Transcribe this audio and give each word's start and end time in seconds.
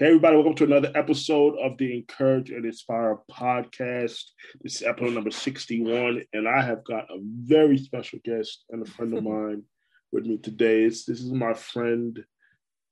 Hey, 0.00 0.06
everybody, 0.06 0.34
welcome 0.34 0.54
to 0.54 0.64
another 0.64 0.90
episode 0.94 1.58
of 1.58 1.76
the 1.76 2.02
NCourage 2.02 2.56
and 2.56 2.64
NSpire 2.64 3.18
podcast. 3.30 4.22
This 4.62 4.76
is 4.76 4.82
episode 4.82 5.12
number 5.12 5.30
61, 5.30 6.22
and 6.32 6.48
I 6.48 6.62
have 6.62 6.82
got 6.84 7.04
a 7.10 7.18
very 7.20 7.76
special 7.76 8.18
guest 8.24 8.64
and 8.70 8.80
a 8.80 8.90
friend 8.90 9.12
of 9.12 9.22
mine 9.24 9.62
with 10.10 10.24
me 10.24 10.38
today. 10.38 10.84
It's, 10.84 11.04
this 11.04 11.20
is 11.20 11.30
my 11.30 11.52
friend 11.52 12.18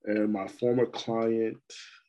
and 0.05 0.31
my 0.31 0.49
former 0.49 0.85
client, 0.85 1.57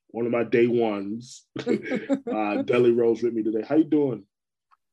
one 0.10 0.26
of 0.26 0.34
my 0.34 0.44
day 0.44 0.68
ones, 0.68 1.46
uh, 1.60 2.62
Deli 2.64 2.92
Rowe 2.92 3.12
with 3.12 3.34
me 3.34 3.42
today. 3.42 3.64
How 3.66 3.78
you 3.78 3.86
doing? 3.86 4.26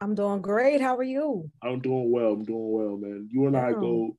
I'm 0.00 0.14
doing 0.14 0.40
great. 0.40 0.80
How 0.80 0.96
are 0.96 1.02
you? 1.02 1.50
I'm 1.64 1.80
doing 1.80 2.12
well. 2.12 2.34
I'm 2.34 2.44
doing 2.44 2.70
well, 2.70 2.96
man. 2.96 3.28
You 3.32 3.48
and 3.48 3.56
I 3.56 3.72
go, 3.72 4.16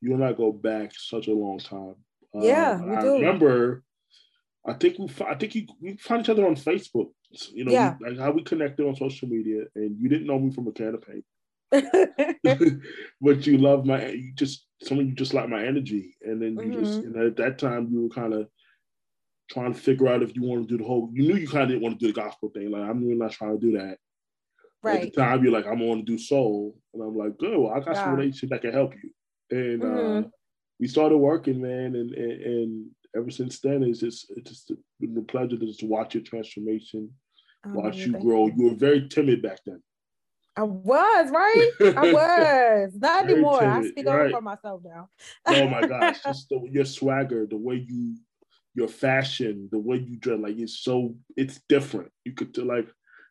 you 0.00 0.14
and 0.14 0.24
I 0.24 0.32
go 0.32 0.50
back 0.50 0.90
such 0.96 1.28
a 1.28 1.32
long 1.32 1.60
time. 1.60 1.94
Yeah, 2.34 2.72
um, 2.72 2.90
we 2.90 2.96
I 2.96 3.02
do. 3.02 3.12
remember 3.14 3.84
I 4.66 4.74
think 4.74 4.98
we, 4.98 5.08
I 5.26 5.34
think 5.34 5.54
you, 5.54 5.66
we 5.80 5.96
find 5.96 6.22
each 6.22 6.28
other 6.28 6.46
on 6.46 6.54
Facebook. 6.54 7.10
You 7.52 7.64
know, 7.64 7.72
yeah. 7.72 7.96
we, 8.00 8.10
like 8.10 8.18
how 8.18 8.30
we 8.30 8.42
connected 8.42 8.86
on 8.86 8.94
social 8.94 9.28
media, 9.28 9.64
and 9.74 9.96
you 10.00 10.08
didn't 10.08 10.26
know 10.26 10.38
me 10.38 10.52
from 10.52 10.68
a 10.68 10.72
can 10.72 10.94
of 10.94 11.02
paint, 11.02 11.24
but 13.20 13.46
you 13.46 13.58
love 13.58 13.86
my, 13.86 14.08
you 14.08 14.32
just 14.34 14.66
someone 14.82 15.08
you 15.08 15.14
just 15.14 15.34
like 15.34 15.48
my 15.48 15.64
energy, 15.64 16.16
and 16.22 16.40
then 16.40 16.52
you 16.52 16.72
mm-hmm. 16.72 16.84
just, 16.84 16.98
and 17.00 17.16
at 17.16 17.36
that 17.36 17.58
time 17.58 17.88
you 17.90 18.02
were 18.02 18.14
kind 18.14 18.34
of 18.34 18.48
trying 19.50 19.72
to 19.72 19.78
figure 19.78 20.08
out 20.08 20.22
if 20.22 20.34
you 20.36 20.42
want 20.42 20.68
to 20.68 20.76
do 20.76 20.82
the 20.82 20.86
whole. 20.88 21.10
You 21.12 21.26
knew 21.26 21.36
you 21.36 21.48
kind 21.48 21.64
of 21.64 21.68
didn't 21.70 21.82
want 21.82 21.98
to 21.98 22.06
do 22.06 22.12
the 22.12 22.20
gospel 22.20 22.50
thing. 22.50 22.70
Like 22.70 22.82
I'm 22.82 23.02
really 23.02 23.18
not 23.18 23.32
trying 23.32 23.58
to 23.58 23.66
do 23.66 23.78
that. 23.78 23.98
Right. 24.82 25.02
At 25.02 25.14
the 25.14 25.20
time, 25.20 25.44
you're 25.44 25.52
like, 25.52 25.66
I'm 25.66 25.78
going 25.78 26.04
to 26.04 26.12
do 26.12 26.18
soul, 26.18 26.76
and 26.92 27.02
I'm 27.02 27.16
like, 27.16 27.38
good. 27.38 27.56
Well, 27.56 27.72
I 27.72 27.78
got 27.80 27.94
yeah. 27.94 28.04
some 28.04 28.16
relationship 28.16 28.50
that 28.50 28.62
can 28.62 28.72
help 28.72 28.94
you, 28.94 29.10
and 29.50 29.82
mm-hmm. 29.82 30.26
uh, 30.26 30.28
we 30.80 30.88
started 30.88 31.16
working, 31.18 31.60
man, 31.60 31.94
and 31.94 32.12
and, 32.12 32.42
and 32.42 32.86
ever 33.16 33.30
since 33.30 33.60
then, 33.60 33.82
it's 33.82 34.00
just 34.00 34.26
it's 34.36 34.50
just 34.50 34.72
been 35.00 35.16
a 35.16 35.22
pleasure 35.22 35.56
to 35.56 35.66
just 35.66 35.82
watch 35.82 36.14
your 36.14 36.22
transformation, 36.22 37.10
oh, 37.66 37.70
watch 37.72 37.96
you 37.96 38.12
grow. 38.12 38.46
You. 38.48 38.70
were 38.70 38.74
very 38.74 39.08
timid 39.08 39.42
back 39.42 39.60
then. 39.66 39.82
I 40.56 40.64
was 40.64 41.30
right. 41.30 41.70
I 41.80 42.12
was 42.12 42.92
not 42.94 43.24
anymore. 43.24 43.60
Timid, 43.60 43.86
I 43.86 43.88
speak 43.88 44.06
right. 44.06 44.30
for 44.30 44.40
myself 44.40 44.82
now. 44.84 45.08
oh 45.46 45.68
my 45.68 45.86
gosh, 45.86 46.22
just 46.22 46.48
the, 46.48 46.60
your 46.70 46.84
swagger, 46.84 47.46
the 47.46 47.56
way 47.56 47.86
you, 47.88 48.16
your 48.74 48.88
fashion, 48.88 49.68
the 49.72 49.78
way 49.78 49.96
you 49.96 50.16
dress, 50.16 50.40
like 50.40 50.58
it's 50.58 50.80
so 50.80 51.14
it's 51.36 51.60
different. 51.68 52.10
You 52.24 52.32
could 52.32 52.56
like, 52.58 52.88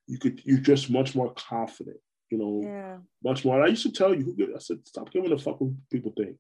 you 0.08 0.18
could 0.18 0.42
you're 0.46 0.60
just 0.60 0.90
much 0.90 1.16
more 1.16 1.34
confident. 1.34 1.98
You 2.30 2.38
know, 2.38 2.62
yeah. 2.64 2.98
much 3.24 3.44
more. 3.44 3.62
I 3.62 3.68
used 3.68 3.84
to 3.84 3.92
tell 3.92 4.16
you, 4.16 4.54
I 4.56 4.60
said, 4.60 4.80
stop 4.88 5.12
giving 5.12 5.34
a 5.34 5.38
fuck 5.38 5.60
what 5.60 5.74
people 5.92 6.14
think. 6.16 6.38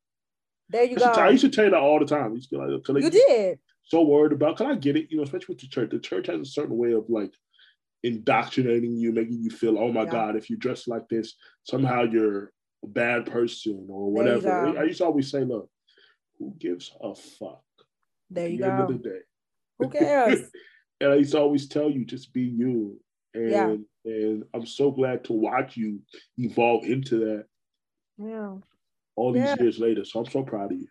There 0.71 0.85
you 0.85 0.95
go. 0.95 1.05
I 1.05 1.29
used 1.29 1.43
to 1.43 1.49
tell 1.49 1.65
you 1.65 1.71
that 1.71 1.79
all 1.79 1.99
the 1.99 2.05
time. 2.05 2.33
You, 2.49 2.81
like, 2.87 3.03
you 3.03 3.09
did. 3.09 3.59
So 3.83 4.01
worried 4.03 4.31
about. 4.31 4.55
Can 4.57 4.67
I 4.67 4.75
get 4.75 4.95
it? 4.95 5.07
You 5.09 5.17
know, 5.17 5.23
especially 5.23 5.53
with 5.53 5.59
the 5.59 5.67
church. 5.67 5.89
The 5.91 5.99
church 5.99 6.27
has 6.27 6.39
a 6.39 6.45
certain 6.45 6.77
way 6.77 6.93
of 6.93 7.09
like 7.09 7.33
indoctrinating 8.03 8.95
you, 8.95 9.11
making 9.11 9.43
you 9.43 9.49
feel, 9.49 9.77
oh 9.77 9.91
my 9.91 10.03
yeah. 10.03 10.11
God, 10.11 10.35
if 10.37 10.49
you 10.49 10.55
dress 10.55 10.87
like 10.87 11.09
this, 11.09 11.35
somehow 11.63 12.03
you're 12.03 12.53
a 12.83 12.87
bad 12.87 13.25
person 13.25 13.85
or 13.89 14.11
whatever. 14.11 14.79
I 14.79 14.83
used 14.83 14.99
to 14.99 15.05
always 15.05 15.29
say, 15.29 15.43
look, 15.43 15.69
who 16.39 16.55
gives 16.57 16.91
a 17.01 17.13
fuck? 17.13 17.61
There 18.29 18.47
you 18.47 18.57
the 18.57 18.63
go. 18.63 18.71
End 18.71 18.81
of 18.81 18.87
the 18.87 19.09
day. 19.09 19.19
Who 19.79 19.89
cares? 19.89 20.39
and 21.01 21.11
I 21.11 21.15
used 21.15 21.33
to 21.33 21.39
always 21.39 21.67
tell 21.67 21.89
you, 21.89 22.05
just 22.05 22.33
be 22.33 22.43
you. 22.43 22.97
And 23.33 23.51
yeah. 23.51 23.75
and 24.05 24.43
I'm 24.53 24.65
so 24.65 24.89
glad 24.89 25.25
to 25.25 25.33
watch 25.33 25.75
you 25.75 25.99
evolve 26.37 26.85
into 26.85 27.19
that. 27.19 27.45
Yeah 28.17 28.55
all 29.21 29.31
these 29.31 29.43
yeah. 29.43 29.55
years 29.59 29.77
later. 29.79 30.03
So 30.03 30.19
I'm 30.19 30.25
so 30.25 30.43
proud 30.43 30.71
of 30.71 30.79
you. 30.79 30.87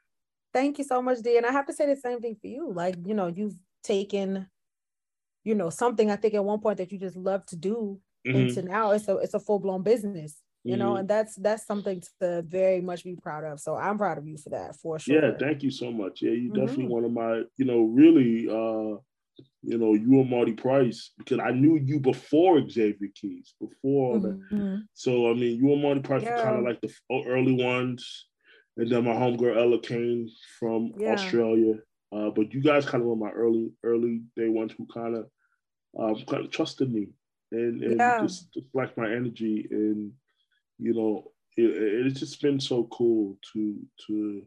Thank 0.52 0.78
you 0.78 0.84
so 0.84 1.02
much, 1.02 1.18
D. 1.18 1.36
And 1.36 1.46
I 1.46 1.52
have 1.52 1.66
to 1.66 1.72
say 1.72 1.86
the 1.86 1.96
same 1.96 2.20
thing 2.20 2.36
for 2.40 2.48
you. 2.48 2.72
Like, 2.72 2.96
you 3.04 3.14
know, 3.14 3.28
you've 3.28 3.58
taken, 3.82 4.46
you 5.44 5.54
know, 5.54 5.70
something 5.70 6.10
I 6.10 6.16
think 6.16 6.34
at 6.34 6.44
one 6.44 6.60
point 6.60 6.78
that 6.78 6.92
you 6.92 6.98
just 6.98 7.16
love 7.16 7.44
to 7.46 7.56
do 7.56 8.00
mm-hmm. 8.26 8.38
into 8.38 8.62
now 8.62 8.90
it's 8.92 9.08
a 9.08 9.16
it's 9.18 9.34
a 9.34 9.40
full-blown 9.40 9.82
business. 9.82 10.32
You 10.62 10.72
mm-hmm. 10.72 10.80
know, 10.82 10.96
and 10.96 11.08
that's 11.08 11.36
that's 11.36 11.66
something 11.66 12.02
to 12.20 12.42
very 12.42 12.80
much 12.80 13.04
be 13.04 13.16
proud 13.16 13.44
of. 13.44 13.60
So 13.60 13.76
I'm 13.76 13.96
proud 13.96 14.18
of 14.18 14.26
you 14.26 14.36
for 14.36 14.50
that 14.50 14.76
for 14.76 14.98
sure. 14.98 15.24
Yeah, 15.24 15.32
thank 15.38 15.62
you 15.62 15.70
so 15.70 15.90
much. 15.90 16.20
Yeah, 16.20 16.32
you 16.32 16.48
definitely 16.52 16.84
mm-hmm. 16.84 16.92
one 16.92 17.04
of 17.04 17.12
my, 17.12 17.42
you 17.56 17.64
know, 17.64 17.80
really 17.82 18.46
uh 18.48 18.98
you 19.62 19.76
know, 19.76 19.94
you 19.94 20.20
and 20.20 20.30
Marty 20.30 20.52
Price, 20.52 21.12
because 21.18 21.38
I 21.38 21.50
knew 21.50 21.76
you 21.76 22.00
before 22.00 22.66
Xavier 22.68 23.08
Keys, 23.14 23.54
before 23.60 24.16
mm-hmm. 24.16 24.56
that. 24.56 24.86
So 24.94 25.30
I 25.30 25.34
mean, 25.34 25.58
you 25.58 25.72
and 25.72 25.82
Marty 25.82 26.00
Price 26.00 26.22
yeah. 26.22 26.36
were 26.36 26.42
kind 26.42 26.58
of 26.58 26.64
like 26.64 26.80
the 26.80 26.92
early 27.28 27.52
ones, 27.62 28.26
and 28.76 28.90
then 28.90 29.04
my 29.04 29.12
homegirl 29.12 29.56
Ella 29.56 29.80
came 29.80 30.28
from 30.58 30.92
yeah. 30.98 31.12
Australia. 31.12 31.74
Uh, 32.12 32.30
but 32.30 32.52
you 32.52 32.60
guys 32.60 32.84
kind 32.86 33.02
of 33.02 33.08
were 33.08 33.14
my 33.14 33.30
early, 33.30 33.70
early 33.84 34.22
day 34.36 34.48
ones 34.48 34.72
who 34.76 34.84
kind 34.92 35.14
of, 35.16 35.26
um, 35.96 36.16
kind 36.26 36.44
of 36.44 36.50
trusted 36.50 36.92
me 36.92 37.06
and, 37.52 37.82
and 37.84 37.98
yeah. 37.98 38.20
just, 38.20 38.52
just 38.52 38.66
like 38.74 38.96
my 38.96 39.06
energy, 39.06 39.66
and 39.70 40.12
you 40.78 40.94
know, 40.94 41.30
it, 41.56 42.06
it's 42.06 42.20
just 42.20 42.40
been 42.40 42.58
so 42.58 42.84
cool 42.90 43.36
to 43.52 43.76
to 44.06 44.42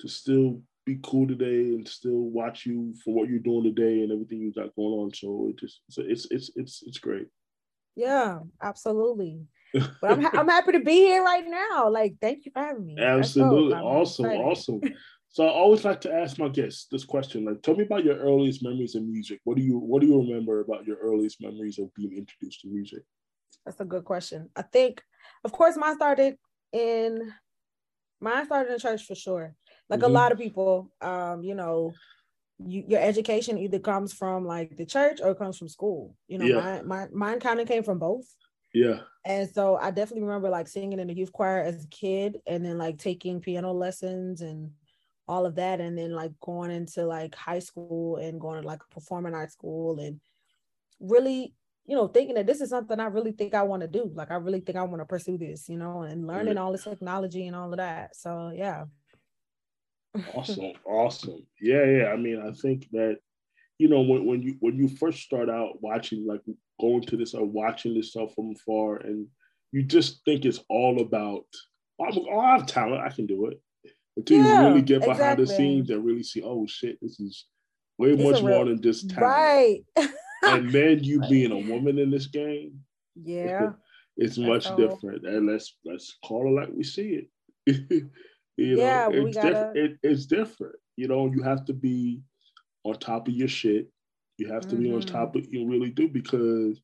to 0.00 0.08
still 0.08 0.62
be 0.84 0.98
cool 1.02 1.26
today 1.26 1.74
and 1.74 1.86
still 1.86 2.20
watch 2.30 2.66
you 2.66 2.94
for 3.04 3.14
what 3.14 3.28
you're 3.28 3.38
doing 3.38 3.64
today 3.64 4.02
and 4.02 4.12
everything 4.12 4.38
you 4.38 4.52
got 4.52 4.74
going 4.74 4.92
on. 4.94 5.14
So 5.14 5.48
it 5.50 5.58
just 5.58 5.80
it's 5.96 6.26
it's 6.30 6.50
it's 6.56 6.82
it's 6.86 6.98
great. 6.98 7.26
Yeah, 7.96 8.40
absolutely. 8.62 9.46
But 9.72 10.12
I'm 10.12 10.26
I'm 10.26 10.48
happy 10.56 10.72
to 10.72 10.80
be 10.80 10.92
here 10.92 11.22
right 11.22 11.46
now. 11.46 11.90
Like, 11.90 12.16
thank 12.20 12.46
you 12.46 12.52
for 12.52 12.60
having 12.60 12.86
me. 12.86 12.96
Absolutely, 12.98 13.74
awesome, 13.74 14.26
awesome. 14.26 14.80
So 15.32 15.46
I 15.46 15.50
always 15.50 15.84
like 15.84 16.00
to 16.02 16.12
ask 16.12 16.38
my 16.38 16.48
guests 16.48 16.86
this 16.90 17.04
question: 17.04 17.44
like, 17.44 17.62
tell 17.62 17.76
me 17.76 17.84
about 17.84 18.04
your 18.04 18.16
earliest 18.16 18.62
memories 18.62 18.94
of 18.94 19.04
music. 19.04 19.40
What 19.44 19.56
do 19.56 19.62
you 19.62 19.78
What 19.78 20.00
do 20.00 20.08
you 20.08 20.20
remember 20.20 20.60
about 20.60 20.86
your 20.86 20.96
earliest 20.96 21.40
memories 21.40 21.78
of 21.78 21.92
being 21.94 22.16
introduced 22.16 22.62
to 22.62 22.68
music? 22.68 23.02
That's 23.64 23.80
a 23.80 23.84
good 23.84 24.04
question. 24.04 24.48
I 24.56 24.62
think, 24.62 25.02
of 25.44 25.52
course, 25.52 25.76
mine 25.76 25.96
started 25.96 26.36
in 26.72 27.32
mine 28.20 28.46
started 28.46 28.72
in 28.72 28.78
church 28.78 29.04
for 29.04 29.14
sure 29.14 29.54
like 29.90 30.00
mm-hmm. 30.00 30.10
a 30.10 30.14
lot 30.14 30.32
of 30.32 30.38
people 30.38 30.90
um 31.02 31.42
you 31.42 31.54
know 31.54 31.92
you, 32.66 32.84
your 32.88 33.00
education 33.00 33.58
either 33.58 33.78
comes 33.78 34.12
from 34.12 34.44
like 34.46 34.76
the 34.76 34.86
church 34.86 35.20
or 35.22 35.30
it 35.30 35.38
comes 35.38 35.58
from 35.58 35.68
school. 35.68 36.14
You 36.28 36.38
know 36.38 36.46
yeah. 36.46 36.82
my, 36.82 36.82
mine, 36.82 37.08
mine 37.12 37.40
kind 37.40 37.60
of 37.60 37.68
came 37.68 37.82
from 37.82 37.98
both. 37.98 38.26
Yeah. 38.72 39.00
And 39.24 39.50
so 39.50 39.76
i 39.76 39.90
definitely 39.90 40.22
remember 40.22 40.48
like 40.48 40.68
singing 40.68 40.98
in 40.98 41.08
the 41.08 41.14
youth 41.14 41.32
choir 41.32 41.60
as 41.60 41.84
a 41.84 41.88
kid 41.88 42.38
and 42.46 42.64
then 42.64 42.78
like 42.78 42.98
taking 42.98 43.40
piano 43.40 43.72
lessons 43.72 44.40
and 44.40 44.70
all 45.28 45.46
of 45.46 45.56
that 45.56 45.80
and 45.80 45.96
then 45.98 46.12
like 46.12 46.32
going 46.40 46.70
into 46.70 47.04
like 47.04 47.34
high 47.34 47.58
school 47.58 48.16
and 48.16 48.40
going 48.40 48.60
to 48.60 48.66
like 48.66 48.80
performing 48.90 49.34
art 49.34 49.52
school 49.52 49.98
and 50.00 50.20
really 51.00 51.54
you 51.86 51.96
know 51.96 52.08
thinking 52.08 52.34
that 52.34 52.46
this 52.46 52.60
is 52.60 52.70
something 52.70 52.98
i 53.00 53.06
really 53.06 53.32
think 53.32 53.54
i 53.54 53.62
want 53.62 53.82
to 53.82 53.88
do. 53.88 54.10
Like 54.14 54.30
i 54.30 54.36
really 54.36 54.60
think 54.60 54.78
i 54.78 54.82
want 54.82 55.00
to 55.00 55.06
pursue 55.06 55.36
this 55.36 55.68
you 55.68 55.76
know 55.76 56.02
and 56.02 56.26
learning 56.26 56.56
all 56.56 56.72
this 56.72 56.84
technology 56.84 57.46
and 57.46 57.56
all 57.56 57.72
of 57.72 57.78
that. 57.78 58.14
So 58.14 58.52
yeah 58.54 58.84
awesome, 60.34 60.72
awesome. 60.86 61.46
Yeah, 61.60 61.84
yeah. 61.84 62.06
I 62.06 62.16
mean, 62.16 62.42
I 62.46 62.52
think 62.52 62.88
that 62.92 63.18
you 63.78 63.88
know 63.88 64.00
when, 64.00 64.26
when 64.26 64.42
you 64.42 64.56
when 64.60 64.76
you 64.76 64.88
first 64.88 65.20
start 65.20 65.48
out 65.48 65.82
watching 65.82 66.26
like 66.26 66.42
going 66.80 67.02
to 67.02 67.16
this 67.16 67.34
or 67.34 67.44
watching 67.44 67.94
this 67.94 68.10
stuff 68.10 68.34
from 68.34 68.52
afar, 68.52 68.96
and 68.98 69.26
you 69.72 69.82
just 69.82 70.24
think 70.24 70.44
it's 70.44 70.60
all 70.68 71.00
about 71.00 71.44
oh, 72.00 72.26
oh 72.30 72.38
I 72.38 72.56
have 72.56 72.66
talent, 72.66 73.02
I 73.02 73.10
can 73.10 73.26
do 73.26 73.46
it. 73.46 73.60
Until 74.16 74.38
yeah, 74.38 74.62
you 74.62 74.68
really 74.68 74.82
get 74.82 75.00
behind 75.00 75.18
exactly. 75.18 75.44
the 75.44 75.54
scenes 75.54 75.90
and 75.90 76.04
really 76.04 76.22
see, 76.22 76.42
oh 76.42 76.66
shit, 76.66 76.98
this 77.00 77.20
is 77.20 77.46
way 77.98 78.10
it's 78.10 78.22
much 78.22 78.42
real, 78.42 78.56
more 78.56 78.64
than 78.64 78.82
just 78.82 79.10
talent. 79.10 79.84
Right. 79.96 80.10
and 80.42 80.70
then 80.70 80.98
you 81.04 81.20
being 81.28 81.52
a 81.52 81.70
woman 81.72 81.98
in 81.98 82.10
this 82.10 82.26
game, 82.26 82.80
yeah, 83.14 83.70
it's 84.16 84.38
much 84.38 84.64
different. 84.76 85.26
And 85.26 85.46
let's 85.46 85.76
let's 85.84 86.18
call 86.24 86.48
it 86.48 86.60
like 86.60 86.70
we 86.74 86.84
see 86.84 87.26
it. 87.66 88.04
You 88.60 88.76
know, 88.76 88.82
yeah, 88.82 89.08
it's, 89.10 89.36
gotta... 89.36 89.72
diff- 89.74 89.84
it, 89.84 89.98
it's 90.02 90.26
different. 90.26 90.76
You 90.96 91.08
know, 91.08 91.30
you 91.32 91.42
have 91.42 91.64
to 91.66 91.72
be 91.72 92.20
on 92.84 92.94
top 92.98 93.28
of 93.28 93.34
your 93.34 93.48
shit. 93.48 93.88
You 94.36 94.52
have 94.52 94.62
to 94.62 94.74
mm-hmm. 94.74 94.82
be 94.82 94.92
on 94.92 95.00
mm-hmm. 95.00 95.14
top 95.14 95.34
of 95.36 95.46
you 95.50 95.66
really 95.66 95.90
do 95.90 96.08
because 96.08 96.80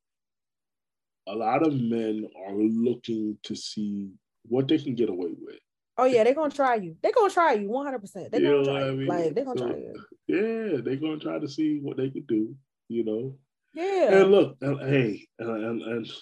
a 1.28 1.34
lot 1.34 1.66
of 1.66 1.74
men 1.74 2.26
are 2.46 2.54
looking 2.54 3.36
to 3.42 3.54
see 3.54 4.10
what 4.48 4.68
they 4.68 4.78
can 4.78 4.94
get 4.94 5.10
away 5.10 5.34
with. 5.38 5.58
Oh 5.98 6.04
yeah, 6.04 6.24
they're 6.24 6.34
gonna 6.34 6.50
try 6.50 6.76
you. 6.76 6.96
They're 7.02 7.12
gonna 7.12 7.32
try 7.32 7.54
you 7.54 7.68
100. 7.68 7.98
percent 7.98 8.32
They're 8.32 8.40
gonna 8.40 8.64
try 8.64 8.88
I 8.88 8.90
mean? 8.92 9.06
Like 9.06 9.34
they're 9.34 9.44
gonna 9.44 9.58
so, 9.58 9.68
try 9.68 9.76
you. 9.76 10.04
Yeah, 10.28 10.80
they're 10.82 10.96
gonna 10.96 11.18
try 11.18 11.38
to 11.38 11.48
see 11.48 11.80
what 11.82 11.96
they 11.96 12.10
can 12.10 12.24
do. 12.26 12.54
You 12.88 13.04
know. 13.04 13.36
Yeah. 13.74 14.20
And 14.20 14.30
look, 14.30 14.56
and, 14.62 14.80
hey, 14.80 15.26
and, 15.38 15.64
and, 15.64 15.82
and 15.82 16.12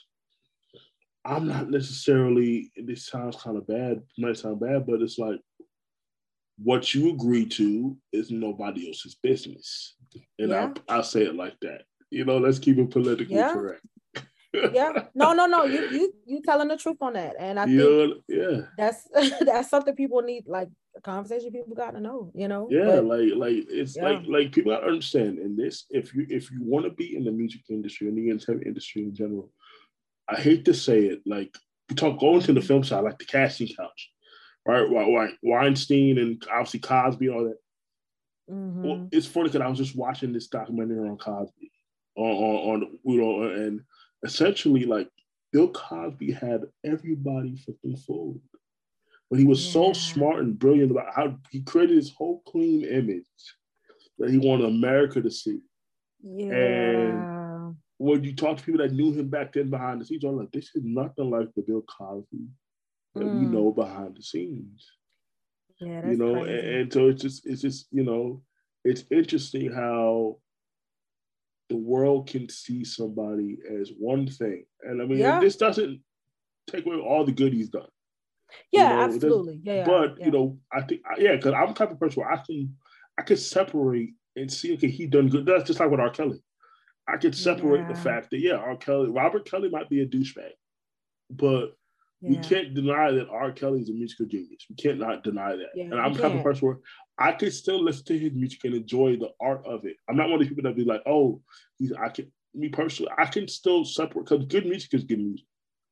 I'm 1.24 1.46
not 1.46 1.70
necessarily. 1.70 2.70
This 2.76 3.06
sounds 3.06 3.36
kind 3.36 3.56
of 3.56 3.66
bad. 3.66 4.02
Might 4.18 4.36
sound 4.36 4.60
bad, 4.60 4.86
but 4.86 5.00
it's 5.00 5.18
like 5.18 5.40
what 6.58 6.94
you 6.94 7.10
agree 7.10 7.46
to 7.46 7.96
is 8.12 8.30
nobody 8.30 8.88
else's 8.88 9.16
business, 9.16 9.96
and 10.38 10.50
yeah. 10.50 10.72
I'll, 10.88 10.96
I'll 10.96 11.02
say 11.02 11.22
it 11.22 11.34
like 11.34 11.56
that. 11.62 11.82
You 12.10 12.24
know, 12.24 12.38
let's 12.38 12.58
keep 12.58 12.78
it 12.78 12.90
politically 12.90 13.36
yeah. 13.36 13.52
correct. 13.52 13.82
yeah. 14.72 14.92
No, 15.14 15.32
no, 15.32 15.46
no. 15.46 15.64
You 15.64 15.90
you 15.90 16.14
you 16.26 16.42
telling 16.42 16.68
the 16.68 16.76
truth 16.76 16.98
on 17.00 17.14
that. 17.14 17.34
And 17.38 17.58
I 17.58 17.66
think 17.66 18.14
yeah. 18.28 18.60
that's 18.78 19.08
that's 19.40 19.70
something 19.70 19.94
people 19.96 20.22
need 20.22 20.44
like 20.46 20.68
a 20.96 21.00
conversation 21.00 21.50
people 21.50 21.74
gotta 21.74 22.00
know, 22.00 22.30
you 22.34 22.46
know. 22.46 22.68
Yeah, 22.70 22.96
but, 22.96 23.04
like 23.04 23.32
like 23.34 23.66
it's 23.68 23.96
yeah. 23.96 24.10
like 24.10 24.22
like 24.28 24.52
people 24.52 24.72
gotta 24.72 24.86
understand 24.86 25.38
in 25.38 25.56
this 25.56 25.86
if 25.90 26.14
you 26.14 26.26
if 26.28 26.50
you 26.50 26.58
want 26.62 26.84
to 26.84 26.90
be 26.92 27.16
in 27.16 27.24
the 27.24 27.32
music 27.32 27.62
industry 27.68 28.08
and 28.08 28.16
the 28.16 28.30
entertainment 28.30 28.66
industry 28.66 29.02
in 29.02 29.14
general, 29.14 29.50
I 30.28 30.36
hate 30.40 30.64
to 30.66 30.74
say 30.74 31.00
it, 31.06 31.20
like 31.26 31.54
we 31.88 31.96
talk 31.96 32.18
going 32.18 32.40
to 32.42 32.52
the 32.52 32.60
Mm-hmm. 32.60 32.66
film 32.66 32.84
side, 32.84 33.04
like 33.04 33.18
the 33.18 33.24
casting 33.24 33.68
couch, 33.68 34.10
right? 34.66 34.82
Right, 34.90 35.32
Weinstein 35.42 36.18
and 36.18 36.42
obviously 36.50 36.80
Cosby, 36.80 37.28
all 37.28 37.44
that. 37.44 37.58
Mhm. 38.50 38.82
Well, 38.82 39.08
it's 39.12 39.26
funny 39.26 39.48
because 39.48 39.60
I 39.62 39.68
was 39.68 39.78
just 39.78 39.96
watching 39.96 40.32
this 40.32 40.48
documentary 40.48 41.08
on 41.08 41.16
Cosby, 41.18 41.70
on, 42.16 42.30
on, 42.30 42.82
on 42.82 42.98
you 43.04 43.20
know, 43.20 43.42
and 43.42 43.80
essentially 44.24 44.84
like 44.84 45.08
Bill 45.52 45.68
Cosby 45.68 46.32
had 46.32 46.62
everybody 46.84 47.56
fucking 47.56 47.96
fooled, 47.98 48.40
but 49.30 49.38
he 49.38 49.44
was 49.44 49.64
so 49.72 49.92
smart 49.92 50.40
and 50.40 50.58
brilliant 50.58 50.90
about 50.90 51.14
how 51.14 51.38
he 51.50 51.60
created 51.62 51.96
his 51.96 52.10
whole 52.12 52.42
clean 52.46 52.84
image 52.84 53.24
that 54.18 54.30
he 54.30 54.38
wanted 54.38 54.66
America 54.66 55.20
to 55.20 55.30
see. 55.30 55.60
Yeah. 56.22 57.24
When 57.98 58.24
you 58.24 58.34
talk 58.34 58.58
to 58.58 58.64
people 58.64 58.80
that 58.84 58.92
knew 58.92 59.12
him 59.12 59.28
back 59.28 59.52
then 59.52 59.70
behind 59.70 60.00
the 60.00 60.04
scenes, 60.04 60.24
I'm 60.24 60.36
like, 60.36 60.50
this 60.52 60.70
is 60.74 60.82
nothing 60.84 61.30
like 61.30 61.48
the 61.54 61.62
Bill 61.62 61.82
Cosby 61.82 62.46
that 63.14 63.26
we 63.28 63.46
Mm. 63.46 63.50
know 63.50 63.70
behind 63.72 64.16
the 64.16 64.22
scenes 64.22 64.90
yeah, 65.80 66.00
that's 66.02 66.18
you 66.18 66.24
know 66.24 66.42
and, 66.44 66.50
and 66.68 66.92
so 66.92 67.08
it's 67.08 67.22
just 67.22 67.46
it's 67.46 67.62
just 67.62 67.86
you 67.90 68.02
know 68.04 68.42
it's 68.84 69.04
interesting 69.10 69.72
how 69.72 70.38
the 71.68 71.76
world 71.76 72.28
can 72.28 72.48
see 72.48 72.84
somebody 72.84 73.58
as 73.80 73.90
one 73.98 74.26
thing 74.26 74.64
and 74.82 75.00
i 75.00 75.04
mean 75.04 75.18
Yeah. 75.18 75.40
this 75.40 75.56
doesn't 75.56 76.00
take 76.70 76.86
away 76.86 76.96
all 76.96 77.24
the 77.24 77.32
good 77.32 77.52
he's 77.52 77.68
done 77.68 77.88
you 78.72 78.80
yeah, 78.80 78.88
know, 78.90 79.00
absolutely. 79.02 79.60
Yeah, 79.62 79.74
yeah, 79.74 79.84
but 79.84 80.18
yeah. 80.18 80.26
you 80.26 80.30
know 80.32 80.58
i 80.72 80.82
think 80.82 81.00
yeah 81.18 81.36
because 81.36 81.54
i'm 81.54 81.68
the 81.68 81.74
type 81.74 81.90
of 81.90 81.98
person 82.00 82.22
where 82.22 82.32
i 82.32 82.36
can 82.44 82.76
i 83.18 83.22
can 83.22 83.36
separate 83.36 84.14
and 84.36 84.52
see 84.52 84.74
okay 84.74 84.88
he 84.88 85.06
done 85.06 85.28
good 85.28 85.46
that's 85.46 85.64
just 85.64 85.80
like 85.80 85.90
with 85.90 86.00
r 86.00 86.10
kelly 86.10 86.42
i 87.08 87.16
could 87.16 87.34
separate 87.34 87.86
the 87.88 87.94
fact 87.94 88.30
that 88.30 88.40
yeah 88.40 88.54
r 88.54 88.76
kelly 88.76 89.08
robert 89.10 89.44
kelly 89.48 89.68
might 89.68 89.88
be 89.88 90.00
a 90.00 90.06
douchebag 90.06 90.50
but 91.30 91.76
we 92.26 92.38
can't 92.38 92.72
deny 92.72 93.10
that 93.10 93.28
R. 93.28 93.52
Kelly 93.52 93.80
is 93.80 93.90
a 93.90 93.92
musical 93.92 94.24
genius. 94.24 94.64
We 94.70 94.76
can't 94.76 94.98
not 94.98 95.24
deny 95.24 95.56
that. 95.56 95.68
Yeah, 95.74 95.84
and 95.90 96.00
I'm 96.00 96.14
the 96.14 96.22
type 96.22 96.32
of 96.32 96.42
person 96.42 96.66
where 96.68 96.78
I 97.18 97.32
could 97.32 97.52
still 97.52 97.82
listen 97.84 98.06
to 98.06 98.18
his 98.18 98.32
music 98.32 98.60
and 98.64 98.74
enjoy 98.74 99.16
the 99.16 99.28
art 99.42 99.66
of 99.66 99.84
it. 99.84 99.96
I'm 100.08 100.16
not 100.16 100.30
one 100.30 100.34
of 100.34 100.40
these 100.40 100.48
people 100.48 100.62
that 100.64 100.74
be 100.74 100.84
like, 100.84 101.02
oh, 101.04 101.42
he's 101.76 101.92
I 101.92 102.08
can 102.08 102.32
me 102.54 102.70
personally, 102.70 103.12
I 103.18 103.26
can 103.26 103.46
still 103.46 103.84
separate 103.84 104.24
because 104.24 104.46
good 104.46 104.64
music 104.64 104.94
is 104.94 105.04
good 105.04 105.18
music. 105.18 105.44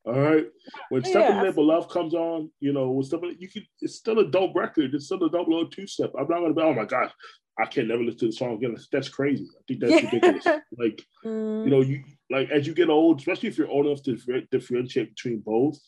All 0.06 0.18
right. 0.18 0.46
When 0.88 1.02
Yeah, 1.02 1.10
Step 1.10 1.30
in 1.30 1.36
I- 1.36 1.42
Neighbor 1.42 1.60
Love 1.62 1.90
comes 1.90 2.14
on, 2.14 2.50
you 2.60 2.72
know, 2.72 2.90
when 2.90 3.04
stuff 3.04 3.20
you 3.38 3.48
can 3.48 3.66
it's 3.82 3.96
still 3.96 4.18
a 4.20 4.26
dope 4.26 4.56
record. 4.56 4.94
It's 4.94 5.04
still 5.04 5.22
a 5.22 5.30
dope 5.30 5.48
little 5.48 5.68
two 5.68 5.86
step. 5.86 6.12
I'm 6.18 6.28
not 6.28 6.40
gonna 6.40 6.54
be, 6.54 6.62
oh 6.62 6.72
my 6.72 6.86
gosh, 6.86 7.12
I 7.58 7.66
can't 7.66 7.88
never 7.88 8.02
listen 8.02 8.20
to 8.20 8.26
the 8.26 8.32
song 8.32 8.54
again. 8.54 8.76
That's 8.90 9.08
crazy. 9.08 9.46
I 9.58 9.62
think 9.68 9.80
that's 9.80 9.92
Yeah. 9.92 10.10
ridiculous. 10.10 10.46
Like 10.78 11.04
Mm, 11.24 11.64
you 11.64 11.70
know, 11.70 11.80
you 11.82 12.02
like 12.30 12.50
as 12.50 12.66
you 12.66 12.74
get 12.74 12.88
old, 12.88 13.20
especially 13.20 13.48
if 13.48 13.58
you're 13.58 13.68
old 13.68 13.86
enough 13.86 14.02
to 14.04 14.16
differentiate 14.50 15.14
between 15.14 15.40
both. 15.40 15.78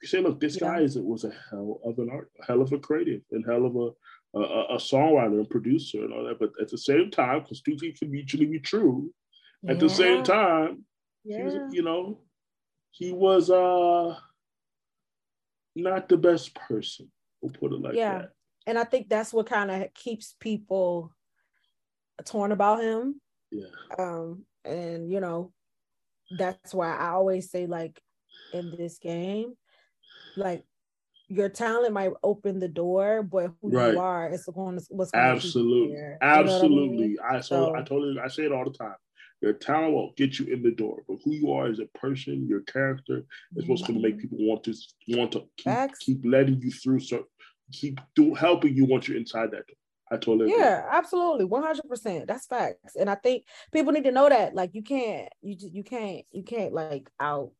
You 0.00 0.08
say, 0.08 0.20
look, 0.20 0.40
this 0.40 0.56
Yeah. 0.56 0.68
guy 0.68 0.80
is 0.80 0.96
was 0.98 1.24
a 1.24 1.32
hell 1.50 1.80
of 1.84 1.98
an 1.98 2.08
art, 2.10 2.30
hell 2.46 2.60
of 2.62 2.72
a 2.72 2.78
creative, 2.78 3.20
and 3.30 3.44
hell 3.46 3.66
of 3.66 3.76
a 3.76 4.38
a, 4.38 4.74
a 4.74 4.76
songwriter 4.78 5.38
and 5.38 5.48
producer 5.50 6.02
and 6.04 6.12
all 6.12 6.24
that. 6.24 6.38
But 6.40 6.52
at 6.60 6.70
the 6.70 6.78
same 6.78 7.10
time, 7.10 7.40
because 7.42 7.60
two 7.60 7.76
things 7.76 7.98
can 7.98 8.10
mutually 8.10 8.46
be 8.46 8.58
true. 8.58 9.12
At 9.68 9.78
the 9.78 9.88
same 9.90 10.18
yeah, 10.18 10.22
time, 10.22 10.84
he 11.24 11.42
was, 11.42 11.54
you 11.70 11.82
know, 11.82 12.18
he 12.90 13.12
was 13.12 13.50
uh 13.50 14.16
not 15.76 16.08
the 16.08 16.16
best 16.16 16.54
person. 16.54 17.10
We'll 17.40 17.52
put 17.52 17.72
it 17.72 17.80
like 17.80 17.94
Yeah. 17.96 18.18
that. 18.18 18.30
And 18.66 18.78
I 18.78 18.84
think 18.84 19.08
that's 19.08 19.32
what 19.32 19.46
kind 19.46 19.70
of 19.70 19.92
keeps 19.94 20.34
people 20.40 21.12
torn 22.24 22.52
about 22.52 22.82
him. 22.82 23.20
Yeah. 23.50 23.66
Um, 23.98 24.44
and 24.64 25.10
you 25.10 25.20
know, 25.20 25.52
that's 26.38 26.72
why 26.74 26.96
I 26.96 27.08
always 27.10 27.50
say, 27.50 27.66
like, 27.66 28.00
in 28.52 28.74
this 28.76 28.98
game, 28.98 29.54
like 30.36 30.64
your 31.28 31.48
talent 31.48 31.92
might 31.94 32.12
open 32.22 32.58
the 32.60 32.68
door, 32.68 33.22
but 33.22 33.52
who 33.60 33.70
Right. 33.70 33.94
you 33.94 34.00
are 34.00 34.28
is 34.30 34.44
going 34.54 34.78
to 34.78 34.84
what's 34.90 35.10
going 35.10 35.24
to 35.24 35.30
Absolutely. 35.30 35.92
You 35.96 35.98
know 35.98 36.04
I 36.20 36.42
mean? 36.42 36.48
Absolutely. 36.48 37.18
I 37.20 37.40
so, 37.40 37.74
I 37.74 37.78
So- 37.78 37.84
totally 37.84 38.18
I 38.18 38.28
say 38.28 38.44
it 38.44 38.52
all 38.52 38.64
the 38.64 38.76
time. 38.76 38.96
Your 39.40 39.54
talent 39.54 39.92
will 39.94 40.12
get 40.16 40.38
you 40.38 40.46
in 40.46 40.62
the 40.62 40.70
door, 40.70 41.02
but 41.08 41.16
who 41.24 41.32
you 41.32 41.50
are 41.50 41.66
as 41.66 41.80
a 41.80 41.86
person, 41.98 42.46
your 42.46 42.60
character 42.60 43.24
is 43.56 43.66
what's 43.66 43.82
going 43.82 44.00
to 44.00 44.08
make 44.08 44.18
people 44.20 44.38
want 44.40 44.62
to 44.64 44.74
want 45.08 45.32
to 45.32 45.40
keep, 45.56 45.64
Facts. 45.64 45.98
keep 45.98 46.20
letting 46.24 46.60
you 46.60 46.70
through, 46.70 47.00
so 47.00 47.26
keep 47.70 48.00
do, 48.14 48.34
helping 48.34 48.74
you 48.74 48.86
once 48.86 49.06
you're 49.06 49.18
inside 49.18 49.50
that 49.52 49.66
door. 49.66 49.76
I 50.10 50.16
totally 50.16 50.52
agree. 50.52 50.62
Yeah, 50.62 50.86
absolutely, 50.90 51.44
one 51.46 51.62
hundred 51.62 51.88
percent. 51.88 52.26
That's 52.26 52.46
facts, 52.46 52.96
and 52.96 53.08
I 53.08 53.14
think 53.14 53.44
people 53.72 53.92
need 53.92 54.04
to 54.04 54.12
know 54.12 54.28
that. 54.28 54.54
Like, 54.54 54.74
you 54.74 54.82
can't, 54.82 55.28
you 55.40 55.54
just, 55.54 55.72
you 55.72 55.82
can't, 55.82 56.24
you 56.30 56.42
can't 56.42 56.72
like 56.72 57.08
out 57.18 57.52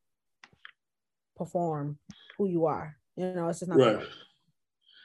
perform 1.36 1.98
who 2.36 2.46
you 2.46 2.66
are. 2.66 2.96
You 3.16 3.32
know, 3.32 3.48
it's 3.48 3.60
just 3.60 3.70
not 3.70 3.78
right. 3.78 4.06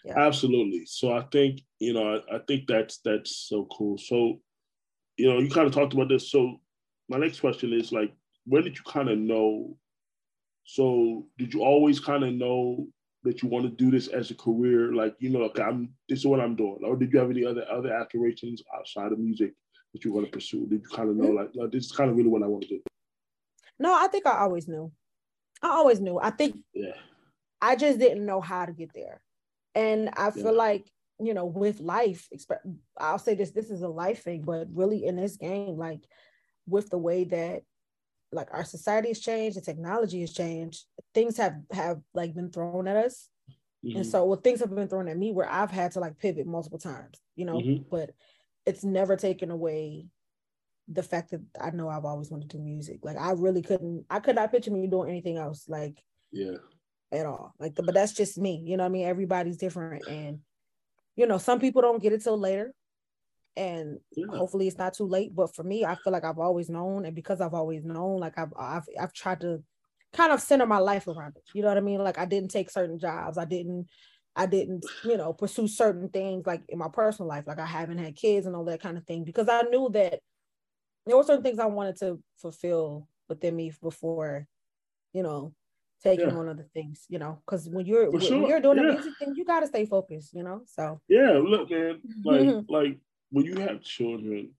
Yeah. 0.03 0.19
Absolutely. 0.19 0.85
So 0.85 1.11
I 1.11 1.23
think 1.31 1.61
you 1.79 1.93
know 1.93 2.15
I, 2.15 2.35
I 2.35 2.39
think 2.47 2.67
that's 2.67 2.99
that's 2.99 3.35
so 3.35 3.67
cool. 3.71 3.97
So 3.97 4.39
you 5.17 5.27
know 5.27 5.39
you 5.39 5.49
kind 5.49 5.67
of 5.67 5.73
talked 5.73 5.93
about 5.93 6.09
this. 6.09 6.31
So 6.31 6.61
my 7.09 7.17
next 7.17 7.39
question 7.39 7.73
is 7.73 7.91
like, 7.91 8.13
when 8.45 8.63
did 8.63 8.77
you 8.77 8.83
kind 8.85 9.09
of 9.09 9.17
know? 9.17 9.77
So 10.65 11.27
did 11.37 11.53
you 11.53 11.61
always 11.63 11.99
kind 11.99 12.23
of 12.23 12.33
know 12.33 12.87
that 13.27 13.43
you 13.43 13.49
want 13.49 13.65
to 13.65 13.69
do 13.69 13.91
this 13.91 14.07
as 14.07 14.31
a 14.31 14.35
career? 14.35 14.93
Like 14.93 15.15
you 15.19 15.29
know, 15.29 15.43
okay, 15.43 15.63
I'm 15.63 15.93
this 16.09 16.19
is 16.19 16.25
what 16.25 16.39
I'm 16.39 16.55
doing, 16.55 16.79
or 16.83 16.95
did 16.95 17.13
you 17.13 17.19
have 17.19 17.31
any 17.31 17.45
other 17.45 17.65
other 17.69 17.93
aspirations 17.93 18.63
outside 18.75 19.11
of 19.11 19.19
music 19.19 19.53
that 19.93 20.03
you 20.03 20.11
want 20.13 20.25
to 20.25 20.31
pursue? 20.31 20.65
Did 20.67 20.81
you 20.83 20.89
kind 20.95 21.09
of 21.09 21.15
know 21.15 21.29
mm. 21.29 21.35
like, 21.35 21.49
like 21.55 21.71
this 21.71 21.85
is 21.85 21.91
kind 21.91 22.09
of 22.09 22.17
really 22.17 22.29
what 22.29 22.43
I 22.43 22.47
want 22.47 22.63
to 22.63 22.69
do? 22.69 22.81
No, 23.79 23.93
I 23.93 24.07
think 24.07 24.25
I 24.25 24.39
always 24.39 24.67
knew. 24.67 24.91
I 25.61 25.69
always 25.69 25.99
knew. 25.99 26.19
I 26.19 26.29
think 26.31 26.57
Yeah. 26.73 26.93
I 27.61 27.75
just 27.75 27.99
didn't 27.99 28.25
know 28.25 28.41
how 28.41 28.65
to 28.65 28.71
get 28.71 28.91
there. 28.93 29.21
And 29.75 30.09
I 30.15 30.31
feel 30.31 30.45
Yeah. 30.45 30.51
like, 30.51 30.91
you 31.19 31.33
know, 31.33 31.45
with 31.45 31.79
life, 31.79 32.27
I'll 32.97 33.19
say 33.19 33.35
this, 33.35 33.51
this 33.51 33.69
is 33.69 33.81
a 33.81 33.87
life 33.87 34.23
thing, 34.23 34.43
but 34.43 34.67
really 34.71 35.05
in 35.05 35.15
this 35.15 35.37
game, 35.37 35.77
like 35.77 36.07
with 36.67 36.89
the 36.89 36.97
way 36.97 37.23
that 37.25 37.63
like 38.31 38.49
our 38.51 38.63
society 38.65 39.09
has 39.09 39.19
changed, 39.19 39.57
the 39.57 39.61
technology 39.61 40.21
has 40.21 40.33
changed, 40.33 40.85
things 41.13 41.37
have 41.37 41.55
have 41.71 42.01
like 42.13 42.33
been 42.33 42.51
thrown 42.51 42.87
at 42.87 42.97
us. 42.97 43.29
And 43.95 44.05
Mhm. 44.05 44.11
so 44.11 44.25
well, 44.25 44.39
things 44.39 44.59
have 44.59 44.73
been 44.73 44.87
thrown 44.87 45.07
at 45.07 45.17
me 45.17 45.31
where 45.31 45.49
I've 45.49 45.71
had 45.71 45.93
to 45.93 45.99
like 45.99 46.17
pivot 46.19 46.45
multiple 46.45 46.79
times, 46.79 47.21
you 47.35 47.45
know, 47.45 47.59
Mhm. 47.61 47.85
but 47.89 48.11
it's 48.65 48.83
never 48.83 49.15
taken 49.15 49.49
away 49.51 50.07
the 50.89 51.03
fact 51.03 51.31
that 51.31 51.41
I 51.59 51.71
know 51.71 51.89
I've 51.89 52.05
always 52.05 52.29
wanted 52.29 52.49
to 52.51 52.57
do 52.57 52.63
music. 52.63 52.99
Like 53.03 53.17
I 53.17 53.31
really 53.31 53.61
couldn't, 53.61 54.05
I 54.09 54.19
could 54.19 54.35
not 54.35 54.51
picture 54.51 54.71
me 54.71 54.87
doing 54.87 55.09
anything 55.09 55.37
else. 55.37 55.67
Like 55.69 56.03
yeah. 56.31 56.57
at 57.11 57.25
all. 57.25 57.53
Like, 57.59 57.75
but 57.75 57.93
that's 57.93 58.13
just 58.13 58.37
me. 58.37 58.61
You 58.65 58.77
know 58.77 58.83
what 58.83 58.89
I 58.89 58.91
mean? 58.91 59.05
Everybody's 59.07 59.57
different, 59.57 60.07
and 60.07 60.39
you 61.15 61.25
know, 61.25 61.37
some 61.37 61.59
people 61.59 61.81
don't 61.81 62.01
get 62.01 62.13
it 62.13 62.23
till 62.23 62.37
later, 62.37 62.73
and 63.57 63.99
Yeah. 64.15 64.27
hopefully 64.37 64.67
it's 64.67 64.77
not 64.77 64.93
too 64.93 65.05
late. 65.07 65.35
But 65.35 65.55
for 65.55 65.63
me, 65.63 65.85
I 65.85 65.95
feel 65.95 66.13
like 66.13 66.23
I've 66.25 66.39
always 66.39 66.69
known, 66.69 67.05
and 67.05 67.15
because 67.15 67.41
I've 67.41 67.55
always 67.55 67.83
known, 67.83 68.19
like 68.19 68.37
I've 68.37 68.53
I've 68.57 68.85
I've 68.99 69.13
tried 69.13 69.41
to 69.41 69.63
kind 70.13 70.31
of 70.31 70.41
center 70.41 70.65
my 70.65 70.79
life 70.79 71.07
around 71.07 71.35
it. 71.37 71.43
You 71.53 71.63
know 71.63 71.69
what 71.69 71.77
I 71.77 71.81
mean? 71.81 71.99
Like 72.03 72.19
I 72.19 72.25
didn't 72.25 72.51
take 72.51 72.69
certain 72.69 72.99
jobs. 72.99 73.37
I 73.37 73.45
didn't. 73.45 73.87
I 74.39 74.45
didn't, 74.45 74.85
you 75.03 75.17
know, 75.17 75.33
pursue 75.33 75.67
certain 75.67 76.09
things 76.09 76.45
like 76.45 76.63
in 76.69 76.77
my 76.77 76.89
personal 76.93 77.27
life. 77.27 77.45
Like 77.47 77.59
I 77.59 77.65
haven't 77.65 77.97
had 77.97 78.15
kids 78.15 78.45
and 78.45 78.55
all 78.55 78.65
that 78.65 78.81
kind 78.81 78.95
of 78.97 79.05
thing 79.05 79.23
because 79.23 79.49
I 79.49 79.63
knew 79.63 79.89
that 79.93 80.19
there 81.07 81.17
were 81.17 81.23
certain 81.23 81.43
things 81.43 81.59
I 81.59 81.65
wanted 81.65 81.95
to 81.97 82.21
fulfill 82.37 83.07
within 83.29 83.55
me 83.55 83.71
before, 83.81 84.45
you 85.13 85.23
know, 85.23 85.53
taking 86.03 86.29
Yeah. 86.29 86.37
on 86.37 86.49
other 86.49 86.67
things, 86.73 87.05
you 87.09 87.17
know, 87.19 87.41
because 87.45 87.67
when 87.69 87.85
you're 87.85 88.11
when 88.11 88.21
sure, 88.21 88.47
you're 88.47 88.59
doing 88.61 88.77
yeah. 88.77 88.83
the 88.83 88.93
music 88.93 89.13
thing, 89.17 89.33
you 89.35 89.45
gotta 89.45 89.67
stay 89.67 89.85
focused, 89.85 90.33
you 90.33 90.43
know. 90.43 90.61
So 90.65 91.01
Yeah, 91.07 91.39
look, 91.43 91.69
man, 91.71 92.01
like 92.23 92.47
like 92.67 92.99
when 93.31 93.45
you 93.45 93.55
have 93.55 93.81
children, 93.81 94.51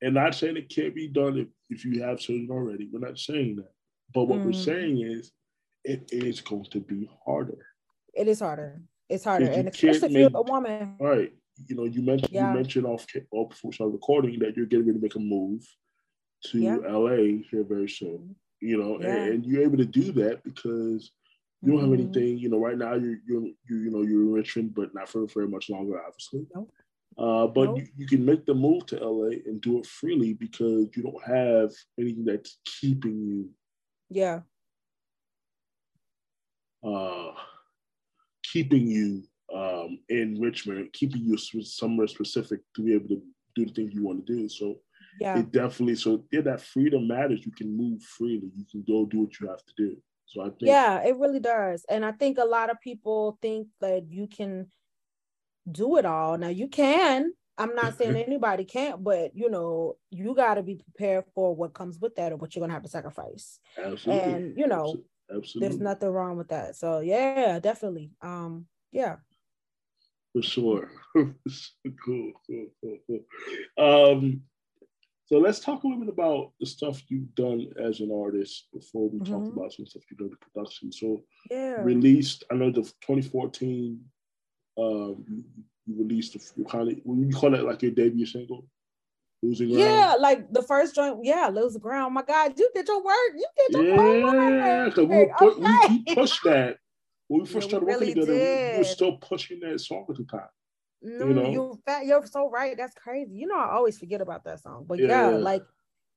and 0.00 0.14
not 0.14 0.34
saying 0.34 0.56
it 0.56 0.68
can't 0.68 0.94
be 0.94 1.08
done 1.08 1.38
if, 1.38 1.48
if 1.70 1.84
you 1.84 2.02
have 2.02 2.18
children 2.18 2.50
already. 2.50 2.88
We're 2.90 3.00
not 3.00 3.18
saying 3.18 3.56
that. 3.56 3.72
But 4.14 4.24
what 4.24 4.38
we're 4.40 4.52
Mm. 4.52 4.64
saying 4.64 5.00
is 5.02 5.32
it 5.84 6.08
is 6.12 6.40
going 6.40 6.64
to 6.70 6.80
be 6.80 7.08
harder. 7.24 7.64
it 8.14 8.26
is 8.26 8.40
harder. 8.40 8.80
It's 9.08 9.22
harder, 9.24 9.46
and 9.46 9.68
especially 9.68 10.06
if 10.08 10.12
you're 10.12 10.30
make- 10.30 10.34
a 10.34 10.42
woman. 10.42 10.96
All 10.98 11.06
right. 11.06 11.32
You 11.68 11.76
know, 11.76 11.84
you 11.84 12.02
mentioned 12.02 12.32
Yeah. 12.32 12.50
you 12.50 12.56
mentioned 12.58 12.86
off 12.86 13.06
off 13.32 13.50
before 13.50 13.68
we 13.70 13.74
started 13.74 13.92
recording 13.92 14.38
that 14.40 14.56
you're 14.56 14.66
getting 14.66 14.86
ready 14.86 14.98
to 14.98 15.02
make 15.02 15.14
a 15.14 15.20
move 15.20 15.62
to 16.46 16.58
Yeah. 16.60 16.76
LA 16.86 17.42
here 17.50 17.64
very 17.64 17.88
soon. 17.88 18.34
You 18.60 18.76
know, 18.78 19.00
Yeah. 19.00 19.14
and, 19.24 19.34
and 19.34 19.46
you're 19.46 19.62
able 19.62 19.76
to 19.78 19.84
do 19.84 20.10
that 20.12 20.42
because 20.42 21.12
you 21.62 21.70
don't 21.72 21.80
have 21.80 21.90
Mhm. 21.90 22.00
anything. 22.00 22.38
You 22.38 22.48
know, 22.48 22.58
right 22.58 22.76
now 22.78 22.94
you're 22.94 23.18
you're 23.26 23.44
you, 23.68 23.76
you 23.84 23.90
know 23.90 24.02
you're 24.02 24.22
in 24.22 24.32
Richmond, 24.32 24.74
but 24.74 24.94
not 24.94 25.08
for 25.08 25.26
very 25.26 25.48
much 25.48 25.68
longer, 25.70 26.00
obviously. 26.04 26.46
Nope. 26.54 26.72
Uh, 27.18 27.48
but 27.48 27.64
Nope. 27.64 27.78
you, 27.78 27.86
you 27.96 28.06
can 28.06 28.24
make 28.24 28.46
the 28.46 28.54
move 28.54 28.86
to 28.86 28.96
LA 29.04 29.30
and 29.46 29.60
do 29.60 29.78
it 29.78 29.86
freely 29.86 30.34
because 30.34 30.86
you 30.94 31.02
don't 31.02 31.24
have 31.24 31.72
anything 31.98 32.24
that's 32.24 32.58
keeping 32.64 33.18
you 33.18 33.50
Yeah. 34.08 34.40
Uh, 36.84 37.32
keeping 38.44 38.86
you 38.86 39.24
um, 39.52 39.98
in 40.08 40.40
Richmond, 40.40 40.92
keeping 40.92 41.22
you 41.22 41.36
somewhere 41.36 42.06
specific 42.06 42.60
to 42.76 42.82
be 42.82 42.94
able 42.94 43.08
to 43.08 43.22
do 43.56 43.66
the 43.66 43.72
things 43.72 43.92
you 43.92 44.04
want 44.04 44.24
to 44.24 44.32
do. 44.32 44.48
So 44.48 44.78
yeah, 45.20 45.38
it 45.38 45.50
definitely 45.50 45.96
so 45.96 46.24
yeah, 46.30 46.42
that 46.42 46.60
freedom 46.60 47.08
matters. 47.08 47.44
You 47.44 47.50
can 47.50 47.76
move 47.76 48.00
freely. 48.02 48.52
You 48.54 48.64
can 48.70 48.84
go 48.86 49.06
do 49.06 49.22
what 49.22 49.40
you 49.40 49.48
have 49.48 49.64
to 49.64 49.72
do. 49.76 49.96
So 50.26 50.42
I 50.42 50.50
think 50.50 50.60
yeah, 50.62 51.02
it 51.02 51.16
really 51.16 51.40
does. 51.40 51.84
And 51.88 52.04
I 52.04 52.12
think 52.12 52.38
a 52.38 52.44
lot 52.44 52.70
of 52.70 52.80
people 52.80 53.38
think 53.42 53.66
that 53.80 54.04
you 54.08 54.28
can 54.28 54.70
do 55.70 55.96
it 55.96 56.04
all. 56.04 56.38
Now 56.38 56.48
you 56.48 56.68
can. 56.68 57.32
I'm 57.58 57.74
not 57.74 57.98
saying 57.98 58.16
anybody 58.16 58.64
can't, 58.64 59.02
but 59.02 59.32
you 59.34 59.50
know, 59.50 59.96
you 60.10 60.34
got 60.34 60.54
to 60.54 60.62
be 60.62 60.76
prepared 60.76 61.24
for 61.34 61.54
what 61.54 61.74
comes 61.74 61.98
with 61.98 62.14
that 62.14 62.32
or 62.32 62.36
what 62.36 62.54
you're 62.54 62.62
gonna 62.62 62.72
have 62.72 62.84
to 62.84 62.88
sacrifice. 62.88 63.58
Absolutely. 63.76 64.32
And 64.32 64.58
you 64.58 64.68
know, 64.68 64.96
Absolutely. 65.34 65.68
there's 65.68 65.80
nothing 65.80 66.10
wrong 66.10 66.36
with 66.36 66.48
that. 66.48 66.76
So 66.76 67.00
yeah, 67.00 67.58
definitely. 67.58 68.12
Um, 68.22 68.66
yeah. 68.92 69.16
For 70.32 70.42
sure. 70.42 70.90
cool, 71.16 71.32
cool, 72.04 72.32
cool, 72.80 72.98
cool. 73.06 74.12
Um, 74.12 74.42
so 75.28 75.38
let's 75.38 75.60
talk 75.60 75.82
a 75.82 75.86
little 75.86 76.04
bit 76.04 76.12
about 76.12 76.52
the 76.58 76.66
stuff 76.66 77.02
you've 77.08 77.34
done 77.34 77.66
as 77.82 78.00
an 78.00 78.10
artist 78.10 78.68
before 78.72 79.10
we 79.10 79.18
mm-hmm. 79.18 79.32
talk 79.32 79.52
about 79.52 79.72
some 79.72 79.86
stuff 79.86 80.02
you've 80.10 80.18
done 80.18 80.30
in 80.30 80.36
production. 80.52 80.92
So 80.92 81.22
yeah, 81.50 81.82
released. 81.82 82.44
I 82.50 82.54
know 82.54 82.70
the 82.70 82.82
2014. 82.82 84.00
Um, 84.78 85.24
you, 85.28 85.44
you 85.86 86.02
released 86.02 86.34
the 86.56 86.64
kind 86.64 86.90
of 86.90 86.98
when 87.04 87.28
you 87.28 87.34
call 87.34 87.54
it 87.54 87.64
like 87.64 87.82
your 87.82 87.90
debut 87.90 88.26
single. 88.26 88.66
Losing 89.42 89.68
ground. 89.68 89.84
Yeah, 89.84 90.16
like 90.18 90.52
the 90.52 90.62
first 90.62 90.96
joint. 90.96 91.20
Yeah, 91.22 91.48
losing 91.52 91.80
ground. 91.80 92.06
Oh 92.06 92.10
my 92.10 92.22
God, 92.22 92.58
you 92.58 92.70
did 92.74 92.88
your 92.88 93.02
work. 93.04 93.14
You 93.36 93.46
did 93.56 93.76
your 93.76 93.94
yeah, 93.94 94.84
because 94.86 95.06
we, 95.06 95.16
okay. 95.16 95.88
we, 95.88 96.04
we 96.06 96.14
pushed 96.14 96.42
that 96.44 96.78
when 97.28 97.42
we 97.42 97.46
first 97.46 97.66
yeah, 97.66 97.68
started 97.68 97.86
we 97.86 97.92
working 97.92 98.00
really 98.00 98.14
together. 98.14 98.32
Did. 98.32 98.72
We 98.72 98.78
were 98.78 98.84
still 98.84 99.16
pushing 99.18 99.60
that 99.60 99.80
song 99.80 100.06
at 100.08 100.16
the 100.16 100.24
time. 100.24 100.48
No, 101.00 101.28
you 101.28 101.34
know? 101.34 101.50
you 101.50 101.80
fat, 101.86 102.04
you're 102.04 102.26
so 102.26 102.50
right. 102.50 102.76
That's 102.76 102.94
crazy. 102.94 103.36
You 103.36 103.46
know, 103.46 103.58
I 103.58 103.70
always 103.70 103.98
forget 103.98 104.20
about 104.20 104.44
that 104.44 104.60
song. 104.60 104.86
But 104.88 104.98
yeah, 104.98 105.30
yeah 105.30 105.36
like 105.36 105.62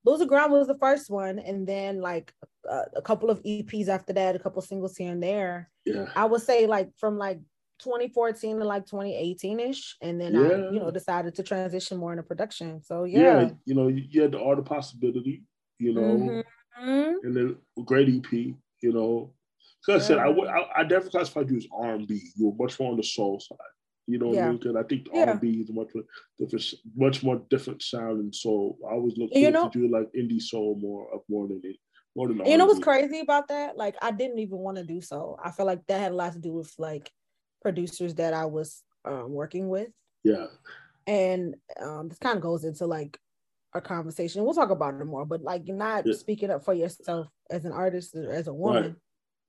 Losing 0.03 0.27
Ground 0.27 0.51
was 0.51 0.68
the 0.68 0.77
first 0.80 1.12
one, 1.12 1.38
and 1.38 1.68
then 1.68 2.01
like 2.01 2.34
uh, 2.68 2.86
a 2.96 3.01
couple 3.01 3.30
of 3.30 3.44
EPs 3.44 3.88
after 3.88 4.13
that, 4.13 4.36
a 4.36 4.39
couple 4.39 4.62
singles 4.63 4.98
here 4.98 5.12
and 5.12 5.22
there. 5.22 5.70
Yeah, 5.86 6.08
I 6.15 6.25
would 6.25 6.41
say 6.41 6.65
like 6.65 6.89
from 6.98 7.20
like 7.20 7.39
2014 7.84 8.60
to 8.60 8.66
like 8.66 8.86
2018 8.86 9.60
ish, 9.60 9.98
and 10.02 10.20
then 10.20 10.34
yeah. 10.34 10.42
I, 10.42 10.72
you 10.72 10.80
know, 10.80 10.92
decided 10.92 11.36
to 11.36 11.44
transition 11.44 11.98
more 11.98 12.12
into 12.12 12.24
production. 12.24 12.82
So 12.84 13.04
yeah, 13.04 13.20
yeah 13.42 13.50
you 13.66 13.76
know, 13.76 13.88
you 13.88 14.22
had 14.22 14.32
the 14.32 14.42
art 14.42 14.60
of 14.60 14.66
possibility, 14.66 15.44
you 15.80 15.94
know, 15.94 16.44
mm-hmm. 16.82 17.14
and 17.24 17.36
then 17.36 17.58
great 17.86 18.10
EP, 18.10 18.32
you 18.32 18.94
know. 18.94 19.34
Because 19.86 20.10
yeah. 20.10 20.18
I 20.18 20.34
said, 20.34 20.38
I, 20.48 20.60
I, 20.60 20.80
I 20.80 20.84
definitely 20.84 21.12
classified 21.12 21.50
you 21.50 21.58
as 21.58 21.68
R&B. 21.74 22.22
You 22.36 22.50
were 22.50 22.64
much 22.64 22.80
more 22.80 22.92
on 22.92 22.98
the 22.98 23.04
soul 23.04 23.40
side. 23.40 23.58
You 24.08 24.20
know 24.20 24.28
what 24.28 24.36
yeah. 24.36 24.46
I 24.46 24.50
mean? 24.50 24.58
Because 24.58 24.76
I 24.76 24.84
think 24.84 25.08
yeah. 25.14 25.26
R&B 25.26 25.50
is 25.50 25.72
much 25.72 25.90
more 25.96 26.04
different, 26.40 26.66
much 26.96 27.24
more 27.24 27.42
different 27.50 27.82
sound 27.82 28.20
and 28.20 28.36
soul. 28.36 28.78
I 28.88 28.94
always 28.94 29.18
look 29.18 29.30
you 29.34 29.52
know, 29.52 29.70
to 29.70 29.80
do 29.80 29.88
like 29.88 30.12
indie 30.14 30.42
soul 30.42 30.78
more 30.80 31.08
of 31.14 31.22
more 31.30 31.48
than 31.48 31.62
it. 31.64 31.78
More 32.16 32.28
than 32.28 32.46
you 32.46 32.58
know 32.58 32.66
what's 32.66 32.80
crazy 32.80 33.22
about 33.22 33.48
that? 33.48 33.78
Like 33.78 33.96
I 34.02 34.12
didn't 34.12 34.40
even 34.40 34.58
want 34.58 34.78
to 34.78 34.84
do 34.84 35.00
so. 35.00 35.38
I 35.44 35.52
feel 35.52 35.66
like 35.66 35.86
that 35.88 36.02
had 36.02 36.12
a 36.12 36.16
lot 36.16 36.34
to 36.34 36.40
do 36.40 36.52
with 36.52 36.74
like 36.78 37.10
producers 37.62 38.15
that 38.15 38.34
I 38.34 38.46
was 38.46 38.84
um, 39.06 39.32
working 39.32 39.70
with. 39.70 39.89
Yeah. 40.24 40.48
And 41.08 41.56
um, 41.82 42.10
this 42.10 42.20
kind 42.20 42.38
of 42.38 42.44
goes 42.44 42.63
into 42.63 42.86
like 42.86 43.18
our 43.74 43.82
conversation. 43.82 44.44
We'll 44.44 44.53
talk 44.53 44.70
about 44.70 45.00
it 45.00 45.06
more, 45.06 45.25
but 45.25 45.41
like 45.41 45.68
not 45.68 46.06
yeah. 46.06 46.13
speaking 46.13 46.51
up 46.51 46.63
for 46.63 46.74
yourself 46.74 47.27
as 47.50 47.65
an 47.65 47.72
artist 47.72 48.15
or 48.15 48.32
as 48.32 48.48
a 48.48 48.53
woman. 48.53 48.84
Right. 48.84 48.96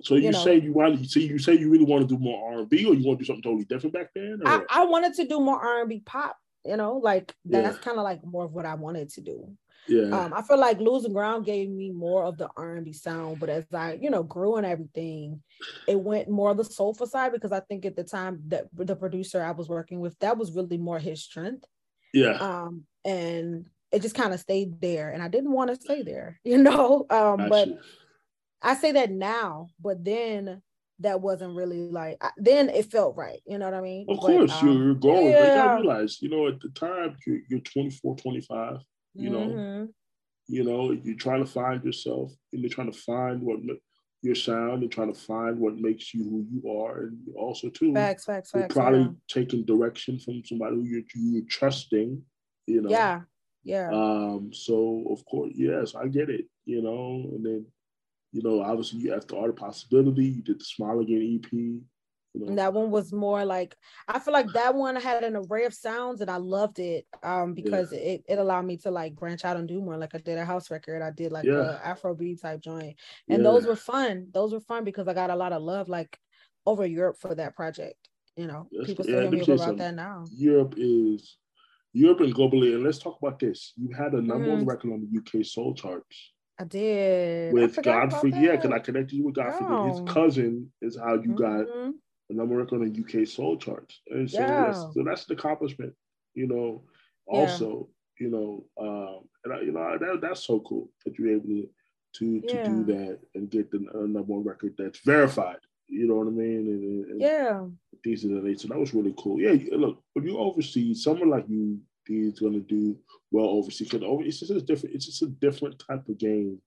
So 0.03 0.15
you, 0.15 0.23
you 0.23 0.31
know, 0.33 0.45
say 0.45 0.61
you 0.61 0.73
want 0.73 0.99
to 0.99 1.09
so 1.09 1.21
you 1.21 1.39
say 1.39 1.55
you 1.55 1.71
really 1.71 1.85
want 1.85 2.09
to 2.09 2.15
do 2.15 2.21
more 2.21 2.53
R 2.53 2.61
and 2.61 2.69
B, 2.69 2.85
or 2.85 2.95
you 2.95 3.07
want 3.07 3.19
to 3.19 3.25
do 3.25 3.27
something 3.27 3.43
totally 3.43 3.65
different 3.65 3.95
back 3.95 4.09
then? 4.15 4.41
I, 4.45 4.63
I, 4.69 4.85
wanted 4.85 5.15
to 5.15 5.29
do 5.29 5.39
more 5.39 5.61
R 5.61 5.81
and 5.81 5.89
B 5.89 6.03
pop. 6.05 6.37
You 6.65 6.77
know, 6.77 6.97
like 6.97 7.33
that's 7.45 7.77
yeah. 7.77 7.83
kind 7.83 7.99
of 7.99 8.05
like 8.05 8.25
more 8.25 8.45
of 8.45 8.53
what 8.53 8.67
I 8.67 8.75
wanted 8.75 9.11
to 9.11 9.21
do. 9.21 9.53
Yeah. 9.89 10.17
Um, 10.17 10.33
I 10.33 10.43
feel 10.43 10.59
like 10.59 10.79
losing 10.79 11.13
ground 11.13 11.45
gave 11.45 11.69
me 11.69 11.91
more 11.91 12.25
of 12.25 12.39
the 12.39 12.49
R 12.57 12.77
and 12.77 12.85
B 12.85 12.93
sound, 12.93 13.41
but 13.41 13.49
as 13.49 13.65
I, 13.73 13.99
you 14.01 14.11
know, 14.11 14.23
grew 14.23 14.57
and 14.57 14.67
everything, 14.67 15.43
it 15.89 15.99
went 15.99 16.29
more 16.29 16.51
of 16.51 16.57
the 16.57 16.65
soulful 16.65 17.07
side 17.07 17.33
because 17.33 17.53
I 17.53 17.61
think 17.61 17.85
at 17.85 17.97
the 17.97 18.05
time 18.05 18.43
that 18.49 18.67
the 18.75 18.97
producer 18.97 19.43
I 19.43 19.51
was 19.51 19.69
working 19.69 20.01
with, 20.01 20.19
that 20.21 20.39
was 20.39 20.53
really 20.53 20.79
more 20.79 20.99
his 20.99 21.23
strength. 21.23 21.65
Yeah. 22.15 22.35
Um, 22.35 22.85
and 23.05 23.67
it 23.91 24.03
just 24.03 24.15
kind 24.15 24.33
of 24.33 24.41
stayed 24.41 24.81
there, 24.81 25.11
and 25.11 25.23
I 25.23 25.29
didn't 25.29 25.53
want 25.53 25.71
to 25.71 25.77
stay 25.77 26.03
there, 26.03 26.41
you 26.45 26.59
know. 26.59 27.07
Um, 27.11 27.49
but 27.49 27.69
I 28.63 28.75
say 28.77 28.93
that 28.93 29.11
now, 29.11 29.69
but 29.81 30.05
then 30.05 30.63
that 31.01 31.21
wasn't 31.21 31.55
really 31.55 31.89
like 31.89 32.23
then 32.37 32.69
it 32.69 32.91
felt 32.91 33.17
right 33.17 33.41
you 33.45 33.59
know 33.59 33.65
what 33.65 33.75
i 33.75 33.81
mean 33.81 34.07
of 34.09 34.19
but, 34.19 34.27
course 34.27 34.53
um, 34.63 34.69
you're 34.69 34.95
growing 34.95 35.27
yeah. 35.27 35.41
you 35.41 35.63
gotta 35.63 35.83
realize 35.83 36.23
you 36.23 36.29
know 36.29 36.47
at 36.47 36.61
the 36.61 36.69
time 36.69 37.17
you're, 37.27 37.41
you're 37.49 37.61
24 37.61 38.17
25 38.17 38.79
you 39.15 39.31
know 39.31 39.47
mm-hmm. 39.47 39.85
you 40.49 40.65
know 40.65 40.93
you're 40.93 41.17
trying 41.17 41.45
to 41.45 41.51
find 41.51 41.85
yourself 41.85 42.33
and 42.53 42.63
you're 42.63 42.71
trying 42.71 42.91
to 42.91 42.99
find 42.99 43.43
what 43.43 43.59
your 44.23 44.35
sound 44.35 44.83
and 44.83 44.93
trying 44.93 45.13
to 45.13 45.19
find 45.19 45.59
what 45.59 45.77
makes 45.77 46.15
you 46.15 46.23
who 46.25 46.47
you 46.51 46.81
are 46.81 47.03
and 47.03 47.19
also 47.37 47.69
too 47.69 47.93
facts 47.93 48.25
facts 48.25 48.51
facts 48.51 48.75
probably 48.75 49.01
yeah. 49.01 49.09
taking 49.29 49.65
direction 49.65 50.19
from 50.19 50.43
somebody 50.45 50.77
who 50.77 50.85
you're, 50.85 51.03
you're 51.15 51.45
trusting 51.49 52.23
you 52.67 52.81
know 52.81 52.91
yeah 52.91 53.21
yeah 53.65 53.91
um 53.91 54.51
so 54.53 55.05
of 55.11 55.25
course 55.27 55.53
yes 55.55 55.95
i 55.95 56.07
get 56.07 56.31
it 56.31 56.47
you 56.65 56.83
know 56.83 57.29
and 57.35 57.45
then 57.45 57.67
you 58.33 58.43
know, 58.43 58.63
obviously 58.63 59.01
you 59.01 59.13
have 59.13 59.27
the 59.27 59.37
art 59.37 59.51
of 59.51 59.57
possibility. 59.57 60.25
You 60.25 60.43
did 60.43 60.59
the 60.59 60.65
Smile 60.65 61.01
Again 61.01 61.41
EP. 61.45 61.83
You 62.35 62.41
know. 62.41 62.49
And 62.49 62.59
that 62.59 62.73
one 62.73 62.91
was 62.91 63.13
more 63.13 63.45
like 63.45 63.77
I 64.09 64.19
feel 64.19 64.33
like 64.33 64.51
that 64.55 64.75
one 64.75 64.97
had 64.97 65.23
an 65.23 65.37
array 65.37 65.65
of 65.65 65.75
sounds 65.75 66.23
and 66.23 66.31
I 66.31 66.37
loved 66.37 66.79
it 66.79 67.07
um 67.23 67.53
because 67.53 67.93
yeah. 67.93 67.99
it, 67.99 68.25
it 68.27 68.39
allowed 68.39 68.65
me 68.65 68.79
to 68.79 68.91
like 68.91 69.15
branch 69.17 69.45
out 69.45 69.57
and 69.57 69.69
do 69.69 69.81
more. 69.83 69.99
Like 69.99 70.15
I 70.15 70.19
did 70.19 70.39
a 70.39 70.45
house 70.45 70.71
record, 70.71 71.03
I 71.03 71.11
did 71.11 71.31
like 71.31 71.45
yeah. 71.45 71.79
a 71.83 71.95
Afrobeat 71.95 72.41
type 72.41 72.61
joint. 72.61 72.97
And 73.29 73.43
yeah. 73.43 73.51
those 73.51 73.67
were 73.67 73.77
fun. 73.77 74.29
Those 74.33 74.53
were 74.53 74.61
fun 74.61 74.85
because 74.85 75.09
I 75.09 75.15
got 75.15 75.31
a 75.31 75.37
lot 75.37 75.53
of 75.53 75.63
love 75.63 75.89
like 75.89 76.19
over 76.65 76.87
Europe 76.87 77.19
for 77.19 77.35
that 77.35 77.55
project. 77.55 78.09
You 78.37 78.47
know, 78.47 78.67
That's, 78.73 78.87
people 78.89 79.05
still 79.05 79.25
yeah, 79.25 79.31
me 79.31 79.41
about 79.43 79.77
that 79.77 79.95
now. 79.95 80.25
Europe 80.31 80.75
is 80.79 81.37
Europe 81.93 82.21
and 82.21 82.35
globally, 82.35 82.75
and 82.75 82.83
let's 82.83 82.99
talk 82.99 83.19
about 83.21 83.39
this. 83.39 83.75
You 83.77 83.91
had 83.95 84.15
a 84.15 84.23
number 84.23 84.47
mm-hmm. 84.47 84.57
one 84.57 84.65
record 84.65 84.93
on 84.93 85.07
the 85.07 85.19
UK 85.19 85.45
soul 85.45 85.75
charts. 85.75 86.33
I 86.59 86.65
did. 86.65 87.53
With 87.53 87.83
Godfrey, 87.83 88.31
yeah, 88.31 88.57
because 88.57 88.71
I 88.71 88.79
connected 88.79 89.17
you 89.17 89.25
with 89.25 89.35
Godfrey. 89.35 89.67
Oh. 89.69 89.91
His 89.91 90.15
cousin 90.15 90.73
is 90.81 90.97
how 90.97 91.15
you 91.15 91.35
got 91.35 91.67
the 92.33 92.39
number 92.39 92.57
one 92.57 92.69
on 92.69 92.93
the 92.93 93.21
UK 93.23 93.27
soul 93.27 93.57
charts. 93.57 94.01
And 94.09 94.31
so, 94.31 94.41
yeah. 94.41 94.67
that's, 94.67 94.79
so 94.79 95.03
that's 95.05 95.25
the 95.25 95.35
accomplishment, 95.35 95.95
you 96.35 96.47
know. 96.47 96.83
Also, 97.27 97.89
yeah. 98.19 98.27
you 98.27 98.31
know, 98.31 98.65
um, 98.81 99.29
and 99.45 99.55
I, 99.55 99.61
you 99.61 99.73
know 99.73 99.97
that 99.99 100.21
that's 100.21 100.45
so 100.45 100.61
cool 100.61 100.91
that 101.05 101.19
you're 101.19 101.37
able 101.37 101.47
to 101.47 101.69
to, 102.15 102.41
to 102.41 102.55
yeah. 102.55 102.65
do 102.65 102.85
that 102.85 103.19
and 103.35 103.51
get 103.51 103.71
the 103.71 103.79
uh, 103.95 104.01
number 104.01 104.23
one 104.23 104.45
record 104.45 104.75
that's 104.77 105.01
verified. 105.05 105.59
You 105.89 106.09
know 106.09 106.17
what 106.17 106.27
I 106.27 106.31
mean? 106.31 106.67
And, 106.67 107.05
and 107.11 107.21
yeah, 107.21 107.65
things 108.03 108.25
of 108.25 108.31
that 108.31 108.61
So 108.61 108.69
that 108.69 108.79
was 108.79 108.95
really 108.95 109.15
cool. 109.17 109.41
Yeah, 109.41 109.55
look, 109.77 110.03
when 110.15 110.27
you 110.27 110.39
oversee 110.39 110.95
someone 110.95 111.31
like 111.31 111.45
you 111.49 111.81
is 112.09 112.41
going 112.41 112.55
to 112.55 112.61
do 112.61 112.97
well 113.31 113.47
overseas. 113.47 113.89
Because 113.89 114.27
it's 114.27 114.41
just 114.41 114.51
a 114.51 114.61
different. 114.61 114.95
It's 114.95 115.07
just 115.07 115.23
a 115.23 115.27
different 115.27 115.79
type 115.79 116.09
of 116.09 116.19
game 116.19 116.61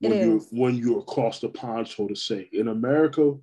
when 0.00 0.12
you 0.12 0.46
when 0.50 0.76
you're 0.76 1.00
across 1.00 1.40
the 1.40 1.48
pond, 1.48 1.88
so 1.88 2.08
to 2.08 2.16
say. 2.16 2.48
In 2.52 2.68
America, 2.68 3.34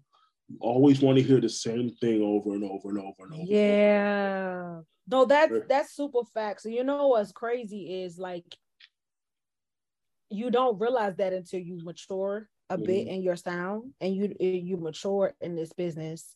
always 0.60 1.02
want 1.02 1.18
to 1.18 1.24
hear 1.24 1.40
the 1.40 1.50
same 1.50 1.90
thing 1.90 2.22
over 2.22 2.54
and 2.54 2.64
over 2.64 2.90
and 2.90 3.00
over 3.00 3.26
and 3.26 3.34
over. 3.34 3.44
Yeah. 3.44 4.80
No, 5.08 5.26
that's 5.26 5.54
that's 5.68 5.96
super 5.96 6.24
facts. 6.34 6.66
You 6.66 6.84
know 6.84 7.08
what's 7.08 7.32
crazy 7.32 8.04
is 8.04 8.18
like 8.18 8.46
you 10.30 10.52
don't 10.52 10.80
realize 10.80 11.16
that 11.18 11.34
until 11.34 11.60
you 11.60 11.80
mature 11.84 12.48
a 12.70 12.78
mm-hmm. 12.78 12.86
bit 12.86 13.08
in 13.08 13.22
your 13.22 13.36
sound 13.36 13.92
and 14.00 14.16
you 14.16 14.36
you 14.40 14.78
mature 14.78 15.34
in 15.42 15.56
this 15.56 15.74
business. 15.74 16.36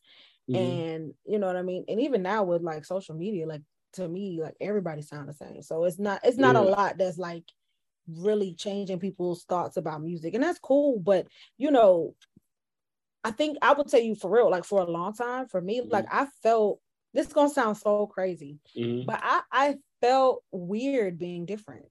Mm-hmm. 0.50 0.62
And 0.62 1.14
you 1.26 1.40
know 1.40 1.48
what 1.48 1.56
I 1.56 1.62
mean? 1.62 1.86
And 1.88 2.02
even 2.02 2.22
now 2.22 2.44
with 2.44 2.62
like 2.62 2.86
social 2.86 3.16
media, 3.16 3.48
like 3.48 3.62
to 3.96 4.08
me 4.08 4.40
like 4.42 4.56
everybody 4.62 5.02
sound 5.02 5.28
the 5.28 5.34
same 5.34 5.62
so 5.62 5.84
it's 5.86 6.00
not 6.00 6.20
it's 6.24 6.38
not 6.38 6.56
yeah. 6.56 6.62
a 6.62 6.64
lot 6.64 6.98
that's 6.98 7.18
like 7.18 7.44
really 8.08 8.54
changing 8.54 9.00
people's 9.00 9.44
thoughts 9.46 9.78
about 9.78 10.02
music 10.02 10.34
and 10.34 10.44
that's 10.44 10.60
cool 10.60 11.00
but 11.00 11.28
you 11.58 11.72
know 11.72 12.14
i 13.26 13.32
think 13.32 13.58
i 13.62 13.74
would 13.74 13.88
tell 13.88 14.02
you 14.02 14.16
for 14.16 14.30
real 14.30 14.50
like 14.50 14.64
for 14.64 14.82
a 14.82 14.90
long 14.90 15.14
time 15.14 15.48
for 15.48 15.62
me 15.62 15.82
mm-hmm. 15.82 15.92
like 15.92 16.06
i 16.12 16.26
felt 16.42 16.80
this 17.14 17.28
is 17.28 17.34
gonna 17.34 17.50
sound 17.50 17.76
so 17.78 18.08
crazy 18.08 18.58
mm-hmm. 18.78 19.06
but 19.06 19.20
i 19.22 19.42
i 19.52 19.76
felt 20.02 20.44
weird 20.52 21.20
being 21.20 21.46
different 21.46 21.86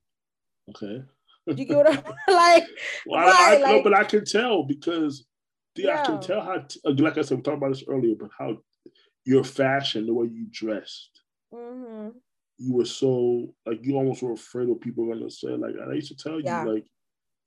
okay 0.70 1.02
you 1.46 1.64
get 1.66 1.76
what 1.76 1.90
i'm 1.90 2.02
like 2.34 2.64
well, 3.06 3.26
right, 3.26 3.34
I, 3.36 3.56
I 3.56 3.58
like, 3.58 3.76
no, 3.76 3.82
but 3.82 3.94
i 3.94 4.04
can 4.04 4.24
tell 4.24 4.62
because 4.62 5.26
yeah. 5.76 6.02
i 6.02 6.06
can 6.06 6.20
tell 6.20 6.40
how 6.40 6.64
like 6.84 7.18
i 7.18 7.22
said 7.22 7.36
we 7.36 7.42
talked 7.42 7.58
about 7.58 7.70
this 7.70 7.84
earlier 7.86 8.14
but 8.18 8.30
how 8.38 8.56
your 9.26 9.44
fashion 9.44 10.06
the 10.06 10.14
way 10.14 10.26
you 10.26 10.46
dressed 10.50 11.22
Mm-hmm. 11.54 12.08
You 12.58 12.72
were 12.72 12.84
so 12.84 13.54
like 13.66 13.80
you 13.82 13.96
almost 13.96 14.22
were 14.22 14.32
afraid 14.32 14.68
of 14.68 14.80
people 14.80 15.06
gonna 15.06 15.30
say 15.30 15.48
like 15.48 15.74
I 15.88 15.94
used 15.94 16.08
to 16.08 16.16
tell 16.16 16.40
you 16.40 16.72
like 16.72 16.84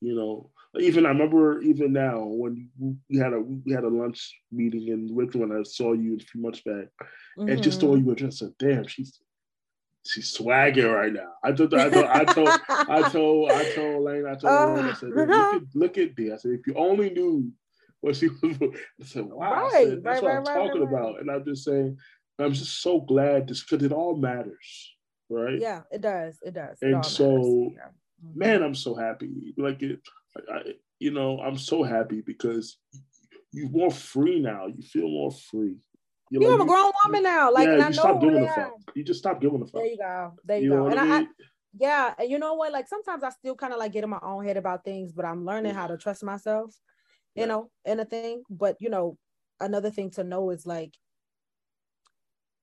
You 0.02 0.16
know, 0.16 0.52
even 0.80 1.06
I 1.06 1.10
remember 1.10 1.62
even 1.62 1.94
now 1.94 2.24
when 2.24 2.70
we 3.10 3.18
had 3.18 3.34
a 3.34 3.40
we 3.40 3.72
had 3.72 3.84
a 3.84 3.90
lunch 3.90 4.36
meeting 4.52 4.88
in 4.90 5.16
Richmond 5.16 5.50
when 5.50 5.60
I 5.60 5.64
saw 5.64 5.94
you 5.94 6.16
a 6.16 6.20
few 6.20 6.42
months 6.42 6.62
back, 6.62 6.88
mm-hmm. 7.38 7.50
and 7.50 7.64
just 7.64 7.80
the 7.80 7.88
way 7.88 8.00
you 8.00 8.06
were 8.06 8.16
dressed, 8.16 8.40
said, 8.40 8.54
"Damn, 8.60 8.86
she's 8.86 9.20
she's 10.06 10.30
swagging 10.30 10.92
right 10.92 11.12
now." 11.12 11.34
I 11.44 11.52
told 11.52 11.74
I 11.74 11.90
told 11.90 12.06
I 12.06 12.24
told 12.26 12.50
I 12.70 13.10
told 13.10 13.52
I 13.52 13.72
told 13.74 14.04
Lane 14.04 14.26
I 14.28 14.36
told 14.36 14.78
Lane, 14.78 14.86
I 14.86 14.94
said, 14.94 15.10
look 15.10 15.30
at 15.30 15.62
look 15.74 15.98
at 15.98 16.16
D. 16.16 16.32
I 16.32 16.38
said, 16.38 16.52
if 16.52 16.68
you 16.68 16.76
only 16.76 17.10
knew 17.10 17.52
what 18.02 18.16
she 18.16 18.28
was, 18.28 18.58
I 18.62 19.06
said, 19.06 19.26
wow, 19.26 19.52
right, 19.52 19.74
I 19.74 19.84
said, 19.84 20.04
that's 20.04 20.22
right, 20.22 20.44
what 20.44 20.48
right, 20.48 20.62
I'm 20.62 20.68
talking 20.68 20.84
about, 20.84 21.22
and 21.22 21.32
I'm 21.32 21.44
just 21.44 21.64
saying, 21.64 21.98
I'm 22.38 22.54
just 22.54 22.82
so 22.82 23.00
glad 23.02 23.48
this 23.48 23.64
because 23.64 23.84
it 23.84 23.92
all 23.92 24.16
matters, 24.16 24.96
right? 25.28 25.60
Yeah, 25.60 25.82
it 25.92 26.02
does, 26.02 26.38
it 26.44 26.54
does, 26.54 26.78
it 26.82 26.94
and 26.94 27.04
so. 27.04 27.72
Yeah. 27.76 27.90
Man, 28.36 28.64
I'm 28.64 28.76
so 28.76 28.96
happy. 28.96 29.54
Like 29.58 29.82
it, 29.82 30.00
I, 30.52 30.74
you 31.00 31.12
know, 31.12 31.40
I'm 31.40 31.58
so 31.58 31.84
happy 31.84 32.22
because 32.22 32.78
you're 33.52 33.70
more 33.70 33.92
free 33.92 34.40
now. 34.40 34.68
You 34.68 34.82
feel 34.82 35.08
more 35.08 35.32
free. 35.32 35.78
You're 36.30 36.42
you 36.42 36.50
like, 36.50 36.60
have 36.60 36.68
a 36.68 36.70
grown 36.70 36.92
woman 37.06 37.24
now. 37.24 37.52
Like, 37.52 37.68
yeah, 37.68 37.88
you 37.88 37.94
stop 37.94 38.20
giving 38.20 38.44
a 38.44 38.54
fuck. 38.54 38.74
You 38.96 39.04
just 39.04 39.20
stop 39.20 39.40
giving 39.40 39.62
a 39.62 39.66
fuck. 39.66 39.76
There 39.76 39.86
you 39.86 39.98
go. 39.98 40.34
There 40.44 40.58
you, 40.58 40.64
you 40.64 40.70
go. 40.70 40.88
And 40.88 41.00
I, 41.00 41.04
mean? 41.04 41.12
I, 41.12 41.28
yeah, 41.80 42.14
and 42.20 42.30
you 42.30 42.40
know 42.40 42.56
what? 42.56 42.74
Like 42.74 42.88
sometimes 42.88 43.24
I 43.24 43.30
still 43.30 43.56
kind 43.56 43.74
of 43.74 43.80
like 43.80 43.94
get 43.94 44.04
in 44.04 44.10
my 44.10 44.20
own 44.22 44.44
head 44.44 44.58
about 44.58 44.84
things, 44.84 45.12
but 45.14 45.26
I'm 45.26 45.46
learning 45.46 45.76
how 45.76 45.88
to 45.88 45.98
trust 45.98 46.24
myself. 46.24 46.76
You 47.36 47.42
yeah. 47.42 47.48
know, 47.48 47.70
in 47.86 48.00
a 48.00 48.06
thing. 48.06 48.44
But 48.50 48.78
you 48.80 48.90
know, 48.90 49.18
another 49.60 49.92
thing 49.92 50.10
to 50.12 50.24
know 50.24 50.50
is 50.50 50.66
like 50.66 50.94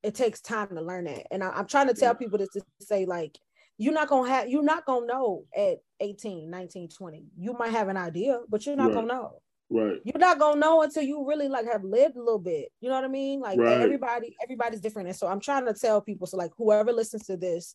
it 0.02 0.14
takes 0.14 0.40
time 0.40 0.68
to 0.68 0.82
learn 0.82 1.06
it. 1.06 1.26
And 1.30 1.42
I, 1.42 1.58
am 1.58 1.66
trying 1.66 1.88
to 1.88 1.94
tell 1.94 2.10
yeah. 2.10 2.18
people 2.18 2.38
this 2.38 2.50
to 2.50 2.62
say 2.80 3.06
like 3.06 3.38
you're 3.78 3.92
not 3.92 4.08
gonna 4.08 4.28
have 4.28 4.48
you're 4.48 4.62
not 4.62 4.84
gonna 4.86 5.06
know 5.06 5.44
at 5.56 5.78
18 6.00 6.50
19 6.50 6.88
20 6.88 7.24
you 7.36 7.52
might 7.58 7.72
have 7.72 7.88
an 7.88 7.96
idea 7.96 8.40
but 8.48 8.64
you're 8.66 8.76
not 8.76 8.86
right. 8.86 8.94
gonna 8.94 9.06
know. 9.06 9.40
Right. 9.70 9.98
You're 10.04 10.18
not 10.18 10.38
gonna 10.38 10.60
know 10.60 10.82
until 10.82 11.02
you 11.02 11.26
really 11.26 11.48
like 11.48 11.66
have 11.66 11.82
lived 11.82 12.16
a 12.16 12.20
little 12.20 12.38
bit. 12.38 12.68
You 12.80 12.88
know 12.88 12.94
what 12.94 13.04
i 13.04 13.08
mean? 13.08 13.40
Like 13.40 13.58
right. 13.58 13.80
everybody 13.80 14.36
everybody's 14.42 14.80
different. 14.80 15.08
And 15.08 15.16
so 15.16 15.26
i'm 15.26 15.40
trying 15.40 15.66
to 15.66 15.74
tell 15.74 16.00
people 16.00 16.26
so 16.26 16.36
like 16.36 16.52
whoever 16.56 16.92
listens 16.92 17.26
to 17.26 17.36
this 17.36 17.74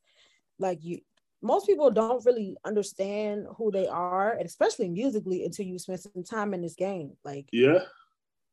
like 0.60 0.80
you 0.82 1.00
most 1.42 1.66
people 1.66 1.90
don't 1.90 2.26
really 2.26 2.58
understand 2.66 3.46
who 3.58 3.72
they 3.72 3.88
are 3.88 4.34
and 4.34 4.46
especially 4.46 4.90
musically 4.90 5.46
until 5.46 5.66
you 5.66 5.80
spend 5.80 6.00
some 6.00 6.24
time 6.24 6.54
in 6.54 6.62
this 6.62 6.76
game. 6.76 7.12
Like 7.24 7.48
yeah 7.52 7.80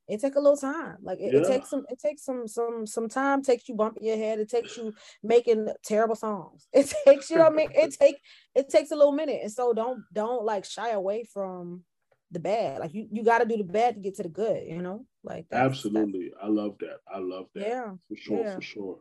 it 0.08 0.20
take 0.20 0.36
a 0.36 0.40
little 0.40 0.56
time. 0.56 0.98
Like 1.02 1.18
it, 1.20 1.32
yeah. 1.32 1.40
it, 1.40 1.46
takes 1.46 1.70
some, 1.70 1.84
it 1.88 1.98
takes 1.98 2.24
some, 2.24 2.46
some, 2.46 2.86
some 2.86 3.08
time. 3.08 3.42
Takes 3.42 3.68
you 3.68 3.74
bumping 3.74 4.04
your 4.04 4.16
head. 4.16 4.38
It 4.38 4.48
takes 4.48 4.76
you 4.76 4.92
making 5.22 5.68
terrible 5.84 6.14
songs. 6.14 6.68
It 6.72 6.92
takes 7.04 7.30
you. 7.30 7.38
Know 7.38 7.46
I 7.46 7.50
mean, 7.50 7.70
it 7.74 7.94
take, 8.00 8.20
it 8.54 8.68
takes 8.68 8.90
a 8.90 8.96
little 8.96 9.12
minute. 9.12 9.40
And 9.42 9.52
so 9.52 9.72
don't, 9.72 10.04
don't 10.12 10.44
like 10.44 10.64
shy 10.64 10.90
away 10.90 11.24
from 11.24 11.82
the 12.30 12.38
bad. 12.38 12.80
Like 12.80 12.94
you, 12.94 13.08
you 13.10 13.24
got 13.24 13.38
to 13.38 13.46
do 13.46 13.56
the 13.56 13.64
bad 13.64 13.94
to 13.94 14.00
get 14.00 14.16
to 14.16 14.22
the 14.22 14.28
good. 14.28 14.64
You 14.66 14.82
know, 14.82 15.06
like 15.24 15.46
that's, 15.50 15.64
absolutely. 15.64 16.30
That's, 16.32 16.44
I 16.44 16.48
love 16.48 16.76
that. 16.80 16.98
I 17.12 17.18
love 17.18 17.46
that. 17.54 17.66
Yeah, 17.66 17.90
for 18.08 18.16
sure, 18.16 18.44
yeah. 18.44 18.54
for 18.54 18.62
sure. 18.62 18.98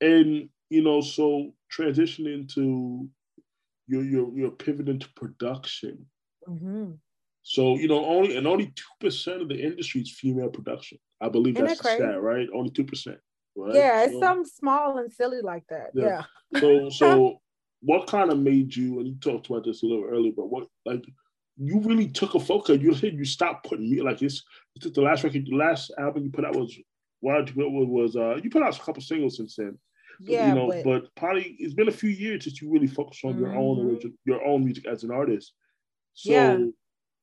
And 0.00 0.48
you 0.68 0.82
know, 0.82 1.00
so 1.00 1.52
transitioning 1.76 2.52
to 2.54 3.08
your 3.86 4.04
your 4.04 4.38
your 4.38 4.50
pivot 4.50 4.88
into 4.88 5.08
production. 5.16 6.06
Mm-hmm. 6.48 6.92
So 7.42 7.76
you 7.76 7.88
know, 7.88 8.04
only 8.04 8.36
and 8.36 8.46
only 8.46 8.66
two 8.66 8.84
percent 9.00 9.42
of 9.42 9.48
the 9.48 9.60
industry 9.60 10.02
is 10.02 10.12
female 10.12 10.48
production. 10.48 10.98
I 11.20 11.28
believe 11.28 11.56
Isn't 11.56 11.66
that's 11.66 11.80
that 11.82 11.98
the 11.98 12.04
stat, 12.04 12.22
right? 12.22 12.48
Only 12.54 12.70
two 12.70 12.84
percent. 12.84 13.18
Right? 13.56 13.74
Yeah, 13.74 14.04
it's 14.04 14.12
so, 14.12 14.20
something 14.20 14.46
small 14.46 14.98
and 14.98 15.12
silly 15.12 15.40
like 15.42 15.64
that. 15.68 15.90
Yeah. 15.94 16.22
yeah. 16.52 16.60
So 16.60 16.88
so 16.90 17.40
what 17.80 18.06
kind 18.06 18.30
of 18.30 18.38
made 18.38 18.74
you 18.76 18.98
and 18.98 19.08
you 19.08 19.14
talked 19.16 19.48
about 19.48 19.64
this 19.64 19.82
a 19.82 19.86
little 19.86 20.04
earlier, 20.04 20.32
but 20.36 20.50
what 20.50 20.68
like 20.84 21.04
you 21.56 21.80
really 21.80 22.08
took 22.08 22.34
a 22.34 22.40
focus. 22.40 22.80
You 22.80 22.94
said 22.94 23.14
you 23.14 23.24
stopped 23.24 23.68
putting 23.68 23.90
me 23.90 24.00
like 24.02 24.18
this. 24.18 24.42
This 24.76 24.92
the 24.92 25.02
last 25.02 25.24
record, 25.24 25.46
the 25.46 25.56
last 25.56 25.92
album 25.98 26.24
you 26.24 26.30
put 26.30 26.44
out 26.44 26.56
was 26.56 26.76
you 26.76 26.84
was 27.22 28.16
uh 28.16 28.36
you 28.42 28.50
put 28.50 28.62
out 28.62 28.76
a 28.76 28.80
couple 28.80 29.02
singles 29.02 29.36
since 29.36 29.56
then. 29.56 29.78
Yeah, 30.22 30.48
you 30.48 30.54
know, 30.54 30.68
but, 30.68 30.84
but 30.84 31.14
probably 31.16 31.56
it's 31.58 31.72
been 31.72 31.88
a 31.88 31.92
few 31.92 32.10
years 32.10 32.44
since 32.44 32.60
you 32.60 32.70
really 32.70 32.86
focused 32.86 33.24
on 33.24 33.32
mm-hmm. 33.32 33.44
your 33.44 33.56
own 33.56 33.78
mm-hmm. 33.78 33.88
original, 33.88 34.14
your 34.26 34.44
own 34.44 34.64
music 34.64 34.86
as 34.86 35.02
an 35.04 35.10
artist. 35.10 35.54
So 36.12 36.32
yeah 36.32 36.58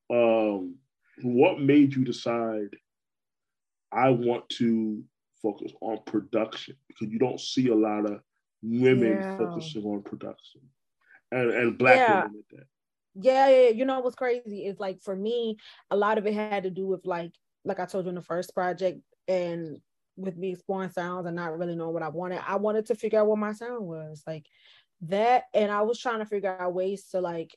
um, 0.10 0.76
what 1.22 1.60
made 1.60 1.96
you 1.96 2.04
decide 2.04 2.76
I 3.92 4.10
want 4.10 4.50
to 4.58 5.04
focus 5.42 5.72
on 5.82 6.00
production? 6.06 6.76
Because 6.88 7.12
you 7.12 7.20
don't 7.20 7.40
see 7.40 7.68
a 7.70 7.76
lot 7.76 8.06
of 8.06 8.22
women 8.62 9.18
yeah. 9.20 9.38
focusing 9.38 9.84
on 9.84 10.02
production 10.02 10.62
and, 11.32 11.52
and 11.52 11.78
black 11.78 11.96
yeah. 11.96 12.24
women 12.24 12.44
at 12.52 12.58
that. 12.58 12.68
Yeah, 13.20 13.50
yeah, 13.50 13.70
you 13.70 13.86
know 13.86 14.00
what's 14.00 14.16
crazy 14.16 14.66
is 14.66 14.80
like 14.80 15.02
for 15.02 15.16
me, 15.16 15.58
a 15.90 15.96
lot 15.96 16.18
of 16.18 16.28
it 16.28 16.34
had 16.34 16.64
to 16.64 16.70
do 16.70 16.86
with 16.86 17.06
like, 17.06 17.32
like 17.66 17.80
I 17.80 17.86
told 17.86 18.06
you 18.06 18.10
in 18.10 18.16
the 18.16 18.22
first 18.22 18.54
project, 18.54 19.02
and 19.28 19.80
with 20.16 20.38
me 20.38 20.52
exploring 20.52 20.90
sounds 20.90 21.26
and 21.26 21.36
not 21.36 21.58
really 21.58 21.76
knowing 21.76 21.94
what 21.94 22.04
I 22.04 22.10
wanted. 22.10 22.42
I 22.46 22.56
wanted 22.56 22.88
to 22.88 22.96
figure 22.96 23.20
out 23.20 23.28
what 23.28 23.38
my 23.38 23.54
sound 23.54 23.86
was 23.86 24.24
like 24.28 24.46
that, 25.02 25.46
and 25.54 25.72
I 25.72 25.82
was 25.82 26.00
trying 26.00 26.20
to 26.20 26.26
figure 26.26 26.56
out 26.60 26.74
ways 26.74 27.06
to 27.12 27.22
like 27.22 27.56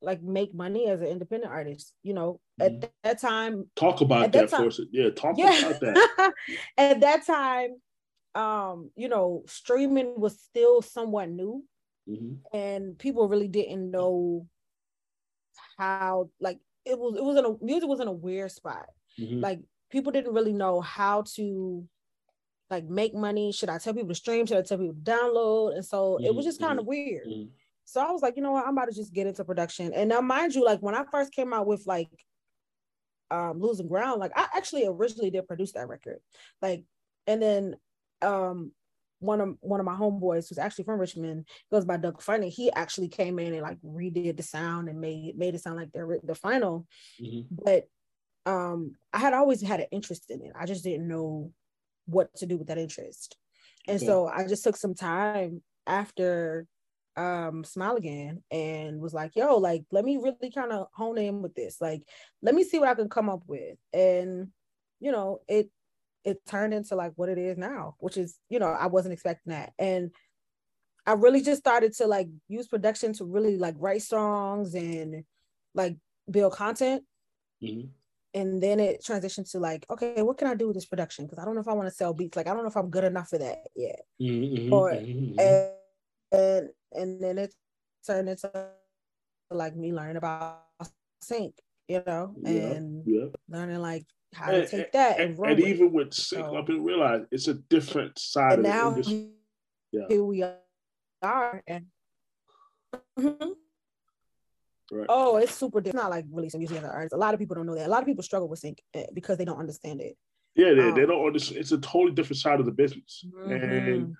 like 0.00 0.22
make 0.22 0.54
money 0.54 0.88
as 0.88 1.00
an 1.00 1.08
independent 1.08 1.52
artist. 1.52 1.94
You 2.02 2.14
know, 2.14 2.40
mm-hmm. 2.60 2.82
at 2.82 2.92
that 3.02 3.20
time. 3.20 3.68
Talk 3.76 4.00
about 4.00 4.32
that, 4.32 4.50
that 4.50 4.50
time, 4.50 4.70
for. 4.70 4.82
Yeah, 4.90 5.10
talk 5.10 5.36
yeah. 5.38 5.58
about 5.58 5.80
that. 5.80 6.32
at 6.78 7.00
that 7.00 7.26
time, 7.26 7.76
um, 8.34 8.90
you 8.96 9.08
know, 9.08 9.44
streaming 9.46 10.14
was 10.20 10.40
still 10.40 10.82
somewhat 10.82 11.28
new. 11.28 11.64
Mm-hmm. 12.08 12.56
And 12.56 12.98
people 12.98 13.28
really 13.28 13.48
didn't 13.48 13.90
know 13.90 14.46
how 15.76 16.30
like 16.40 16.58
it 16.84 16.98
was 16.98 17.16
it 17.16 17.22
was 17.22 17.36
in 17.36 17.44
a 17.44 17.64
music 17.64 17.88
was 17.88 18.00
in 18.00 18.08
a 18.08 18.12
weird 18.12 18.50
spot. 18.50 18.86
Mm-hmm. 19.18 19.40
Like 19.40 19.60
people 19.90 20.12
didn't 20.12 20.34
really 20.34 20.52
know 20.52 20.80
how 20.80 21.24
to 21.34 21.84
like 22.70 22.84
make 22.84 23.14
money. 23.14 23.52
Should 23.52 23.68
I 23.68 23.78
tell 23.78 23.94
people 23.94 24.08
to 24.08 24.14
stream? 24.14 24.46
Should 24.46 24.58
I 24.58 24.62
tell 24.62 24.78
people 24.78 24.94
to 24.94 25.10
download? 25.10 25.74
And 25.74 25.84
so 25.84 26.14
mm-hmm. 26.14 26.24
it 26.24 26.34
was 26.34 26.44
just 26.44 26.60
kind 26.60 26.78
of 26.78 26.84
mm-hmm. 26.84 26.88
weird. 26.88 27.48
So 27.88 28.02
I 28.02 28.10
was 28.10 28.20
like, 28.20 28.36
you 28.36 28.42
know 28.42 28.52
what, 28.52 28.66
I'm 28.66 28.76
about 28.76 28.90
to 28.90 28.94
just 28.94 29.14
get 29.14 29.26
into 29.26 29.42
production. 29.46 29.94
And 29.94 30.10
now, 30.10 30.20
mind 30.20 30.54
you, 30.54 30.62
like 30.62 30.80
when 30.80 30.94
I 30.94 31.04
first 31.10 31.32
came 31.32 31.54
out 31.54 31.66
with 31.66 31.84
like 31.86 32.10
um 33.30 33.58
losing 33.60 33.88
ground, 33.88 34.20
like 34.20 34.32
I 34.36 34.46
actually 34.54 34.86
originally 34.86 35.30
did 35.30 35.48
produce 35.48 35.72
that 35.72 35.88
record. 35.88 36.18
Like, 36.60 36.84
and 37.26 37.40
then 37.40 37.76
um 38.20 38.72
one 39.20 39.40
of 39.40 39.56
one 39.60 39.80
of 39.80 39.86
my 39.86 39.94
homeboys 39.94 40.48
who's 40.48 40.58
actually 40.58 40.84
from 40.84 41.00
Richmond 41.00 41.48
goes 41.72 41.86
by 41.86 41.96
Doug 41.96 42.20
Funny. 42.20 42.50
He 42.50 42.70
actually 42.70 43.08
came 43.08 43.38
in 43.38 43.54
and 43.54 43.62
like 43.62 43.78
redid 43.80 44.36
the 44.36 44.42
sound 44.42 44.90
and 44.90 45.00
made 45.00 45.38
made 45.38 45.54
it 45.54 45.62
sound 45.62 45.78
like 45.78 45.90
the 45.92 46.20
the 46.22 46.34
final. 46.34 46.86
Mm-hmm. 47.18 47.54
But 47.64 47.88
um 48.44 48.96
I 49.14 49.18
had 49.18 49.32
always 49.32 49.62
had 49.62 49.80
an 49.80 49.86
interest 49.92 50.30
in 50.30 50.42
it. 50.42 50.52
I 50.54 50.66
just 50.66 50.84
didn't 50.84 51.08
know 51.08 51.52
what 52.04 52.34
to 52.36 52.44
do 52.44 52.58
with 52.58 52.68
that 52.68 52.76
interest. 52.76 53.38
And 53.86 53.98
so 53.98 54.26
I 54.26 54.46
just 54.46 54.62
took 54.62 54.76
some 54.76 54.94
time 54.94 55.62
after 55.86 56.66
um 57.18 57.64
smile 57.64 57.96
again 57.96 58.40
and 58.50 59.00
was 59.00 59.12
like 59.12 59.34
yo 59.34 59.56
like 59.56 59.82
let 59.90 60.04
me 60.04 60.18
really 60.18 60.52
kind 60.54 60.70
of 60.70 60.86
hone 60.92 61.18
in 61.18 61.42
with 61.42 61.52
this 61.54 61.80
like 61.80 62.02
let 62.42 62.54
me 62.54 62.62
see 62.62 62.78
what 62.78 62.88
i 62.88 62.94
can 62.94 63.08
come 63.08 63.28
up 63.28 63.42
with 63.48 63.76
and 63.92 64.48
you 65.00 65.10
know 65.10 65.40
it 65.48 65.68
it 66.24 66.38
turned 66.46 66.72
into 66.72 66.94
like 66.94 67.12
what 67.16 67.28
it 67.28 67.36
is 67.36 67.58
now 67.58 67.96
which 67.98 68.16
is 68.16 68.38
you 68.48 68.60
know 68.60 68.68
i 68.68 68.86
wasn't 68.86 69.12
expecting 69.12 69.52
that 69.52 69.72
and 69.80 70.12
i 71.06 71.12
really 71.12 71.40
just 71.40 71.60
started 71.60 71.92
to 71.92 72.06
like 72.06 72.28
use 72.46 72.68
production 72.68 73.12
to 73.12 73.24
really 73.24 73.58
like 73.58 73.74
write 73.78 74.02
songs 74.02 74.74
and 74.74 75.24
like 75.74 75.96
build 76.30 76.52
content 76.52 77.02
mm-hmm. 77.60 77.88
and 78.32 78.62
then 78.62 78.78
it 78.78 79.02
transitioned 79.04 79.50
to 79.50 79.58
like 79.58 79.84
okay 79.90 80.22
what 80.22 80.38
can 80.38 80.46
i 80.46 80.54
do 80.54 80.68
with 80.68 80.76
this 80.76 80.86
production 80.86 81.24
because 81.24 81.40
i 81.40 81.44
don't 81.44 81.56
know 81.56 81.60
if 81.60 81.68
i 81.68 81.72
want 81.72 81.88
to 81.88 81.94
sell 81.94 82.14
beats 82.14 82.36
like 82.36 82.46
i 82.46 82.54
don't 82.54 82.62
know 82.62 82.70
if 82.70 82.76
i'm 82.76 82.90
good 82.90 83.04
enough 83.04 83.28
for 83.28 83.38
that 83.38 83.58
yet 83.74 84.02
mm-hmm. 84.20 84.72
or 84.72 84.92
mm-hmm. 84.92 85.40
and, 85.40 85.72
and 86.32 86.68
and 86.92 87.20
then 87.22 87.38
it 87.38 87.54
turned 88.06 88.28
into 88.28 88.50
like 89.50 89.76
me 89.76 89.92
learning 89.92 90.16
about 90.16 90.62
sync, 91.22 91.54
you 91.88 92.02
know, 92.06 92.34
and 92.44 93.02
yeah, 93.06 93.26
learning 93.48 93.78
like 93.78 94.04
how 94.34 94.52
and, 94.52 94.68
to 94.68 94.76
take 94.76 94.92
that 94.92 95.18
and, 95.20 95.38
and, 95.38 95.46
and 95.52 95.60
even 95.60 95.92
with 95.92 96.12
sync, 96.12 96.44
so, 96.44 96.56
I 96.56 96.60
didn't 96.62 96.84
realize 96.84 97.22
it's 97.30 97.48
a 97.48 97.54
different 97.54 98.18
side 98.18 98.58
and 98.58 98.66
of 98.66 98.72
now 98.72 98.90
the 98.90 99.30
Yeah. 99.90 100.02
Here 100.08 100.22
we 100.22 100.44
are, 101.22 101.62
and 101.66 101.86
mm-hmm. 103.18 103.50
right. 104.92 105.06
oh, 105.08 105.36
it's 105.38 105.54
super. 105.54 105.78
It's 105.78 105.94
not 105.94 106.10
like 106.10 106.26
releasing 106.30 106.60
music 106.60 106.78
as 106.78 106.84
an 106.84 106.90
artist. 106.90 107.14
A 107.14 107.16
lot 107.16 107.34
of 107.34 107.40
people 107.40 107.56
don't 107.56 107.66
know 107.66 107.74
that. 107.74 107.86
A 107.86 107.90
lot 107.90 108.02
of 108.02 108.06
people 108.06 108.22
struggle 108.22 108.48
with 108.48 108.58
sync 108.58 108.82
eh, 108.94 109.06
because 109.14 109.38
they 109.38 109.46
don't 109.46 109.58
understand 109.58 110.00
it. 110.00 110.16
Yeah, 110.54 110.74
they, 110.74 110.88
um, 110.88 110.94
they 110.94 111.06
don't 111.06 111.24
understand. 111.24 111.60
It's 111.60 111.72
a 111.72 111.78
totally 111.78 112.12
different 112.12 112.38
side 112.38 112.60
of 112.60 112.66
the 112.66 112.72
business, 112.72 113.24
mm-hmm. 113.26 113.52
and 113.52 114.16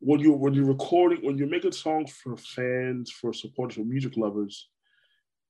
when 0.00 0.20
you 0.20 0.32
when 0.32 0.54
you're 0.54 0.64
recording 0.64 1.18
when 1.22 1.36
you're 1.36 1.48
making 1.48 1.72
songs 1.72 2.10
for 2.12 2.36
fans 2.36 3.10
for 3.10 3.32
supporters 3.32 3.76
for 3.76 3.84
music 3.84 4.16
lovers 4.16 4.68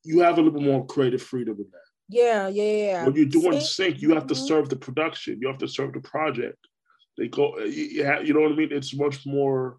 you 0.04 0.20
have 0.20 0.38
a 0.38 0.42
little 0.42 0.58
bit 0.58 0.66
more 0.66 0.86
creative 0.86 1.22
freedom 1.22 1.56
in 1.58 1.66
that. 1.70 1.88
Yeah 2.08 2.48
yeah 2.48 2.62
yeah 2.62 3.04
when 3.04 3.14
you're 3.14 3.26
doing 3.26 3.60
sync 3.60 4.00
you 4.00 4.14
have 4.14 4.26
to 4.28 4.34
mm-hmm. 4.34 4.46
serve 4.46 4.68
the 4.68 4.76
production. 4.76 5.38
You 5.40 5.48
have 5.48 5.58
to 5.58 5.68
serve 5.68 5.92
the 5.92 6.00
project. 6.00 6.58
They 7.16 7.28
go 7.28 7.58
you, 7.58 8.04
have, 8.04 8.26
you 8.26 8.32
know 8.32 8.40
what 8.40 8.52
i 8.52 8.56
mean? 8.56 8.72
It's 8.72 8.94
much 8.94 9.26
more 9.26 9.78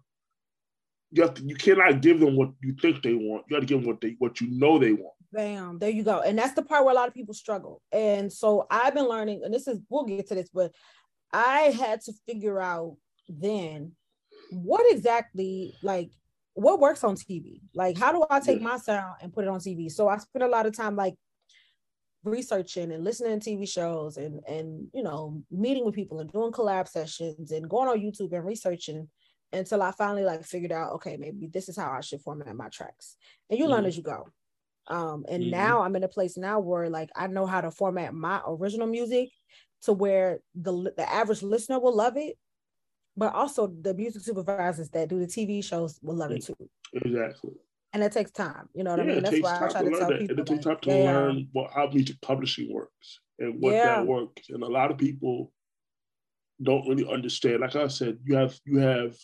you 1.10 1.22
have 1.22 1.34
to 1.34 1.42
you 1.42 1.56
cannot 1.56 2.00
give 2.00 2.20
them 2.20 2.36
what 2.36 2.50
you 2.62 2.76
think 2.80 3.02
they 3.02 3.14
want. 3.14 3.44
You 3.48 3.56
got 3.56 3.60
to 3.60 3.66
give 3.66 3.80
them 3.80 3.88
what 3.88 4.00
they 4.00 4.14
what 4.18 4.40
you 4.40 4.50
know 4.50 4.78
they 4.78 4.92
want. 4.92 5.14
Bam, 5.32 5.78
there 5.78 5.90
you 5.90 6.02
go. 6.02 6.20
And 6.20 6.36
that's 6.36 6.54
the 6.54 6.62
part 6.62 6.84
where 6.84 6.92
a 6.92 6.96
lot 6.96 7.08
of 7.08 7.14
people 7.14 7.34
struggle. 7.34 7.80
And 7.92 8.32
so 8.32 8.66
I've 8.68 8.94
been 8.94 9.08
learning, 9.08 9.42
and 9.44 9.54
this 9.54 9.68
is 9.68 9.78
we'll 9.88 10.04
get 10.04 10.28
to 10.28 10.34
this, 10.34 10.50
but 10.52 10.72
I 11.32 11.74
had 11.78 12.00
to 12.02 12.12
figure 12.28 12.60
out 12.60 12.96
then 13.28 13.92
what 14.50 14.84
exactly 14.92 15.74
like 15.82 16.10
what 16.54 16.80
works 16.80 17.04
on 17.04 17.14
TV? 17.14 17.60
Like, 17.74 17.96
how 17.96 18.12
do 18.12 18.24
I 18.28 18.40
take 18.40 18.60
my 18.60 18.76
sound 18.76 19.14
and 19.22 19.32
put 19.32 19.44
it 19.44 19.48
on 19.48 19.60
TV? 19.60 19.90
So 19.90 20.08
I 20.08 20.18
spent 20.18 20.42
a 20.42 20.48
lot 20.48 20.66
of 20.66 20.76
time 20.76 20.96
like 20.96 21.14
researching 22.24 22.92
and 22.92 23.02
listening 23.02 23.40
to 23.40 23.50
TV 23.50 23.68
shows 23.68 24.18
and 24.18 24.40
and 24.46 24.88
you 24.92 25.02
know 25.02 25.42
meeting 25.50 25.84
with 25.84 25.94
people 25.94 26.20
and 26.20 26.30
doing 26.30 26.52
collab 26.52 26.86
sessions 26.86 27.50
and 27.50 27.68
going 27.68 27.88
on 27.88 27.98
YouTube 27.98 28.32
and 28.32 28.44
researching 28.44 29.08
until 29.52 29.82
I 29.82 29.90
finally 29.92 30.24
like 30.24 30.44
figured 30.44 30.72
out 30.72 30.92
okay 30.92 31.16
maybe 31.16 31.46
this 31.46 31.70
is 31.70 31.78
how 31.78 31.90
I 31.90 32.02
should 32.02 32.20
format 32.20 32.54
my 32.54 32.68
tracks 32.68 33.16
and 33.48 33.58
you 33.58 33.64
mm-hmm. 33.64 33.72
learn 33.72 33.86
as 33.86 33.96
you 33.96 34.02
go 34.02 34.28
um 34.88 35.24
and 35.30 35.44
mm-hmm. 35.44 35.50
now 35.50 35.80
I'm 35.80 35.96
in 35.96 36.04
a 36.04 36.08
place 36.08 36.36
now 36.36 36.60
where 36.60 36.90
like 36.90 37.08
I 37.16 37.26
know 37.26 37.46
how 37.46 37.62
to 37.62 37.70
format 37.70 38.12
my 38.12 38.42
original 38.46 38.86
music 38.86 39.30
to 39.84 39.94
where 39.94 40.40
the 40.54 40.92
the 40.94 41.10
average 41.10 41.42
listener 41.42 41.80
will 41.80 41.96
love 41.96 42.18
it 42.18 42.36
but 43.20 43.34
also 43.34 43.66
the 43.66 43.94
music 43.94 44.22
supervisors 44.22 44.88
that 44.90 45.08
do 45.08 45.20
the 45.20 45.26
TV 45.26 45.62
shows 45.62 45.98
will 46.02 46.16
love 46.16 46.32
it 46.32 46.44
too 46.44 46.56
exactly 47.04 47.52
and 47.92 48.02
it 48.02 48.12
takes 48.12 48.30
time. 48.30 48.68
You 48.74 48.84
know 48.84 48.90
what 48.90 49.04
yeah, 49.04 49.12
I 49.12 49.14
mean? 49.14 49.22
That's 49.24 49.40
why 49.40 49.56
I 49.56 49.68
try 49.68 49.82
to, 49.82 49.90
to 49.90 49.98
tell 49.98 50.08
that. 50.10 50.20
people. 50.20 50.38
And 50.38 50.40
it 50.40 50.46
takes 50.46 50.64
time 50.64 50.78
to 50.82 50.90
yeah. 50.90 51.12
learn 51.12 51.48
what 51.52 51.70
how 51.74 51.88
music 51.88 52.20
publishing 52.20 52.72
works 52.72 53.20
and 53.38 53.60
what 53.60 53.74
yeah. 53.74 53.96
that 53.96 54.06
works. 54.06 54.48
And 54.48 54.62
a 54.62 54.66
lot 54.66 54.90
of 54.90 54.98
people 54.98 55.52
don't 56.62 56.86
really 56.88 57.10
understand. 57.10 57.60
Like 57.60 57.76
I 57.76 57.88
said, 57.88 58.18
you 58.24 58.36
have 58.36 58.58
you 58.64 58.78
have 58.78 59.16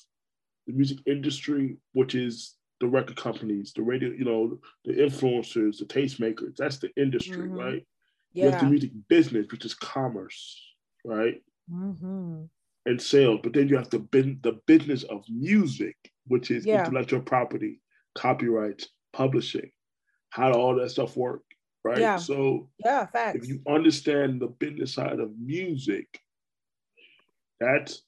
the 0.67 0.73
music 0.73 0.99
industry, 1.07 1.77
which 1.93 2.15
is 2.15 2.55
the 2.81 2.89
record 2.89 3.17
companies, 3.17 3.73
the 3.75 3.83
radio, 3.83 4.11
you 4.11 4.25
know, 4.25 4.59
the 4.85 4.93
influencers, 4.93 5.79
the 5.79 5.85
tastemakers. 5.85 6.57
That's 6.57 6.79
the 6.79 6.91
industry, 6.97 7.39
mm-hmm. 7.39 7.59
right? 7.59 7.87
Yeah. 8.33 8.45
You 8.45 8.51
have 8.51 8.61
the 8.61 8.67
music 8.67 8.91
business, 9.09 9.47
which 9.51 9.65
is 9.65 9.75
commerce, 9.75 10.61
right? 11.05 11.41
Mm-hmm. 11.73 12.45
And 12.87 13.03
sales. 13.03 13.41
But 13.43 13.53
then 13.53 13.69
you 13.69 13.77
have 13.77 13.91
the 13.91 13.99
the 14.43 14.61
business 14.67 15.03
of 15.05 15.25
music, 15.29 15.97
which 16.27 16.51
is 16.51 16.65
yeah. 16.65 16.85
intellectual 16.85 17.21
property 17.21 17.81
copyrights, 18.17 18.89
publishing, 19.13 19.71
how 20.31 20.53
all 20.53 20.75
that 20.77 20.91
stuff 20.91 21.17
work, 21.17 21.43
right? 21.85 21.99
Yeah. 21.99 22.17
So 22.17 22.69
yeah, 22.85 23.07
facts. 23.07 23.39
If 23.43 23.49
you 23.49 23.61
understand 23.69 24.41
the 24.41 24.49
business 24.49 24.95
side 24.95 25.21
of 25.21 25.31
music, 25.39 26.07
that's 27.61 28.03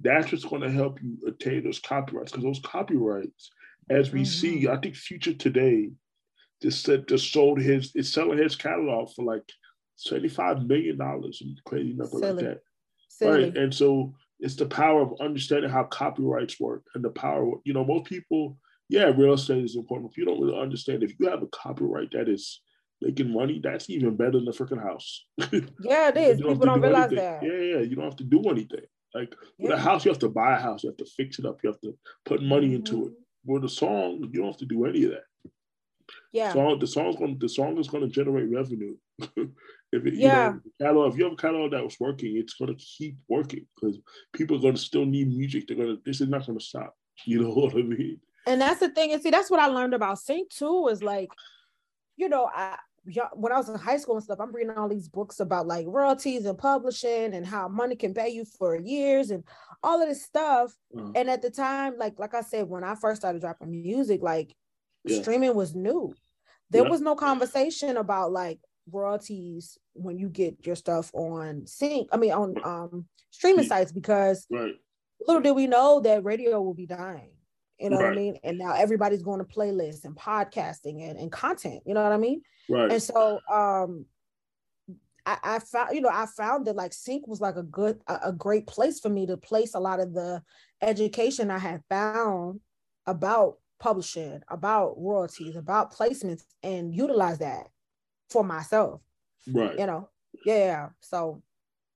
that's 0.00 0.32
what's 0.32 0.44
going 0.44 0.62
to 0.62 0.70
help 0.70 1.00
you 1.02 1.16
attain 1.26 1.64
those 1.64 1.78
copyrights 1.78 2.32
because 2.32 2.44
those 2.44 2.60
copyrights, 2.64 3.50
as 3.88 4.12
we 4.12 4.22
mm-hmm. 4.22 4.26
see, 4.26 4.68
I 4.68 4.76
think 4.76 4.96
Future 4.96 5.34
today 5.34 5.90
just 6.62 6.84
said 6.84 7.08
just 7.08 7.32
sold 7.32 7.60
his 7.60 7.92
it's 7.94 8.12
selling 8.12 8.38
his 8.38 8.56
catalog 8.56 9.10
for 9.14 9.24
like 9.24 9.44
seventy 9.96 10.28
five 10.28 10.64
million 10.64 10.98
dollars 10.98 11.40
and 11.42 11.58
crazy 11.64 11.92
number 11.92 12.18
Silly. 12.18 12.32
like 12.32 12.44
that, 12.44 12.60
Silly. 13.08 13.44
right? 13.44 13.56
And 13.56 13.74
so 13.74 14.14
it's 14.42 14.56
the 14.56 14.66
power 14.66 15.00
of 15.00 15.20
understanding 15.20 15.70
how 15.70 15.84
copyrights 15.84 16.60
work 16.60 16.82
and 16.94 17.02
the 17.02 17.10
power. 17.10 17.54
You 17.64 17.72
know, 17.72 17.84
most 17.84 18.04
people 18.04 18.58
yeah, 18.92 19.10
real 19.16 19.32
estate 19.32 19.64
is 19.64 19.74
important. 19.74 20.10
If 20.10 20.18
you 20.18 20.26
don't 20.26 20.38
really 20.38 20.60
understand, 20.60 21.02
if 21.02 21.14
you 21.18 21.26
have 21.30 21.42
a 21.42 21.46
copyright 21.46 22.10
that 22.12 22.28
is 22.28 22.60
making 23.00 23.32
money, 23.32 23.58
that's 23.62 23.88
even 23.88 24.16
better 24.16 24.32
than 24.32 24.44
the 24.44 24.52
freaking 24.52 24.82
house. 24.82 25.24
Yeah, 25.80 26.08
it 26.08 26.16
is. 26.18 26.36
People 26.36 26.56
don't, 26.56 26.80
do 26.80 26.88
realize 26.88 27.06
anything. 27.06 27.24
that. 27.24 27.42
Yeah, 27.42 27.76
yeah. 27.76 27.80
You 27.80 27.96
don't 27.96 28.04
have 28.04 28.16
to 28.16 28.24
do 28.24 28.42
anything. 28.50 28.84
Like 29.14 29.34
yeah. 29.58 29.70
with 29.70 29.78
a 29.78 29.80
house, 29.80 30.04
you 30.04 30.10
have 30.10 30.18
to 30.18 30.28
buy 30.28 30.56
a 30.56 30.60
house, 30.60 30.84
you 30.84 30.90
have 30.90 30.98
to 30.98 31.06
fix 31.16 31.38
it 31.38 31.46
up, 31.46 31.60
you 31.62 31.70
have 31.70 31.80
to 31.80 31.96
put 32.26 32.42
money 32.42 32.66
mm-hmm. 32.66 32.76
into 32.76 33.06
it. 33.06 33.12
With 33.46 33.64
a 33.64 33.68
song, 33.68 34.28
you 34.30 34.40
don't 34.40 34.52
have 34.52 34.58
to 34.58 34.66
do 34.66 34.84
any 34.84 35.04
of 35.04 35.12
that. 35.12 35.24
Yeah. 36.32 36.52
Song, 36.52 36.78
the 36.78 36.86
song's 36.86 37.16
going 37.16 37.38
the 37.38 37.48
song 37.48 37.78
is 37.78 37.88
gonna 37.88 38.08
generate 38.08 38.50
revenue. 38.50 38.96
if 39.18 40.06
it, 40.06 40.14
yeah. 40.14 40.48
you 40.48 40.54
know, 40.54 40.60
catalog, 40.80 41.12
if 41.12 41.18
you 41.18 41.24
have 41.24 41.34
a 41.34 41.36
catalog 41.36 41.72
that 41.72 41.84
was 41.84 41.96
working, 42.00 42.36
it's 42.36 42.54
gonna 42.54 42.74
keep 42.74 43.16
working 43.28 43.66
because 43.74 43.98
people 44.32 44.56
are 44.56 44.62
gonna 44.62 44.76
still 44.76 45.04
need 45.04 45.28
music. 45.28 45.66
They're 45.66 45.76
gonna 45.76 45.96
this 46.04 46.20
is 46.20 46.28
not 46.28 46.46
gonna 46.46 46.60
stop. 46.60 46.94
You 47.26 47.42
know 47.42 47.50
what 47.50 47.74
I 47.74 47.82
mean? 47.82 48.18
and 48.46 48.60
that's 48.60 48.80
the 48.80 48.88
thing. 48.88 49.12
And 49.12 49.22
see, 49.22 49.30
that's 49.30 49.50
what 49.50 49.60
I 49.60 49.66
learned 49.66 49.94
about 49.94 50.18
sync 50.18 50.50
too. 50.50 50.88
Is 50.88 51.02
like, 51.02 51.30
you 52.16 52.28
know, 52.28 52.50
I 52.52 52.76
when 53.34 53.52
I 53.52 53.56
was 53.56 53.68
in 53.68 53.74
high 53.76 53.96
school 53.96 54.14
and 54.14 54.24
stuff, 54.24 54.38
I'm 54.40 54.54
reading 54.54 54.76
all 54.76 54.88
these 54.88 55.08
books 55.08 55.40
about 55.40 55.66
like 55.66 55.86
royalties 55.88 56.46
and 56.46 56.56
publishing 56.56 57.34
and 57.34 57.44
how 57.44 57.68
money 57.68 57.96
can 57.96 58.14
pay 58.14 58.28
you 58.28 58.44
for 58.44 58.76
years 58.76 59.30
and 59.30 59.42
all 59.82 60.00
of 60.00 60.08
this 60.08 60.24
stuff. 60.24 60.72
Mm. 60.94 61.12
And 61.16 61.30
at 61.30 61.42
the 61.42 61.50
time, 61.50 61.94
like 61.98 62.18
like 62.18 62.34
I 62.34 62.42
said, 62.42 62.68
when 62.68 62.84
I 62.84 62.94
first 62.94 63.20
started 63.20 63.40
dropping 63.40 63.70
music, 63.70 64.22
like 64.22 64.54
yeah. 65.04 65.20
streaming 65.20 65.54
was 65.54 65.74
new. 65.74 66.14
There 66.70 66.84
yeah. 66.84 66.90
was 66.90 67.00
no 67.00 67.14
conversation 67.14 67.96
about 67.96 68.32
like 68.32 68.58
royalties 68.90 69.78
when 69.94 70.18
you 70.18 70.28
get 70.28 70.66
your 70.66 70.76
stuff 70.76 71.10
on 71.14 71.66
sync. 71.66 72.08
I 72.12 72.16
mean 72.16 72.32
on 72.32 72.54
um 72.64 73.06
streaming 73.30 73.66
sites 73.66 73.92
because 73.92 74.46
right. 74.50 74.74
little 75.26 75.42
did 75.42 75.52
we 75.52 75.66
know 75.66 76.00
that 76.00 76.24
radio 76.24 76.60
will 76.60 76.74
be 76.74 76.86
dying. 76.86 77.32
You 77.78 77.90
know 77.90 77.96
right. 77.96 78.10
what 78.10 78.12
I 78.12 78.16
mean? 78.16 78.38
And 78.44 78.58
now 78.58 78.74
everybody's 78.74 79.22
going 79.22 79.40
to 79.40 79.44
playlists 79.44 80.04
and 80.04 80.14
podcasting 80.14 81.08
and, 81.08 81.18
and 81.18 81.32
content. 81.32 81.82
You 81.84 81.94
know 81.94 82.02
what 82.02 82.12
I 82.12 82.18
mean? 82.18 82.42
Right. 82.68 82.92
And 82.92 83.02
so 83.02 83.40
um 83.50 84.06
I, 85.24 85.38
I 85.42 85.58
found, 85.60 85.94
you 85.94 86.00
know, 86.00 86.10
I 86.12 86.26
found 86.26 86.66
that 86.66 86.76
like 86.76 86.92
sync 86.92 87.26
was 87.28 87.40
like 87.40 87.56
a 87.56 87.62
good, 87.62 88.00
a, 88.08 88.18
a 88.24 88.32
great 88.32 88.66
place 88.66 88.98
for 89.00 89.08
me 89.08 89.26
to 89.26 89.36
place 89.36 89.74
a 89.74 89.80
lot 89.80 90.00
of 90.00 90.14
the 90.14 90.42
education 90.80 91.50
I 91.50 91.58
had 91.58 91.82
found 91.88 92.60
about 93.06 93.58
publishing, 93.82 94.40
about 94.48 94.94
royalties, 94.96 95.56
about 95.56 95.92
placements, 95.92 96.44
and 96.62 96.94
utilize 96.94 97.40
that 97.40 97.66
for 98.30 98.44
myself. 98.44 99.00
Right. 99.52 99.76
You 99.76 99.86
know, 99.86 100.08
yeah. 100.46 100.90
So, 101.00 101.42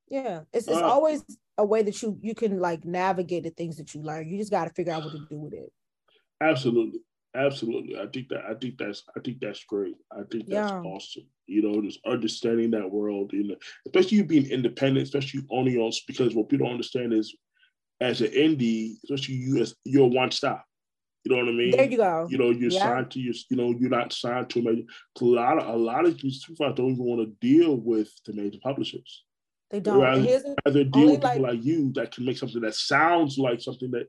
yeah, 0.09 0.41
it's 0.53 0.67
it's 0.67 0.77
uh, 0.77 0.85
always 0.85 1.25
a 1.57 1.65
way 1.65 1.83
that 1.85 2.03
you 2.03 2.19
you 2.21 2.35
can 2.35 2.59
like 2.59 2.85
navigate 2.85 3.45
the 3.45 3.51
things 3.51 3.77
that 3.77 3.95
you 3.95 4.03
learn. 4.03 4.29
You 4.29 4.37
just 4.37 4.51
got 4.51 4.65
to 4.65 4.75
figure 4.75 4.93
out 4.93 5.05
what 5.05 5.13
to 5.13 5.27
do 5.31 5.39
with 5.39 5.55
it. 5.55 5.73
Absolutely, 6.41 7.01
absolutely. 7.37 7.97
I 7.97 8.07
think 8.13 8.31
that 8.31 8.45
I 8.51 8.55
think 8.55 8.79
that's 8.79 9.05
I 9.17 9.21
think 9.21 9.39
that's 9.41 9.63
great. 9.63 9.95
I 10.11 10.23
think 10.31 10.49
that's 10.49 10.73
yeah. 10.73 10.81
awesome. 10.81 11.27
You 11.47 11.63
know, 11.63 11.81
just 11.81 12.01
understanding 12.05 12.73
that 12.73 12.91
world, 12.91 13.33
you 13.33 13.47
know, 13.47 13.57
especially 13.87 14.19
you 14.19 14.25
being 14.25 14.51
independent, 14.51 15.05
especially 15.05 15.41
you, 15.41 15.47
owning 15.51 15.75
your 15.75 15.93
because 16.09 16.35
what 16.35 16.49
people 16.49 16.67
don't 16.67 16.75
understand 16.75 17.13
is 17.13 17.33
as 18.01 18.23
an 18.23 18.33
indie, 18.33 18.95
especially 19.05 19.37
you 19.37 19.59
as 19.59 19.77
you're 19.85 20.09
one 20.09 20.33
stop. 20.33 20.65
You 21.27 21.35
know 21.35 21.43
what 21.43 21.49
I 21.49 21.57
mean? 21.57 21.71
There 21.73 21.91
you 21.91 21.97
go. 21.97 22.29
You 22.31 22.39
know, 22.39 22.51
you're 22.51 22.71
yeah. 22.71 22.79
signed 22.79 23.11
to 23.11 23.19
your, 23.19 23.35
you 23.51 23.57
know, 23.57 23.75
you're 23.77 23.91
not 23.91 24.13
signed 24.13 24.49
to 24.51 24.61
a 24.61 24.63
major. 24.63 24.83
A 25.21 25.25
lot 25.25 25.59
of 25.59 25.75
a 25.75 25.77
lot 25.77 26.07
of 26.07 26.21
these 26.21 26.41
supervisors 26.41 26.77
don't 26.77 26.93
even 26.93 27.05
want 27.05 27.21
to 27.21 27.35
deal 27.45 27.75
with 27.75 28.13
the 28.25 28.33
major 28.33 28.61
publishers. 28.63 29.25
They 29.73 29.81
don't. 29.81 30.01
Rather, 30.01 30.55
rather 30.65 30.85
deal 30.85 31.11
with 31.11 31.23
people 31.23 31.43
like 31.43 31.65
you 31.65 31.93
that 31.95 32.15
can 32.15 32.27
make 32.27 32.39
something 32.39 32.61
that 32.61 32.77
sounds 32.77 33.39
like 33.39 33.61
something 33.61 33.91
that 33.91 34.07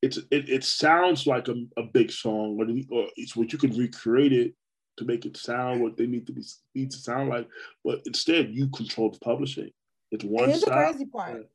it's 0.00 0.18
it, 0.30 0.48
it 0.48 0.62
sounds 0.62 1.26
like 1.26 1.48
a, 1.48 1.56
a 1.76 1.82
big 1.82 2.12
song, 2.12 2.56
or, 2.60 2.96
or 2.96 3.08
it's 3.16 3.34
what 3.34 3.52
you 3.52 3.58
can 3.58 3.76
recreate 3.76 4.32
it 4.32 4.54
to 4.98 5.04
make 5.04 5.26
it 5.26 5.36
sound 5.36 5.82
what 5.82 5.96
they 5.96 6.06
need 6.06 6.24
to 6.28 6.32
be 6.32 6.44
need 6.76 6.92
to 6.92 6.98
sound 6.98 7.30
like. 7.30 7.48
But 7.84 8.02
instead, 8.06 8.54
you 8.54 8.68
control 8.68 9.10
the 9.10 9.18
publishing. 9.18 9.70
It's 10.12 10.22
one. 10.22 10.50
here's 10.50 10.60
the 10.60 10.70
crazy 10.70 11.06
part. 11.06 11.48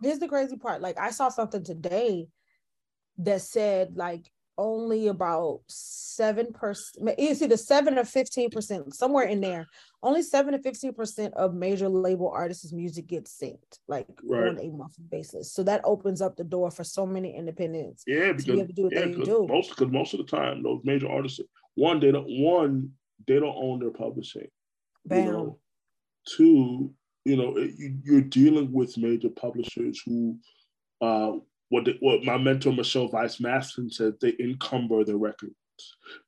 Here's 0.00 0.20
the 0.20 0.28
crazy 0.28 0.56
part. 0.56 0.82
Like 0.82 1.00
I 1.00 1.10
saw 1.10 1.30
something 1.30 1.64
today 1.64 2.28
that 3.18 3.40
said 3.40 3.96
like 3.96 4.30
only 4.58 5.08
about 5.08 5.60
seven 5.68 6.52
percent. 6.52 7.14
It's 7.18 7.42
either 7.42 7.56
seven 7.56 7.98
or 7.98 8.04
fifteen 8.04 8.50
percent, 8.50 8.94
somewhere 8.94 9.26
in 9.26 9.40
there. 9.40 9.66
Only 10.02 10.22
seven 10.22 10.52
to 10.52 10.58
fifteen 10.58 10.94
percent 10.94 11.34
of 11.34 11.54
major 11.54 11.88
label 11.88 12.30
artists' 12.30 12.72
music 12.72 13.06
gets 13.06 13.38
synced, 13.38 13.78
like 13.88 14.06
right. 14.24 14.48
on 14.48 14.60
a 14.60 14.68
monthly 14.70 15.04
basis. 15.10 15.52
So 15.52 15.62
that 15.64 15.80
opens 15.84 16.22
up 16.22 16.36
the 16.36 16.44
door 16.44 16.70
for 16.70 16.84
so 16.84 17.06
many 17.06 17.36
independents. 17.36 18.04
Yeah, 18.06 18.32
because 18.32 18.44
to 18.44 18.64
be 18.64 18.72
do 18.72 18.88
yeah, 18.92 19.04
do. 19.06 19.46
most 19.48 19.70
because 19.70 19.92
most 19.92 20.14
of 20.14 20.18
the 20.18 20.36
time 20.36 20.62
those 20.62 20.80
major 20.84 21.08
artists, 21.08 21.40
one 21.74 22.00
they 22.00 22.12
don't 22.12 22.26
one 22.28 22.90
they 23.26 23.38
don't 23.38 23.56
own 23.56 23.80
their 23.80 23.90
publishing. 23.90 24.48
Bam. 25.04 25.24
You 25.26 25.32
know? 25.32 25.58
Two, 26.28 26.92
you 27.24 27.36
know, 27.36 27.56
you, 27.56 27.98
you're 28.02 28.20
dealing 28.20 28.72
with 28.72 28.98
major 28.98 29.28
publishers 29.28 30.02
who 30.04 30.38
uh, 31.00 31.32
what 31.68 31.84
the, 31.84 31.96
what 32.00 32.24
my 32.24 32.38
mentor 32.38 32.72
Michelle 32.72 33.08
Vice 33.08 33.38
Maslin 33.38 33.92
said, 33.92 34.14
they 34.20 34.34
encumber 34.40 35.04
the 35.04 35.16
records 35.16 35.54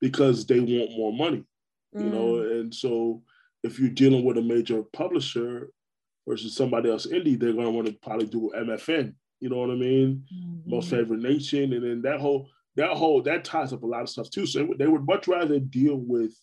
because 0.01 0.47
they 0.47 0.61
want 0.61 0.97
more 0.97 1.13
money, 1.13 1.45
mm. 1.97 2.05
you 2.05 2.11
know. 2.11 2.33
Mm. 2.35 2.61
And 2.61 2.75
so 2.75 3.23
if 3.63 3.79
you're 3.79 3.91
dealing 3.91 4.25
with 4.25 4.39
a 4.39 4.43
major 4.43 4.83
publisher 4.93 5.71
versus 6.27 6.55
somebody 6.55 6.91
else 6.91 7.07
indie, 7.07 7.39
they're 7.39 7.53
gonna 7.53 7.71
want 7.71 7.87
to 7.87 7.95
probably 7.95 8.27
do 8.27 8.53
MFN. 8.57 9.15
You 9.41 9.49
know 9.49 9.59
what 9.59 9.71
I 9.71 9.75
mean? 9.75 10.25
Mm-hmm. 10.35 10.71
Most 10.71 10.91
favored 10.91 11.23
nation, 11.23 11.73
and 11.73 11.85
then 11.85 12.03
that 12.03 12.21
whole 12.21 12.49
that 12.77 12.91
whole 12.91 13.23
that 13.23 13.45
ties 13.45 13.73
up 13.73 13.83
a 13.83 13.87
lot 13.87 14.03
of 14.03 14.09
stuff 14.09 14.31
too. 14.31 14.47
So 14.47 14.69
they 14.79 14.87
would 14.87 15.07
much 15.07 15.29
rather 15.29 15.59
deal 15.59 15.97
with. 15.97 16.35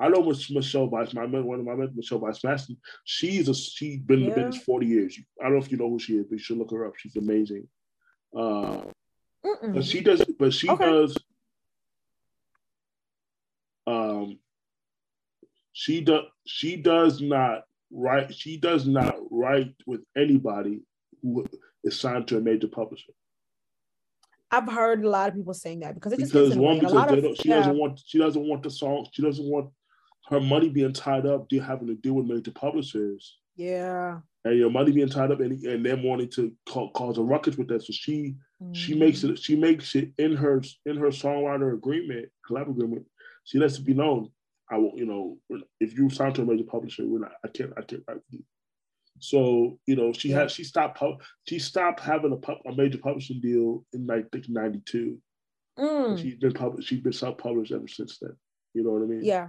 I 0.00 0.08
know 0.08 0.22
Michelle 0.22 0.88
Vice, 0.88 1.12
my 1.14 1.26
one 1.26 1.60
of 1.60 1.66
my 1.66 1.74
mentors, 1.74 1.94
Michelle 1.94 2.18
Vice 2.18 2.42
Maslin. 2.42 2.76
She's 3.04 3.48
a 3.48 3.54
she's 3.54 4.00
been 4.00 4.20
yeah. 4.20 4.24
in 4.24 4.30
the 4.30 4.36
business 4.36 4.64
forty 4.64 4.86
years. 4.86 5.16
I 5.40 5.44
don't 5.44 5.52
know 5.52 5.64
if 5.64 5.70
you 5.70 5.78
know 5.78 5.90
who 5.90 6.00
she 6.00 6.16
is, 6.16 6.24
but 6.24 6.32
you 6.32 6.38
should 6.38 6.58
look 6.58 6.72
her 6.72 6.86
up. 6.86 6.94
She's 6.96 7.14
amazing. 7.14 7.68
Uh, 8.36 8.82
but 9.42 9.84
she 9.84 10.00
does. 10.00 10.24
But 10.38 10.52
she 10.52 10.68
okay. 10.68 10.84
does. 10.84 11.16
Um, 13.86 14.38
she 15.72 16.00
does 16.00 16.24
she 16.46 16.76
does 16.76 17.20
not 17.20 17.64
write 17.90 18.34
she 18.34 18.56
does 18.56 18.86
not 18.86 19.16
write 19.30 19.74
with 19.86 20.00
anybody 20.16 20.80
who 21.22 21.44
is 21.84 21.98
signed 21.98 22.28
to 22.28 22.36
a 22.38 22.40
major 22.40 22.68
publisher. 22.68 23.12
I've 24.50 24.70
heard 24.70 25.02
a 25.02 25.08
lot 25.08 25.30
of 25.30 25.34
people 25.34 25.54
saying 25.54 25.80
that 25.80 25.94
because 25.94 26.12
it 26.12 26.18
just 26.20 26.32
because 26.32 26.56
one 26.56 26.76
a 26.76 26.80
because 26.80 27.24
of, 27.24 27.36
she 27.38 27.48
yeah. 27.48 27.56
doesn't 27.56 27.78
want 27.78 28.00
she 28.04 28.18
doesn't 28.18 28.46
want 28.46 28.62
the 28.62 28.70
song 28.70 29.06
she 29.12 29.22
doesn't 29.22 29.46
want 29.46 29.70
her 30.28 30.40
money 30.40 30.68
being 30.68 30.92
tied 30.92 31.26
up 31.26 31.50
having 31.50 31.88
to 31.88 31.94
deal 31.94 32.14
with 32.14 32.26
major 32.26 32.50
publishers 32.52 33.38
yeah 33.56 34.18
and 34.44 34.58
your 34.58 34.70
money 34.70 34.90
being 34.92 35.08
tied 35.08 35.30
up 35.30 35.40
and, 35.40 35.62
and 35.64 35.84
them 35.86 36.02
wanting 36.02 36.28
to 36.30 36.52
ca- 36.68 36.90
cause 36.90 37.18
a 37.18 37.22
ruckus 37.22 37.56
with 37.56 37.68
that 37.68 37.82
so 37.82 37.92
she 37.92 38.34
she 38.72 38.94
makes 38.94 39.24
it 39.24 39.38
she 39.38 39.56
makes 39.56 39.94
it 39.94 40.10
in 40.18 40.36
her 40.36 40.62
in 40.86 40.96
her 40.96 41.08
songwriter 41.08 41.74
agreement 41.74 42.28
collab 42.48 42.68
agreement 42.70 43.04
she 43.44 43.58
lets 43.58 43.78
it 43.78 43.84
be 43.84 43.94
known 43.94 44.28
I 44.70 44.78
will 44.78 44.92
you 44.96 45.06
know 45.06 45.38
if 45.80 45.96
you 45.96 46.08
sign 46.10 46.32
to 46.34 46.42
a 46.42 46.44
major 46.44 46.64
publisher 46.64 47.04
we're 47.06 47.18
not 47.20 47.32
I 47.44 47.48
can't 47.48 47.72
I 47.76 47.82
can't 47.82 48.02
write 48.06 48.16
with 48.16 48.24
you 48.30 48.44
so 49.18 49.78
you 49.86 49.96
know 49.96 50.12
she 50.12 50.30
Yeah. 50.30 50.40
had 50.40 50.50
she 50.50 50.64
stopped 50.64 50.98
pub, 50.98 51.22
she 51.48 51.58
stopped 51.58 52.00
having 52.00 52.32
a, 52.32 52.36
pub, 52.36 52.58
a 52.66 52.74
major 52.74 52.98
publishing 52.98 53.40
deal 53.40 53.84
in 53.92 54.06
like 54.06 54.26
ninety 54.48 54.80
two. 54.86 55.18
Mm, 55.78 56.20
She's 56.20 56.34
been 56.36 56.52
published. 56.52 56.88
She's 56.88 57.00
been 57.00 57.12
self 57.12 57.38
published 57.38 57.72
ever 57.72 57.86
since 57.88 58.18
then. 58.20 58.32
You 58.74 58.82
know 58.82 58.90
what 58.90 59.02
I 59.02 59.06
mean? 59.06 59.24
yeah 59.24 59.48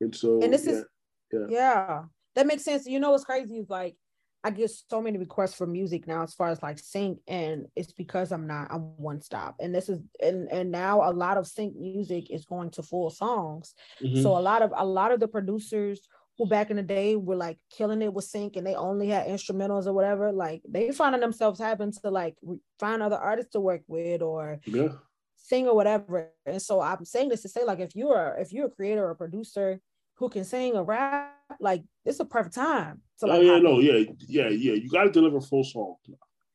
And 0.00 0.14
so 0.14 0.40
And 0.42 0.52
this 0.52 0.66
yeah, 0.66 0.72
is- 0.72 0.84
yeah. 1.32 1.46
yeah 1.48 2.02
that 2.34 2.46
makes 2.46 2.64
sense 2.64 2.86
you 2.86 2.98
know 3.00 3.10
what's 3.12 3.24
crazy 3.24 3.58
is 3.58 3.68
like 3.70 3.96
i 4.44 4.50
get 4.50 4.70
so 4.70 5.00
many 5.00 5.18
requests 5.18 5.54
for 5.54 5.66
music 5.66 6.06
now 6.06 6.22
as 6.22 6.34
far 6.34 6.48
as 6.48 6.62
like 6.62 6.78
sync 6.78 7.18
and 7.28 7.66
it's 7.76 7.92
because 7.92 8.32
i'm 8.32 8.46
not 8.46 8.68
i'm 8.70 8.96
one 8.96 9.20
stop 9.20 9.54
and 9.60 9.74
this 9.74 9.88
is 9.88 9.98
and 10.20 10.50
and 10.50 10.70
now 10.70 11.08
a 11.08 11.12
lot 11.12 11.36
of 11.36 11.46
sync 11.46 11.76
music 11.76 12.30
is 12.30 12.44
going 12.44 12.70
to 12.70 12.82
full 12.82 13.10
songs 13.10 13.74
Mhm. 14.02 14.22
so 14.22 14.36
a 14.36 14.40
lot 14.40 14.62
of 14.62 14.72
a 14.76 14.84
lot 14.84 15.12
of 15.12 15.20
the 15.20 15.28
producers 15.28 16.08
who 16.38 16.46
back 16.46 16.70
in 16.70 16.76
the 16.76 16.82
day 16.82 17.14
were 17.14 17.36
like 17.36 17.58
killing 17.70 18.00
it 18.02 18.12
with 18.12 18.24
sync 18.24 18.56
and 18.56 18.66
they 18.66 18.74
only 18.74 19.08
had 19.08 19.26
instrumentals 19.28 19.86
or 19.86 19.92
whatever 19.92 20.32
like 20.32 20.62
they 20.68 20.90
finding 20.90 21.20
themselves 21.20 21.60
having 21.60 21.92
to 21.92 22.10
like 22.10 22.36
find 22.80 23.02
other 23.02 23.16
artists 23.16 23.52
to 23.52 23.60
work 23.60 23.82
with 23.86 24.22
or 24.22 24.58
yeah, 24.66 24.88
sing 25.36 25.68
or 25.68 25.74
whatever. 25.74 26.30
And 26.46 26.62
so 26.62 26.80
I'm 26.80 27.04
saying 27.04 27.28
this 27.28 27.42
to 27.42 27.48
say, 27.48 27.64
like, 27.64 27.80
if 27.80 27.94
you're 27.94 28.36
if 28.38 28.52
you're 28.52 28.66
a 28.66 28.70
creator 28.70 29.04
or 29.04 29.10
a 29.10 29.16
producer 29.16 29.80
who 30.14 30.28
can 30.30 30.44
sing 30.44 30.74
or 30.74 30.84
rap, 30.84 31.34
like 31.60 31.82
it's 32.04 32.20
a 32.20 32.24
perfect 32.24 32.54
time 32.54 33.00
to 33.20 33.26
like 33.26 33.38
oh 33.38 33.42
yeah, 33.42 33.58
no, 33.58 33.78
yeah, 33.80 34.04
yeah, 34.28 34.48
yeah. 34.48 34.72
You 34.74 34.90
got 34.90 35.04
to 35.04 35.10
deliver 35.10 35.40
full 35.40 35.64
song. 35.64 35.96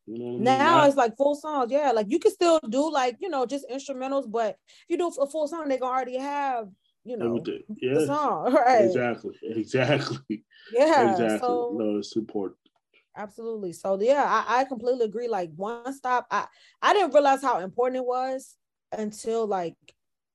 You 0.05 0.17
know 0.19 0.25
what 0.25 0.31
I 0.31 0.33
mean? 0.33 0.43
Now 0.43 0.85
it's 0.85 0.95
like 0.95 1.17
full 1.17 1.35
songs, 1.35 1.71
yeah. 1.71 1.91
Like 1.91 2.07
you 2.09 2.19
can 2.19 2.31
still 2.31 2.59
do 2.69 2.91
like 2.91 3.17
you 3.19 3.29
know 3.29 3.45
just 3.45 3.65
instrumentals, 3.69 4.29
but 4.29 4.55
if 4.67 4.85
you 4.89 4.97
do 4.97 5.07
a 5.07 5.27
full 5.27 5.47
song, 5.47 5.67
they 5.67 5.77
gonna 5.77 5.91
already 5.93 6.17
have 6.17 6.67
you 7.03 7.17
know 7.17 7.37
everything. 7.37 7.63
the 7.67 7.77
Yeah, 7.81 8.05
song, 8.05 8.53
right? 8.65 8.85
exactly, 8.85 9.35
exactly, 9.43 10.43
Yeah. 10.73 11.11
exactly. 11.11 11.39
So 11.39 11.69
no, 11.73 11.97
it's 11.97 12.15
important. 12.15 12.59
absolutely. 13.15 13.73
So 13.73 13.99
yeah, 13.99 14.23
I, 14.25 14.61
I 14.61 14.63
completely 14.65 15.05
agree. 15.05 15.27
Like 15.27 15.51
one 15.55 15.93
stop, 15.93 16.27
I 16.31 16.45
I 16.81 16.93
didn't 16.93 17.13
realize 17.13 17.41
how 17.41 17.59
important 17.59 17.97
it 17.97 18.05
was 18.05 18.55
until 18.91 19.47
like 19.47 19.75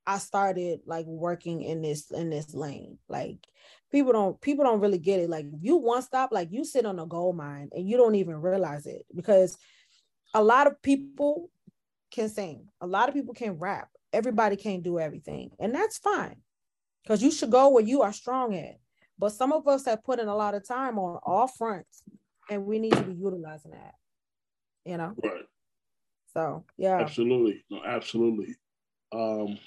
I 0.07 0.18
started 0.18 0.81
like 0.87 1.07
working 1.07 1.62
in 1.62 1.83
this 1.83 2.11
in 2.11 2.31
this 2.31 2.55
lane. 2.55 2.98
Like 3.09 3.38
people 3.92 4.12
don't 4.12 4.40
people 4.40 4.64
don't 4.64 4.81
really 4.81 4.98
get 4.98 5.20
it. 5.20 5.31
Like 5.31 5.46
you 5.61 5.76
one 5.76 6.02
stop, 6.02 6.33
like 6.33 6.48
you 6.50 6.64
sit 6.64 6.87
on 6.87 6.98
a 6.98 7.07
gold 7.07 7.37
mine 7.37 7.68
and 7.72 7.87
you 7.87 7.96
don't 7.96 8.14
even 8.14 8.40
realize 8.40 8.87
it 8.87 9.05
because 9.14 9.57
a 10.35 10.42
lot 10.42 10.66
of 10.66 10.81
people 10.83 11.50
can 12.11 12.28
sing, 12.28 12.66
a 12.81 12.87
lot 12.87 13.09
of 13.09 13.14
people 13.14 13.35
can 13.35 13.59
rap. 13.59 13.88
Everybody 14.12 14.57
can't 14.57 14.83
do 14.83 14.98
everything, 14.98 15.50
and 15.59 15.74
that's 15.74 15.98
fine 15.98 16.37
because 17.02 17.22
you 17.22 17.31
should 17.31 17.50
go 17.50 17.68
where 17.68 17.85
you 17.85 18.02
are 18.02 18.12
strong 18.12 18.55
at. 18.55 18.78
But 19.18 19.31
some 19.31 19.52
of 19.52 19.68
us 19.68 19.85
have 19.85 20.02
put 20.02 20.18
in 20.18 20.28
a 20.28 20.37
lot 20.37 20.55
of 20.55 20.66
time 20.66 20.98
on 20.98 21.18
all 21.24 21.46
fronts, 21.46 22.02
and 22.50 22.66
we 22.66 22.78
need 22.78 22.92
to 22.92 23.02
be 23.02 23.14
utilizing 23.14 23.70
that. 23.72 23.94
You 24.85 24.96
know, 24.96 25.14
Right. 25.22 25.44
so 26.35 26.64
yeah, 26.76 26.98
Absolutely. 26.98 27.64
No, 27.70 27.83
absolutely. 27.85 28.57
Um, 29.12 29.59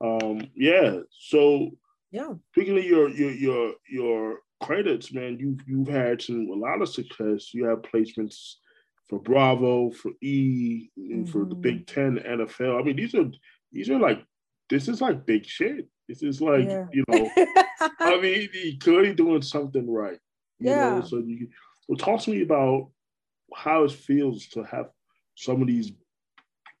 um, 0.00 0.40
yeah. 0.54 0.98
So 1.10 1.70
yeah, 2.10 2.32
speaking 2.52 2.78
of 2.78 2.84
your 2.84 3.08
your 3.10 3.32
your 3.32 3.72
your 3.88 4.38
credits, 4.62 5.12
man, 5.12 5.38
you've 5.38 5.60
you've 5.66 5.88
had 5.88 6.22
some 6.22 6.48
a 6.50 6.54
lot 6.54 6.82
of 6.82 6.88
success. 6.88 7.52
You 7.54 7.66
have 7.66 7.82
placements 7.82 8.54
for 9.08 9.18
Bravo, 9.20 9.90
for 9.90 10.12
E, 10.22 10.88
and 10.96 11.28
for 11.28 11.44
the. 11.44 11.54
Big 11.54 11.86
Ten, 11.86 12.16
NFL. 12.18 12.80
I 12.80 12.82
mean, 12.82 12.96
these 12.96 13.14
are 13.14 13.30
these 13.72 13.90
are 13.90 13.98
like 13.98 14.24
this 14.70 14.88
is 14.88 15.00
like 15.00 15.26
big 15.26 15.44
shit. 15.46 15.88
This 16.08 16.22
is 16.22 16.40
like 16.40 16.64
Yeah. 16.64 16.86
you 16.92 17.04
know. 17.08 17.30
I 18.00 18.20
mean, 18.20 18.48
you're 18.52 18.78
clearly 18.80 19.14
doing 19.14 19.42
something 19.42 19.90
right. 19.90 20.18
You 20.58 20.70
Yeah. 20.70 20.98
Know? 20.98 21.02
So 21.02 21.18
you 21.18 21.48
well, 21.88 21.98
talk 21.98 22.20
to 22.22 22.30
me 22.30 22.42
about 22.42 22.90
how 23.54 23.84
it 23.84 23.92
feels 23.92 24.46
to 24.48 24.62
have 24.64 24.86
some 25.34 25.60
of 25.60 25.68
these 25.68 25.92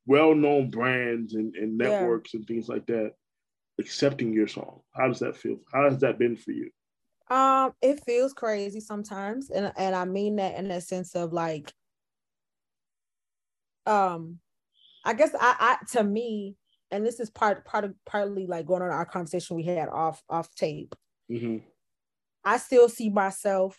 well-known 0.06 0.70
brands 0.70 1.34
and, 1.34 1.54
and 1.56 1.78
Yeah. 1.78 1.78
networks 1.78 2.34
and 2.34 2.46
things 2.46 2.68
like 2.68 2.86
that 2.86 3.12
accepting 3.80 4.32
your 4.32 4.48
song. 4.48 4.82
How 4.94 5.08
does 5.08 5.20
that 5.20 5.36
feel? 5.36 5.58
How 5.72 5.90
has 5.90 6.00
that 6.00 6.18
been 6.18 6.36
for 6.36 6.52
you? 6.52 6.70
Um, 7.30 7.72
it 7.80 8.04
feels 8.04 8.34
crazy 8.34 8.80
sometimes, 8.80 9.50
and 9.50 9.72
and 9.76 9.94
I 9.96 10.04
mean 10.04 10.36
that 10.36 10.56
in 10.56 10.68
the 10.68 10.80
sense 10.80 11.14
of 11.14 11.32
like, 11.32 11.72
um, 13.86 14.40
I 15.04 15.14
guess 15.14 15.34
I, 15.34 15.78
I 15.82 15.86
to 15.92 16.04
me, 16.04 16.56
and 16.90 17.06
this 17.06 17.20
is 17.20 17.30
part 17.30 17.64
part 17.64 17.84
of 17.84 17.94
partly 18.06 18.46
like 18.46 18.66
going 18.66 18.82
on 18.82 18.90
our 18.90 19.06
conversation 19.06 19.56
we 19.56 19.64
had 19.64 19.88
off 19.88 20.22
off 20.28 20.54
tape. 20.54 20.94
hmm 21.28 21.58
I 22.44 22.58
still 22.58 22.88
see 22.88 23.10
myself 23.10 23.78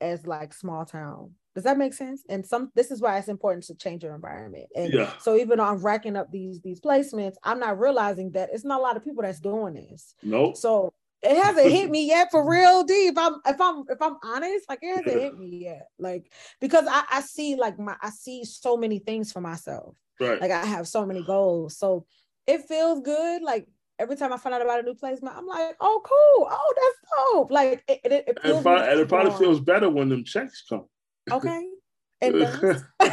as 0.00 0.26
like 0.26 0.54
small 0.54 0.84
town. 0.84 1.34
Does 1.56 1.64
that 1.64 1.78
make 1.78 1.94
sense? 1.94 2.22
And 2.28 2.44
some 2.46 2.70
this 2.74 2.90
is 2.90 3.00
why 3.00 3.16
it's 3.18 3.28
important 3.28 3.64
to 3.64 3.74
change 3.74 4.04
your 4.04 4.14
environment. 4.14 4.66
And 4.76 4.92
Yeah. 4.92 5.16
so 5.18 5.36
even 5.36 5.56
though 5.56 5.64
I'm 5.64 5.78
racking 5.78 6.14
up 6.14 6.30
these 6.30 6.60
these 6.60 6.80
placements, 6.80 7.36
I'm 7.42 7.58
not 7.58 7.80
realizing 7.80 8.30
that 8.32 8.50
it's 8.52 8.62
not 8.64 8.78
a 8.78 8.82
lot 8.82 8.96
of 8.98 9.02
people 9.02 9.22
that's 9.22 9.40
doing 9.40 9.72
this. 9.72 10.14
No. 10.22 10.52
So 10.52 10.92
it 11.22 11.34
hasn't 11.34 11.70
hit 11.70 11.90
me 11.90 12.06
yet 12.06 12.30
for 12.30 12.46
real 12.56 12.84
deep. 12.84 13.12
If 13.12 13.18
I'm 13.18 13.34
if 13.46 13.58
I'm 13.58 13.84
if 13.88 14.02
I'm 14.02 14.16
honest, 14.22 14.68
like 14.68 14.80
it 14.82 14.94
hasn't 14.96 15.22
hit 15.22 15.38
me 15.38 15.48
yet. 15.64 15.88
Like 15.98 16.30
because 16.60 16.84
I, 16.86 17.04
I 17.10 17.20
see 17.22 17.56
like 17.56 17.78
my 17.78 17.96
I 18.02 18.10
see 18.10 18.44
so 18.44 18.76
many 18.76 18.98
things 18.98 19.32
for 19.32 19.40
myself. 19.40 19.96
right. 20.20 20.38
Like 20.38 20.50
I 20.50 20.62
have 20.66 20.86
so 20.86 21.06
many 21.06 21.22
goals. 21.24 21.78
So 21.78 22.04
it 22.46 22.68
feels 22.68 23.00
good. 23.00 23.40
Like 23.40 23.66
every 23.98 24.16
time 24.16 24.30
I 24.30 24.36
find 24.36 24.54
out 24.54 24.60
about 24.60 24.80
a 24.80 24.82
new 24.82 24.94
placement, 24.94 25.34
I'm 25.34 25.46
like, 25.46 25.74
oh 25.80 26.02
cool. 26.04 26.48
Oh, 26.50 26.74
that's 26.76 27.32
dope. 27.32 27.50
Like 27.50 27.82
it, 27.88 28.00
it, 28.04 28.24
it 28.28 28.42
feels 28.42 28.62
probably, 28.62 28.88
and 28.88 29.00
it 29.00 29.08
probably 29.08 29.32
feels 29.38 29.58
better 29.60 29.88
when 29.88 30.10
them 30.10 30.22
checks 30.22 30.62
come. 30.68 30.84
Okay. 31.32 31.68
It 32.22 32.32
and 33.00 33.12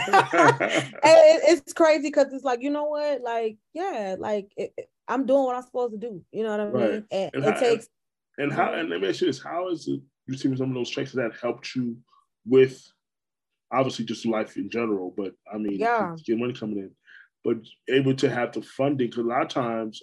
it, 1.04 1.42
it's 1.44 1.74
crazy 1.74 2.04
because 2.08 2.32
it's 2.32 2.46
like 2.46 2.62
you 2.62 2.70
know 2.70 2.86
what 2.86 3.22
like 3.22 3.58
yeah 3.74 4.16
like 4.18 4.48
it, 4.56 4.72
it- 4.78 4.88
i'm 5.10 5.26
doing 5.26 5.44
what 5.44 5.58
i'm 5.58 5.62
supposed 5.62 5.92
to 5.92 5.98
do 6.00 6.24
you 6.32 6.42
know 6.44 6.52
what 6.52 6.60
i 6.62 6.64
mean 6.64 6.74
Right. 6.74 7.04
and, 7.12 7.32
And 7.34 7.44
it 7.44 7.54
how- 7.54 7.60
takes 7.60 7.88
And 8.38 8.52
how? 8.54 8.74
And 8.74 8.90
let 8.90 9.02
me 9.02 9.10
ask 9.10 9.20
you 9.20 9.28
this: 9.28 9.44
How 9.44 9.70
is 9.70 9.88
it 9.90 10.00
receiving 10.28 10.56
some 10.58 10.70
of 10.70 10.76
those 10.76 10.90
checks 10.90 11.12
that 11.12 11.32
helped 11.42 11.76
you 11.76 11.98
with, 12.48 12.82
obviously, 13.72 14.06
just 14.06 14.26
life 14.26 14.56
in 14.58 14.70
general? 14.70 15.14
But 15.16 15.34
I 15.54 15.58
mean, 15.58 15.74
Yeah. 15.80 16.16
get 16.26 16.38
money 16.40 16.54
coming 16.54 16.78
in, 16.80 16.92
but 17.44 17.58
able 17.90 18.16
to 18.16 18.30
have 18.30 18.54
the 18.54 18.62
funding 18.62 19.10
because 19.10 19.26
a 19.26 19.28
lot 19.28 19.42
of 19.44 19.50
times, 19.50 20.02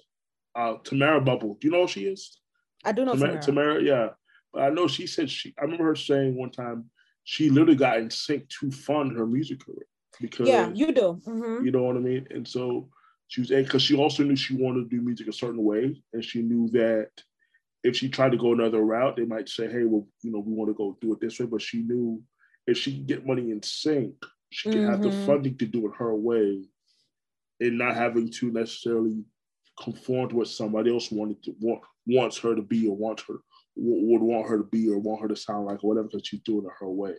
uh, 0.55 0.75
Tamara 0.85 1.20
Bubble, 1.23 1.57
do 1.59 1.66
you 1.68 1.73
know 1.73 1.83
who 1.83 1.88
she 1.88 2.05
is? 2.05 2.38
i 2.85 2.92
do 2.92 3.05
know 3.05 3.14
Tamara, 3.14 3.40
Tamara. 3.40 3.75
Tamara, 3.79 3.83
yeah. 3.83 4.09
But 4.53 4.62
I 4.62 4.68
know 4.70 4.87
she 4.87 5.07
said 5.09 5.29
she. 5.31 5.55
I 5.59 5.62
remember 5.62 5.85
her 5.87 5.96
saying 5.96 6.37
one 6.37 6.51
time 6.53 6.90
she 7.25 7.51
literally 7.51 7.77
got 7.77 7.99
in 7.99 8.11
sync 8.11 8.49
to 8.49 8.71
fund 8.71 9.17
her 9.17 9.27
music 9.27 9.65
career 9.65 9.87
because 10.21 10.49
yeah 10.49 10.71
you 10.75 10.93
do 10.93 11.21
Mhm. 11.27 11.65
you 11.65 11.71
know 11.71 11.83
what 11.83 11.97
I 11.97 12.01
mean? 12.01 12.27
And 12.31 12.47
so 12.47 12.89
she 13.29 13.41
was 13.43 13.51
because 13.51 13.83
she 13.83 13.97
also 13.97 14.25
knew 14.25 14.37
she 14.37 14.57
wanted 14.57 14.91
to 14.91 14.97
do 14.97 15.03
music 15.03 15.29
a 15.29 15.33
certain 15.33 15.63
way, 15.63 16.03
and 16.13 16.25
she 16.25 16.43
knew 16.43 16.69
that 16.71 17.11
if 17.85 17.97
she 17.97 18.09
tried 18.09 18.33
to 18.33 18.39
go 18.39 18.53
another 18.53 18.81
route, 18.83 19.17
they 19.17 19.25
might 19.25 19.49
say, 19.49 19.71
"Hey, 19.71 19.85
well, 19.85 20.07
you 20.23 20.31
know, 20.33 20.41
we 20.41 20.53
want 20.53 20.69
to 20.71 20.75
go 20.75 20.99
do 21.01 21.13
it 21.13 21.21
this 21.21 21.39
way." 21.39 21.47
But 21.47 21.63
she 21.63 21.83
knew 21.83 22.23
if 22.67 22.77
she 22.77 22.97
could 22.97 23.07
get 23.07 23.27
money 23.27 23.51
in 23.53 23.63
sync, 23.63 24.15
she 24.51 24.69
could 24.71 24.83
have 24.83 25.03
the 25.03 25.11
Mhm. 25.11 25.15
funding 25.25 25.57
to 25.59 25.67
do 25.67 25.87
it 25.87 25.95
her 25.97 26.15
way, 26.15 26.69
and 27.61 27.79
not 27.79 27.95
having 27.95 28.31
to 28.31 28.51
necessarily 28.51 29.25
conform 29.79 30.29
to 30.31 30.37
what 30.37 30.49
somebody 30.49 30.93
else 30.93 31.11
wanted 31.11 31.43
to 31.45 31.55
want 31.61 31.83
wants 32.07 32.39
her 32.39 32.55
to 32.55 32.63
be 32.63 32.89
or 32.89 32.97
wants 32.97 33.23
her 33.29 33.37
would 33.83 34.23
want 34.23 34.49
her 34.49 34.59
to 34.59 34.64
be 34.64 34.88
or 34.90 34.99
want 34.99 35.21
her 35.23 35.29
to 35.29 35.37
sound 35.37 35.66
like 35.66 35.83
or 35.83 35.88
whatever 35.88 36.09
because 36.09 36.27
she's 36.27 36.40
doing 36.40 36.66
it 36.66 36.73
her 36.79 36.88
way. 36.88 37.14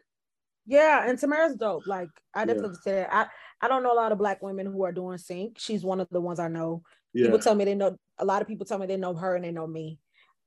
yeah 0.67 1.07
and 1.09 1.17
tamara's 1.17 1.55
dope 1.55 1.87
like 1.87 2.09
i 2.35 2.41
Yeah. 2.41 2.53
definitely 2.53 2.77
said 2.81 3.07
i 3.11 3.25
i 3.61 3.67
don't 3.67 3.83
know 3.83 3.93
a 3.93 3.95
lot 3.95 4.11
of 4.11 4.17
black 4.19 4.41
women 4.41 4.67
who 4.67 4.83
are 4.83 4.91
doing 4.91 5.17
sync 5.17 5.57
she's 5.59 5.83
one 5.83 5.99
of 5.99 6.07
the 6.11 6.21
ones 6.21 6.39
i 6.39 6.47
know 6.47 6.83
Yeah, 7.13 7.25
people 7.25 7.39
tell 7.39 7.55
me 7.55 7.65
they 7.65 7.75
know 7.75 7.97
a 8.19 8.25
lot 8.25 8.41
of 8.41 8.47
people 8.47 8.65
tell 8.65 8.77
me 8.77 8.85
they 8.85 8.97
know 8.97 9.15
her 9.15 9.35
and 9.35 9.43
they 9.43 9.51
know 9.51 9.65
me 9.67 9.97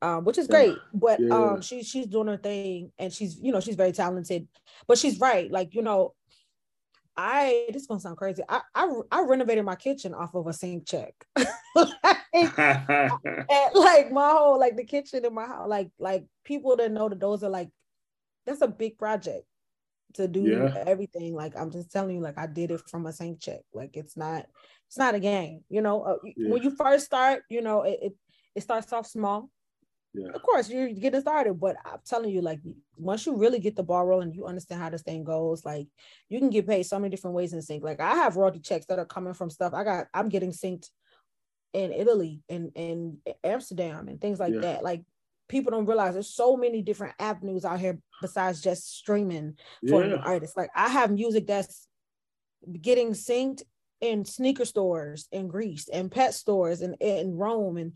um, 0.03 0.25
which 0.25 0.39
is 0.39 0.47
Yeah. 0.47 0.57
great 0.57 0.79
but 0.93 1.21
Yeah. 1.21 1.55
um 1.55 1.63
she, 1.63 1.83
she's 1.83 2.07
doing 2.07 2.29
her 2.29 2.37
thing 2.37 2.93
and 2.99 3.13
she's 3.13 3.39
you 3.41 3.51
know 3.53 3.61
she's 3.61 3.75
very 3.77 3.93
talented 3.93 4.47
but 4.87 4.99
she's 4.99 5.19
right 5.19 5.51
like 5.51 5.75
you 5.75 5.83
know 5.83 6.15
I 7.17 7.67
this 7.73 7.83
is 7.83 7.87
gonna 7.87 8.01
sound 8.01 8.17
crazy. 8.17 8.43
I 8.49 8.61
I, 8.75 8.93
I 9.11 9.23
renovated 9.23 9.65
my 9.65 9.77
kitchen 9.77 10.15
off 10.15 10.35
of 10.35 10.47
a 10.47 10.53
sync 10.53 10.87
check. 10.87 11.15
like, 11.75 12.59
like 13.75 14.13
my 14.13 14.31
whole 14.31 14.59
like 14.59 14.77
the 14.77 14.85
kitchen 14.85 15.25
in 15.25 15.35
my 15.35 15.47
house, 15.47 15.69
like 15.69 15.91
like 15.99 16.25
people 16.45 16.77
that 16.77 16.91
know 16.91 17.09
that 17.09 17.21
those 17.21 17.43
are 17.45 17.51
like 17.51 17.71
that's 18.47 18.63
a 18.63 18.69
big 18.69 18.99
project 18.99 19.45
to 20.15 20.29
do 20.29 20.43
yeah. 20.43 20.85
everything. 20.87 21.35
Like 21.35 21.57
I'm 21.57 21.71
just 21.71 21.93
telling 21.93 22.17
you, 22.17 22.23
like 22.23 22.39
I 22.39 22.47
did 22.47 22.71
it 22.71 22.83
from 22.89 23.07
a 23.07 23.13
sync 23.13 23.41
check. 23.41 23.61
Like 23.73 23.97
it's 23.97 24.17
not 24.17 24.47
it's 24.89 24.99
not 24.99 25.15
a 25.15 25.21
game. 25.21 25.61
You 25.69 25.83
know, 25.83 26.03
uh, 26.03 26.17
yeah. 26.25 26.51
when 26.51 26.63
you 26.63 26.71
first 26.71 27.07
start, 27.07 27.43
you 27.49 27.63
know 27.63 27.83
it, 27.83 27.99
it 28.03 28.13
it 28.57 28.63
starts 28.63 28.93
off 28.93 29.07
small 29.07 29.51
yeah. 30.15 30.29
Of 30.33 30.43
course, 30.43 30.71
you're 30.71 30.91
getting 30.91 31.21
started, 31.21 31.55
but 31.55 31.77
I'm 31.85 31.99
telling 32.07 32.31
you, 32.31 32.41
like 32.41 32.61
once 32.97 33.27
you 33.27 33.37
really 33.37 33.59
get 33.59 33.75
the 33.75 33.83
ball 33.83 34.07
rolling, 34.07 34.33
you 34.33 34.47
understand 34.47 34.81
how 34.81 34.89
this 34.89 35.03
thing 35.03 35.25
goes. 35.25 35.65
Like 35.65 35.89
you 36.29 36.39
can 36.39 36.51
get 36.51 36.69
paid 36.69 36.85
so 36.85 36.99
many 37.01 37.11
different 37.11 37.35
ways 37.35 37.53
in 37.53 37.61
sync. 37.61 37.83
Like 37.83 38.01
I 38.01 38.15
have 38.15 38.37
royalty 38.37 38.61
checks 38.61 38.87
that 38.87 39.01
are 39.01 39.05
coming 39.05 39.35
from 39.35 39.51
stuff 39.51 39.75
I 39.75 39.83
got. 39.83 40.07
I'm 40.15 40.29
getting 40.29 40.53
synced 40.53 40.89
in 41.73 41.93
Italy 41.93 42.43
and 42.49 42.71
in 42.77 43.19
Amsterdam 43.43 44.07
and 44.07 44.21
things 44.21 44.39
like 44.39 44.55
yeah. 44.55 44.61
that. 44.61 44.85
Like 44.85 45.03
people 45.49 45.73
don't 45.73 45.87
realize 45.87 46.15
there's 46.15 46.33
so 46.33 46.57
many 46.57 46.81
different 46.81 47.15
avenues 47.19 47.65
out 47.65 47.81
here 47.81 47.99
besides 48.23 48.61
just 48.61 48.97
streaming 48.97 49.59
for 49.89 50.05
yeah. 50.05 50.15
an 50.15 50.21
artist. 50.21 50.57
Like 50.57 50.71
I 50.77 50.89
have 50.89 51.11
music 51.11 51.49
that's 51.49 51.89
getting 52.81 53.11
synced 53.11 53.63
in 54.01 54.25
sneaker 54.25 54.65
stores 54.65 55.29
in 55.33 55.49
Greece 55.49 55.89
and 55.89 56.11
pet 56.11 56.35
stores 56.35 56.83
and 56.83 56.97
in 57.01 57.37
Rome 57.37 57.79
and 57.79 57.93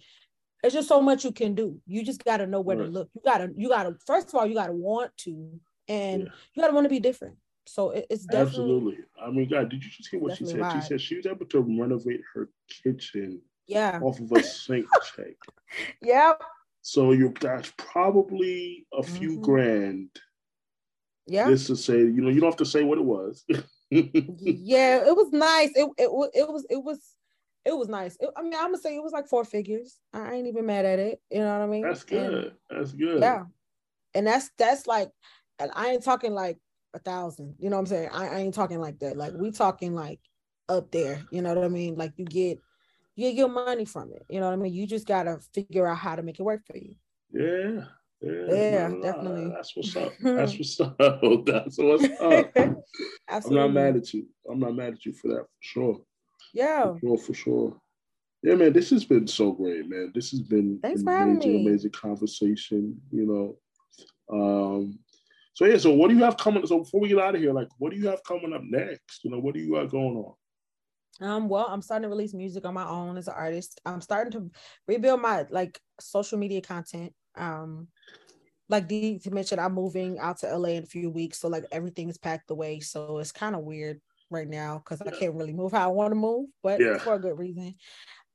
there's 0.63 0.75
just 0.75 0.89
so 0.89 1.01
much 1.01 1.25
you 1.25 1.33
can 1.33 1.55
do. 1.55 1.81
You 1.87 2.05
just 2.05 2.25
got 2.25 2.39
to 2.39 2.47
know 2.47 2.61
where 2.61 2.77
right. 2.77 2.87
to 2.87 2.91
look. 2.91 3.11
You 3.15 3.21
got 3.25 3.39
to, 3.39 3.51
you 3.57 3.69
got 3.69 3.85
to, 3.85 3.97
first 4.07 4.29
of 4.29 4.35
all, 4.35 4.47
you 4.47 4.55
got 4.55 4.67
to 4.67 4.73
want 4.73 5.17
to, 5.19 5.61
and 5.89 6.23
yeah. 6.23 6.29
you 6.55 6.63
got 6.63 6.69
to 6.69 6.75
want 6.75 6.85
to 6.85 6.91
be 6.91 7.01
different. 7.01 7.37
So 7.67 7.91
it, 7.91 8.07
it's 8.11 8.25
definitely. 8.25 8.49
Absolutely. 8.49 8.99
I 9.23 9.31
mean, 9.31 9.49
God, 9.49 9.69
did 9.69 9.85
you 9.85 9.91
just 9.91 10.09
hear 10.09 10.21
what 10.21 10.37
she 10.37 10.47
said? 10.47 10.73
She 10.73 10.81
said 10.81 11.01
she 11.01 11.17
was 11.17 11.27
able 11.27 11.47
to 11.47 11.61
renovate 11.61 12.23
her 12.35 12.49
kitchen 12.83 13.41
yeah. 13.67 14.01
off 14.03 14.19
of 14.19 14.33
a 14.33 14.43
sync 14.43 14.87
check. 15.17 15.35
Yep. 16.03 16.43
So 16.81 17.13
you 17.13 17.35
that's 17.41 17.73
probably 17.77 18.87
a 18.93 19.03
few 19.03 19.33
mm-hmm. 19.33 19.43
grand. 19.43 20.09
Yeah. 21.27 21.51
Just 21.51 21.67
to 21.67 21.77
say, 21.77 21.99
you 21.99 22.23
know, 22.23 22.31
you 22.31 22.41
don't 22.41 22.51
have 22.51 22.57
to 22.57 22.65
say 22.65 22.83
what 22.83 22.99
it 22.99 23.05
was. 23.05 23.45
yeah, 23.91 25.07
it 25.07 25.15
was 25.15 25.31
nice. 25.31 25.71
It, 25.75 25.89
it, 25.99 26.31
it 26.35 26.49
was 26.49 26.67
it 26.71 26.83
was 26.83 27.01
it 27.69 27.77
was 27.77 27.89
nice. 27.89 28.17
It, 28.21 28.31
I 28.37 28.43
mean, 28.43 28.55
I'm 28.55 28.69
gonna 28.69 28.79
say 28.79 28.97
it 28.97 29.03
was 29.03 29.13
like 29.13 29.29
four 29.29 29.45
figures. 29.45 29.99
I 30.15 30.33
ain't 30.33 30.47
even 30.47 30.65
mad 30.65 30.87
at 30.87 30.99
it. 30.99 31.21
You 31.31 31.41
know 31.41 31.59
what 31.59 31.65
I 31.65 31.67
mean? 31.67 31.83
That's 31.83 32.03
good. 32.03 32.35
And, 32.35 32.53
that's 32.71 32.93
good. 32.93 33.21
Yeah, 33.21 33.45
and 34.15 34.27
that's 34.27 34.51
that's 34.57 34.87
like, 34.87 35.11
and 35.59 35.71
I 35.75 35.89
ain't 35.89 36.03
talking 36.03 36.33
like 36.33 36.57
a 36.95 36.99
thousand. 36.99 37.57
You 37.59 37.69
know 37.69 37.77
what 37.77 37.83
I'm 37.83 37.87
saying? 37.87 38.09
I, 38.13 38.29
I 38.29 38.39
ain't 38.39 38.55
talking 38.55 38.81
like 38.81 38.99
that. 39.01 39.17
Like 39.17 39.35
we 39.35 39.51
talking 39.51 39.95
like 39.95 40.21
up 40.69 40.91
there. 40.91 41.23
You 41.31 41.43
know 41.43 41.55
what 41.55 41.65
I 41.65 41.69
mean? 41.69 41.97
Like 41.97 42.13
you 42.17 42.25
get 42.25 42.59
you 43.17 43.29
get 43.29 43.35
your 43.35 43.49
money 43.49 43.85
from 43.85 44.13
it. 44.13 44.25
You 44.31 44.41
know 44.41 44.47
what 44.47 44.55
I 44.55 44.57
mean? 44.57 44.73
You 44.73 44.87
just 44.87 45.07
gotta 45.07 45.39
figure 45.55 45.87
out 45.87 45.99
how 45.99 46.17
to 46.17 46.23
make 46.23 46.41
it 46.41 46.45
work 46.45 46.65
for 46.67 46.79
you. 46.79 46.95
Yeah. 47.33 47.85
Yeah, 48.21 48.53
yeah 48.53 48.89
definitely. 49.01 49.53
That's 49.55 49.77
what's 49.77 49.95
up. 49.95 50.13
That's 50.23 50.59
what's 50.59 50.81
up. 50.81 50.99
That's 51.45 51.79
what's 51.79 52.21
up. 52.21 52.51
I'm 53.29 53.55
not 53.55 53.73
mad 53.73 53.97
at 53.97 54.13
you. 54.15 54.27
I'm 54.51 54.59
not 54.59 54.75
mad 54.75 54.95
at 54.95 55.05
you 55.05 55.13
for 55.13 55.29
that 55.29 55.43
for 55.43 55.61
sure. 55.61 56.01
Yeah. 56.53 56.93
For 56.93 56.99
sure, 57.01 57.19
for 57.19 57.35
sure. 57.35 57.81
Yeah, 58.43 58.55
man, 58.55 58.73
this 58.73 58.91
has 58.91 59.05
been 59.05 59.27
so 59.27 59.53
great, 59.53 59.89
man. 59.89 60.13
This 60.15 60.31
has 60.31 60.41
been 60.41 60.79
Thanks 60.81 61.03
an 61.03 61.09
amazing, 61.09 61.67
amazing 61.67 61.91
conversation, 61.91 63.01
you 63.11 63.27
know. 63.27 63.57
Um, 64.31 64.99
so 65.55 65.65
yeah, 65.65 65.77
so 65.77 65.93
what 65.93 66.09
do 66.09 66.17
you 66.17 66.23
have 66.23 66.37
coming? 66.37 66.65
So 66.67 66.79
before 66.79 67.01
we 67.01 67.09
get 67.09 67.19
out 67.19 67.35
of 67.35 67.41
here, 67.41 67.53
like 67.53 67.69
what 67.79 67.91
do 67.91 67.99
you 67.99 68.07
have 68.09 68.23
coming 68.23 68.53
up 68.53 68.63
next? 68.63 69.25
You 69.25 69.33
know, 69.33 69.41
what 69.41 69.55
do 69.55 69.61
you 69.61 69.73
got 69.73 69.91
going 69.91 70.17
on? 70.17 70.35
Um, 71.21 71.49
well, 71.49 71.67
I'm 71.69 71.83
starting 71.83 72.05
to 72.05 72.09
release 72.09 72.33
music 72.33 72.65
on 72.65 72.75
my 72.75 72.87
own 72.89 73.17
as 73.17 73.27
an 73.27 73.35
artist. 73.37 73.81
I'm 73.85 74.01
starting 74.01 74.33
to 74.33 74.51
rebuild 74.87 75.21
my 75.21 75.47
like 75.51 75.81
social 75.99 76.39
media 76.39 76.61
content. 76.61 77.13
Um, 77.37 77.89
like 78.69 78.87
D 78.87 79.19
to 79.21 79.31
mention, 79.33 79.59
I'm 79.59 79.75
moving 79.75 80.19
out 80.21 80.39
to 80.39 80.57
LA 80.57 80.71
in 80.71 80.85
a 80.85 80.87
few 80.87 81.11
weeks, 81.11 81.39
so 81.39 81.49
like 81.49 81.65
everything's 81.73 82.19
packed 82.19 82.51
away. 82.51 82.81
So 82.81 83.19
it's 83.19 83.33
kind 83.33 83.57
of 83.57 83.63
weird 83.63 84.01
right 84.31 84.49
now 84.49 84.79
because 84.79 85.01
I 85.01 85.11
can't 85.11 85.35
really 85.35 85.53
move 85.53 85.73
how 85.73 85.89
I 85.89 85.93
want 85.93 86.11
to 86.11 86.17
move, 86.17 86.49
but 86.63 86.81
yeah. 86.81 86.99
for 86.99 87.15
a 87.15 87.19
good 87.19 87.39
reason. 87.39 87.75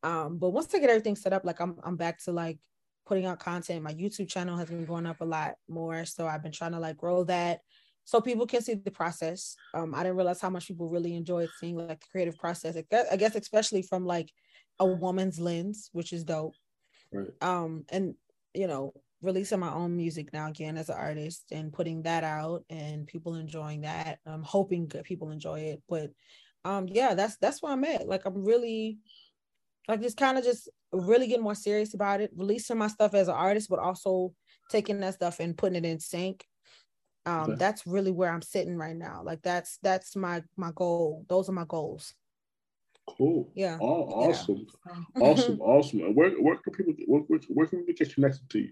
Um, 0.01 0.37
but 0.37 0.49
once 0.49 0.73
I 0.73 0.79
get 0.79 0.89
everything 0.89 1.15
set 1.15 1.33
up, 1.33 1.45
like 1.45 1.59
I'm 1.59 1.77
I'm 1.83 1.95
back 1.95 2.23
to 2.25 2.31
like 2.31 2.59
putting 3.05 3.25
out 3.25 3.39
content. 3.39 3.83
My 3.83 3.93
YouTube 3.93 4.29
channel 4.29 4.57
has 4.57 4.69
been 4.69 4.85
going 4.85 5.05
up 5.05 5.21
a 5.21 5.25
lot 5.25 5.55
more. 5.67 6.05
So 6.05 6.27
I've 6.27 6.43
been 6.43 6.51
trying 6.51 6.71
to 6.71 6.79
like 6.79 6.97
grow 6.97 7.23
that 7.25 7.61
so 8.05 8.21
people 8.21 8.45
can 8.45 8.61
see 8.61 8.75
the 8.75 8.91
process. 8.91 9.55
Um, 9.73 9.93
I 9.95 10.03
didn't 10.03 10.17
realize 10.17 10.41
how 10.41 10.49
much 10.49 10.67
people 10.67 10.89
really 10.89 11.15
enjoyed 11.15 11.49
seeing 11.59 11.75
like 11.75 12.01
the 12.01 12.07
creative 12.11 12.37
process. 12.37 12.77
I 13.11 13.15
guess 13.15 13.35
especially 13.35 13.81
from 13.81 14.05
like 14.05 14.29
a 14.79 14.85
woman's 14.85 15.39
lens, 15.39 15.89
which 15.93 16.13
is 16.13 16.23
dope. 16.23 16.55
Right. 17.11 17.27
Um, 17.41 17.85
and 17.89 18.15
you 18.53 18.67
know, 18.67 18.93
releasing 19.23 19.59
my 19.59 19.71
own 19.71 19.95
music 19.95 20.33
now 20.33 20.49
again 20.49 20.77
as 20.77 20.89
an 20.89 20.97
artist 20.97 21.45
and 21.51 21.73
putting 21.73 22.03
that 22.03 22.23
out 22.23 22.63
and 22.69 23.07
people 23.07 23.35
enjoying 23.35 23.81
that. 23.81 24.19
I'm 24.25 24.43
hoping 24.43 24.87
people 24.87 25.31
enjoy 25.31 25.59
it. 25.61 25.83
But 25.89 26.11
um 26.65 26.87
yeah, 26.87 27.13
that's 27.13 27.37
that's 27.37 27.61
where 27.63 27.71
I'm 27.71 27.83
at. 27.85 28.07
Like 28.07 28.25
I'm 28.25 28.43
really 28.43 28.99
like 29.87 30.01
just 30.01 30.17
kind 30.17 30.37
of 30.37 30.43
just 30.43 30.69
really 30.91 31.27
getting 31.27 31.43
more 31.43 31.55
serious 31.55 31.93
about 31.93 32.21
it, 32.21 32.31
releasing 32.35 32.77
my 32.77 32.87
stuff 32.87 33.13
as 33.13 33.27
an 33.27 33.35
artist, 33.35 33.69
but 33.69 33.79
also 33.79 34.33
taking 34.69 34.99
that 34.99 35.15
stuff 35.15 35.39
and 35.39 35.57
putting 35.57 35.83
it 35.83 35.87
in 35.87 35.99
sync. 35.99 36.45
Um, 37.25 37.51
okay. 37.51 37.55
that's 37.55 37.87
really 37.87 38.11
where 38.11 38.31
I'm 38.31 38.41
sitting 38.41 38.77
right 38.77 38.95
now. 38.95 39.21
Like 39.23 39.41
that's 39.41 39.79
that's 39.81 40.15
my 40.15 40.43
my 40.57 40.71
goal. 40.75 41.25
Those 41.29 41.47
are 41.49 41.53
my 41.53 41.65
goals. 41.65 42.13
Cool. 43.07 43.51
Yeah. 43.55 43.77
Oh, 43.81 44.03
awesome. 44.03 44.65
Yeah. 44.85 45.21
awesome. 45.21 45.59
Awesome. 45.61 45.99
Where 46.15 46.31
where 46.31 46.57
can 46.57 46.73
people 46.73 46.93
where, 47.05 47.21
where, 47.21 47.39
where 47.49 47.67
can 47.67 47.85
we 47.87 47.93
get 47.93 48.13
connected 48.13 48.49
to 48.49 48.59
you? 48.59 48.71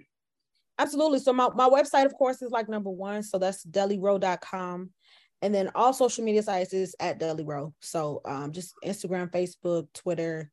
Absolutely. 0.82 1.20
So 1.20 1.32
my, 1.32 1.50
my 1.56 1.70
website, 1.70 2.06
of 2.06 2.14
course, 2.16 2.42
is 2.42 2.52
like 2.52 2.68
number 2.68 2.90
one. 2.90 3.22
So 3.24 3.38
that's 3.38 3.66
delirowe.com. 3.66 4.90
And 5.44 5.56
then 5.56 5.72
all 5.76 5.94
social 5.94 6.24
media 6.24 6.44
sites 6.44 6.74
is 6.74 6.96
at 7.00 7.20
Delirowe. 7.20 7.74
So 7.80 8.22
um, 8.26 8.52
just 8.52 8.74
Instagram, 8.86 9.32
Facebook, 9.32 9.88
Twitter, 9.94 10.52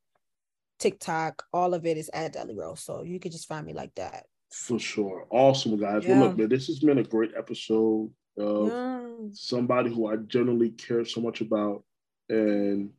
TikTok, 0.78 1.44
all 1.52 1.74
of 1.74 1.84
it 1.86 1.96
is 1.96 2.10
at 2.12 2.34
Delirowe. 2.34 2.78
So 2.78 3.02
you 3.02 3.20
could 3.20 3.32
just 3.32 3.48
find 3.48 3.66
me 3.66 3.74
like 3.74 3.94
that. 3.96 4.26
For 4.50 4.78
sure. 4.78 5.26
Awesome, 5.30 5.76
guys. 5.78 6.04
Yeah. 6.04 6.20
Well, 6.20 6.28
look, 6.28 6.38
man, 6.38 6.48
this 6.48 6.66
has 6.68 6.78
been 6.78 6.98
a 6.98 7.02
great 7.02 7.32
episode 7.36 8.10
of 8.38 8.68
yeah. 8.68 9.00
somebody 9.32 9.92
who 9.92 10.06
I 10.06 10.16
generally 10.16 10.70
care 10.70 11.04
so 11.04 11.20
much 11.20 11.40
about 11.40 11.84
and 12.28 12.90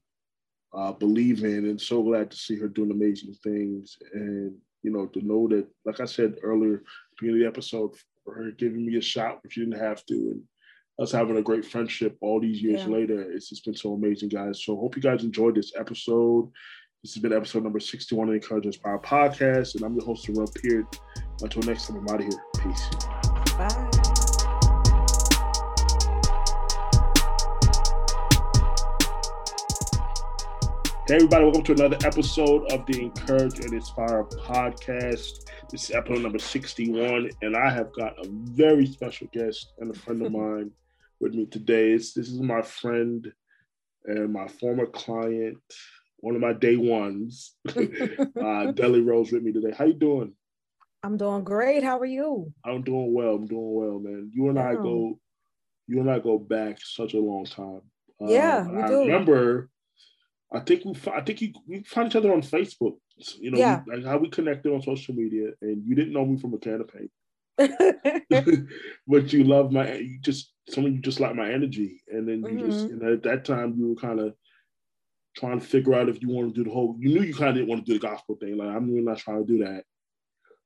uh, 0.74 0.92
believe 0.92 1.44
in, 1.44 1.66
and 1.66 1.82
so 1.82 2.04
glad 2.04 2.30
to 2.30 2.38
see 2.38 2.56
her 2.60 2.68
doing 2.68 2.92
amazing 2.92 3.34
things. 3.44 3.98
And 4.14 4.56
you 4.84 4.92
know, 4.92 5.08
to 5.08 5.22
know 5.22 5.48
that, 5.50 5.68
like 5.86 6.00
I 6.00 6.06
said 6.06 6.36
earlier, 6.44 6.84
the 7.28 7.46
episode, 7.46 7.92
for 8.24 8.34
her 8.34 8.52
giving 8.52 8.86
me 8.86 8.98
a 8.98 9.02
shot, 9.02 9.40
which 9.44 9.54
she 9.54 9.62
didn't 9.62 9.80
have 9.80 10.06
to, 10.06 10.14
and 10.14 10.42
us 11.00 11.12
having 11.12 11.38
a 11.38 11.42
great 11.42 11.66
friendship 11.66 12.18
all 12.22 12.40
these 12.40 12.62
years 12.62 12.82
yeah. 12.82 12.88
later. 12.88 13.32
It's 13.32 13.50
just 13.50 13.66
been 13.66 13.76
so 13.76 13.94
amazing, 13.94 14.30
guys. 14.30 14.64
So 14.64 14.76
hope 14.76 14.96
you 14.96 15.02
guys 15.02 15.24
enjoyed 15.24 15.56
this 15.56 15.74
episode. 15.78 16.52
This 17.04 17.14
has 17.14 17.22
been 17.22 17.34
episode 17.34 17.64
number 17.64 17.80
61 17.80 18.28
of 18.28 18.34
the 18.34 18.40
NCourage 18.42 18.66
and 18.66 18.74
NSpire 18.74 19.04
podcast, 19.04 19.76
and 19.76 19.84
I'm 19.84 19.96
your 19.96 20.06
host, 20.06 20.26
Durell 20.26 20.48
Peart. 20.62 21.00
Until 21.42 21.62
next 21.64 21.88
time, 21.88 21.98
I'm 21.98 22.08
out 22.10 22.22
of 22.22 22.28
here. 22.28 22.44
Peace. 22.62 22.90
Bye. 23.58 24.10
Hey, 31.08 31.16
everybody, 31.16 31.44
welcome 31.46 31.64
to 31.64 31.72
another 31.72 31.98
episode 32.06 32.72
of 32.72 32.86
the 32.86 33.10
NCourage 33.10 33.66
and 33.66 33.82
NSpire 33.82 34.30
podcast. 34.46 35.49
This 35.72 35.92
is 35.92 35.96
episode 35.96 36.24
number 36.24 36.40
61, 36.40 37.30
and 37.44 37.56
I 37.56 37.70
have 37.70 37.94
got 37.94 38.18
a 38.18 38.28
very 38.28 38.88
special 38.88 39.28
guest 39.32 39.72
and 39.78 39.96
a 39.96 40.00
friend 40.00 40.26
of 40.26 40.32
mine 40.34 40.72
with 41.20 41.36
me 41.36 41.46
today. 41.46 41.92
It's, 41.92 42.14
this 42.14 42.28
is 42.28 42.40
my 42.40 42.64
friend 42.64 43.32
and 44.06 44.34
my 44.34 44.48
former 44.48 44.88
client, 44.88 45.60
one 46.22 46.34
of 46.34 46.42
my 46.42 46.54
day 46.54 46.76
ones, 46.76 47.56
uh, 47.70 48.72
Deli 48.72 49.02
Rowe 49.02 49.20
with 49.20 49.44
me 49.44 49.52
today. 49.52 49.72
How 49.78 49.86
you 49.86 49.94
doing? 49.94 50.34
I'm 51.04 51.18
doing 51.18 51.44
great. 51.44 51.84
How 51.84 52.00
are 52.00 52.06
you? 52.06 52.52
I'm 52.66 52.82
doing 52.82 53.14
well. 53.14 53.36
I'm 53.36 53.46
doing 53.46 53.74
well, 53.74 54.00
man. 54.00 54.32
You 54.34 54.48
and 54.48 54.58
yeah. 54.58 54.70
I 54.70 54.74
go, 54.74 55.20
you 55.86 56.00
and 56.00 56.10
I 56.10 56.18
go 56.18 56.40
back 56.40 56.80
such 56.82 57.14
a 57.14 57.20
long 57.20 57.46
time. 57.46 57.82
Yeah, 58.20 58.58
um, 58.58 58.76
we 58.76 58.82
I 58.82 58.88
do. 58.88 59.00
remember 59.02 59.70
I 60.52 60.60
think 60.60 60.84
we 60.84 60.96
I 61.12 61.22
think 61.22 61.42
you 61.42 61.54
we 61.68 61.84
found 61.84 62.08
each 62.08 62.16
other 62.16 62.34
on 62.34 62.42
Facebook. 62.42 62.98
You 63.40 63.52
know, 63.52 63.58
yeah. 63.58 63.82
we, 63.86 63.96
like 63.96 64.06
how 64.06 64.18
we 64.18 64.30
connected 64.30 64.74
on 64.74 64.82
social 64.82 65.16
media, 65.16 65.52
and 65.62 65.84
you 65.86 65.96
didn't 65.96 66.14
know 66.14 66.26
me 66.26 66.40
from 66.40 66.54
a 66.54 66.58
can 66.58 66.82
of 66.82 66.88
paint. 66.88 67.12
but 69.08 69.34
you 69.34 69.44
love 69.44 69.72
my 69.72 69.96
you 69.96 70.20
just 70.22 70.54
someone 70.70 70.94
you 70.94 71.02
just 71.02 71.20
like 71.20 71.36
my 71.36 71.52
energy, 71.52 72.02
and 72.08 72.28
then 72.28 72.40
you 72.40 72.60
mm-hmm. 72.60 72.70
just 72.70 72.86
and 72.86 73.04
at 73.04 73.24
that 73.24 73.46
time 73.46 73.76
you 73.78 73.90
were 73.90 74.02
kind 74.02 74.20
of 74.20 74.34
trying 75.36 75.60
to 75.60 75.66
figure 75.66 75.94
out 75.94 76.10
if 76.10 76.22
you 76.22 76.30
want 76.30 76.54
to 76.54 76.64
do 76.64 76.68
the 76.68 76.74
whole. 76.74 76.96
You 77.00 77.10
knew 77.10 77.24
you 77.24 77.34
kind 77.34 77.50
of 77.50 77.56
didn't 77.56 77.70
want 77.70 77.86
to 77.86 77.92
do 77.92 78.00
the 78.00 78.08
gospel 78.08 78.36
thing. 78.36 78.58
Like 78.58 78.70
I'm 78.70 78.90
really 78.90 79.06
not 79.06 79.18
trying 79.18 79.46
to 79.46 79.52
do 79.52 79.64
that. 79.66 79.84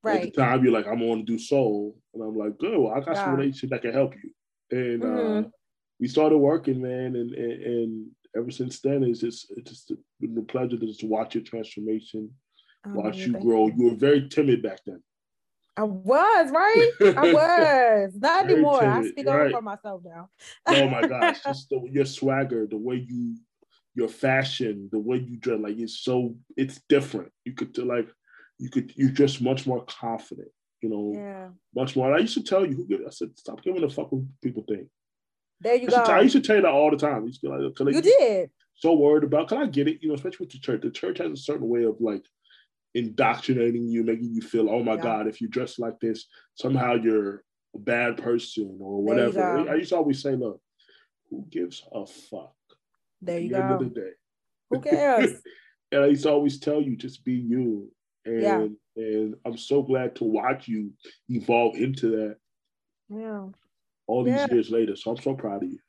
Right. 0.04 0.24
At 0.24 0.34
the 0.34 0.42
time, 0.42 0.64
you're 0.64 0.74
like, 0.74 0.86
I'm 0.86 1.00
going 1.00 1.26
to 1.26 1.32
do 1.32 1.40
soul, 1.40 1.96
and 2.14 2.22
I'm 2.22 2.36
like, 2.36 2.58
good. 2.58 2.78
Well, 2.78 2.92
I 2.94 3.00
got 3.00 3.16
yeah. 3.16 3.26
some 3.26 3.36
relationship 3.36 3.70
that 3.70 3.82
can 3.82 3.94
help 3.94 4.14
you, 4.22 4.78
and 4.78 5.04
uh, 5.04 5.08
mm-hmm. 5.08 5.46
uh, 5.46 5.50
we 6.00 6.10
started 6.10 6.38
working, 6.38 6.82
man, 6.82 7.16
and, 7.16 7.32
and, 7.32 7.64
and 7.64 8.08
ever 8.36 8.52
since 8.52 8.82
then, 8.82 9.04
it's 9.04 9.22
just 9.22 9.52
it's 9.56 9.70
just 9.70 9.94
been 10.20 10.38
a 10.38 10.42
pleasure 10.42 10.78
to 10.78 10.86
just 10.86 11.04
watch 11.04 11.36
your 11.36 11.44
transformation, 11.44 12.30
Oh, 12.86 12.92
watch 12.94 13.18
you 13.18 13.34
grow. 13.34 13.68
You. 13.68 13.90
were 13.90 13.96
very 13.96 14.28
timid 14.28 14.62
back 14.62 14.80
then. 14.86 15.02
I 15.76 15.84
was 15.84 16.52
right. 16.52 16.92
I 17.02 17.34
was 17.34 18.14
not 18.16 18.46
anymore. 18.46 18.82
Timid, 18.82 19.06
I 19.06 19.10
speak 19.10 19.28
right. 19.28 19.52
for 19.52 19.62
myself 19.62 20.02
now. 20.06 20.30
oh 20.68 20.90
my 20.90 21.08
gosh, 21.08 21.42
just 21.44 21.70
the, 21.70 21.82
your 21.92 22.06
swagger, 22.06 22.68
the 22.68 22.78
way 22.78 23.06
you, 23.08 23.38
your 23.96 24.08
fashion, 24.08 24.90
the 24.92 25.00
way 25.00 25.18
you 25.18 25.38
dress, 25.38 25.60
like 25.60 25.78
it's 25.78 26.00
so 26.00 26.36
it's 26.56 26.82
different. 26.90 27.32
You 27.46 27.54
could 27.54 27.76
like, 27.80 28.10
you 28.60 28.70
could 28.70 28.94
you're 28.96 29.10
just 29.10 29.42
much 29.42 29.66
more 29.66 29.84
confident. 29.86 30.50
You 30.82 30.90
know, 30.90 31.14
yeah. 31.16 31.48
much 31.74 31.96
more. 31.96 32.14
I 32.14 32.20
used 32.20 32.34
to 32.34 32.44
tell 32.44 32.66
you, 32.66 32.86
I 33.08 33.10
said, 33.10 33.30
stop 33.38 33.64
giving 33.64 33.84
a 33.84 33.90
fuck 33.90 34.12
what 34.12 34.24
people 34.42 34.66
think. 34.68 34.90
There 35.62 35.76
you 35.76 35.88
I 35.88 35.92
go. 35.92 36.04
Tell, 36.04 36.16
I 36.16 36.22
used 36.22 36.36
to 36.36 36.42
tell 36.42 36.58
you 36.58 36.62
that 36.64 36.72
all 36.72 36.92
the 36.92 36.98
time. 36.98 37.26
You, 37.42 37.74
like, 37.80 37.96
you 37.96 38.02
did. 38.02 38.50
So 38.76 38.94
worried 38.94 39.24
about. 39.24 39.48
Can 39.48 39.60
I 39.60 39.66
get 39.68 39.88
it? 39.88 40.00
You 40.02 40.10
know, 40.10 40.16
especially 40.16 40.46
with 40.46 40.52
the 40.52 40.60
church. 40.60 40.82
The 40.82 40.92
church 40.92 41.20
has 41.20 41.32
a 41.32 41.38
certain 41.38 41.70
way 41.70 41.84
of 41.84 41.96
like 42.02 42.26
indoctrinating 42.96 43.88
you, 43.88 44.04
making 44.04 44.34
you 44.34 44.42
feel, 44.42 44.70
oh 44.70 44.84
my 44.84 44.96
yeah. 44.96 45.02
God, 45.02 45.28
if 45.28 45.42
you 45.42 45.48
dress 45.48 45.80
like 45.80 46.00
this, 46.00 46.26
somehow 46.56 46.96
you're 46.96 47.44
a 47.76 47.80
bad 47.80 48.18
person 48.18 48.78
or 48.82 49.02
whatever. 49.02 49.70
I 49.70 49.76
used 49.76 49.90
to 49.90 49.98
always 49.98 50.22
say, 50.22 50.36
look, 50.36 50.62
who 51.30 51.46
gives 51.50 51.84
a 51.92 52.06
fuck? 52.06 52.54
There 53.22 53.40
you 53.40 53.50
the 53.50 53.58
go. 53.58 53.62
End 53.62 53.74
of 53.74 53.80
the 53.80 54.02
day. 54.02 54.12
Who 54.70 54.82
cares? 54.82 55.42
and 55.92 56.04
I 56.04 56.08
used 56.08 56.24
to 56.24 56.32
always 56.32 56.60
tell 56.60 56.82
you, 56.82 56.96
just 56.96 57.24
be 57.26 57.34
you. 57.34 57.92
And 58.26 58.42
yeah. 58.42 58.68
and 58.96 59.36
I'm 59.46 59.58
so 59.58 59.82
glad 59.82 60.16
to 60.18 60.24
watch 60.24 60.68
you 60.68 60.94
evolve 61.28 61.76
into 61.76 62.10
that. 62.12 62.38
Yeah 63.10 63.48
all 64.08 64.24
these 64.24 64.36
yeah. 64.36 64.48
years 64.52 64.70
later. 64.70 64.96
So 64.96 65.12
I'm 65.12 65.18
so 65.18 65.34
proud 65.34 65.64
of 65.64 65.70
you. 65.70 65.80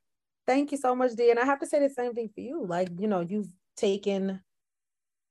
Thank 0.47 0.73
you 0.73 0.79
so 0.79 0.95
much, 0.95 1.13
D. 1.13 1.31
And 1.31 1.39
I 1.39 1.45
have 1.45 1.61
to 1.61 1.67
say 1.67 1.81
the 1.81 1.93
same 1.93 2.15
thing 2.15 2.31
for 2.35 2.41
you. 2.41 2.65
Like, 2.67 2.89
you 2.99 3.07
know, 3.07 3.21
you've 3.21 3.53
taken, 3.77 4.41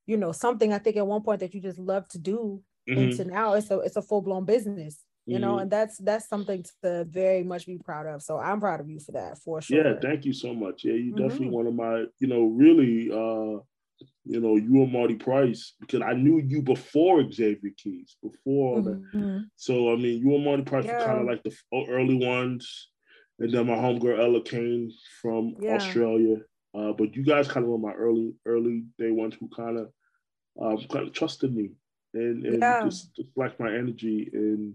you 0.05 0.17
know, 0.17 0.31
something 0.31 0.73
I 0.73 0.79
think 0.79 0.97
at 0.97 1.07
one 1.07 1.21
point 1.21 1.39
that 1.39 1.53
you 1.53 1.61
just 1.61 1.79
love 1.79 2.07
to 2.09 2.19
do 2.19 2.61
mm-hmm. 2.89 3.01
into 3.01 3.25
now 3.25 3.53
it's 3.53 3.71
a 3.71 3.79
it's 3.79 3.95
a 3.95 4.01
full-blown 4.01 4.45
business, 4.45 5.03
you 5.25 5.35
mm-hmm. 5.35 5.41
know, 5.41 5.59
and 5.59 5.71
that's 5.71 5.97
that's 5.97 6.27
something 6.27 6.65
to 6.83 7.05
very 7.05 7.43
much 7.43 7.65
be 7.65 7.77
proud 7.77 8.05
of. 8.07 8.21
So 8.21 8.37
I'm 8.37 8.59
proud 8.59 8.79
of 8.81 8.89
you 8.89 8.99
for 8.99 9.13
that 9.13 9.37
for 9.39 9.61
sure. 9.61 9.85
Yeah, 9.85 9.93
thank 10.01 10.25
you 10.25 10.33
so 10.33 10.53
much. 10.53 10.83
Yeah, 10.83 10.93
you're 10.93 11.15
definitely 11.15 11.47
mm-hmm. 11.47 11.55
one 11.55 11.67
of 11.67 11.73
my, 11.73 12.05
you 12.19 12.27
know, 12.27 12.45
really 12.45 13.11
uh 13.11 13.61
you 14.25 14.39
know, 14.39 14.55
you 14.55 14.83
and 14.83 14.91
Marty 14.91 15.15
Price, 15.15 15.73
because 15.79 16.01
I 16.01 16.13
knew 16.13 16.39
you 16.39 16.61
before 16.61 17.29
Xavier 17.31 17.71
Keys, 17.77 18.15
before 18.21 18.79
mm-hmm. 18.79 19.21
that. 19.21 19.49
So 19.55 19.93
I 19.93 19.95
mean, 19.95 20.19
you 20.19 20.35
and 20.35 20.43
Marty 20.43 20.63
Price 20.63 20.85
yeah. 20.85 20.99
were 20.99 21.05
kind 21.05 21.19
of 21.21 21.27
like 21.27 21.43
the 21.43 21.55
early 21.89 22.15
ones, 22.15 22.89
and 23.39 23.51
then 23.53 23.67
my 23.67 23.75
homegirl 23.75 24.19
Ella 24.19 24.41
came 24.43 24.91
from 25.21 25.55
yeah. 25.61 25.75
Australia. 25.75 26.37
Uh, 26.75 26.91
but 26.91 27.15
you 27.15 27.23
guys 27.23 27.47
kind 27.47 27.63
of 27.63 27.71
were 27.71 27.77
my 27.77 27.93
early, 27.93 28.33
early 28.45 28.85
day 28.97 29.11
ones 29.11 29.35
who 29.39 29.47
kind 29.55 29.77
of, 29.77 29.91
um, 30.61 30.77
kind 30.87 31.07
of 31.07 31.13
trusted 31.13 31.53
me 31.53 31.71
and, 32.13 32.45
and 32.45 32.61
yeah. 32.61 32.83
just, 32.83 33.15
just 33.15 33.29
like 33.35 33.59
my 33.59 33.67
energy, 33.67 34.29
and 34.33 34.73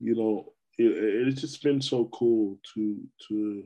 you 0.00 0.14
know, 0.14 0.52
it, 0.78 1.28
it's 1.28 1.40
just 1.40 1.62
been 1.62 1.80
so 1.80 2.06
cool 2.12 2.58
to 2.74 2.98
to 3.28 3.64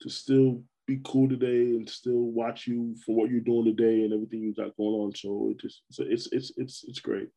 to 0.00 0.08
still 0.08 0.62
be 0.86 1.00
cool 1.04 1.28
today 1.28 1.76
and 1.76 1.88
still 1.88 2.22
watch 2.32 2.66
you 2.66 2.94
for 3.06 3.14
what 3.14 3.30
you're 3.30 3.40
doing 3.40 3.64
today 3.64 4.02
and 4.02 4.12
everything 4.12 4.40
you 4.40 4.54
got 4.54 4.76
going 4.76 4.94
on. 4.94 5.14
So 5.14 5.50
it 5.50 5.60
just 5.60 5.82
it's 5.98 6.28
it's 6.32 6.52
it's 6.56 6.84
it's 6.86 7.00
great. 7.00 7.28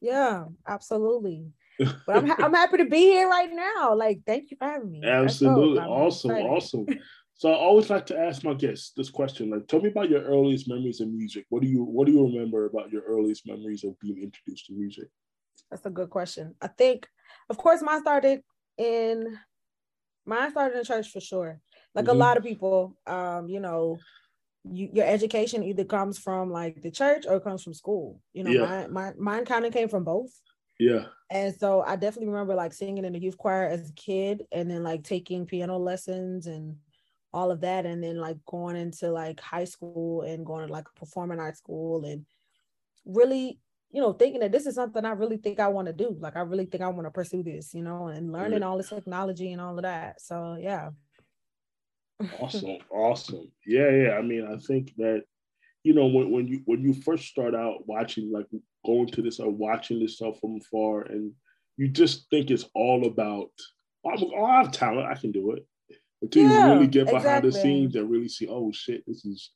Yeah, 0.00 0.44
absolutely. 0.66 1.46
But 2.06 2.16
I'm 2.16 2.30
I'm 2.30 2.54
happy 2.54 2.78
to 2.78 2.86
be 2.86 3.00
here 3.00 3.28
right 3.28 3.52
now. 3.52 3.94
Like, 3.94 4.20
thank 4.26 4.50
you 4.50 4.56
for 4.56 4.66
having 4.66 4.90
me. 4.90 5.02
Absolutely, 5.04 5.80
awesome, 5.80 6.30
awesome. 6.30 6.86
So 7.38 7.50
I 7.50 7.54
always 7.54 7.90
like 7.90 8.06
to 8.06 8.18
ask 8.18 8.44
my 8.44 8.54
guests 8.54 8.92
this 8.96 9.10
question: 9.10 9.50
like, 9.50 9.68
tell 9.68 9.80
me 9.80 9.90
about 9.90 10.10
your 10.10 10.22
earliest 10.22 10.68
memories 10.68 11.00
of 11.00 11.08
music. 11.08 11.46
What 11.50 11.62
do 11.62 11.68
you 11.68 11.84
What 11.84 12.06
do 12.06 12.12
you 12.12 12.26
remember 12.26 12.66
about 12.66 12.90
your 12.90 13.02
earliest 13.02 13.46
memories 13.46 13.84
of 13.84 13.98
being 14.00 14.22
introduced 14.22 14.66
to 14.66 14.72
music? 14.72 15.08
That's 15.70 15.84
a 15.84 15.90
good 15.90 16.10
question. 16.10 16.54
I 16.62 16.68
think, 16.68 17.08
of 17.50 17.58
course, 17.58 17.82
mine 17.82 18.00
started 18.00 18.42
in 18.78 19.38
mine 20.26 20.50
started 20.50 20.78
in 20.78 20.84
church 20.84 21.10
for 21.10 21.20
sure 21.20 21.60
like 21.94 22.06
mm-hmm. 22.06 22.16
a 22.16 22.18
lot 22.18 22.36
of 22.36 22.42
people 22.42 22.96
um 23.06 23.48
you 23.48 23.60
know 23.60 23.96
you, 24.64 24.90
your 24.92 25.06
education 25.06 25.62
either 25.62 25.84
comes 25.84 26.18
from 26.18 26.50
like 26.50 26.82
the 26.82 26.90
church 26.90 27.24
or 27.26 27.36
it 27.36 27.44
comes 27.44 27.62
from 27.62 27.72
school 27.72 28.20
you 28.32 28.42
know 28.42 28.50
yeah. 28.50 28.86
mine, 28.88 29.14
mine 29.18 29.44
kind 29.44 29.64
of 29.64 29.72
came 29.72 29.88
from 29.88 30.04
both 30.04 30.30
yeah 30.78 31.04
and 31.30 31.54
so 31.54 31.82
i 31.86 31.94
definitely 31.94 32.26
remember 32.26 32.54
like 32.54 32.72
singing 32.72 33.04
in 33.04 33.12
the 33.12 33.18
youth 33.18 33.38
choir 33.38 33.68
as 33.68 33.88
a 33.88 33.94
kid 33.94 34.42
and 34.52 34.70
then 34.70 34.82
like 34.82 35.02
taking 35.04 35.46
piano 35.46 35.78
lessons 35.78 36.46
and 36.46 36.76
all 37.32 37.50
of 37.50 37.60
that 37.60 37.86
and 37.86 38.02
then 38.02 38.16
like 38.16 38.36
going 38.46 38.76
into 38.76 39.10
like 39.10 39.40
high 39.40 39.64
school 39.64 40.22
and 40.22 40.46
going 40.46 40.66
to 40.66 40.72
like 40.72 40.86
performing 40.94 41.38
art 41.38 41.56
school 41.56 42.04
and 42.04 42.24
really 43.04 43.58
you 43.90 44.00
know 44.00 44.12
thinking 44.12 44.40
that 44.40 44.52
this 44.52 44.66
is 44.66 44.74
something 44.74 45.04
i 45.04 45.10
really 45.10 45.36
think 45.36 45.60
i 45.60 45.68
want 45.68 45.86
to 45.86 45.92
do 45.92 46.16
like 46.20 46.36
i 46.36 46.40
really 46.40 46.64
think 46.64 46.82
i 46.82 46.88
want 46.88 47.06
to 47.06 47.10
pursue 47.10 47.42
this 47.42 47.74
you 47.74 47.82
know 47.82 48.08
and 48.08 48.32
learning 48.32 48.62
all 48.62 48.76
this 48.76 48.88
technology 48.88 49.52
and 49.52 49.60
all 49.60 49.76
of 49.76 49.82
that 49.82 50.20
so 50.20 50.56
yeah 50.60 50.90
awesome, 52.40 52.78
awesome. 52.90 53.50
Yeah, 53.64 53.90
yeah. 53.90 54.10
I 54.12 54.22
mean, 54.22 54.46
I 54.46 54.56
think 54.58 54.94
that 54.96 55.22
you 55.82 55.94
know 55.94 56.06
when, 56.06 56.30
when 56.30 56.46
you 56.48 56.62
when 56.64 56.80
you 56.80 56.94
first 56.94 57.26
start 57.26 57.54
out 57.54 57.86
watching 57.86 58.30
like 58.32 58.46
going 58.84 59.08
to 59.08 59.22
this 59.22 59.40
or 59.40 59.50
watching 59.50 60.00
this 60.00 60.16
stuff 60.16 60.38
from 60.40 60.58
afar 60.60 61.02
and 61.02 61.32
you 61.76 61.88
just 61.88 62.28
think 62.30 62.50
it's 62.50 62.68
all 62.74 63.06
about 63.06 63.50
oh, 64.04 64.32
oh 64.36 64.44
I 64.44 64.62
have 64.62 64.72
talent, 64.72 65.08
I 65.08 65.14
can 65.14 65.32
do 65.32 65.52
it. 65.52 65.66
Until 66.22 66.42
yeah, 66.44 66.66
you 66.66 66.72
really 66.74 66.86
get 66.86 67.06
behind 67.06 67.24
exactly. 67.24 67.50
the 67.50 67.60
scenes 67.60 67.94
and 67.96 68.10
really 68.10 68.28
see, 68.28 68.48
oh 68.48 68.72
shit, 68.72 69.04
this 69.06 69.24
is 69.24 69.50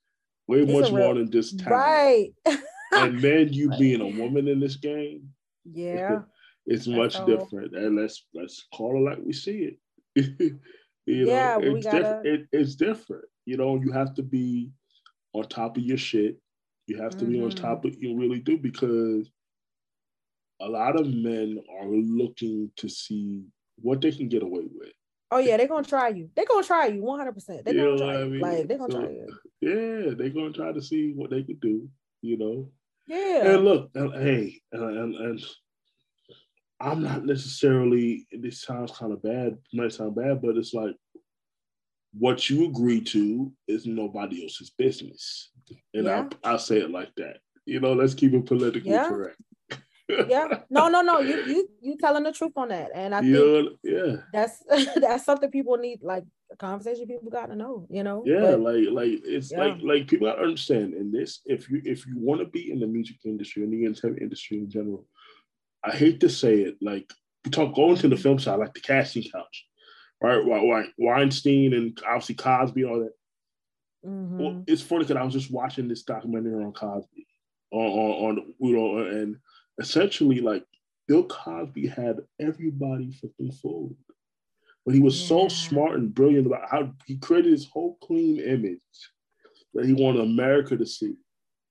way 0.46 0.60
it's 0.60 0.72
much 0.72 0.90
real, 0.92 1.04
more 1.04 1.14
than 1.14 1.30
just 1.30 1.58
talent. 1.58 2.34
Right. 2.46 2.58
and 2.92 3.20
then 3.20 3.48
you 3.52 3.70
being 3.78 4.00
a 4.00 4.20
woman 4.20 4.48
in 4.48 4.60
this 4.60 4.76
game, 4.76 5.30
yeah, 5.64 6.20
it's 6.66 6.86
much 6.86 7.24
different. 7.24 7.74
And 7.74 7.96
let's 7.96 8.26
let's 8.34 8.66
call 8.74 8.96
it 8.96 9.10
like 9.10 9.18
we 9.24 9.32
see 9.32 9.76
it. 10.16 10.52
You 11.06 11.26
know, 11.26 11.32
yeah, 11.32 11.58
it's 11.60 11.84
gotta... 11.86 11.98
different. 11.98 12.26
It, 12.26 12.48
it's 12.52 12.74
different. 12.76 13.24
You 13.44 13.56
know, 13.56 13.80
you 13.82 13.90
have 13.90 14.14
to 14.14 14.22
be 14.22 14.70
on 15.32 15.44
top 15.48 15.76
of 15.76 15.82
your 15.82 15.96
shit. 15.96 16.38
You 16.86 17.02
have 17.02 17.12
to 17.12 17.24
mm-hmm. 17.24 17.32
be 17.32 17.42
on 17.42 17.50
mm-hmm. 17.50 17.64
top 17.64 17.84
of 17.84 17.96
you 18.00 18.16
really 18.16 18.38
do 18.38 18.58
because 18.58 19.30
a 20.60 20.68
lot 20.68 20.98
of 20.98 21.06
men 21.06 21.58
are 21.80 21.88
looking 21.88 22.70
to 22.76 22.88
see 22.88 23.44
what 23.76 24.00
they 24.00 24.12
can 24.12 24.28
get 24.28 24.42
away 24.42 24.64
with. 24.72 24.92
Oh 25.30 25.38
yeah, 25.38 25.56
they're 25.56 25.68
gonna 25.68 25.86
try 25.86 26.08
you. 26.08 26.30
They're 26.34 26.46
gonna 26.46 26.66
try 26.66 26.86
you 26.86 27.02
100. 27.02 27.32
percent 27.32 27.64
They're 27.64 27.74
gonna 27.74 27.96
try 27.98 28.14
I 28.14 28.24
mean? 28.24 28.34
you. 28.34 28.40
Like 28.40 28.68
they're 28.68 28.78
gonna 28.78 28.92
so, 28.92 29.00
try 29.00 29.10
you. 29.10 29.28
Yeah, 29.60 30.14
they're 30.16 30.30
gonna 30.30 30.52
try 30.52 30.72
to 30.72 30.82
see 30.82 31.12
what 31.14 31.30
they 31.30 31.42
can 31.42 31.56
do. 31.56 31.88
You 32.22 32.36
know. 32.36 32.70
Yeah. 33.06 33.54
And 33.54 33.64
look, 33.64 33.90
and, 33.94 34.12
hey, 34.14 34.60
and, 34.72 34.82
and, 34.82 35.14
and 35.14 35.44
I'm 36.80 37.02
not 37.02 37.24
necessarily. 37.24 38.26
This 38.32 38.62
sounds 38.62 38.92
kind 38.92 39.12
of 39.12 39.22
bad. 39.22 39.56
Might 39.72 39.92
sound 39.92 40.16
bad, 40.16 40.42
but 40.42 40.56
it's 40.56 40.74
like 40.74 40.94
what 42.18 42.50
you 42.50 42.66
agree 42.66 43.00
to 43.00 43.52
is 43.68 43.86
nobody 43.86 44.42
else's 44.42 44.70
business, 44.70 45.50
and 45.94 46.06
yeah. 46.06 46.28
I 46.44 46.54
I 46.54 46.56
say 46.56 46.78
it 46.78 46.90
like 46.90 47.14
that. 47.16 47.38
You 47.66 47.78
know, 47.78 47.92
let's 47.92 48.14
keep 48.14 48.34
it 48.34 48.46
politically 48.46 48.90
yeah. 48.90 49.08
correct. 49.08 49.40
Yeah, 50.28 50.60
no, 50.70 50.88
no, 50.88 51.02
no. 51.02 51.20
You 51.20 51.44
you 51.46 51.68
you 51.80 51.96
telling 51.98 52.24
the 52.24 52.32
truth 52.32 52.52
on 52.56 52.68
that, 52.68 52.90
and 52.94 53.14
I 53.14 53.20
think 53.20 53.70
yeah, 53.82 54.16
that's 54.32 54.62
that's 54.96 55.24
something 55.24 55.50
people 55.50 55.76
need 55.76 56.00
like 56.02 56.24
a 56.52 56.56
conversation 56.56 57.06
people 57.06 57.30
got 57.30 57.46
to 57.46 57.56
know. 57.56 57.86
You 57.90 58.02
know. 58.02 58.22
Yeah, 58.26 58.52
but, 58.52 58.60
like 58.60 58.88
like 58.90 59.20
it's 59.24 59.52
yeah. 59.52 59.64
like 59.64 59.78
like 59.82 60.08
people 60.08 60.28
got 60.28 60.36
to 60.36 60.42
understand 60.42 60.94
in 60.94 61.12
this. 61.12 61.40
If 61.46 61.70
you 61.70 61.80
if 61.84 62.06
you 62.06 62.14
want 62.16 62.40
to 62.40 62.46
be 62.46 62.70
in 62.70 62.80
the 62.80 62.86
music 62.86 63.16
industry 63.24 63.62
and 63.62 63.72
the 63.72 63.86
entertainment 63.86 64.22
industry 64.22 64.58
in 64.58 64.70
general, 64.70 65.06
I 65.84 65.92
hate 65.92 66.20
to 66.20 66.28
say 66.28 66.60
it, 66.60 66.76
like 66.80 67.10
we 67.44 67.50
talk 67.50 67.74
going 67.74 67.96
to 67.96 68.08
the 68.08 68.16
film 68.16 68.38
side, 68.38 68.58
like 68.58 68.74
the 68.74 68.80
casting 68.80 69.22
couch, 69.22 69.66
right? 70.20 70.38
Right, 70.38 70.88
Weinstein 70.98 71.74
and 71.74 71.98
obviously 72.06 72.34
Cosby, 72.34 72.84
all 72.84 73.00
that. 73.00 73.12
Mm-hmm. 74.06 74.38
Well, 74.38 74.64
it's 74.66 74.82
funny 74.82 75.04
because 75.04 75.16
I 75.16 75.24
was 75.24 75.34
just 75.34 75.50
watching 75.50 75.88
this 75.88 76.02
documentary 76.02 76.64
on 76.64 76.72
Cosby, 76.72 77.26
on, 77.72 77.86
on, 77.86 78.38
on 78.38 78.54
you 78.60 78.76
know, 78.76 78.98
and 78.98 79.36
essentially 79.80 80.40
like 80.40 80.64
Bill 81.08 81.24
Cosby 81.24 81.88
had 81.88 82.20
everybody 82.38 83.12
fucking 83.12 83.52
fooled. 83.52 83.96
But 84.86 84.94
he 84.94 85.00
was 85.00 85.20
yeah. 85.20 85.28
so 85.28 85.48
smart 85.48 85.96
and 85.96 86.14
brilliant 86.14 86.46
about 86.46 86.68
how 86.70 86.92
he 87.06 87.16
created 87.18 87.52
his 87.52 87.66
whole 87.66 87.98
clean 88.02 88.40
image 88.40 88.78
that 89.74 89.84
he 89.84 89.92
wanted 89.92 90.22
America 90.22 90.76
to 90.76 90.86
see. 90.86 91.16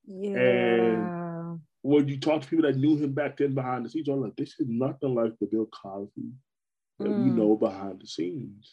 Yeah. 0.06 0.38
And 0.38 1.60
when 1.82 2.08
you 2.08 2.20
talk 2.20 2.42
to 2.42 2.48
people 2.48 2.70
that 2.70 2.78
knew 2.78 2.98
him 2.98 3.14
back 3.14 3.38
then 3.38 3.54
behind 3.54 3.86
the 3.86 3.90
scenes, 3.90 4.08
I'm 4.10 4.22
like, 4.22 4.36
this 4.36 4.60
is 4.60 4.68
nothing 4.68 5.16
like 5.16 5.34
the 5.40 5.48
Bill 5.48 5.68
Cosby 5.68 6.32
that 7.00 7.08
mm. 7.08 7.24
we 7.24 7.30
know 7.32 7.56
behind 7.56 8.02
the 8.02 8.08
scenes. 8.08 8.70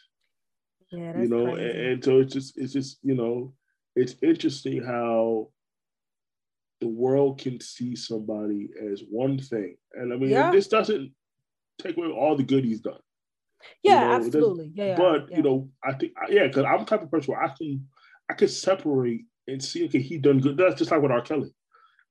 Yeah, 0.90 1.18
you 1.18 1.28
know, 1.28 1.54
and, 1.54 1.60
and, 1.60 2.04
so 2.04 2.20
it's 2.20 2.32
just 2.32 2.56
it's 2.56 2.72
just 2.72 2.98
you 3.02 3.14
know, 3.14 3.52
it's 3.96 4.14
interesting 4.22 4.84
how 4.84 5.48
the 6.80 6.88
world 6.88 7.40
can 7.40 7.60
see 7.60 7.96
somebody 7.96 8.68
as 8.92 9.02
one 9.08 9.38
thing, 9.38 9.76
and 9.94 10.12
I 10.12 10.16
mean, 10.16 10.30
yeah. 10.30 10.50
this 10.50 10.68
doesn't 10.68 11.12
take 11.80 11.96
away 11.96 12.08
all 12.08 12.36
the 12.36 12.42
good 12.42 12.64
he's 12.64 12.80
done. 12.80 13.00
Yeah, 13.82 14.00
you 14.00 14.06
know, 14.06 14.26
absolutely. 14.26 14.72
Yeah, 14.74 14.96
but 14.96 15.30
yeah. 15.30 15.36
you 15.36 15.42
know, 15.42 15.70
I 15.84 15.94
think 15.94 16.12
yeah, 16.28 16.46
because 16.46 16.64
I'm 16.64 16.80
the 16.80 16.84
type 16.84 17.02
of 17.02 17.10
person 17.10 17.32
where 17.32 17.42
I 17.42 17.48
can 17.56 17.86
I 18.30 18.34
can 18.34 18.48
separate 18.48 19.24
and 19.48 19.62
see 19.62 19.86
okay, 19.86 20.00
he 20.00 20.18
done 20.18 20.40
good. 20.40 20.56
That's 20.56 20.76
just 20.76 20.90
like 20.90 21.02
with 21.02 21.10
R. 21.10 21.22
Kelly. 21.22 21.54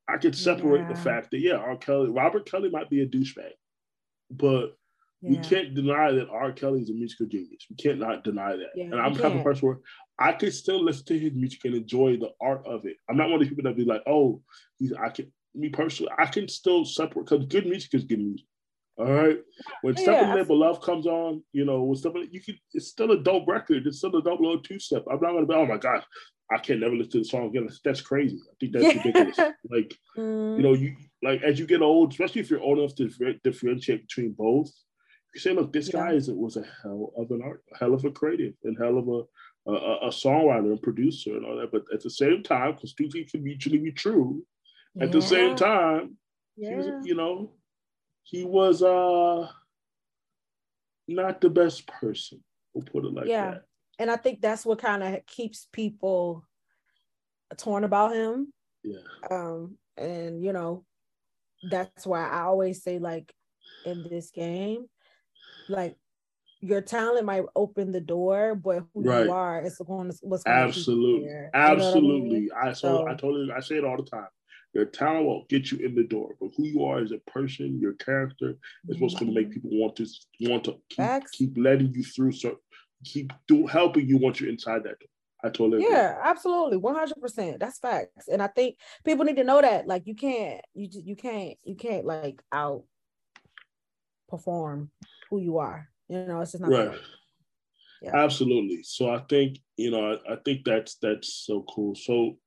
I 0.07 0.17
could 0.17 0.35
separate 0.35 0.81
yeah. 0.81 0.93
the 0.93 0.99
fact 0.99 1.31
that 1.31 1.39
yeah, 1.39 1.55
R. 1.55 1.77
Kelly, 1.77 2.09
Robert 2.09 2.49
Kelly 2.49 2.69
might 2.69 2.89
be 2.89 3.01
a 3.01 3.07
douchebag, 3.07 3.51
but 4.29 4.75
yeah. 5.21 5.29
we 5.29 5.37
can't 5.37 5.73
deny 5.73 6.11
that 6.11 6.29
R. 6.29 6.51
Kelly 6.51 6.81
is 6.81 6.89
a 6.89 6.93
musical 6.93 7.25
genius. 7.25 7.65
We 7.69 7.75
can't 7.75 7.99
not 7.99 8.23
deny 8.23 8.55
that. 8.55 8.69
Yeah, 8.75 8.85
and 8.85 8.95
I'm 8.95 9.13
the 9.13 9.21
type 9.21 9.35
of 9.35 9.43
person 9.43 9.67
where 9.67 9.79
I 10.19 10.31
could 10.33 10.53
still 10.53 10.83
listen 10.83 11.05
to 11.05 11.19
his 11.19 11.33
music 11.33 11.65
and 11.65 11.75
enjoy 11.75 12.17
the 12.17 12.31
art 12.41 12.65
of 12.65 12.85
it. 12.85 12.97
I'm 13.09 13.17
not 13.17 13.29
one 13.29 13.35
of 13.35 13.39
these 13.41 13.49
people 13.49 13.63
that 13.63 13.77
be 13.77 13.85
like, 13.85 14.03
oh, 14.07 14.41
he's 14.77 14.93
I 14.93 15.09
can 15.09 15.31
me 15.53 15.69
personally, 15.69 16.11
I 16.17 16.25
can 16.25 16.47
still 16.47 16.85
separate 16.85 17.25
because 17.25 17.45
good 17.45 17.65
music 17.65 17.93
is 17.93 18.03
good 18.03 18.19
music. 18.19 18.45
All 18.97 19.11
right. 19.11 19.37
When 19.81 19.95
yeah, 19.95 20.03
Step 20.03 20.23
in 20.23 20.29
the 20.29 20.35
Name 20.35 20.43
of 20.43 20.49
Love 20.51 20.81
comes 20.81 21.05
on, 21.05 21.43
you 21.51 21.65
know, 21.65 21.83
when 21.83 21.97
Step 21.97 22.13
you 22.31 22.41
can 22.41 22.57
it's 22.73 22.87
still 22.87 23.11
a 23.11 23.21
dope 23.21 23.47
record. 23.47 23.85
It's 23.85 23.97
still 23.97 24.15
a 24.15 24.21
dope 24.21 24.39
little 24.39 24.61
two 24.61 24.79
step. 24.79 25.03
I'm 25.09 25.19
not 25.19 25.33
gonna 25.33 25.45
be, 25.45 25.53
oh 25.53 25.65
my 25.65 25.77
gosh, 25.77 26.03
I 26.51 26.59
can 26.59 26.79
never 26.79 26.95
listen 26.95 27.11
to 27.13 27.17
the 27.19 27.25
song 27.25 27.47
again. 27.47 27.67
That's 27.83 28.01
crazy. 28.01 28.39
I 28.49 28.53
think 28.59 28.73
that's 28.73 28.85
yeah. 28.85 29.01
ridiculous. 29.03 29.39
Like, 29.69 29.95
mm. 30.15 30.57
you 30.57 30.63
know, 30.63 30.73
you 30.73 30.95
like 31.23 31.41
as 31.41 31.59
you 31.59 31.65
get 31.65 31.81
old, 31.81 32.11
especially 32.11 32.41
if 32.41 32.49
you're 32.49 32.61
old 32.61 32.79
enough 32.79 32.95
to 32.95 33.35
differentiate 33.43 34.07
between 34.07 34.31
both, 34.31 34.71
you 35.35 35.41
say, 35.41 35.53
look, 35.53 35.71
this 35.71 35.93
yeah. 35.93 35.99
guy 35.99 36.13
is 36.13 36.29
was 36.29 36.57
a 36.57 36.65
hell 36.81 37.11
of 37.17 37.29
an 37.31 37.41
art, 37.43 37.63
hell 37.79 37.93
of 37.93 38.05
a 38.05 38.11
creative, 38.11 38.53
and 38.63 38.77
hell 38.77 38.97
of 38.97 39.07
a 39.07 39.71
a, 39.71 40.07
a 40.07 40.09
songwriter 40.09 40.71
and 40.71 40.81
producer 40.81 41.35
and 41.35 41.45
all 41.45 41.57
that. 41.57 41.71
But 41.71 41.83
at 41.93 42.01
the 42.01 42.09
same 42.09 42.41
time, 42.41 42.73
because 42.73 42.93
two 42.93 43.09
things 43.09 43.31
can 43.31 43.43
mutually 43.43 43.79
be 43.79 43.91
true. 43.91 44.45
At 45.01 45.11
the 45.11 45.21
same 45.21 45.57
time, 45.57 46.15
yeah. 46.55 46.77
was, 46.77 47.05
you 47.05 47.15
know, 47.15 47.51
he 48.23 48.45
was 48.45 48.81
uh 48.81 49.47
not 51.07 51.41
the 51.41 51.49
best 51.49 51.85
person. 51.85 52.41
We'll 52.73 52.85
put 52.85 53.05
it 53.05 53.13
like 53.13 53.25
that. 53.25 53.31
yeah. 53.31 53.51
that 53.51 53.63
and 53.99 54.11
I 54.11 54.17
think 54.17 54.41
that's 54.41 54.65
what 54.65 54.79
kind 54.79 55.03
of 55.03 55.25
keeps 55.25 55.67
people 55.71 56.45
torn 57.57 57.83
about 57.83 58.13
him. 58.13 58.51
Yeah. 58.83 58.99
Um, 59.31 59.77
and 59.97 60.43
you 60.43 60.53
know, 60.53 60.85
that's 61.69 62.05
why 62.05 62.27
I 62.27 62.41
always 62.41 62.83
say, 62.83 62.99
like, 62.99 63.33
in 63.85 64.05
this 64.09 64.31
game, 64.31 64.85
like 65.69 65.95
your 66.61 66.81
talent 66.81 67.25
might 67.25 67.43
open 67.55 67.91
the 67.91 68.01
door, 68.01 68.55
but 68.55 68.83
who 68.93 69.03
right. 69.03 69.25
you 69.25 69.31
are 69.31 69.61
is 69.61 69.77
going 69.85 70.09
to 70.09 70.17
what's 70.21 70.43
going 70.43 70.57
absolutely, 70.57 71.27
to 71.27 71.49
absolutely. 71.53 72.39
You 72.39 72.49
know 72.49 72.55
I, 72.55 72.65
mean? 72.65 72.69
I 72.69 72.73
so, 72.73 72.97
so 72.97 73.07
I 73.07 73.11
totally 73.11 73.51
I 73.51 73.59
say 73.59 73.75
it 73.75 73.85
all 73.85 73.97
the 73.97 74.09
time. 74.09 74.27
Your 74.73 74.85
talent 74.85 75.25
will 75.25 75.45
get 75.47 75.71
you 75.71 75.77
in 75.77 75.95
the 75.95 76.03
door, 76.03 76.35
but 76.39 76.49
who 76.57 76.65
you 76.65 76.83
are 76.83 76.99
as 76.99 77.13
a 77.13 77.19
person, 77.31 77.79
your 77.79 77.93
character 77.93 78.57
is 78.89 78.99
what's 78.99 79.13
going 79.13 79.27
to 79.27 79.33
make 79.33 79.49
mm-hmm. 79.49 79.61
people 79.61 79.79
want 79.79 79.95
to 79.95 80.07
want 80.41 80.65
to 80.65 80.75
keep, 80.89 81.31
keep 81.31 81.57
letting 81.57 81.93
you 81.93 82.03
through 82.03 82.33
So 82.33 82.57
keep 83.05 83.31
do, 83.47 83.67
helping 83.67 84.07
you 84.07 84.17
once 84.17 84.41
you're 84.41 84.49
inside 84.49 84.83
that 84.83 84.99
door. 84.99 85.09
I 85.43 85.49
totally 85.49 85.83
agree. 85.83 85.95
Yeah, 85.95 86.17
absolutely. 86.23 86.79
100%. 86.79 87.59
That's 87.59 87.79
facts. 87.79 88.27
And 88.27 88.41
I 88.41 88.47
think 88.47 88.77
people 89.03 89.25
need 89.25 89.35
to 89.37 89.43
know 89.43 89.61
that 89.61 89.87
like 89.87 90.07
you 90.07 90.15
can't 90.15 90.61
you 90.73 90.87
just 90.87 91.05
you 91.05 91.15
can't 91.15 91.57
you 91.63 91.75
can't 91.75 92.05
like 92.05 92.41
out 92.51 92.83
perform 94.27 94.89
who 95.35 95.41
you 95.41 95.57
are. 95.57 95.89
You 96.07 96.25
know, 96.25 96.41
it's 96.41 96.53
just 96.53 96.61
not 96.61 96.71
right. 96.71 96.97
Yeah. 98.01 98.15
Absolutely. 98.15 98.83
So 98.83 99.09
I 99.09 99.19
think, 99.29 99.59
you 99.77 99.91
know, 99.91 100.13
I, 100.13 100.33
I 100.33 100.35
think 100.45 100.63
that's 100.63 100.95
that's 101.01 101.33
so 101.33 101.65
cool. 101.73 101.95
So, 101.95 102.37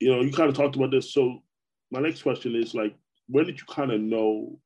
you 0.00 0.10
know, 0.10 0.20
you 0.20 0.32
kind 0.32 0.48
of 0.48 0.56
talked 0.56 0.76
about 0.76 0.90
this. 0.90 1.14
So 1.14 1.42
my 1.90 2.00
next 2.00 2.22
question 2.22 2.54
is 2.54 2.74
like, 2.74 2.94
when 3.28 3.46
did 3.46 3.58
you 3.58 3.66
kind 3.68 3.92
of 3.92 4.00
know? 4.00 4.58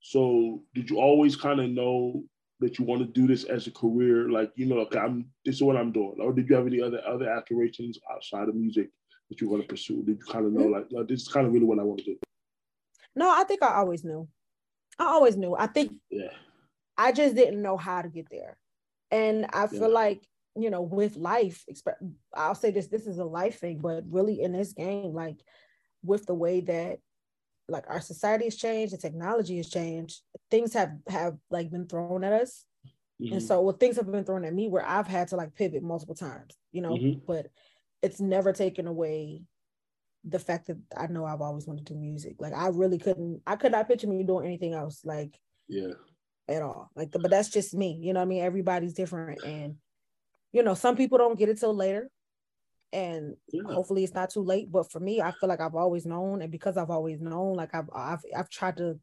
So 0.00 0.62
did 0.74 0.90
you 0.90 0.98
always 0.98 1.36
kind 1.36 1.60
of 1.60 1.70
know 1.70 2.24
that 2.60 2.78
you 2.78 2.84
want 2.84 3.02
to 3.02 3.06
do 3.06 3.26
this 3.26 3.44
as 3.44 3.66
a 3.66 3.70
career? 3.70 4.30
Like, 4.30 4.52
you 4.56 4.66
know, 4.66 4.78
okay, 4.80 4.98
I'm 4.98 5.26
this 5.44 5.56
is 5.56 5.62
what 5.62 5.76
I'm 5.76 5.92
doing. 5.92 6.16
Or 6.20 6.32
did 6.32 6.48
you 6.48 6.56
have 6.56 6.66
any 6.66 6.80
other 6.80 7.02
other 7.06 7.28
aspirations 7.28 7.98
outside 8.10 8.48
of 8.48 8.54
music 8.54 8.88
that 9.28 9.40
you 9.40 9.48
want 9.48 9.62
to 9.62 9.68
pursue? 9.68 10.02
Did 10.02 10.18
you 10.18 10.32
kind 10.32 10.46
of 10.46 10.52
know 10.52 10.66
mm-hmm. 10.66 10.96
like, 10.96 11.08
this 11.08 11.22
is 11.22 11.28
kind 11.28 11.46
of 11.46 11.52
really 11.52 11.66
what 11.66 11.78
I 11.78 11.82
want 11.82 11.98
to 12.00 12.06
do? 12.06 12.16
No, 13.14 13.30
I 13.30 13.44
think 13.44 13.62
I 13.62 13.74
always 13.74 14.04
knew. 14.04 14.26
I 14.98 15.04
always 15.04 15.36
knew. 15.36 15.54
I 15.54 15.66
think 15.66 15.92
yeah. 16.10 16.28
I 16.96 17.12
just 17.12 17.34
didn't 17.34 17.62
know 17.62 17.76
how 17.76 18.02
to 18.02 18.08
get 18.08 18.28
there. 18.30 18.56
And 19.10 19.46
I 19.52 19.66
feel 19.66 19.82
yeah. 19.82 19.86
like, 19.88 20.26
you 20.56 20.70
know, 20.70 20.82
with 20.82 21.16
life, 21.16 21.64
I'll 22.32 22.54
say 22.54 22.70
this, 22.70 22.88
this 22.88 23.06
is 23.06 23.18
a 23.18 23.24
life 23.24 23.58
thing, 23.58 23.78
but 23.78 24.04
really 24.08 24.40
in 24.40 24.52
this 24.52 24.72
game, 24.72 25.12
like 25.12 25.36
with 26.02 26.26
the 26.26 26.34
way 26.34 26.60
that 26.60 26.98
like 27.68 27.84
our 27.88 28.00
society 28.00 28.44
has 28.44 28.56
changed, 28.56 28.92
the 28.92 28.98
technology 28.98 29.56
has 29.56 29.68
changed, 29.68 30.20
things 30.50 30.74
have 30.74 30.92
have 31.08 31.36
like 31.50 31.70
been 31.70 31.86
thrown 31.86 32.22
at 32.24 32.32
us. 32.32 32.66
Mm-hmm. 33.20 33.34
And 33.34 33.42
so 33.42 33.60
well, 33.62 33.76
things 33.76 33.96
have 33.96 34.10
been 34.10 34.24
thrown 34.24 34.44
at 34.44 34.54
me 34.54 34.68
where 34.68 34.86
I've 34.86 35.06
had 35.06 35.28
to 35.28 35.36
like 35.36 35.54
pivot 35.54 35.82
multiple 35.82 36.14
times, 36.14 36.56
you 36.72 36.82
know, 36.82 36.92
mm-hmm. 36.92 37.20
but 37.26 37.46
it's 38.02 38.20
never 38.20 38.52
taken 38.52 38.86
away 38.86 39.42
the 40.24 40.38
fact 40.38 40.66
that 40.66 40.78
I 40.96 41.06
know 41.06 41.24
I've 41.24 41.40
always 41.40 41.66
wanted 41.66 41.86
to 41.86 41.94
do 41.94 41.98
music. 41.98 42.36
Like 42.38 42.54
I 42.54 42.68
really 42.68 42.98
couldn't, 42.98 43.42
I 43.46 43.56
could 43.56 43.72
not 43.72 43.88
picture 43.88 44.06
me 44.06 44.22
doing 44.24 44.46
anything 44.46 44.74
else. 44.74 45.00
Like 45.04 45.38
yeah, 45.68 45.92
at 46.48 46.62
all. 46.62 46.90
Like, 46.94 47.10
but 47.10 47.22
mm-hmm. 47.22 47.30
that's 47.30 47.48
just 47.48 47.74
me. 47.74 47.98
You 48.00 48.12
know 48.12 48.20
what 48.20 48.26
I 48.26 48.28
mean? 48.28 48.42
Everybody's 48.42 48.94
different, 48.94 49.42
and 49.44 49.76
you 50.52 50.62
know, 50.62 50.74
some 50.74 50.96
people 50.96 51.18
don't 51.18 51.38
get 51.38 51.48
it 51.48 51.58
till 51.58 51.74
later 51.74 52.10
and 52.94 53.36
yeah. 53.52 53.62
hopefully 53.66 54.04
it's 54.04 54.14
not 54.14 54.30
too 54.30 54.40
late 54.40 54.70
but 54.70 54.90
for 54.90 55.00
me 55.00 55.20
i 55.20 55.32
feel 55.32 55.48
like 55.48 55.60
i've 55.60 55.74
always 55.74 56.06
known 56.06 56.40
and 56.40 56.52
because 56.52 56.76
i've 56.76 56.90
always 56.90 57.20
known 57.20 57.54
like 57.54 57.74
i've 57.74 57.90
i've, 57.94 58.20
I've 58.34 58.48
tried 58.48 58.76
to 58.76 58.98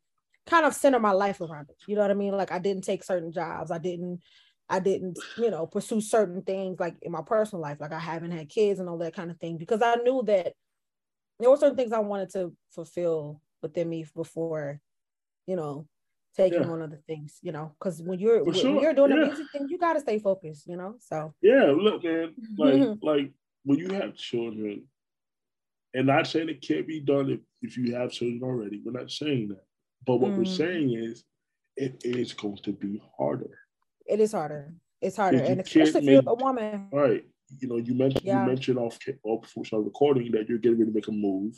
kind 0.48 0.66
of 0.66 0.74
center 0.74 1.00
my 1.00 1.12
life 1.12 1.42
around 1.42 1.70
it 1.70 1.76
you 1.86 1.96
know 1.96 2.02
what 2.02 2.10
i 2.10 2.16
mean 2.16 2.32
like 2.32 2.52
i 2.52 2.58
didn't 2.58 2.86
take 2.86 3.04
certain 3.04 3.32
jobs 3.32 3.70
i 3.70 3.78
didn't 3.78 4.22
i 4.70 4.80
didn't 4.80 5.20
you 5.38 5.52
know 5.52 5.68
pursue 5.68 6.00
certain 6.00 6.42
things 6.42 6.80
like 6.80 6.96
in 7.02 7.12
my 7.12 7.22
personal 7.22 7.62
life 7.62 7.78
like 7.82 7.92
i 7.92 8.00
haven't 8.00 8.32
had 8.32 8.50
kids 8.50 8.80
and 8.80 8.88
all 8.88 8.98
that 8.98 9.14
kind 9.14 9.30
of 9.30 9.38
thing 9.38 9.58
because 9.58 9.82
i 9.82 9.96
knew 9.96 10.24
that 10.26 10.54
there 11.40 11.50
were 11.50 11.58
certain 11.58 11.76
things 11.76 11.92
i 11.92 12.00
wanted 12.00 12.30
to 12.32 12.56
fulfill 12.74 13.42
within 13.62 13.90
me 13.90 14.06
before 14.16 14.80
you 15.46 15.58
know 15.58 15.86
taking 16.36 16.62
yeah. 16.62 16.70
on 16.70 16.82
other 16.82 17.00
things, 17.08 17.40
you 17.42 17.52
know, 17.52 17.74
because 17.78 18.02
when 18.02 18.20
you're 18.20 18.44
when, 18.44 18.56
sure. 18.56 18.82
you're 18.82 18.94
doing 18.94 19.12
yeah. 19.12 19.20
the 19.20 19.26
music 19.28 19.48
thing, 19.52 19.68
you 19.70 19.78
gotta 19.78 20.00
stay 20.00 20.20
focused, 20.20 20.68
you 20.68 20.78
know. 20.78 20.96
So 21.00 21.34
yeah, 21.42 21.74
look, 21.76 22.04
man, 22.04 22.34
like 22.58 22.98
like 23.02 23.32
when 23.64 23.80
you 23.80 23.90
have 23.90 24.16
children, 24.16 24.84
and 25.94 26.08
not 26.08 26.28
saying 26.28 26.50
it 26.50 26.62
can't 26.62 26.88
be 26.88 27.00
done 27.00 27.30
if, 27.30 27.40
if 27.62 27.78
you 27.78 27.96
have 27.96 28.12
children 28.12 28.42
already, 28.44 28.82
we're 28.84 29.00
not 29.00 29.12
saying 29.12 29.50
that. 29.50 29.64
But 30.06 30.18
what 30.18 30.32
mm. 30.32 30.38
we're 30.38 30.46
saying 30.46 30.94
is 30.94 31.24
it 31.76 32.02
is 32.04 32.34
going 32.34 32.58
to 32.64 32.72
be 32.72 33.02
harder. 33.18 33.58
It 34.06 34.20
is 34.20 34.32
harder. 34.32 34.74
It's 35.02 35.18
harder. 35.18 35.40
And 35.40 35.62
especially 35.62 36.00
if 36.00 36.24
you're 36.26 36.34
a 36.34 36.36
woman. 36.36 36.88
Right. 36.92 37.26
You 37.60 37.68
know, 37.68 37.78
you 37.78 37.94
mentioned 37.94 38.24
yeah. 38.24 38.42
you 38.42 38.48
mentioned 38.48 38.78
off 38.78 38.98
off 39.24 39.42
before 39.42 39.66
started 39.66 39.86
recording 39.86 40.32
that 40.32 40.48
you're 40.48 40.58
getting 40.58 40.80
ready 40.80 40.92
to 40.92 40.96
make 40.96 41.08
a 41.08 41.12
move 41.12 41.54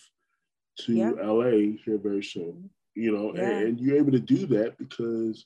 to 0.80 0.94
yeah. 0.94 1.12
LA 1.22 1.78
here 1.86 2.00
very 2.02 2.24
soon. 2.24 2.70
You 2.96 3.12
know, 3.12 3.34
yeah. 3.34 3.50
and, 3.50 3.68
and, 3.68 3.80
you're 3.80 3.98
able 3.98 4.12
to 4.12 4.20
do 4.20 4.46
that 4.48 4.78
because 4.78 5.46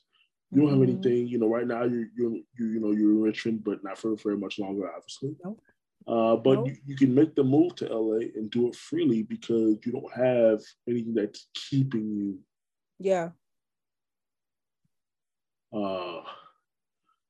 you 0.50 0.60
don't 0.60 0.70
mm-hmm. 0.70 0.80
have 0.80 0.88
anything, 0.88 1.28
you 1.28 1.38
know, 1.38 1.48
right 1.48 1.66
now 1.66 1.84
you're 1.84 2.08
you're 2.16 2.32
you, 2.32 2.66
you 2.66 2.80
know 2.80 2.92
you're 2.92 3.12
in 3.12 3.22
Richmond, 3.22 3.64
but 3.64 3.82
not 3.82 3.98
for 3.98 4.16
very 4.16 4.36
much 4.36 4.58
longer, 4.58 4.90
obviously. 4.94 5.34
Nope. 5.44 5.60
Uh, 6.06 6.36
but 6.36 6.54
nope. 6.54 6.68
you, 6.68 6.76
you, 6.86 6.96
can 6.96 7.14
make 7.14 7.34
the 7.34 7.44
move 7.44 7.74
to 7.76 7.86
LA 7.86 8.28
and 8.34 8.50
do 8.50 8.68
it 8.68 8.74
freely 8.76 9.22
because 9.22 9.76
you 9.84 9.92
don't 9.92 10.12
have 10.14 10.60
anything 10.88 11.14
that's 11.14 11.48
keeping 11.54 12.10
you. 12.10 12.38
Yeah. 12.98 13.30
Uh, 15.74 16.22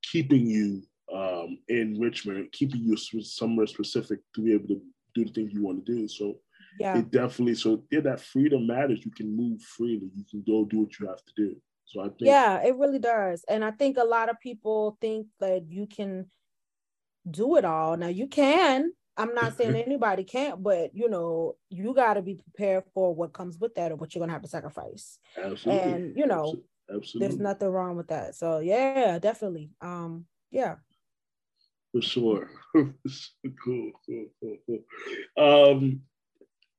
keeping 0.05 0.47
you 0.47 0.83
um, 1.13 1.59
in 1.69 1.99
Richmond, 1.99 2.53
keeping 2.53 2.83
you 2.83 2.97
somewhere 2.97 3.67
specific 3.67 4.21
to 4.35 4.43
be 4.43 4.53
able 4.53 4.69
to 4.69 4.81
do 5.15 5.25
the 5.25 5.33
things 5.33 5.53
you 5.53 5.65
want 5.65 5.85
to 5.85 5.93
do. 5.93 6.07
So 6.07 6.37
yeah. 6.79 6.99
it 6.99 7.11
definitely 7.11 7.55
so 7.55 7.85
yeah, 7.91 8.01
that 8.01 8.21
freedom 8.21 8.67
matters. 8.67 9.05
You 9.05 9.11
can 9.11 9.35
move 9.37 9.63
freely. 9.63 10.11
You 10.15 10.25
can 10.31 10.43
go 10.47 10.65
do 10.65 10.81
what 10.81 10.99
you 10.99 11.07
have 11.07 11.25
to 11.25 11.33
do. 11.37 11.57
So 11.85 12.01
I 12.01 12.05
think 12.05 12.23
yeah, 12.23 12.63
it 12.63 12.77
really 12.77 12.99
does. 12.99 13.45
And 13.49 13.65
I 13.65 13.71
think 13.71 13.97
a 13.97 14.05
lot 14.05 14.29
of 14.29 14.39
people 14.41 14.99
think 15.01 15.27
that 15.41 15.65
you 15.69 15.87
can 15.87 16.27
do 17.31 17.57
it 17.57 17.65
all. 17.65 17.97
Now 17.97 18.09
you 18.09 18.27
can. 18.27 18.93
I'm 19.17 19.35
not 19.35 19.57
saying 19.57 19.75
anybody 19.87 20.25
can't, 20.25 20.63
but 20.63 20.95
you 20.95 21.09
know, 21.09 21.57
you 21.71 21.95
got 21.95 22.15
to 22.15 22.23
be 22.23 22.37
prepared 22.37 22.85
for 22.95 23.15
what 23.15 23.33
comes 23.33 23.59
with 23.59 23.75
that 23.75 23.91
or 23.91 23.97
what 23.97 24.15
you're 24.15 24.21
gonna 24.21 24.33
have 24.33 24.43
to 24.43 24.49
sacrifice. 24.49 25.19
Absolutely. 25.37 25.93
And 25.93 26.17
you 26.17 26.27
know, 26.27 26.55
Absolutely. 26.95 27.29
there's 27.29 27.41
nothing 27.41 27.69
wrong 27.69 27.97
with 27.97 28.09
that. 28.09 28.35
So 28.35 28.61
yeah, 28.61 29.19
definitely. 29.19 29.71
Um, 29.81 30.27
yeah. 30.51 30.77
For 31.93 32.03
sure. 32.03 32.51
cool, 32.75 32.93
cool, 33.65 33.93
cool, 34.07 34.57
cool. 34.67 35.73
Um, 35.73 36.03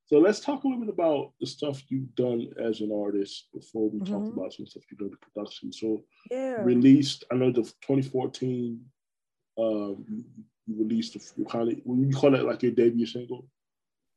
so 0.09 0.17
let's 0.17 0.39
talk 0.39 0.63
a 0.63 0.67
little 0.67 0.83
bit 0.83 0.91
about 0.91 1.33
the 1.39 1.45
stuff 1.45 1.83
you've 1.89 2.15
done 2.15 2.47
as 2.59 2.81
an 2.81 2.91
artist 2.91 3.49
before 3.53 3.91
we 3.91 3.99
mm-hmm. 3.99 4.11
talk 4.11 4.33
about 4.33 4.51
some 4.51 4.65
stuff 4.65 4.81
you've 4.89 4.99
done 4.99 5.09
in 5.09 5.17
production. 5.21 5.71
So 5.71 6.03
yeah, 6.31 6.63
released. 6.63 7.25
I 7.31 7.35
know 7.35 7.51
the 7.51 7.61
2014 7.61 8.83
um, 9.59 10.25
you 10.65 10.75
released 10.79 11.13
the 11.13 11.45
kind 11.45 11.71
of 11.71 11.77
when 11.83 12.09
you 12.09 12.15
call 12.15 12.33
it 12.33 12.43
like 12.43 12.63
your 12.63 12.71
debut 12.71 13.05
single, 13.05 13.45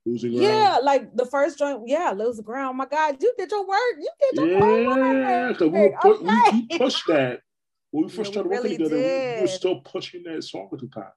losing 0.07 0.33
ground. 0.33 0.45
Yeah, 0.45 0.79
like 0.83 1.15
the 1.15 1.27
first 1.27 1.59
joint. 1.59 1.83
Yeah, 1.85 2.15
losing 2.17 2.45
ground. 2.45 2.71
Oh 2.71 2.73
my 2.73 2.87
God, 2.87 3.19
you 3.21 3.35
did 3.37 3.51
your 3.51 3.67
work. 3.69 3.79
You 3.99 4.11
did 4.23 4.37
your 4.37 4.49
yeah, 4.49 4.87
work. 4.87 5.61
Yeah, 5.61 5.67
we, 5.67 5.79
okay. 5.79 6.67
we, 6.71 6.79
pushed 6.79 7.07
that 7.09 7.41
when 7.91 8.05
we 8.05 8.11
first 8.11 8.31
yeah, 8.31 8.33
started 8.33 8.49
we 8.49 8.57
working 8.57 8.79
together, 8.79 8.97
we, 8.97 9.35
we, 9.35 9.41
were 9.43 9.47
still 9.47 9.81
pushing 9.81 10.23
that 10.23 10.43
song 10.43 10.71
at 10.73 10.79
the 10.79 10.87
time. 10.87 11.13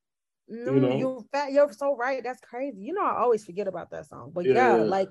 No, 0.47 0.73
you 0.73 0.79
know, 0.79 0.95
you 0.95 1.25
fat, 1.31 1.51
you're 1.51 1.71
so 1.71 1.95
right. 1.95 2.23
That's 2.23 2.39
crazy. 2.41 2.81
You 2.81 2.93
know, 2.93 3.03
I 3.03 3.17
always 3.17 3.43
forget 3.43 3.67
about 3.67 3.89
that 3.91 4.05
song, 4.05 4.31
but 4.33 4.45
yeah, 4.45 4.77
yeah 4.77 4.83
like 4.83 5.09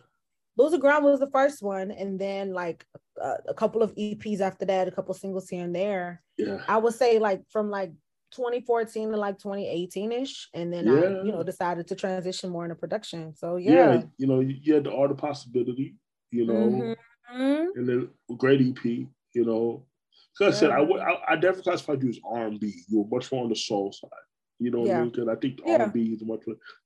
Losing 0.57 0.80
Ground 0.80 1.05
was 1.05 1.18
the 1.18 1.30
first 1.30 1.62
one, 1.62 1.91
and 1.91 2.18
then 2.18 2.53
like 2.53 2.87
uh, 3.20 3.39
a 3.49 3.55
couple 3.55 3.82
of 3.82 3.95
EPs 3.97 4.41
after 4.41 4.64
that, 4.66 4.87
a 4.87 4.93
couple 4.93 5.12
singles 5.14 5.49
here 5.49 5.64
and 5.64 5.74
there. 5.74 6.22
Yeah, 6.39 6.59
I 6.68 6.78
would 6.78 6.95
say 6.95 7.18
like 7.18 7.43
from 7.51 7.70
like 7.70 7.91
2014 8.32 9.11
to 9.11 9.16
like 9.16 9.39
2018 9.39 10.12
ish, 10.12 10.49
and 10.55 10.72
then 10.72 10.87
yeah. 10.87 10.93
I, 10.93 11.24
you 11.24 11.32
know, 11.32 11.43
decided 11.43 11.89
to 11.89 11.97
transition 11.97 12.51
more 12.51 12.64
into 12.64 12.76
production. 12.76 13.35
So 13.35 13.57
yeah, 13.57 13.72
yeah 13.72 14.03
you 14.18 14.26
know, 14.28 14.41
you 14.41 14.74
had 14.74 14.85
the 14.85 14.95
art 14.95 15.11
of 15.11 15.16
possibility, 15.16 15.97
you 16.30 16.47
know, 16.47 16.95
mm-hmm. 17.35 17.66
and 17.74 17.89
then 17.89 18.09
great 18.37 18.61
EP, 18.61 18.85
you 18.85 19.09
know. 19.45 19.85
Because. 20.39 20.57
I 20.57 20.59
said, 20.59 20.70
I, 20.70 20.82
I, 20.82 21.32
I 21.32 21.35
definitely 21.35 21.62
classified 21.62 22.03
you 22.03 22.09
as 22.09 22.18
R 22.24 22.47
and 22.47 22.61
B. 22.61 22.72
You 22.89 23.01
were 23.01 23.16
much 23.16 23.30
more 23.30 23.45
on 23.45 23.49
the 23.49 23.57
soul 23.57 23.93
side. 23.93 24.11
You 24.59 24.71
know 24.71 24.81
what. 24.81 24.91
I 24.91 25.01
mean? 25.01 25.11
Because 25.11 25.29
I 25.29 25.35
think 25.37 25.61
R 25.67 25.83
and 25.83 25.93
B 25.93 26.13
is 26.13 26.25
much 26.25 26.41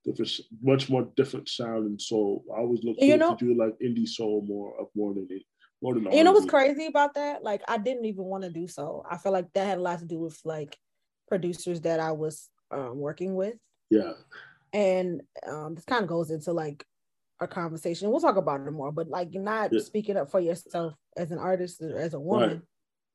different, 0.04 0.30
much 0.62 0.88
more 0.88 1.08
different 1.16 1.48
sound 1.48 1.86
and 1.86 2.00
soul. 2.00 2.44
I 2.54 2.60
always 2.60 2.82
look 2.82 2.96
you 2.98 3.16
know, 3.16 3.34
to 3.34 3.44
do 3.44 3.54
like 3.54 3.74
indie 3.80 4.08
soul 4.08 4.44
more 4.46 4.78
of 4.80 4.88
more 4.94 5.14
than 5.14 5.26
it. 5.30 5.42
More 5.82 5.94
than 5.94 6.10
you 6.10 6.24
know 6.24 6.32
what's 6.32 6.46
crazy 6.46 6.86
about 6.86 7.14
that? 7.14 7.44
Like 7.44 7.62
I 7.68 7.78
didn't 7.78 8.06
even 8.06 8.24
want 8.24 8.44
to 8.44 8.50
do 8.50 8.66
so. 8.66 9.04
I 9.08 9.16
feel 9.16 9.32
like 9.32 9.52
that 9.52 9.66
had 9.66 9.78
a 9.78 9.82
lot 9.82 10.00
to 10.00 10.06
do 10.06 10.18
with 10.18 10.38
like 10.44 10.76
producers 11.28 11.82
that 11.82 12.00
I 12.00 12.12
was 12.12 12.48
um, 12.70 12.96
working 12.96 13.34
with. 13.34 13.54
Yeah. 13.90 14.12
And 14.72 15.22
um, 15.46 15.74
this 15.74 15.84
kind 15.84 16.02
of 16.02 16.08
goes 16.08 16.30
into 16.30 16.52
like 16.52 16.84
a 17.40 17.46
conversation. 17.46 18.10
We'll 18.10 18.20
talk 18.20 18.36
about 18.36 18.66
it 18.66 18.70
more, 18.70 18.92
but 18.92 19.08
like 19.08 19.32
not 19.32 19.72
yeah. 19.72 19.80
speaking 19.80 20.16
up 20.16 20.30
for 20.30 20.40
yourself 20.40 20.94
as 21.16 21.30
an 21.30 21.38
artist 21.38 21.80
or 21.80 21.96
as 21.98 22.14
a 22.14 22.20
woman. 22.20 22.48
Right. 22.48 22.60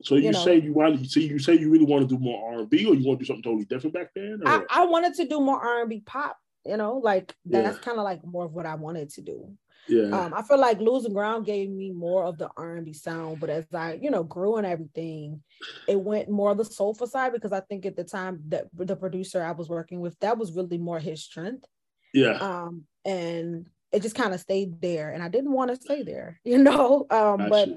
So 0.02 0.16
you, 0.16 0.24
you 0.24 0.32
know, 0.32 0.44
say 0.44 0.60
you 0.60 0.74
want 0.74 1.10
so 1.10 1.20
you 1.20 1.40
say 1.40 1.58
you 1.58 1.70
really 1.70 1.86
want 1.86 2.08
to 2.08 2.16
do 2.16 2.22
more 2.22 2.54
R 2.54 2.60
and 2.60 2.70
B, 2.70 2.86
or 2.86 2.96
you 2.96 3.08
want 3.08 3.20
to 3.20 3.26
do 3.26 3.28
something 3.28 3.44
totally 3.44 3.66
different 3.66 3.94
back 3.94 4.10
then? 4.16 4.42
I, 4.46 4.64
I, 4.70 4.86
wanted 4.86 5.14
to 5.16 5.26
do 5.26 5.40
more 5.40 5.60
R 5.60 5.82
and 5.82 5.90
B 5.90 6.02
pop. 6.06 6.38
You 6.66 6.78
know, 6.78 6.98
like 6.98 7.34
that's 7.46 7.78
yeah. 7.78 7.84
kind 7.84 7.98
of 7.98 8.04
like 8.04 8.26
more 8.26 8.46
of 8.46 8.54
what 8.54 8.66
I 8.66 8.76
wanted 8.76 9.10
to 9.12 9.22
do. 9.22 9.54
Yeah. 9.88 10.18
Um, 10.18 10.34
I 10.34 10.42
feel 10.44 10.60
like 10.60 10.80
losing 10.80 11.14
ground 11.14 11.46
gave 11.46 11.70
me 11.70 11.92
more 11.92 12.24
of 12.24 12.38
the 12.38 12.50
R 12.56 12.76
and 12.76 12.86
B 12.86 12.94
sound, 12.94 13.40
but 13.40 13.50
as 13.50 13.66
I, 13.74 14.00
you 14.02 14.12
know, 14.12 14.24
grew 14.24 14.56
and 14.56 14.66
everything, 14.66 15.42
it 15.88 16.00
went 16.00 16.30
more 16.30 16.52
of 16.52 16.58
the 16.58 16.66
soulful 16.66 17.08
side 17.08 17.34
because 17.34 17.52
I 17.52 17.60
think 17.60 17.86
at 17.86 17.96
the 17.96 18.04
time 18.04 18.42
that 18.48 18.68
the 18.74 18.96
producer 18.96 19.44
I 19.44 19.52
was 19.52 19.70
working 19.70 20.00
with, 20.00 20.18
that 20.20 20.38
was 20.38 20.54
really 20.54 20.78
more 20.78 21.00
his 21.00 21.22
strength. 21.22 21.66
Yeah. 22.14 22.38
Um, 22.38 22.84
and 23.04 23.68
it 23.92 24.02
just 24.02 24.16
kind 24.16 24.34
of 24.34 24.40
stayed 24.40 24.82
there, 24.82 25.12
and 25.12 25.22
I 25.22 25.30
didn't 25.30 25.52
want 25.52 25.70
to 25.72 25.76
stay 25.76 26.04
there, 26.04 26.40
you 26.46 26.58
know. 26.58 27.06
Um, 27.10 27.50
but 27.50 27.70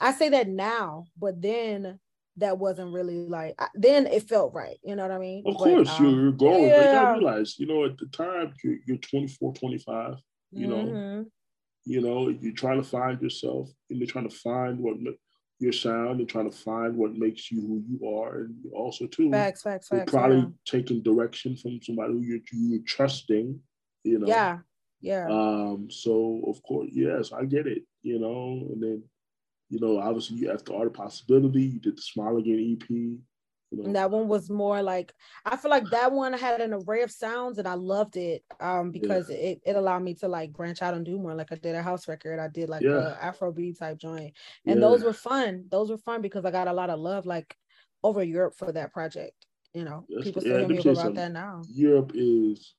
I 0.00 0.12
say 0.12 0.30
that 0.30 0.48
now, 0.48 1.06
but 1.18 1.40
then 1.40 1.98
that 2.36 2.58
wasn't 2.58 2.92
really 2.92 3.26
like 3.26 3.58
then 3.74 4.06
it 4.06 4.28
felt 4.28 4.52
right 4.54 4.78
you 4.82 4.96
know 4.96 5.02
what 5.02 5.10
i 5.10 5.18
mean 5.18 5.42
of 5.46 5.54
but, 5.54 5.64
course 5.64 5.90
um, 5.98 6.04
you're 6.04 6.32
growing 6.32 6.64
yeah. 6.64 6.78
you 6.78 6.92
gotta 6.92 7.18
realize 7.18 7.58
you 7.58 7.66
know 7.66 7.84
at 7.84 7.96
the 7.98 8.06
time 8.06 8.52
you're, 8.62 8.76
you're 8.86 8.96
24 8.96 9.54
25 9.54 10.14
you 10.52 10.66
know 10.66 10.76
mm-hmm. 10.76 11.22
you 11.84 12.00
know 12.00 12.28
you're 12.28 12.54
trying 12.54 12.82
to 12.82 12.88
find 12.88 13.20
yourself 13.20 13.68
and 13.90 13.98
you're 13.98 14.08
trying 14.08 14.28
to 14.28 14.34
find 14.34 14.78
what 14.78 14.94
your 15.58 15.72
sound 15.72 16.20
and 16.20 16.28
trying 16.28 16.50
to 16.50 16.56
find 16.56 16.96
what 16.96 17.12
makes 17.12 17.50
you 17.50 17.60
who 17.60 17.84
you 17.86 18.08
are 18.08 18.40
and 18.40 18.54
also 18.74 19.06
too 19.06 19.30
facts 19.30 19.62
facts 19.62 19.88
facts 19.88 20.10
probably 20.10 20.38
yeah. 20.38 20.46
taking 20.66 21.02
direction 21.02 21.56
from 21.56 21.78
somebody 21.82 22.14
who 22.14 22.20
you're, 22.20 22.40
you're 22.52 22.82
trusting 22.86 23.60
you 24.04 24.18
know 24.18 24.26
yeah 24.26 24.58
yeah 25.02 25.26
um 25.28 25.88
so 25.90 26.42
of 26.46 26.62
course 26.62 26.88
yes 26.92 27.32
i 27.32 27.44
get 27.44 27.66
it 27.66 27.82
you 28.02 28.18
know 28.18 28.66
and 28.72 28.82
then 28.82 29.02
you 29.70 29.78
know, 29.80 29.98
obviously 29.98 30.36
you 30.36 30.50
have 30.50 30.64
the 30.64 30.74
art 30.74 30.88
of 30.88 30.94
possibility. 30.94 31.62
You 31.62 31.80
did 31.80 31.96
the 31.96 32.02
Smile 32.02 32.36
Again 32.36 32.76
EP. 32.76 32.90
You 32.90 33.20
know. 33.72 33.84
And 33.84 33.94
that 33.94 34.10
one 34.10 34.26
was 34.26 34.50
more 34.50 34.82
like 34.82 35.12
I 35.44 35.56
feel 35.56 35.70
like 35.70 35.88
that 35.90 36.10
one 36.10 36.32
had 36.32 36.60
an 36.60 36.74
array 36.74 37.02
of 37.02 37.10
sounds 37.12 37.58
and 37.58 37.68
I 37.68 37.74
loved 37.74 38.16
it 38.16 38.42
um 38.58 38.90
because 38.90 39.30
yeah. 39.30 39.36
it, 39.36 39.60
it 39.64 39.76
allowed 39.76 40.02
me 40.02 40.14
to 40.14 40.28
like 40.28 40.52
branch 40.52 40.82
out 40.82 40.94
and 40.94 41.06
do 41.06 41.16
more. 41.16 41.36
Like 41.36 41.52
I 41.52 41.54
did 41.54 41.76
a 41.76 41.82
house 41.82 42.08
record, 42.08 42.40
I 42.40 42.48
did 42.48 42.68
like 42.68 42.82
yeah. 42.82 43.16
a 43.16 43.32
Afrobeat 43.32 43.78
type 43.78 43.98
joint. 43.98 44.34
And 44.66 44.80
yeah. 44.80 44.88
those 44.88 45.04
were 45.04 45.12
fun. 45.12 45.66
Those 45.70 45.88
were 45.88 45.98
fun 45.98 46.20
because 46.20 46.44
I 46.44 46.50
got 46.50 46.66
a 46.66 46.72
lot 46.72 46.90
of 46.90 46.98
love 46.98 47.26
like 47.26 47.56
over 48.02 48.24
Europe 48.24 48.54
for 48.56 48.72
that 48.72 48.92
project. 48.92 49.46
You 49.72 49.84
know, 49.84 50.04
That's, 50.08 50.24
people 50.24 50.42
still 50.42 50.62
yeah, 50.62 50.66
me 50.66 50.78
about 50.78 51.14
that 51.14 51.30
now. 51.30 51.62
Europe 51.68 52.10
is 52.16 52.74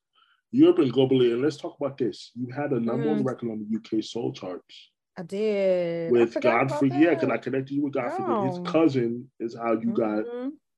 Europe 0.52 0.80
and 0.80 0.92
globally, 0.92 1.32
and 1.32 1.42
let's 1.42 1.56
talk 1.56 1.78
about 1.80 1.98
this. 1.98 2.32
You 2.36 2.52
had 2.54 2.72
a 2.72 2.80
number 2.82 3.06
mm-hmm. 3.06 3.16
one 3.16 3.24
record 3.24 3.52
on 3.52 3.66
the 3.66 3.78
UK 3.78 4.04
soul 4.04 4.34
charts. 4.34 4.91
I 5.18 5.24
did. 5.24 6.12
With 6.12 6.40
Godfrey, 6.40 6.90
yeah, 6.90 7.16
because 7.16 7.30
I 7.30 7.38
connected 7.38 7.72
you 7.74 7.84
with 7.84 7.94
Godfrey. 7.94 8.26
Oh. 8.28 8.48
His 8.50 8.72
cousin 8.72 9.30
is 9.40 9.56
how 9.56 9.74
you 9.74 9.90
mm-hmm. 9.90 9.94
got 9.94 10.20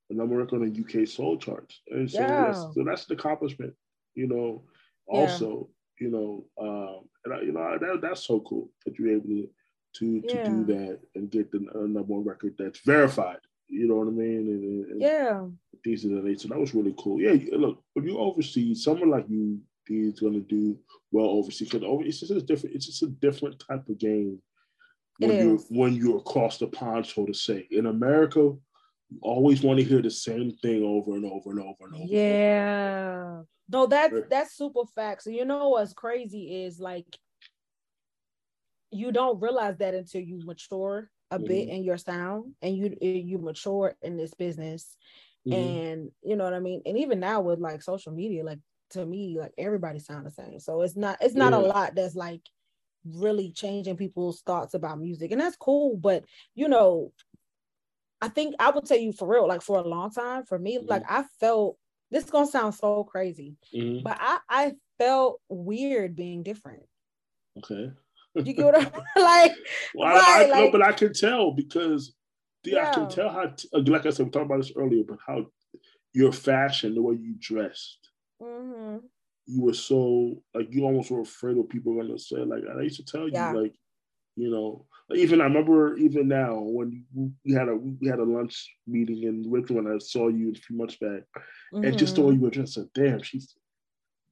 a 0.10 0.14
number 0.14 0.44
one 0.44 0.48
on 0.50 0.72
the 0.72 1.02
UK 1.02 1.08
soul 1.08 1.38
charts. 1.38 1.82
And 1.90 2.10
so, 2.10 2.20
yeah. 2.20 2.46
that's, 2.46 2.60
so 2.60 2.84
that's 2.86 3.10
an 3.10 3.14
accomplishment, 3.14 3.74
you 4.16 4.28
know, 4.28 4.64
also, 5.08 5.70
yeah. 6.00 6.08
you 6.08 6.12
know, 6.12 6.46
um, 6.60 7.10
and 7.26 7.34
I, 7.34 7.42
you 7.42 7.52
know, 7.52 7.78
that, 7.80 8.02
that's 8.02 8.26
so 8.26 8.40
cool 8.42 8.72
that 8.86 8.98
you're 8.98 9.12
able 9.12 9.30
to 9.30 9.50
to, 9.96 10.22
to 10.22 10.44
do 10.46 10.66
that 10.66 11.00
and 11.16 11.30
get 11.30 11.52
the 11.52 11.60
uh, 11.76 11.80
number 11.82 12.02
one 12.02 12.24
record 12.24 12.56
that's 12.58 12.80
verified. 12.80 13.38
You 13.68 13.88
know 13.88 13.96
what 13.96 14.08
I 14.08 14.12
mean? 14.12 14.48
And, 14.48 14.86
and 14.92 15.02
yeah. 15.02 15.46
These 15.84 16.06
are 16.06 16.10
the 16.10 16.16
nature. 16.16 16.40
So 16.40 16.48
that 16.50 16.60
was 16.60 16.74
really 16.74 16.96
cool. 16.98 17.20
Yeah, 17.22 17.36
look, 17.58 17.82
when 17.94 18.06
you 18.08 18.18
overseas, 18.18 18.84
someone 18.84 19.10
like 19.10 19.26
you 19.30 19.60
he's 19.88 20.20
going 20.20 20.34
to 20.34 20.42
do 20.42 20.78
well 21.12 21.28
overseas. 21.28 21.70
Because 21.70 21.88
it's 22.06 22.20
just 22.20 22.32
a 22.32 22.42
different. 22.42 22.76
It's 22.76 22.86
just 22.86 23.04
a 23.04 23.08
different 23.08 23.60
type 23.60 23.88
of 23.90 23.98
game 23.98 24.40
when 25.20 25.32
you 25.32 25.66
when 25.70 25.94
you're 25.94 26.18
across 26.18 26.58
the 26.58 26.68
pond, 26.68 27.06
so 27.06 27.26
to 27.26 27.34
say. 27.34 27.68
In 27.72 27.86
America, 27.86 28.40
you 28.40 29.20
always 29.22 29.62
want 29.62 29.80
to 29.80 29.86
hear 29.86 30.02
the 30.02 30.12
same 30.12 30.52
thing 30.62 30.84
over 30.84 31.16
and 31.16 31.26
over 31.26 31.52
and 31.52 31.60
over 31.60 31.86
and 31.86 31.96
over. 31.96 32.06
Yeah. 32.06 33.42
No, 33.70 33.88
that's 33.88 34.16
that's 34.30 34.58
super 34.58 34.86
facts. 34.96 35.26
You 35.26 35.46
know 35.46 35.70
what's 35.70 35.94
crazy 35.94 36.64
is 36.64 36.80
like 36.80 37.08
you 38.92 39.12
don't 39.12 39.42
realize 39.42 39.78
that 39.78 39.94
until 39.94 40.22
you 40.22 40.40
mature 40.46 41.10
a 41.32 41.38
mm-hmm. 41.38 41.48
bit 41.48 41.70
in 41.70 41.84
your 41.84 41.98
sound 41.98 42.54
and 42.62 42.76
you 42.76 42.96
you 43.02 43.38
mature 43.38 43.96
in 44.02 44.18
this 44.18 44.34
business. 44.34 44.96
Mm-hmm. 45.48 45.60
And 45.60 46.12
you 46.24 46.36
know 46.36 46.44
what 46.44 46.54
I 46.54 46.60
mean? 46.60 46.82
And 46.86 46.98
even 46.98 47.20
now 47.20 47.42
with 47.42 47.60
like 47.60 47.82
social 47.82 48.14
media, 48.14 48.44
like 48.44 48.60
to 48.94 49.06
me 49.06 49.38
like 49.39 49.54
everybody 49.58 50.00
sound 50.00 50.26
the 50.26 50.32
same 50.32 50.60
so 50.60 50.82
it's 50.82 50.96
not 50.96 51.18
it's 51.22 51.36
not 51.36 51.54
yeah. 51.54 51.60
a 51.60 51.62
lot 51.62 51.96
that's 51.96 52.16
like 52.16 52.41
really 53.06 53.52
changing 53.52 53.98
people's 53.98 54.41
thoughts 54.41 54.74
about 54.74 55.00
music 55.00 55.32
and 55.32 55.41
that's 55.41 55.58
cool 55.58 55.98
but 55.98 56.24
you 56.56 56.68
know 56.68 57.12
i 58.22 58.28
think 58.28 58.56
i 58.60 58.70
would 58.70 58.86
tell 58.86 58.98
you 58.98 59.12
for 59.12 59.28
real 59.28 59.48
like 59.48 59.62
for 59.62 59.80
a 59.80 59.88
long 59.88 60.10
time 60.10 60.44
for 60.46 60.58
me 60.58 60.78
mm-hmm. 60.78 60.88
like 60.88 61.04
i 61.10 61.24
felt 61.39 61.78
this 62.12 62.24
is 62.24 62.30
gonna 62.30 62.48
sound 62.48 62.74
so 62.74 63.04
crazy 63.04 63.56
mm-hmm. 63.76 64.04
but 64.04 64.18
i 64.22 64.39
i 64.50 64.74
felt 64.98 65.41
weird 65.50 66.16
being 66.16 66.44
different 66.44 66.84
okay 67.58 67.91
you 68.36 68.54
get 68.54 68.66
what 68.66 68.80
i'm 68.80 68.91
like 69.22 69.54
well, 69.94 70.16
right, 70.16 70.24
I, 70.24 70.44
I 70.46 70.62
like, 70.62 70.72
but 70.72 70.82
i 70.82 70.94
can 70.94 71.14
tell 71.14 71.52
because 71.52 72.14
yeah, 72.64 72.91
I 72.91 72.94
can 72.94 73.10
tell 73.10 73.30
how, 73.30 73.54
like 73.74 74.06
I 74.06 74.10
said, 74.10 74.26
we 74.26 74.32
talked 74.32 74.46
about 74.46 74.58
this 74.58 74.72
earlier, 74.76 75.04
but 75.08 75.20
how 75.26 75.46
your 76.14 76.32
fashion, 76.32 76.96
the 76.96 77.02
way 77.02 77.16
you 77.16 77.36
dressed, 77.39 78.10
Mm-hmm. 78.44 78.98
You 79.46 79.62
were 79.62 79.74
so 79.74 80.41
like 80.54 80.68
you 80.72 80.84
almost 80.84 81.12
were 81.12 81.22
afraid 81.22 81.58
what 81.58 81.70
people 81.70 81.94
were 81.94 82.04
gonna 82.04 82.18
say. 82.20 82.38
Like 82.38 82.64
I 82.78 82.82
used 82.82 82.98
to 82.98 83.06
tell 83.06 83.28
yeah. 83.28 83.52
you, 83.52 83.62
like 83.62 83.74
you 84.36 84.50
know, 84.50 84.86
even 85.14 85.41
I 85.41 85.46
remember 85.46 85.98
even 85.98 86.28
now 86.28 86.60
when 86.60 87.06
we 87.44 87.54
had 87.54 87.70
a 87.70 87.76
we 87.76 88.08
had 88.08 88.20
a 88.20 88.24
lunch 88.24 88.74
meeting 88.88 89.24
in 89.24 89.50
Richmond 89.50 89.86
when 89.86 89.96
I 89.96 90.00
saw 90.00 90.28
you 90.30 90.52
a 90.52 90.56
few 90.56 90.78
months 90.78 90.96
back, 90.96 91.24
mm-hmm. 91.74 91.84
and 91.84 91.98
just 91.98 92.16
the 92.16 92.22
way 92.22 92.34
you 92.34 92.39
were 92.39 92.50
dressed, 92.50 92.74
said, 92.74 92.88
"Damn, 92.96 93.22
she's 93.22 93.56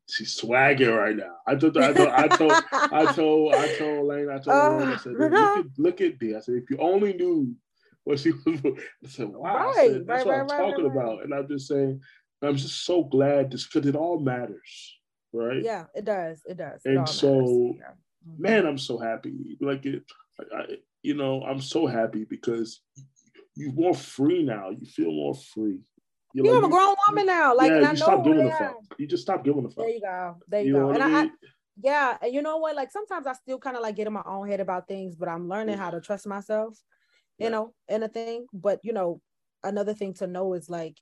she's 0.09 0.34
swagging 0.34 0.95
right 0.95 1.16
now." 1.16 1.36
I 1.45 1.55
told 1.55 1.78
I 1.78 1.93
told 1.93 2.09
I 2.09 2.28
told 2.28 2.51
I 2.74 3.05
told 3.14 3.53
I 3.53 3.76
told 3.78 4.07
Lane 4.07 4.30
I 4.30 4.39
told 4.39 4.82
Lane, 4.82 4.89
I 4.89 4.97
said, 4.97 5.14
"Look 5.14 5.34
at 5.34 5.66
look 5.78 6.01
at 6.01 6.22
me." 6.22 6.36
I 6.36 6.39
said, 6.39 6.55
"If 6.55 6.70
you 6.70 6.78
only 6.78 7.14
knew." 7.14 7.55
What 8.03 8.20
she 8.20 8.32
was, 8.32 8.59
I 8.66 9.07
said, 9.07 9.28
"Wow!" 9.28 9.53
Right, 9.53 9.78
I 9.78 9.88
said, 9.88 10.07
That's 10.07 10.26
right, 10.26 10.41
what 10.41 10.51
right, 10.51 10.64
I'm 10.64 10.72
talking 10.72 10.88
about, 10.88 11.24
and 11.24 11.36
I'm 11.36 11.47
just 11.47 11.68
saying 11.68 12.01
I'm 12.41 12.55
just 12.55 12.85
so 12.85 13.03
glad 13.03 13.51
this 13.51 13.65
because 13.65 13.87
it 13.87 13.95
all 13.95 14.19
matters, 14.19 14.97
right? 15.31 15.63
Yeah, 15.63 15.85
it 15.93 16.05
does. 16.05 16.41
It 16.45 16.57
does. 16.57 16.81
It 16.83 16.97
and 16.97 17.07
so, 17.07 17.75
yeah. 17.77 17.91
mm-hmm. 18.27 18.41
man, 18.41 18.65
I'm 18.65 18.77
so 18.77 18.97
happy. 18.97 19.57
Like 19.61 19.85
it, 19.85 20.03
I, 20.39 20.77
you 21.03 21.13
know, 21.13 21.43
I'm 21.43 21.61
so 21.61 21.85
happy 21.85 22.25
because 22.25 22.81
you're 23.55 23.73
more 23.73 23.93
free 23.93 24.43
now. 24.43 24.69
You 24.69 24.85
feel 24.85 25.11
more 25.11 25.35
free. 25.35 25.79
You're 26.33 26.45
you 26.45 26.53
like, 26.53 26.63
a 26.63 26.69
grown 26.69 26.95
woman 27.07 27.25
now. 27.25 27.55
Like, 27.55 27.71
yeah, 27.71 27.91
you 27.91 27.97
stop 27.97 28.23
giving 28.23 28.47
a 28.47 28.51
fuck. 28.51 28.75
You 28.97 29.07
just 29.07 29.23
stop 29.23 29.43
giving 29.43 29.65
a 29.65 29.69
fuck. 29.69 29.77
There 29.77 29.89
you 29.89 30.01
go. 30.01 30.37
There 30.47 30.61
you, 30.61 30.67
you 30.67 30.73
go. 30.73 30.89
And 30.91 31.03
I? 31.03 31.23
I, 31.23 31.29
yeah, 31.81 32.17
and 32.21 32.33
you 32.33 32.41
know 32.41 32.57
what? 32.57 32.75
Like 32.75 32.91
sometimes 32.91 33.27
I 33.27 33.33
still 33.33 33.57
kind 33.57 33.75
of 33.75 33.83
like 33.83 33.95
get 33.95 34.07
in 34.07 34.13
my 34.13 34.23
own 34.25 34.47
head 34.47 34.59
about 34.59 34.87
things, 34.87 35.15
but 35.15 35.29
I'm 35.29 35.47
learning 35.49 35.77
how 35.77 35.89
to 35.89 36.01
trust 36.01 36.27
myself. 36.27 36.77
You 37.37 37.45
yeah. 37.45 37.49
know, 37.49 37.73
in 37.87 38.03
a 38.03 38.07
thing. 38.07 38.47
But 38.53 38.79
you 38.83 38.93
know, 38.93 39.21
another 39.63 39.93
thing 39.93 40.13
to 40.15 40.27
know 40.27 40.53
is 40.53 40.69
like 40.69 40.97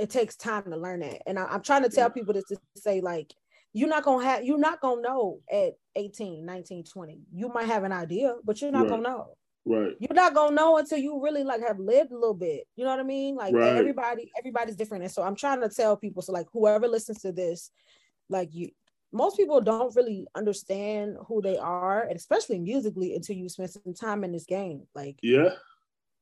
it 0.00 0.10
takes 0.10 0.36
time 0.36 0.64
to 0.64 0.76
learn 0.76 1.00
that. 1.00 1.22
And 1.26 1.38
I, 1.38 1.54
am 1.54 1.62
trying 1.62 1.82
to 1.82 1.88
tell 1.88 2.10
people 2.10 2.34
this 2.34 2.44
to 2.44 2.58
say, 2.76 3.00
like, 3.00 3.32
you're 3.72 3.88
not 3.88 4.02
gonna 4.02 4.24
have 4.24 4.44
you're 4.44 4.58
not 4.58 4.80
gonna 4.80 5.02
know 5.02 5.40
at 5.52 5.74
18, 5.94 6.44
19, 6.44 6.84
20. 6.84 7.20
You 7.32 7.48
might 7.48 7.66
have 7.66 7.84
an 7.84 7.92
idea, 7.92 8.34
but 8.44 8.60
you're 8.60 8.72
not 8.72 8.82
right. 8.82 8.88
gonna 8.90 9.02
know. 9.02 9.36
Right. 9.64 9.92
You're 10.00 10.14
not 10.14 10.34
gonna 10.34 10.56
know 10.56 10.78
until 10.78 10.98
you 10.98 11.22
really 11.22 11.44
like 11.44 11.60
have 11.64 11.78
lived 11.78 12.10
a 12.10 12.16
little 12.18 12.34
bit. 12.34 12.64
You 12.74 12.84
know 12.84 12.90
what 12.90 13.00
I 13.00 13.04
mean? 13.04 13.36
Like 13.36 13.54
Right. 13.54 13.76
everybody, 13.76 14.30
everybody's 14.36 14.74
different. 14.74 15.04
And 15.04 15.12
so 15.12 15.22
I'm 15.22 15.36
trying 15.36 15.60
to 15.60 15.68
tell 15.68 15.96
people, 15.96 16.22
so 16.22 16.32
like 16.32 16.46
whoever 16.52 16.88
listens 16.88 17.20
to 17.20 17.32
this, 17.32 17.70
like 18.28 18.48
you 18.52 18.70
most 19.12 19.36
people 19.36 19.60
don't 19.60 19.94
really 19.96 20.26
understand 20.36 21.16
who 21.26 21.42
they 21.42 21.58
are, 21.58 22.02
and 22.02 22.16
especially 22.16 22.58
musically 22.58 23.14
until 23.14 23.36
you 23.36 23.48
spend 23.48 23.70
some 23.70 23.94
time 23.94 24.24
in 24.24 24.32
this 24.32 24.46
game. 24.46 24.82
Like 24.94 25.16
Yeah. 25.22 25.50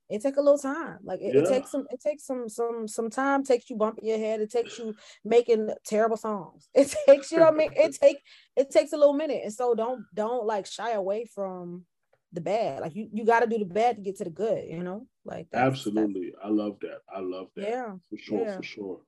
It 0.08 0.22
take 0.22 0.36
a 0.36 0.40
little 0.40 0.58
time. 0.58 0.98
Like 1.02 1.20
it, 1.20 1.34
it 1.36 1.48
takes 1.48 1.70
some, 1.70 1.86
it 1.90 2.00
takes 2.00 2.24
some, 2.24 2.48
some, 2.48 2.88
some 2.88 3.10
time. 3.10 3.44
Takes 3.44 3.68
you 3.68 3.76
bumping 3.76 4.06
your 4.06 4.18
head. 4.18 4.40
It 4.40 4.50
takes 4.50 4.78
you 4.78 4.94
making 5.24 5.70
terrible 5.84 6.16
songs. 6.16 6.68
It 6.74 6.94
takes 7.06 7.30
you 7.30 7.38
know 7.38 7.48
I 7.48 7.50
mean. 7.50 7.70
It 7.76 7.94
take, 8.02 8.18
it 8.56 8.70
takes 8.70 8.92
a 8.92 8.96
little 8.96 9.12
minute. 9.12 9.42
And 9.44 9.52
so 9.52 9.74
don't, 9.74 10.04
don't 10.14 10.46
like 10.46 10.66
shy 10.66 10.92
away 10.92 11.26
from 11.34 11.84
the 12.32 12.40
bad. 12.40 12.80
Like 12.80 12.94
you, 12.94 13.08
you 13.12 13.24
got 13.24 13.40
to 13.40 13.46
do 13.46 13.58
the 13.58 13.64
bad 13.64 13.96
to 13.96 14.02
get 14.02 14.16
to 14.16 14.24
the 14.24 14.30
good. 14.30 14.64
You 14.68 14.82
know, 14.82 15.06
like 15.24 15.48
that's- 15.50 15.68
Absolutely. 15.72 16.32
I 16.42 16.48
love 16.48 16.78
that. 16.80 17.00
I 17.14 17.20
love 17.20 17.48
that. 17.56 17.68
yeah. 17.68 17.92
For 18.10 18.18
sure, 18.18 18.44
yeah. 18.46 18.56
for 18.56 18.62
sure. 18.62 19.00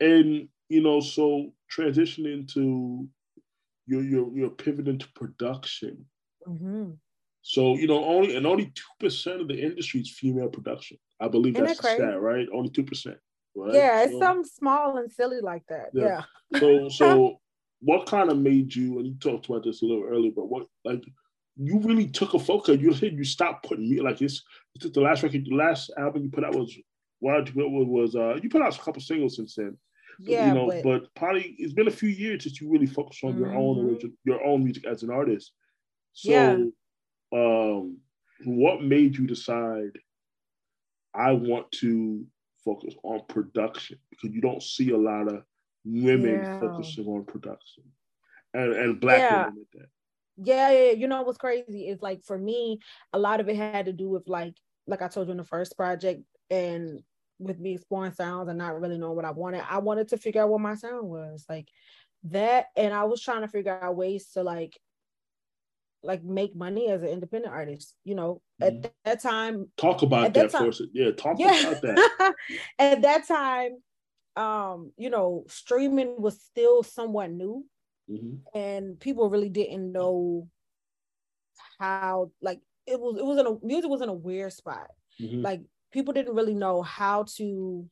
And 0.00 0.48
you 0.68 0.82
know, 0.82 1.00
so 1.00 1.52
transitioning 1.76 2.46
to 2.54 3.06
your 3.86 4.02
your 4.02 4.30
your 4.36 4.50
pivot 4.50 4.88
into 4.88 5.08
production. 5.14 6.06
hmm 6.46 6.90
So 7.42 7.76
you 7.76 7.86
know, 7.86 8.04
only 8.04 8.36
and 8.36 8.46
only 8.46 8.66
two 8.66 8.82
percent 8.98 9.40
of 9.40 9.48
the 9.48 9.58
industry 9.60 10.00
is 10.00 10.10
female 10.10 10.48
production. 10.48 10.98
I 11.20 11.28
believe 11.28 11.54
Isn't 11.56 11.66
that's 11.66 11.80
that 11.80 11.98
the 11.98 12.04
stat, 12.04 12.20
right? 12.20 12.46
Only 12.52 12.70
two 12.70 12.84
percent. 12.84 13.16
Right. 13.54 13.74
Yeah, 13.74 14.02
it's 14.02 14.12
So- 14.12 14.18
something 14.20 14.44
small 14.44 14.98
and 14.98 15.10
silly 15.10 15.40
like 15.40 15.66
that. 15.68 15.90
Yeah. 15.92 16.22
Yeah. 16.52 16.60
So 16.60 16.88
so 17.00 17.40
what 17.80 18.06
kind 18.06 18.30
of 18.30 18.38
made 18.38 18.74
you 18.74 18.98
and 18.98 19.06
you 19.06 19.14
talked 19.14 19.48
about 19.48 19.64
this 19.64 19.82
a 19.82 19.86
little 19.86 20.04
earlier, 20.04 20.32
but 20.34 20.48
what 20.48 20.66
like 20.84 21.02
you 21.56 21.78
really 21.80 22.06
took 22.06 22.34
a 22.34 22.38
focus. 22.38 22.78
You 22.80 22.92
said 22.94 23.14
you 23.14 23.24
stopped 23.24 23.66
putting 23.66 23.88
me 23.90 24.00
like 24.00 24.18
this. 24.18 24.42
Took 24.78 24.92
the 24.94 25.00
last 25.00 25.22
record, 25.22 25.44
the 25.44 25.54
last 25.54 25.90
album 25.98 26.24
you 26.24 26.30
put 26.30 26.44
out 26.44 26.54
was 26.54 26.76
why 27.20 27.36
did 27.38 27.48
you 27.48 27.54
put 27.54 27.68
was 27.70 28.14
uh 28.16 28.36
you 28.42 28.48
put 28.50 28.62
out 28.62 28.76
a 28.76 28.80
couple 28.80 29.00
singles 29.02 29.36
since 29.36 29.54
then. 29.54 29.76
Yeah, 30.18 30.48
you 30.48 30.54
know, 30.54 30.66
but, 30.66 30.82
but, 30.82 31.14
probably 31.14 31.54
it's 31.58 31.72
been 31.72 31.88
a 31.88 31.90
few 31.90 32.10
years 32.10 32.42
since 32.44 32.60
you 32.60 32.70
really 32.70 32.86
focused 32.86 33.24
on 33.24 33.38
your 33.38 33.54
own 33.54 33.76
Mhm. 33.78 33.96
origi- 33.96 34.12
your 34.24 34.44
own 34.44 34.62
music 34.62 34.84
as 34.86 35.02
an 35.02 35.10
artist. 35.10 35.52
So 36.12 36.30
Yeah. 36.30 36.56
Um 37.32 37.98
what 38.44 38.82
made 38.82 39.16
you 39.16 39.26
decide 39.26 39.98
I 41.14 41.32
want 41.32 41.70
to 41.72 42.24
focus 42.64 42.94
on 43.02 43.20
production 43.28 43.98
because 44.10 44.30
you 44.34 44.40
don't 44.40 44.62
see 44.62 44.90
a 44.90 44.96
lot 44.96 45.28
of 45.28 45.42
women 45.84 46.44
Yeah. 46.44 46.58
focusing 46.60 47.06
on 47.06 47.24
production 47.24 47.84
and, 48.54 48.72
and 48.74 49.00
black 49.00 49.22
Yeah. 49.22 49.46
women 49.46 49.64
at 49.74 49.80
that. 49.80 49.88
yeah, 50.42 50.70
yeah, 50.70 50.84
yeah. 50.86 50.92
You 50.92 51.08
know 51.08 51.22
what's 51.22 51.38
crazy 51.38 51.88
is 51.88 52.00
like 52.00 52.22
for 52.24 52.38
me, 52.38 52.80
a 53.12 53.18
lot 53.18 53.40
of 53.40 53.48
it 53.48 53.56
had 53.56 53.86
to 53.86 53.92
do 53.92 54.08
with 54.08 54.28
like, 54.28 54.54
like 54.86 55.02
I 55.02 55.08
told 55.08 55.28
you 55.28 55.32
in 55.32 55.38
the 55.38 55.44
first 55.44 55.76
project, 55.76 56.22
and 56.50 57.02
with 57.38 57.58
me 57.58 57.74
exploring 57.74 58.12
sounds 58.12 58.48
and 58.48 58.58
not 58.58 58.80
really 58.80 58.98
knowing 58.98 59.16
what 59.16 59.24
I 59.24 59.30
wanted. 59.30 59.64
I 59.68 59.78
wanted 59.78 60.08
to 60.08 60.18
figure 60.18 60.42
out 60.42 60.50
what 60.50 60.60
my 60.60 60.74
sound 60.74 61.08
was 61.08 61.44
like 61.48 61.68
that, 62.24 62.66
and 62.76 62.92
I 62.92 63.04
was 63.04 63.22
trying 63.22 63.42
to 63.42 63.48
figure 63.48 63.78
out 63.82 63.96
ways 63.96 64.30
to 64.32 64.42
like, 64.42 64.78
like 66.02 66.22
make 66.24 66.54
money 66.56 66.88
as 66.90 67.02
an 67.02 67.08
independent 67.08 67.52
artist. 67.52 67.94
You 68.04 68.14
know, 68.14 68.42
Mhm. 68.60 68.66
at 68.84 68.92
that 69.04 69.20
time, 69.22 69.70
Talk 69.76 70.02
about 70.02 70.32
that, 70.34 70.50
that 70.50 70.58
time-. 70.58 70.72
Yeah, 70.92 71.10
talk 71.12 71.38
yeah 71.38 71.60
about 71.60 71.82
that. 71.82 72.34
at 72.78 73.02
that 73.02 73.26
time 73.26 73.82
um 74.36 74.92
you 74.96 75.10
know 75.10 75.44
streaming 75.48 76.14
was 76.22 76.40
still 76.40 76.84
somewhat 76.84 77.30
new 77.32 77.66
Mhm. 78.08 78.38
and 78.54 78.98
people 79.00 79.28
really 79.28 79.48
didn't 79.48 79.90
know 79.90 80.46
how 81.78 82.30
like 82.40 82.60
it 82.86 82.98
was 83.00 83.16
it 83.18 83.24
was 83.24 83.38
in 83.38 83.46
a 83.46 83.58
music 83.66 83.90
was 83.90 84.02
in 84.02 84.08
a 84.08 84.14
weird 84.14 84.52
spot 84.52 84.88
Mhm. 85.20 85.42
like 85.42 85.62
people 85.92 86.12
didn't 86.14 86.34
really 86.34 86.54
know 86.54 86.82
how 86.82 87.24
to 87.36 87.88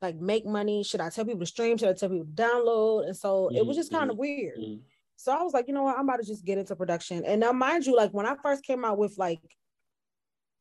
like 0.00 0.16
make 0.16 0.46
money 0.46 0.82
should 0.82 1.00
i 1.00 1.10
tell 1.10 1.24
people 1.26 1.40
to 1.40 1.46
stream 1.46 1.76
should 1.76 1.88
i 1.90 1.92
tell 1.92 2.08
people 2.08 2.24
to 2.24 2.32
download 2.32 3.06
and 3.06 3.16
so 3.16 3.48
it 3.54 3.64
was 3.66 3.76
Mhm, 3.76 3.80
just 3.80 3.92
kind 3.92 4.10
of 4.10 4.16
weird 4.16 4.58
Mhm. 4.58 4.80
So 5.20 5.32
I 5.32 5.42
was 5.42 5.52
like, 5.52 5.68
you 5.68 5.74
know 5.74 5.82
what, 5.82 5.98
I'm 5.98 6.08
about 6.08 6.20
to 6.20 6.26
just 6.26 6.46
get 6.46 6.56
into 6.56 6.74
production. 6.74 7.24
And 7.26 7.40
now, 7.40 7.52
mind 7.52 7.84
you, 7.84 7.94
like 7.94 8.12
when 8.12 8.24
I 8.24 8.36
first 8.42 8.64
came 8.64 8.86
out 8.86 8.96
with 8.96 9.18
like 9.18 9.40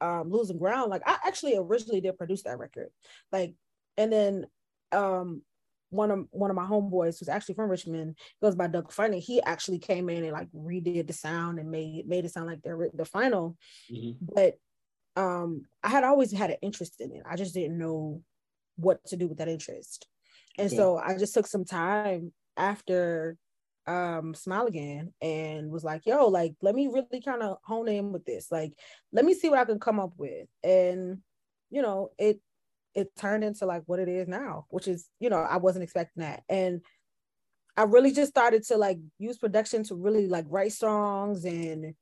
um 0.02 0.30
losing 0.30 0.58
ground, 0.58 0.90
like 0.90 1.02
I 1.06 1.18
actually 1.26 1.56
originally 1.58 2.02
did 2.02 2.18
produce 2.18 2.44
that 2.44 2.60
record. 2.60 2.90
Like, 3.32 3.56
and 3.98 4.12
then 4.12 4.48
um 4.92 5.44
one 5.92 6.12
of 6.12 6.26
one 6.32 6.50
of 6.50 6.58
my 6.58 6.66
homeboys 6.66 7.18
who's 7.20 7.30
actually 7.30 7.56
from 7.56 7.70
Richmond 7.70 8.18
goes 8.42 8.56
by 8.56 8.68
Doug 8.68 8.92
Funny. 8.92 9.22
He 9.22 9.42
actually 9.42 9.80
came 9.80 10.10
in 10.10 10.26
and 10.26 10.34
like 10.34 10.50
redid 10.52 11.08
the 11.08 11.14
sound 11.14 11.58
and 11.58 11.72
made 11.72 12.06
made 12.06 12.26
it 12.26 12.32
sound 12.32 12.48
like 12.48 12.62
the 12.62 12.90
the 12.94 13.06
final. 13.06 13.56
Mhm. 13.90 14.18
But 14.22 14.56
um 15.16 15.64
I 15.84 15.90
had 15.90 16.04
always 16.04 16.34
had 16.34 16.52
an 16.52 16.58
interest 16.62 17.00
in 17.00 17.14
it. 17.14 17.24
I 17.26 17.38
just 17.38 17.54
didn't 17.54 17.78
know 17.78 18.22
what 18.76 19.04
to 19.06 19.16
do 19.16 19.28
with 19.30 19.38
that 19.38 19.48
interest. 19.48 20.08
And 20.58 20.68
Okay. 20.68 20.76
so 20.76 20.98
I 20.98 21.18
just 21.18 21.34
took 21.34 21.48
some 21.48 21.64
time 21.66 22.34
after 22.58 23.38
um 23.88 24.34
smile 24.36 24.68
again 24.68 25.12
and 25.22 25.72
was 25.72 25.84
like 25.84 26.06
yo 26.06 26.28
like 26.28 26.54
let 26.62 26.76
me 26.76 26.88
really 26.88 27.22
kind 27.22 27.42
of 27.42 27.58
hone 27.64 27.88
in 27.88 28.12
with 28.12 28.24
this 28.26 28.52
like 28.52 28.74
let 29.12 29.26
me 29.26 29.34
see 29.34 29.50
what 29.50 29.58
i 29.60 29.66
can 29.66 29.80
come 29.80 30.00
up 30.00 30.12
with 30.18 30.48
and 30.64 31.20
you 31.72 31.82
know 31.82 32.12
it 32.18 32.40
it 32.94 33.16
turned 33.16 33.44
into 33.44 33.66
like 33.66 33.84
what 33.88 34.00
it 34.00 34.08
is 34.10 34.28
now 34.28 34.66
which 34.70 34.88
is 34.88 35.08
you 35.20 35.30
know 35.30 35.38
i 35.38 35.58
wasn't 35.58 35.84
expecting 35.84 36.22
that 36.22 36.44
and 36.50 36.82
i 37.78 37.84
really 37.84 38.12
just 38.12 38.30
started 38.32 38.64
to 38.64 38.78
like 38.78 39.00
use 39.18 39.38
production 39.38 39.84
to 39.84 39.96
really 39.96 40.28
like 40.28 40.46
write 40.50 40.74
songs 40.74 41.46
and 41.46 41.94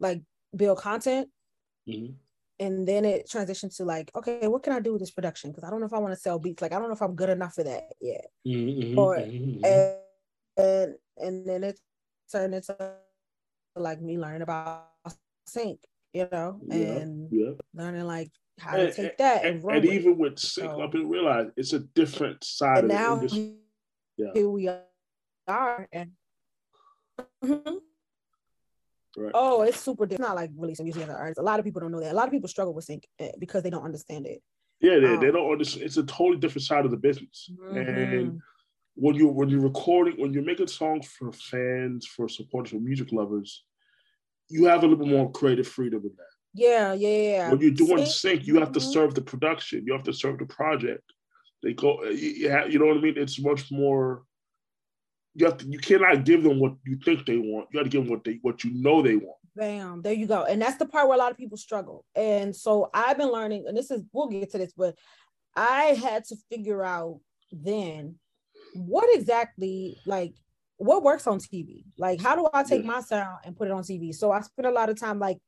like 0.00 0.22
build 0.56 0.78
content 0.78 1.28
Mhm. 1.88 2.14
and 2.58 2.88
then 2.88 3.04
it 3.04 3.28
transitioned 3.28 3.76
to 3.76 3.84
like 3.84 4.10
okay 4.14 4.46
what 4.46 4.62
can 4.62 4.72
i 4.72 4.80
do 4.80 4.92
with 4.92 5.00
this 5.00 5.10
production 5.10 5.50
because 5.50 5.64
i 5.64 5.70
don't 5.70 5.80
know 5.80 5.86
if 5.86 5.92
i 5.92 5.98
want 5.98 6.14
to 6.14 6.20
sell 6.20 6.38
beats 6.38 6.62
like 6.62 6.72
i 6.72 6.78
don't 6.78 6.88
know 6.88 6.94
if 6.94 7.02
i'm 7.02 7.14
good 7.16 7.28
enough 7.28 7.54
for 7.54 7.64
that 7.64 7.92
yet 8.00 8.26
Mhm. 8.46 8.94
Mhm. 8.94 8.98
Or- 8.98 9.18
Mhm. 9.18 9.66
and 9.66 9.98
and 10.56 10.94
and 11.16 11.46
then 11.46 11.64
it 11.64 11.78
turned 12.30 12.54
into 12.54 12.76
like 13.76 14.00
me 14.00 14.18
learning 14.18 14.42
about 14.42 14.86
sync, 15.46 15.80
you 16.12 16.28
know, 16.30 16.60
Yeah, 16.66 16.76
and 16.76 17.28
yeah. 17.32 17.50
learning 17.74 18.04
like 18.04 18.30
how 18.58 18.76
to 18.76 18.84
And- 18.86 18.94
take 18.94 19.18
that 19.18 19.44
and, 19.44 19.56
And, 19.56 19.64
run 19.64 19.76
and 19.76 19.84
even 19.86 20.16
with 20.18 20.38
sync, 20.38 20.70
So- 20.70 20.80
I 20.80 20.86
didn't 20.86 21.08
realize 21.08 21.48
it's 21.56 21.72
a 21.72 21.80
different 21.80 22.44
side 22.44 22.84
and 22.84 22.84
of 22.84 22.88
the 22.90 22.94
now 22.94 23.14
industry. 23.16 23.56
Yeah. 24.16 24.30
here 24.32 24.48
we 24.48 24.68
are 25.48 25.88
and 25.92 26.12
Mhm. 27.42 27.80
Right. 29.16 29.30
oh 29.34 29.62
it's 29.62 29.78
super 29.80 30.06
different. 30.06 30.20
it's 30.22 30.28
not 30.28 30.34
like 30.36 30.50
releasing 30.56 30.84
music 30.84 31.02
as 31.04 31.08
an 31.08 31.14
artist 31.14 31.38
a 31.38 31.42
lot 31.42 31.58
of 31.60 31.64
people 31.64 31.80
don't 31.80 31.92
know 31.92 32.00
that 32.00 32.12
a 32.12 32.14
lot 32.16 32.26
of 32.26 32.32
people 32.32 32.48
struggle 32.48 32.74
with 32.74 32.84
sync 32.84 33.06
eh, 33.20 33.30
because 33.38 33.62
they 33.62 33.70
don't 33.70 33.84
understand 33.84 34.26
it 34.26 34.42
Yeah, 34.80 34.98
they, 34.98 35.16
they 35.18 35.28
Um, 35.28 35.34
don't 35.34 35.52
understand. 35.52 35.84
It's 35.86 35.96
a 35.96 36.02
totally 36.04 36.38
different 36.38 36.64
side 36.64 36.84
of 36.84 36.90
the 36.90 36.96
business. 36.96 37.48
And 37.72 38.32
Mhm. 38.32 38.38
When 38.94 39.14
you 39.14 39.28
when 39.28 39.48
you're 39.48 39.60
recording, 39.60 40.14
when 40.18 40.32
you're 40.32 40.44
making 40.44 40.68
songs 40.68 41.06
for 41.06 41.32
fans, 41.32 42.06
for 42.06 42.28
supporters, 42.28 42.70
for 42.72 42.80
music 42.80 43.12
lovers, 43.12 43.64
you 44.48 44.64
have 44.66 44.82
a 44.82 44.86
little 44.86 45.04
bit 45.04 45.08
more 45.08 45.30
creative 45.32 45.66
freedom 45.66 46.00
in 46.04 46.12
that. 46.16 46.34
yeah 46.54 46.92
yeah 46.92 47.08
yeah 47.30 47.50
When 47.50 47.60
you're 47.60 47.70
doing 47.72 48.04
Sync- 48.04 48.40
sync, 48.40 48.46
you 48.46 48.58
have 48.60 48.72
to 48.72 48.80
serve 48.80 49.14
the 49.14 49.22
production. 49.22 49.84
You 49.86 49.92
have 49.94 50.04
to 50.04 50.12
serve 50.12 50.38
the 50.38 50.46
project. 50.46 51.02
They 51.62 51.72
go, 51.72 52.04
uh, 52.04 52.08
you, 52.10 52.28
you 52.40 52.50
have- 52.50 52.70
you 52.72 52.78
know 52.78 52.86
what 52.86 52.98
I 52.98 53.00
mean? 53.00 53.18
It's 53.18 53.40
much 53.40 53.70
more. 53.72 54.22
You 55.34 55.46
have 55.46 55.56
to. 55.58 55.66
You 55.66 55.78
cannot 55.78 56.24
give 56.24 56.44
them 56.44 56.60
what 56.60 56.74
you 56.86 56.96
think 57.04 57.26
they 57.26 57.38
want. 57.38 57.68
You 57.72 57.78
have 57.80 57.86
to 57.86 57.90
give 57.90 58.02
them 58.04 58.10
what 58.10 58.22
they 58.22 58.38
what 58.42 58.62
you 58.62 58.70
know 58.74 59.02
they 59.02 59.16
want. 59.16 59.38
Bam, 59.56 60.02
there 60.02 60.12
you 60.12 60.26
go. 60.26 60.44
And 60.44 60.60
that's 60.62 60.78
the 60.78 60.86
part 60.86 61.08
where 61.08 61.16
a 61.16 61.18
lot 61.18 61.32
of 61.32 61.36
people 61.36 61.56
struggle. 61.56 62.04
And 62.14 62.54
so 62.54 62.90
I've 62.94 63.18
been 63.18 63.30
learning, 63.32 63.64
and 63.66 63.76
this 63.76 63.90
is, 63.90 64.02
we'll 64.12 64.28
get 64.28 64.50
to 64.50 64.58
this, 64.58 64.72
but 64.76 64.96
I 65.56 65.96
had 66.06 66.24
to 66.26 66.36
figure 66.50 66.84
out 66.84 67.20
then 67.52 68.16
what 68.74 69.08
exactly, 69.16 70.00
like, 70.04 70.34
what 70.76 71.02
works 71.02 71.26
on 71.26 71.38
TV? 71.38 71.86
Like, 71.98 72.20
how 72.20 72.36
do 72.36 72.48
I 72.52 72.64
take 72.64 72.84
my 72.84 73.00
sound 73.00 73.40
and 73.44 73.56
put 73.56 73.68
it 73.68 73.72
on 73.72 73.84
TV? 73.84 74.12
So 74.12 74.32
I 74.32 74.40
spent 74.42 74.66
a 74.66 74.70
lot 74.72 74.90
of 74.90 74.98
time, 74.98 75.18
like, 75.18 75.38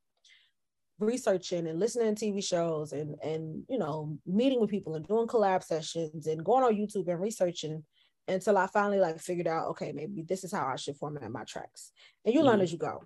researching 0.98 1.66
and 1.66 1.78
listening 1.78 2.14
to 2.14 2.18
TV 2.20 2.40
shows 2.40 2.92
and, 2.92 3.16
and, 3.22 3.66
you 3.68 3.78
know, 3.78 4.18
meeting 4.24 4.60
with 4.60 4.70
people 4.70 4.94
and 4.94 5.06
doing 5.06 5.26
collab 5.26 5.62
sessions 5.62 6.26
and 6.26 6.44
going 6.44 6.64
on 6.64 6.74
YouTube 6.74 7.08
and 7.08 7.20
researching 7.20 7.84
until 8.28 8.56
I 8.56 8.66
finally, 8.66 8.98
like, 8.98 9.20
figured 9.20 9.46
out, 9.46 9.68
okay, 9.68 9.92
maybe 9.92 10.22
this 10.22 10.42
is 10.42 10.52
how 10.52 10.66
I 10.66 10.76
should 10.76 10.96
format 10.96 11.30
my 11.30 11.44
tracks. 11.44 11.92
And 12.24 12.34
you 12.34 12.42
learn 12.42 12.60
Mhm. 12.60 12.62
as 12.62 12.72
you 12.72 12.78
go 12.78 13.02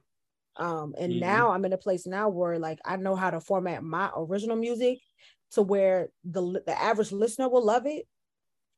um 0.56 0.94
and 0.98 1.20
Mhm. 1.20 1.20
now 1.20 1.50
i'm 1.52 1.64
in 1.64 1.72
a 1.72 1.78
place 1.78 2.06
now 2.06 2.28
where 2.28 2.58
like 2.58 2.78
i 2.84 2.96
know 2.96 3.16
how 3.16 3.30
to 3.30 3.40
format 3.40 3.82
my 3.84 4.10
original 4.16 4.56
music 4.56 4.98
to 5.50 5.62
where 5.62 6.10
the 6.24 6.62
the 6.66 6.78
average 6.78 7.12
listener 7.12 7.48
will 7.48 7.64
love 7.64 7.86
it 7.86 8.06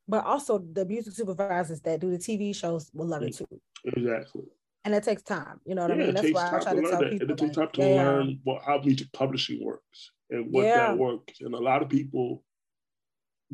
but 0.09 0.24
also 0.24 0.59
the 0.59 0.84
music 0.84 1.14
supervisors 1.14 1.80
that 1.82 2.00
do 2.00 2.11
the 2.11 2.18
tv 2.18 2.55
shows 2.55 2.90
will 2.92 3.07
love 3.07 3.22
it 3.22 3.36
too 3.36 3.46
Exactly. 3.84 4.42
and 4.84 4.94
it 4.94 5.03
takes 5.03 5.22
time 5.22 5.61
you 5.64 5.74
know 5.74 5.82
what 5.82 5.90
yeah, 5.96 6.03
i 6.03 6.07
mean 6.07 6.14
that's 6.14 6.32
why 6.32 6.46
i 6.46 6.59
try 6.61 6.74
to 6.74 6.82
to 6.82 6.90
tell 6.90 7.00
that. 7.00 7.11
people 7.11 7.30
And 7.30 7.30
it 7.30 7.38
takes 7.38 7.57
time 7.57 7.68
to 7.74 7.80
yeah, 7.82 8.03
learn 8.05 8.40
what, 8.44 8.62
how 8.64 8.78
music 8.78 9.12
publishing 9.12 9.64
works 9.64 10.11
and 10.30 10.53
what 10.53 10.66
Yeah. 10.66 10.88
that 10.92 10.98
works. 10.98 11.40
And 11.40 11.55
a 11.55 11.59
lot 11.59 11.82
of 11.82 11.88
people 11.88 12.42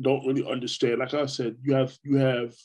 don't 0.01 0.25
really 0.25 0.49
understand. 0.49 0.99
Like 0.99 1.13
I 1.13 1.25
said, 1.25 1.57
you 1.61 1.73
have 1.73 1.97
you 2.03 2.17
have 2.17 2.55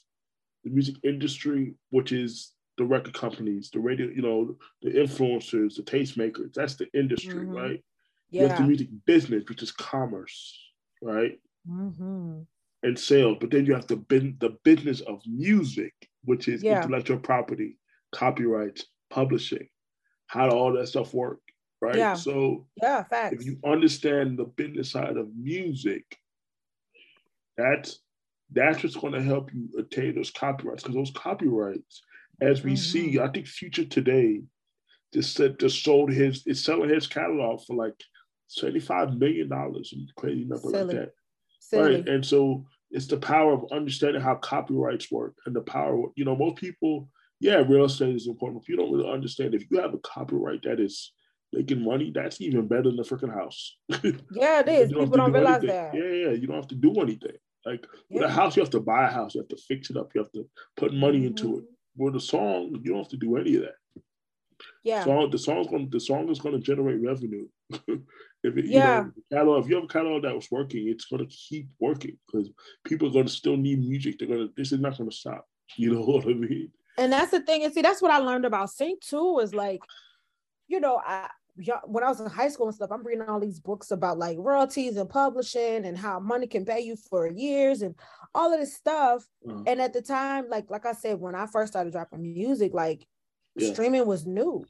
the 0.63 0.71
music 0.71 0.97
industry, 1.03 1.75
which 1.91 2.13
is 2.13 2.53
the 2.79 2.85
record 2.85 3.15
companies, 3.15 3.71
the 3.71 3.81
radio, 3.81 4.07
you 4.09 4.23
know, 4.23 4.57
the 4.83 4.91
influencers, 4.91 5.75
the 5.77 5.83
tastemakers. 5.83 6.53
That's 6.55 6.77
the 6.77 6.89
industry, 6.95 7.45
Mhm. 7.47 7.55
right? 7.55 7.85
Yeah. 8.31 8.43
You 8.43 8.49
have 8.49 8.59
the 8.59 8.65
music 8.65 8.89
business, 9.05 9.45
which 9.49 9.63
is 9.63 9.73
commerce, 9.73 10.59
right? 11.03 11.41
Mm-hmm. 11.69 12.43
And 12.85 12.99
sales. 12.99 13.39
But 13.41 13.51
then 13.51 13.67
you 13.67 13.75
have 13.75 13.87
the 13.87 13.97
the 14.41 14.57
business 14.63 15.01
of 15.01 15.21
music, 15.27 15.95
which 16.25 16.49
is 16.49 16.63
yeah. 16.63 16.83
intellectual 16.83 17.19
property, 17.19 17.79
copyrights, 18.15 18.85
publishing. 19.11 19.69
How 20.27 20.49
do 20.49 20.57
all 20.57 20.73
that 20.75 20.89
stuff 20.89 21.15
work? 21.15 21.41
Right. 21.81 21.97
Yeah. 21.97 22.15
So 22.15 22.67
yeah, 22.81 23.05
facts. 23.05 23.37
if 23.41 23.47
you 23.47 23.59
understand 23.65 24.39
the 24.39 24.45
business 24.45 24.91
side 24.91 25.17
of 25.17 25.29
music, 25.35 26.05
that's 27.57 28.01
that's 28.53 28.83
what's 28.83 28.97
going 28.97 29.15
to 29.15 29.23
help 29.23 29.53
you 29.53 29.69
attain 29.79 30.15
those 30.15 30.31
copyrights. 30.31 30.83
Because 30.83 30.97
those 30.97 31.13
copyrights, 31.15 32.03
as 32.41 32.63
we 32.63 32.73
mm-hmm. 32.73 32.77
see, 32.77 33.19
I 33.19 33.29
think 33.29 33.47
Future 33.47 33.85
today 33.85 34.43
just 35.13 35.35
said 35.35 35.59
just 35.59 35.83
sold 35.83 36.11
his 36.13 36.43
it's 36.47 36.61
selling 36.61 36.91
his 36.91 37.07
catalog 37.07 37.61
for 37.67 37.77
like 37.77 37.95
$75 38.61 39.19
million 39.19 39.51
and 39.53 40.13
crazy 40.17 40.45
number 40.45 40.69
Silly. 40.69 40.85
like 40.85 40.97
that. 40.97 41.13
Silly. 41.61 41.95
Right. 41.97 42.09
And 42.09 42.25
so 42.25 42.67
it's 42.95 43.09
the 43.09 43.17
power 43.17 43.53
of 43.53 43.73
understanding 43.73 44.23
how 44.23 44.37
copyrights 44.37 45.11
work 45.11 45.35
and 45.47 45.55
the 45.55 45.61
power, 45.61 46.07
you 46.15 46.25
know, 46.25 46.37
most 46.37 46.57
people, 46.57 47.09
yeah, 47.41 47.57
real 47.57 47.87
estate 47.87 48.15
is 48.15 48.29
important. 48.29 48.63
If 48.63 48.69
you 48.69 48.77
don't 48.77 48.93
really 48.93 49.13
understand, 49.13 49.53
if 49.53 49.69
you 49.69 49.81
have 49.81 49.95
a 49.95 49.99
copyright 49.99 50.63
that 50.63 50.79
is 50.79 51.13
making 51.53 51.83
money, 51.83 52.13
that's 52.15 52.41
even 52.41 52.69
better 52.69 52.85
than 52.85 52.97
the 52.97 53.03
freaking 53.03 53.35
house. 53.35 53.77
Yeah, 54.31 54.61
it 54.61 54.69
is. 54.69 54.93
People 54.93 55.07
don't 55.07 55.33
do 55.33 55.39
realize 55.39 55.59
anything. 55.59 55.77
that. 55.77 55.95
Yeah, 55.95 56.29
yeah. 56.29 56.31
You 56.31 56.47
don't 56.47 56.57
have 56.57 56.69
to 56.69 56.77
do 56.77 56.93
anything. 57.01 57.37
Like 57.67 57.85
yeah. 58.09 58.21
with 58.21 58.31
a 58.31 58.33
house, 58.33 58.55
you 58.55 58.63
have 58.63 58.71
to 58.71 58.81
buy 58.81 59.09
a 59.09 59.13
house, 59.13 59.35
you 59.35 59.41
have 59.41 59.49
to 59.49 59.57
fix 59.57 59.91
it 59.91 59.97
up, 59.97 60.13
you 60.15 60.23
have 60.23 60.33
to 60.33 60.49
put 60.77 60.95
money 60.95 61.19
mm-hmm. 61.19 61.27
into 61.29 61.59
it. 61.59 61.65
With 61.97 62.15
a 62.15 62.21
song, 62.21 62.79
you 62.83 62.93
don't 62.93 62.99
have 62.99 63.09
to 63.09 63.17
do 63.17 63.37
any 63.37 63.57
of 63.57 63.63
that. 63.63 64.03
Yeah. 64.83 65.05
Song, 65.05 65.31
the 65.31 65.39
song's 65.39 65.69
going 65.69 65.89
the 65.91 66.01
song 66.01 66.29
is 66.29 66.41
gonna 66.41 66.59
generate 66.59 67.01
revenue. 67.01 67.47
if 67.71 68.57
it, 68.57 68.67
yeah. 68.67 68.99
you 68.99 69.05
know, 69.05 69.13
catalog, 69.33 69.65
if 69.65 69.71
you 69.71 69.77
have 69.77 69.85
a 69.85 69.89
catalog 69.89 70.23
that 70.23 70.35
was 70.35 70.51
working, 70.51 70.89
it's 70.89 71.07
gonna 71.07 71.27
keep 71.27 71.69
working 71.81 72.19
because 72.27 72.51
people 72.85 73.09
are 73.09 73.13
gonna 73.13 73.29
still 73.29 73.57
need 73.57 73.81
music. 73.81 74.19
They're 74.19 74.29
gonna 74.29 74.49
this 74.57 74.73
is 74.73 74.81
not 74.81 74.99
gonna 74.99 75.13
stop. 75.13 75.47
You 75.77 75.95
know 75.95 76.03
what 76.03 76.27
I 76.27 76.35
mean? 76.35 76.71
And 76.99 77.13
that's 77.13 77.31
the 77.31 77.41
thing. 77.41 77.65
And 77.65 77.73
see, 77.73 77.81
that's 77.81 78.03
what 78.03 78.11
I 78.11 78.19
learned 78.19 78.45
about 78.45 78.71
sync 78.71 79.01
too, 79.01 79.39
is 79.41 79.55
like, 79.55 79.81
you 80.69 80.79
know, 80.79 81.01
I 81.05 81.29
when 81.85 82.03
I 82.03 82.09
was 82.09 82.21
in 82.21 82.27
high 82.27 82.49
school 82.49 82.67
and 82.67 82.75
stuff, 82.75 82.91
I'm 82.91 83.05
reading 83.05 83.29
all 83.29 83.39
these 83.39 83.61
books 83.61 83.93
about 83.93 84.19
like 84.19 84.37
royalties 84.41 84.97
and 84.97 85.09
publishing 85.09 85.85
and 85.85 85.97
how 85.97 86.19
money 86.19 86.47
can 86.47 86.65
pay 86.65 86.81
you 86.81 86.97
for 86.97 87.29
years 87.29 87.83
and 87.83 87.95
all 88.35 88.53
of 88.53 88.59
this 88.59 88.75
stuff. 88.75 89.25
Mm. 89.47 89.65
And 89.67 89.81
at 89.81 89.93
the 89.93 90.03
time, 90.03 90.47
like 90.49 90.71
like 90.71 90.85
I 90.85 90.93
said, 90.93 91.21
when 91.21 91.35
I 91.35 91.47
first 91.47 91.73
started 91.73 91.93
dropping 91.93 92.23
music, 92.23 92.75
like 92.75 93.07
yeah. 93.57 93.73
streaming 93.73 94.07
was 94.07 94.27
new. 94.27 94.65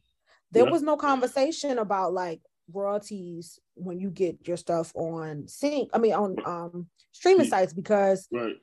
There 0.51 0.65
yeah. 0.65 0.71
was 0.71 0.83
no 0.83 0.97
conversation 0.97 1.79
about 1.79 2.13
like 2.13 2.41
royalties 2.73 3.59
when 3.75 3.99
you 3.99 4.11
get 4.11 4.47
your 4.47 4.57
stuff 4.57 4.93
on 4.95 5.47
sync. 5.49 5.91
I 5.93 5.99
mean 5.99 6.13
on 6.15 6.37
um 6.45 6.87
streaming 7.13 7.47
sites 7.47 7.73
because 7.73 8.29
right. 8.33 8.55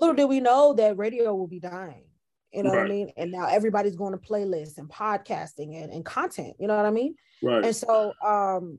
little 0.00 0.14
did 0.14 0.26
we 0.26 0.40
know 0.40 0.74
that 0.74 0.96
radio 0.96 1.34
will 1.34 1.46
be 1.46 1.60
dying. 1.60 2.04
You 2.52 2.62
know 2.62 2.70
right. 2.70 2.82
what 2.82 2.86
I 2.86 2.94
mean? 2.94 3.12
And 3.16 3.32
now 3.32 3.46
everybody's 3.46 3.96
going 3.96 4.12
to 4.12 4.18
playlists 4.18 4.78
and 4.78 4.88
podcasting 4.88 5.82
and, 5.82 5.92
and 5.92 6.04
content. 6.04 6.54
You 6.58 6.68
know 6.68 6.76
what 6.76 6.86
I 6.86 6.90
mean? 6.90 7.16
Right. 7.42 7.64
And 7.64 7.76
so 7.76 8.12
um 8.24 8.78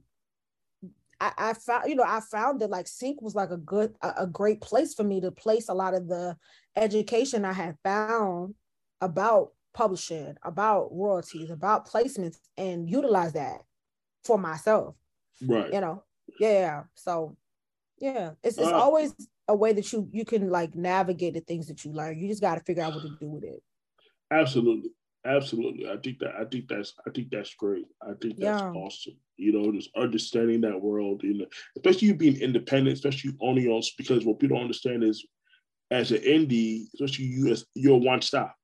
I, 1.20 1.32
I 1.38 1.54
found, 1.54 1.90
you 1.90 1.96
know, 1.96 2.04
I 2.04 2.20
found 2.20 2.62
that 2.62 2.70
like 2.70 2.88
sync 2.88 3.22
was 3.22 3.36
like 3.36 3.50
a 3.50 3.58
good, 3.58 3.96
a, 4.02 4.14
a 4.20 4.28
great 4.28 4.62
place 4.62 4.94
for 4.94 5.04
me 5.04 5.22
to 5.22 5.32
place 5.32 5.70
a 5.70 5.74
lot 5.74 5.94
of 5.94 6.08
the 6.08 6.38
education 6.76 7.46
I 7.46 7.54
had 7.54 7.76
found 7.84 8.54
about 9.02 9.52
publishing, 9.78 10.36
about 10.42 10.90
royalties, 10.92 11.52
about 11.52 11.88
placements, 11.88 12.40
and 12.58 12.90
utilize 12.90 13.34
that 13.34 13.62
for 14.24 14.40
myself. 14.40 14.96
Right. 15.40 15.72
You 15.72 15.82
know, 15.82 16.04
yeah. 16.40 16.84
So 16.96 17.38
yeah, 18.00 18.32
it's 18.44 18.58
it's 18.58 18.68
uh, 18.68 18.76
always 18.76 19.14
a 19.48 19.56
way 19.56 19.74
that 19.74 19.94
you 19.94 20.10
you 20.12 20.26
can 20.26 20.50
like 20.50 20.74
navigate 20.74 21.36
the 21.36 21.42
things 21.42 21.68
that 21.68 21.86
you 21.86 21.92
learn. 21.92 22.20
You 22.20 22.28
just 22.28 22.42
got 22.42 22.56
to 22.56 22.64
figure 22.64 22.82
out 22.82 22.96
what 22.96 23.04
to 23.04 23.16
do 23.20 23.30
with 23.30 23.44
it. 23.44 23.62
Absolutely. 24.32 24.90
Absolutely. 25.24 25.88
I 25.88 25.98
think 25.98 26.20
that 26.20 26.34
I 26.40 26.46
think 26.46 26.68
that's 26.68 26.94
I 27.06 27.12
think 27.12 27.30
that's 27.30 27.54
great. 27.54 27.86
I 28.02 28.14
think 28.20 28.38
that's 28.40 28.62
yeah. 28.62 28.72
awesome. 28.72 29.18
You 29.36 29.52
know, 29.52 29.72
just 29.72 29.96
understanding 29.96 30.62
that 30.62 30.82
world, 30.82 31.22
you 31.24 31.38
know, 31.38 31.46
especially 31.76 32.08
you 32.08 32.16
being 32.16 32.42
independent, 32.42 32.96
especially 32.96 33.32
your 33.40 33.48
own 33.48 33.82
because 33.96 34.26
what 34.26 34.40
people 34.40 34.58
don't 34.58 34.64
understand 34.64 35.04
is 35.04 35.24
as 35.92 36.12
an 36.12 36.22
indie, 36.22 36.86
especially 36.96 37.26
you 37.26 37.52
as 37.52 37.66
you're 37.76 37.98
one 37.98 38.22
stop. 38.22 38.57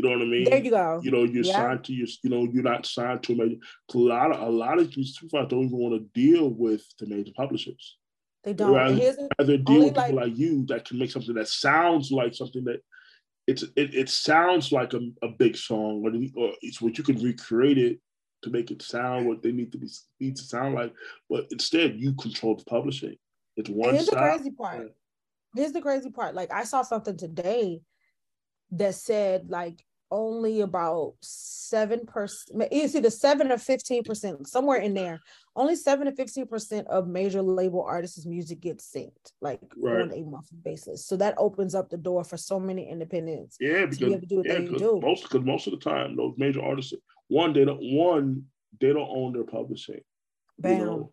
You 0.00 0.08
know 0.08 0.16
what 0.16 0.26
I 0.26 0.30
mean? 0.30 0.44
There 0.44 0.64
you 0.64 0.70
go. 0.70 1.00
You 1.02 1.10
know, 1.10 1.24
you're 1.24 1.44
yeah. 1.44 1.52
signed 1.52 1.84
to 1.84 1.92
your, 1.92 2.06
you 2.22 2.30
know, 2.30 2.48
you're 2.50 2.62
not 2.62 2.86
signed 2.86 3.22
to 3.24 3.34
a 3.34 3.36
major. 3.36 3.56
A 3.94 3.98
lot 3.98 4.32
of 4.34 4.40
a 4.40 4.50
lot 4.50 4.78
of 4.78 4.94
these 4.94 5.14
supervisors 5.14 5.50
don't 5.50 5.64
even 5.64 5.76
want 5.76 5.94
to 5.94 6.08
deal 6.18 6.48
with 6.48 6.82
the 6.98 7.06
major 7.06 7.32
publishers. 7.36 7.98
They 8.42 8.54
don't. 8.54 8.72
Rather, 8.72 9.28
rather 9.38 9.58
deal 9.58 9.84
with 9.84 9.94
people 9.94 10.14
like 10.14 10.38
you 10.38 10.64
that 10.68 10.86
can 10.86 10.98
make 10.98 11.10
something 11.10 11.34
that 11.34 11.48
sounds 11.48 12.10
like 12.10 12.34
something 12.34 12.64
that 12.64 12.80
it's 13.46 13.62
it, 13.76 13.94
it 13.94 14.08
sounds 14.08 14.72
like 14.72 14.94
a, 14.94 15.00
a 15.20 15.28
big 15.28 15.54
song, 15.54 16.02
or, 16.02 16.42
or 16.42 16.54
it's 16.62 16.80
what 16.80 16.96
you 16.96 17.04
can 17.04 17.22
recreate 17.22 17.76
it 17.76 18.00
to 18.40 18.48
make 18.48 18.70
it 18.70 18.80
sound 18.80 19.26
what 19.26 19.42
they 19.42 19.52
need 19.52 19.70
to 19.72 19.76
be 19.78 19.90
need 20.18 20.36
to 20.36 20.42
sound 20.42 20.76
like. 20.76 20.94
But 21.28 21.48
instead, 21.50 22.00
you 22.00 22.14
control 22.14 22.56
the 22.56 22.64
publishing. 22.64 23.16
It's 23.58 23.68
one. 23.68 23.92
here's 23.92 24.06
the 24.06 24.16
crazy 24.16 24.50
part. 24.50 24.94
Here's 25.54 25.72
the 25.72 25.82
crazy 25.82 26.08
part. 26.08 26.34
Like 26.34 26.50
I 26.50 26.64
saw 26.64 26.80
something 26.80 27.18
today 27.18 27.82
that 28.72 28.94
said 28.94 29.50
like 29.50 29.84
only 30.10 30.60
about 30.60 31.14
seven 31.20 32.06
percent. 32.06 32.68
It's 32.70 32.94
either 32.94 33.10
seven 33.10 33.50
or 33.52 33.58
fifteen 33.58 34.02
percent, 34.02 34.48
somewhere 34.48 34.78
in 34.78 34.94
there. 34.94 35.20
Only 35.56 35.76
seven 35.76 36.06
to 36.06 36.12
fifteen 36.12 36.46
percent 36.46 36.86
of 36.88 37.08
major 37.08 37.42
label 37.42 37.82
artists' 37.82 38.26
music 38.26 38.60
gets 38.60 38.90
synced, 38.90 39.32
like 39.40 39.60
right. 39.76 40.02
on 40.02 40.12
a 40.12 40.22
monthly 40.22 40.58
basis. 40.64 41.06
So 41.06 41.16
that 41.16 41.34
opens 41.38 41.74
up 41.74 41.90
the 41.90 41.96
door 41.96 42.24
for 42.24 42.36
so 42.36 42.58
many 42.60 42.88
independents. 42.88 43.56
Yeah, 43.60 43.86
because 43.86 44.00
you 44.00 44.12
have 44.12 44.20
to 44.20 44.26
do 44.26 44.42
yeah, 44.44 44.58
do. 44.58 45.00
most 45.02 45.22
because 45.22 45.44
most 45.44 45.66
of 45.66 45.72
the 45.72 45.78
time 45.78 46.16
those 46.16 46.34
major 46.36 46.62
artists, 46.62 46.94
one 47.28 47.52
they 47.52 47.64
don't 47.64 47.80
one 47.80 48.44
they 48.80 48.92
don't 48.92 49.10
own 49.10 49.32
their 49.32 49.44
publishing. 49.44 50.00
Bam. 50.58 50.78
You 50.78 50.84
know? 50.84 51.12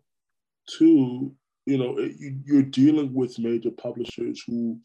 Two, 0.78 1.34
you 1.64 1.78
know, 1.78 1.98
you, 1.98 2.40
you're 2.44 2.62
dealing 2.62 3.14
with 3.14 3.38
major 3.38 3.70
publishers 3.70 4.42
who 4.46 4.78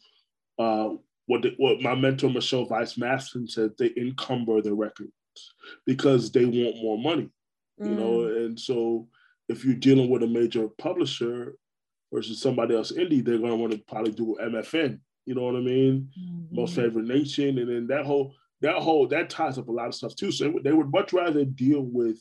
uh, 0.58 0.90
what 1.26 1.42
the, 1.42 1.54
what 1.56 1.80
my 1.80 1.94
mentor 1.94 2.30
Michelle 2.30 2.66
Vice 2.66 2.94
Maslin 2.94 3.48
said, 3.48 3.72
they 3.78 3.92
encumber 3.96 4.60
the 4.60 4.74
records 4.74 5.12
because 5.86 6.30
they 6.30 6.44
want 6.44 6.82
more 6.82 6.98
money, 6.98 7.30
mm. 7.80 7.88
you 7.88 7.94
know. 7.94 8.18
Mm. 8.18 8.46
And 8.46 8.60
so 8.60 9.08
if 9.48 9.64
you're 9.64 9.74
dealing 9.74 10.10
with 10.10 10.22
a 10.22 10.26
major 10.26 10.68
publisher 10.78 11.56
versus 12.12 12.40
somebody 12.40 12.76
else 12.76 12.92
indie, 12.92 13.24
they're 13.24 13.38
gonna 13.38 13.56
want 13.56 13.72
to 13.72 13.78
probably 13.78 14.12
do 14.12 14.36
MFN. 14.40 15.00
You 15.26 15.34
know 15.34 15.42
what 15.42 15.56
I 15.56 15.60
mean? 15.60 16.10
Mm-hmm. 16.18 16.56
Most 16.56 16.74
favored 16.74 17.06
nation, 17.06 17.58
and 17.58 17.68
then 17.68 17.86
that 17.86 18.04
whole 18.04 18.34
that 18.60 18.76
whole 18.76 19.06
that 19.08 19.30
ties 19.30 19.58
up 19.58 19.68
a 19.68 19.72
lot 19.72 19.88
of 19.88 19.94
stuff 19.94 20.14
too. 20.14 20.30
So 20.30 20.54
they 20.62 20.72
would 20.72 20.90
much 20.90 21.12
rather 21.12 21.44
deal 21.44 21.80
with. 21.80 22.18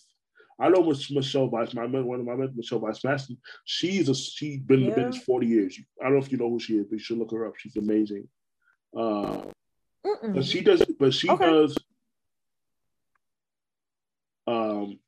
I 0.60 0.70
know 0.70 0.84
Michelle 0.84 1.47
Vice, 1.47 1.74
my 1.74 1.86
one 1.86 2.20
of 2.20 2.26
my 2.26 2.36
mentors, 2.36 2.56
Michelle 2.56 2.80
Vice 2.80 3.01
Maslin. 3.04 3.38
She's 3.66 4.08
a 4.08 4.16
she's 4.16 4.62
been 4.62 4.82
yeah. 4.82 4.86
in 4.86 4.89
the 4.91 4.95
business 4.95 5.24
forty 5.26 5.47
years. 5.47 5.78
I 5.99 6.06
don't 6.06 6.14
know 6.14 6.24
if 6.24 6.32
you 6.32 6.38
know 6.38 6.49
who 6.49 6.60
she 6.60 6.78
is, 6.78 6.86
but 6.86 6.93
you 6.93 6.99
should 6.99 7.18
look 7.18 7.32
her 7.32 7.47
up. 7.47 7.56
She's 7.58 7.76
amazing. 7.76 8.28
Uh, 8.96 9.41
but 10.04 10.46
she 10.46 10.62
does. 10.62 10.84
But 11.00 11.14
she 11.14 11.30
okay. 11.30 11.46
does. 11.46 11.78
Um, 14.48 15.00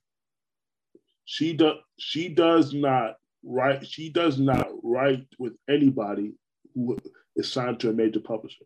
she 1.25 1.53
does. 1.53 1.77
She 1.97 2.29
does 2.29 2.73
not 2.73 3.17
write. 3.43 3.85
She 3.85 4.09
does 4.09 4.39
not 4.39 4.67
write 4.83 5.27
with 5.37 5.53
anybody 5.69 6.33
who 6.73 6.97
is 7.35 7.51
signed 7.51 7.79
to 7.81 7.89
a 7.89 7.93
major 7.93 8.19
publisher. 8.19 8.65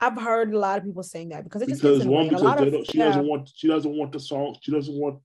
I've 0.00 0.20
heard 0.20 0.52
a 0.52 0.58
lot 0.58 0.78
of 0.78 0.84
people 0.84 1.04
saying 1.04 1.28
that 1.28 1.44
because 1.44 1.62
it 1.62 1.68
just 1.68 1.82
because 1.82 2.04
one 2.04 2.28
because 2.28 2.42
don't, 2.42 2.90
she 2.90 2.98
yeah. 2.98 3.06
doesn't 3.06 3.26
want 3.26 3.50
she 3.54 3.68
doesn't 3.68 3.96
want 3.96 4.10
the 4.10 4.18
song 4.18 4.56
she 4.60 4.72
doesn't 4.72 4.94
want 4.94 5.20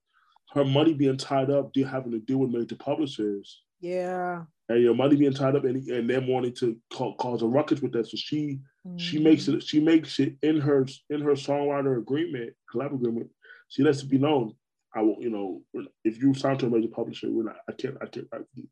her 0.51 0.63
money 0.63 0.93
being 0.93 1.17
tied 1.17 1.49
up 1.49 1.75
having 1.75 2.11
to 2.11 2.19
deal 2.19 2.37
with 2.37 2.51
major 2.51 2.75
publishers. 2.75 3.63
Yeah 3.79 4.43
and 4.69 4.81
your 4.81 4.95
money 4.95 5.15
being 5.15 5.33
tied 5.33 5.55
up 5.55 5.63
and, 5.63 5.87
and 5.87 6.09
them 6.09 6.27
wanting 6.27 6.53
to 6.55 6.77
cause 6.91 7.41
a 7.41 7.47
ruckus 7.47 7.81
with 7.81 7.93
that. 7.93 8.07
So 8.07 8.17
she 8.17 8.59
mm-hmm. 8.85 8.97
she 8.97 9.19
makes 9.19 9.47
it 9.47 9.63
she 9.63 9.79
makes 9.79 10.19
it 10.19 10.35
in 10.41 10.59
her 10.59 10.85
in 11.09 11.21
her 11.21 11.33
songwriter 11.33 11.97
agreement, 11.97 12.53
collab 12.73 12.93
agreement, 12.93 13.29
she 13.69 13.83
lets 13.83 14.01
it 14.01 14.09
be 14.09 14.17
known. 14.17 14.53
I 14.95 15.01
will, 15.01 15.17
you 15.19 15.29
know, 15.29 15.61
if 16.03 16.21
you 16.21 16.33
sign 16.33 16.57
to 16.57 16.67
a 16.67 16.69
major 16.69 16.87
publisher, 16.87 17.27
we're 17.29 17.43
not, 17.43 17.57
I 17.69 17.73
can't, 17.73 17.97
I 18.01 18.07
can't 18.07 18.27
write 18.31 18.43
you. 18.53 18.67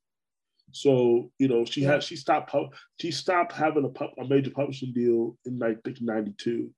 So, 0.72 1.32
you 1.38 1.48
know, 1.48 1.66
she 1.66 1.82
yeah. 1.82 1.94
had 1.94 2.04
she 2.04 2.16
stopped 2.16 2.54
she 3.00 3.12
stopped 3.12 3.52
having 3.52 3.86
a, 3.86 3.90
pub, 3.90 4.12
a 4.18 4.26
major 4.26 4.50
publishing 4.50 4.94
deal 4.94 5.38
in 5.46 5.60
like 5.60 5.80
ninety 6.02 6.34
two. 6.38 6.72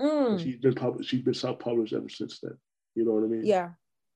Mm. 0.00 0.40
She's 0.42 0.56
been 0.56 0.74
published, 0.74 1.10
she's 1.10 1.22
been 1.22 1.34
self-published 1.34 1.92
ever 1.92 2.08
since 2.08 2.40
then. 2.40 2.56
You 2.94 3.04
know 3.04 3.12
what 3.12 3.24
I 3.24 3.26
mean? 3.26 3.44
Yeah. 3.44 3.70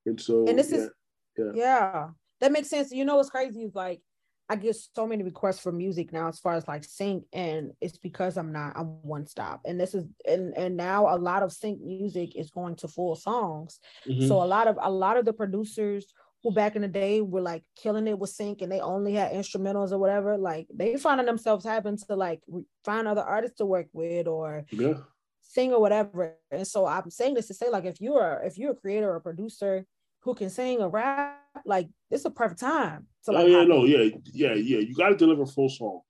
And 0.06 0.20
so 0.20 0.46
and 0.46 0.58
this 0.58 0.70
yeah, 0.70 0.78
is 0.78 0.90
yeah. 1.36 1.50
yeah. 1.54 2.08
That 2.40 2.52
makes 2.52 2.68
sense. 2.68 2.92
You 2.92 3.04
know 3.04 3.16
what's 3.16 3.30
crazy 3.30 3.62
is 3.62 3.74
like 3.74 4.00
I 4.48 4.56
get 4.56 4.76
so 4.76 5.06
many 5.06 5.22
requests 5.22 5.60
for 5.60 5.72
music 5.72 6.12
now 6.12 6.28
as 6.28 6.38
far 6.38 6.54
as 6.54 6.66
like 6.66 6.84
sync 6.84 7.24
and 7.32 7.72
it's 7.80 7.98
because 7.98 8.36
I'm 8.36 8.52
not 8.52 8.72
I'm 8.76 9.02
one 9.02 9.26
stop 9.26 9.60
and 9.66 9.78
this 9.78 9.94
is 9.94 10.04
and 10.26 10.56
and 10.56 10.76
now 10.76 11.14
a 11.14 11.18
lot 11.18 11.42
of 11.42 11.52
sync 11.52 11.80
music 11.82 12.34
is 12.34 12.50
going 12.50 12.76
to 12.76 12.88
full 12.88 13.14
songs 13.14 13.78
mm-hmm. 14.06 14.26
so 14.26 14.42
a 14.42 14.46
lot 14.46 14.66
of 14.66 14.78
a 14.80 14.90
lot 14.90 15.18
of 15.18 15.26
the 15.26 15.34
producers 15.34 16.12
who 16.42 16.52
back 16.52 16.76
in 16.76 16.82
the 16.82 16.88
day 16.88 17.20
were 17.20 17.40
like 17.40 17.64
killing 17.76 18.06
it 18.06 18.18
with 18.18 18.30
sync 18.30 18.62
and 18.62 18.70
they 18.70 18.80
only 18.80 19.14
had 19.14 19.32
instrumentals 19.32 19.90
or 19.90 19.98
whatever, 19.98 20.38
like 20.38 20.68
they 20.72 20.96
finding 20.96 21.26
themselves 21.26 21.64
having 21.64 21.96
to 21.96 22.14
like 22.14 22.40
find 22.84 23.08
other 23.08 23.22
artists 23.22 23.58
to 23.58 23.66
work 23.66 23.88
with 23.92 24.28
or 24.28 24.64
yeah. 24.70 24.94
sing 25.42 25.72
or 25.72 25.80
whatever. 25.80 26.36
And 26.50 26.66
so 26.66 26.86
I'm 26.86 27.10
saying 27.10 27.34
this 27.34 27.48
to 27.48 27.54
say, 27.54 27.70
like, 27.70 27.84
if 27.84 28.00
you're 28.00 28.40
if 28.44 28.56
you're 28.56 28.72
a 28.72 28.76
creator 28.76 29.10
or 29.10 29.16
a 29.16 29.20
producer 29.20 29.84
who 30.20 30.34
can 30.34 30.50
sing 30.50 30.80
or 30.80 30.88
rap, 30.88 31.40
like 31.64 31.88
it's 32.10 32.24
a 32.24 32.30
perfect 32.30 32.60
time. 32.60 33.06
To, 33.28 33.34
like, 33.34 33.44
oh 33.44 33.46
yeah, 33.46 33.64
no, 33.64 33.84
yeah, 33.84 34.10
yeah, 34.32 34.54
yeah. 34.54 34.78
You 34.78 34.94
got 34.94 35.10
to 35.10 35.16
deliver 35.16 35.46
full 35.46 35.68
song. 35.68 36.00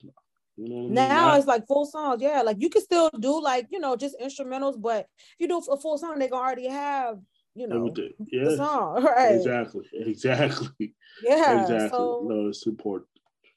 You 0.57 0.69
know 0.69 0.89
now 0.89 1.37
it's 1.37 1.47
like 1.47 1.67
full 1.67 1.87
songs, 1.87 2.21
yeah. 2.23 2.43
Like 2.43 2.57
you 2.61 2.71
can 2.71 2.83
still 2.83 3.11
do 3.19 3.41
like 3.41 3.69
you 3.71 3.79
know 3.81 3.97
just 3.97 4.17
instrumentals, 4.21 4.81
but 4.81 5.07
if 5.17 5.37
you 5.39 5.49
do 5.49 5.59
a 5.59 5.77
full 5.77 5.99
song, 5.99 6.19
they 6.19 6.29
gonna 6.29 6.43
already 6.43 6.69
have 6.69 7.19
you 7.55 7.67
know 7.67 7.91
the, 7.91 8.11
yeah. 8.31 8.45
the 8.45 8.57
song, 8.57 9.05
right? 9.17 9.37
Exactly, 9.37 9.85
exactly. 9.93 10.95
Yeah, 11.23 11.63
exactly. 11.63 11.89
So, 11.91 12.21
no, 12.25 12.49
it's 12.49 12.67
important. 12.67 13.09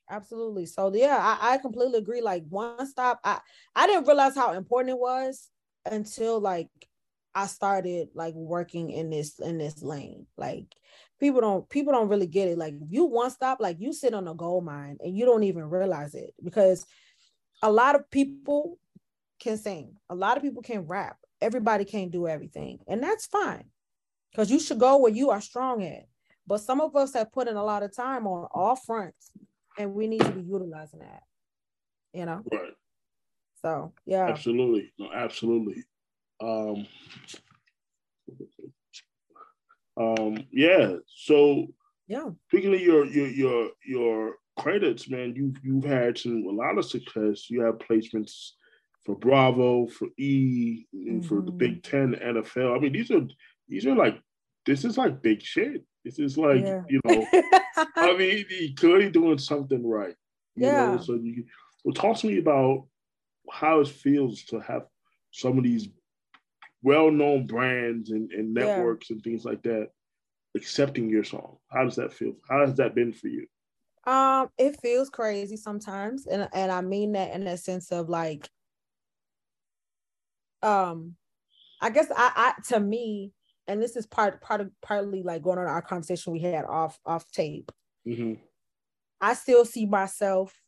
Absolutely. 0.09 0.65
So 0.65 0.93
yeah, 0.93 1.17
I, 1.19 1.53
I 1.53 1.57
completely 1.57 1.99
agree. 1.99 2.21
Like 2.21 2.43
one 2.49 2.85
stop, 2.87 3.19
I 3.23 3.39
I 3.75 3.87
didn't 3.87 4.07
realize 4.07 4.35
how 4.35 4.53
important 4.53 4.95
it 4.95 4.99
was 4.99 5.49
until 5.85 6.39
like 6.39 6.69
I 7.33 7.47
started 7.47 8.09
like 8.13 8.33
working 8.33 8.91
in 8.91 9.09
this 9.09 9.39
in 9.39 9.57
this 9.57 9.81
lane. 9.81 10.27
Like 10.37 10.65
people 11.21 11.39
don't 11.39 11.69
people 11.69 11.93
don't 11.93 12.09
really 12.09 12.27
get 12.27 12.49
it. 12.49 12.57
Like 12.57 12.73
you 12.89 13.05
one 13.05 13.29
stop, 13.29 13.59
like 13.61 13.77
you 13.79 13.93
sit 13.93 14.13
on 14.13 14.27
a 14.27 14.33
gold 14.33 14.65
mine 14.65 14.97
and 14.99 15.15
you 15.15 15.23
don't 15.23 15.43
even 15.43 15.69
realize 15.69 16.15
it 16.15 16.33
because 16.43 16.85
a 17.61 17.71
lot 17.71 17.95
of 17.95 18.09
people 18.09 18.79
can 19.39 19.57
sing, 19.57 19.95
a 20.09 20.15
lot 20.15 20.35
of 20.35 20.43
people 20.43 20.63
can 20.63 20.81
rap. 20.87 21.17
Everybody 21.39 21.85
can't 21.85 22.11
do 22.11 22.27
everything, 22.27 22.79
and 22.87 23.01
that's 23.01 23.27
fine 23.27 23.65
because 24.31 24.51
you 24.51 24.59
should 24.59 24.79
go 24.79 24.97
where 24.97 25.11
you 25.11 25.29
are 25.29 25.41
strong 25.41 25.83
at. 25.83 26.05
But 26.45 26.57
some 26.57 26.81
of 26.81 26.95
us 26.95 27.13
have 27.13 27.31
put 27.31 27.47
in 27.47 27.55
a 27.55 27.63
lot 27.63 27.83
of 27.83 27.95
time 27.95 28.27
on 28.27 28.47
all 28.51 28.75
fronts, 28.75 29.31
and 29.77 29.93
we 29.93 30.07
need 30.07 30.21
to 30.21 30.31
be 30.31 30.41
utilizing 30.41 30.99
that. 30.99 31.21
You 32.13 32.25
know. 32.25 32.41
Right. 32.51 32.73
So 33.61 33.93
yeah. 34.05 34.27
Absolutely. 34.27 34.91
No, 34.97 35.11
absolutely. 35.13 35.83
Um, 36.41 36.87
um, 39.97 40.37
yeah. 40.51 40.95
So 41.15 41.67
yeah. 42.07 42.29
Speaking 42.47 42.73
of 42.73 42.81
your 42.81 43.05
your 43.05 43.27
your 43.27 43.69
your 43.85 44.35
credits, 44.59 45.09
man, 45.09 45.33
you've 45.35 45.57
you've 45.63 45.85
had 45.85 46.17
some 46.17 46.45
a 46.45 46.51
lot 46.51 46.77
of 46.77 46.85
success. 46.85 47.49
You 47.49 47.61
have 47.61 47.77
placements 47.77 48.51
for 49.05 49.15
Bravo, 49.15 49.87
for 49.87 50.07
E, 50.17 50.85
mm-hmm. 50.95 51.21
for 51.21 51.41
the 51.41 51.51
Big 51.51 51.81
mm-hmm. 51.83 52.13
Ten, 52.13 52.35
NFL. 52.35 52.75
I 52.75 52.79
mean, 52.79 52.93
these 52.93 53.11
are 53.11 53.25
these 53.67 53.85
are 53.85 53.95
like 53.95 54.21
this 54.65 54.85
is 54.85 54.97
like 54.97 55.21
big 55.21 55.41
shit. 55.41 55.83
This 56.03 56.19
is 56.19 56.37
like 56.37 56.61
yeah. 56.61 56.81
you 56.89 56.99
know, 57.05 57.25
I 57.95 58.13
mean, 58.17 58.45
he 58.49 58.73
clearly 58.73 59.09
doing 59.09 59.37
something 59.37 59.85
right. 59.87 60.15
yeah. 60.55 60.95
Know? 60.95 61.01
So 61.01 61.13
you 61.13 61.45
well, 61.83 61.93
talk 61.93 62.17
to 62.17 62.27
me 62.27 62.37
about 62.37 62.87
how 63.49 63.79
it 63.79 63.87
feels 63.87 64.43
to 64.45 64.59
have 64.59 64.83
some 65.31 65.57
of 65.57 65.63
these 65.63 65.87
well-known 66.83 67.47
brands 67.47 68.11
and, 68.11 68.31
and 68.31 68.53
networks 68.53 69.09
yeah. 69.09 69.15
and 69.15 69.23
things 69.23 69.45
like 69.45 69.61
that 69.63 69.89
accepting 70.55 71.09
your 71.09 71.23
song. 71.23 71.57
How 71.71 71.83
does 71.83 71.95
that 71.95 72.13
feel? 72.13 72.33
How 72.49 72.65
has 72.65 72.75
that 72.75 72.95
been 72.95 73.13
for 73.13 73.27
you? 73.27 73.47
Um, 74.05 74.49
it 74.57 74.79
feels 74.81 75.09
crazy 75.09 75.57
sometimes, 75.57 76.25
and 76.25 76.49
and 76.53 76.71
I 76.71 76.81
mean 76.81 77.11
that 77.11 77.33
in 77.33 77.45
a 77.45 77.55
sense 77.55 77.91
of 77.91 78.09
like, 78.09 78.49
um, 80.63 81.15
I 81.81 81.91
guess 81.91 82.07
I, 82.09 82.31
I 82.35 82.61
to 82.69 82.79
me, 82.79 83.31
and 83.67 83.81
this 83.81 83.95
is 83.95 84.07
part 84.07 84.41
part 84.41 84.61
of 84.61 84.71
partly 84.81 85.21
like 85.21 85.43
going 85.43 85.59
on 85.59 85.67
our 85.67 85.83
conversation 85.83 86.33
we 86.33 86.39
had 86.39 86.65
off 86.65 86.97
off 87.05 87.29
tape. 87.31 87.71
Mm-hmm. 88.07 88.33
I 89.21 89.35
still 89.35 89.65
see 89.65 89.85
myself 89.85 90.59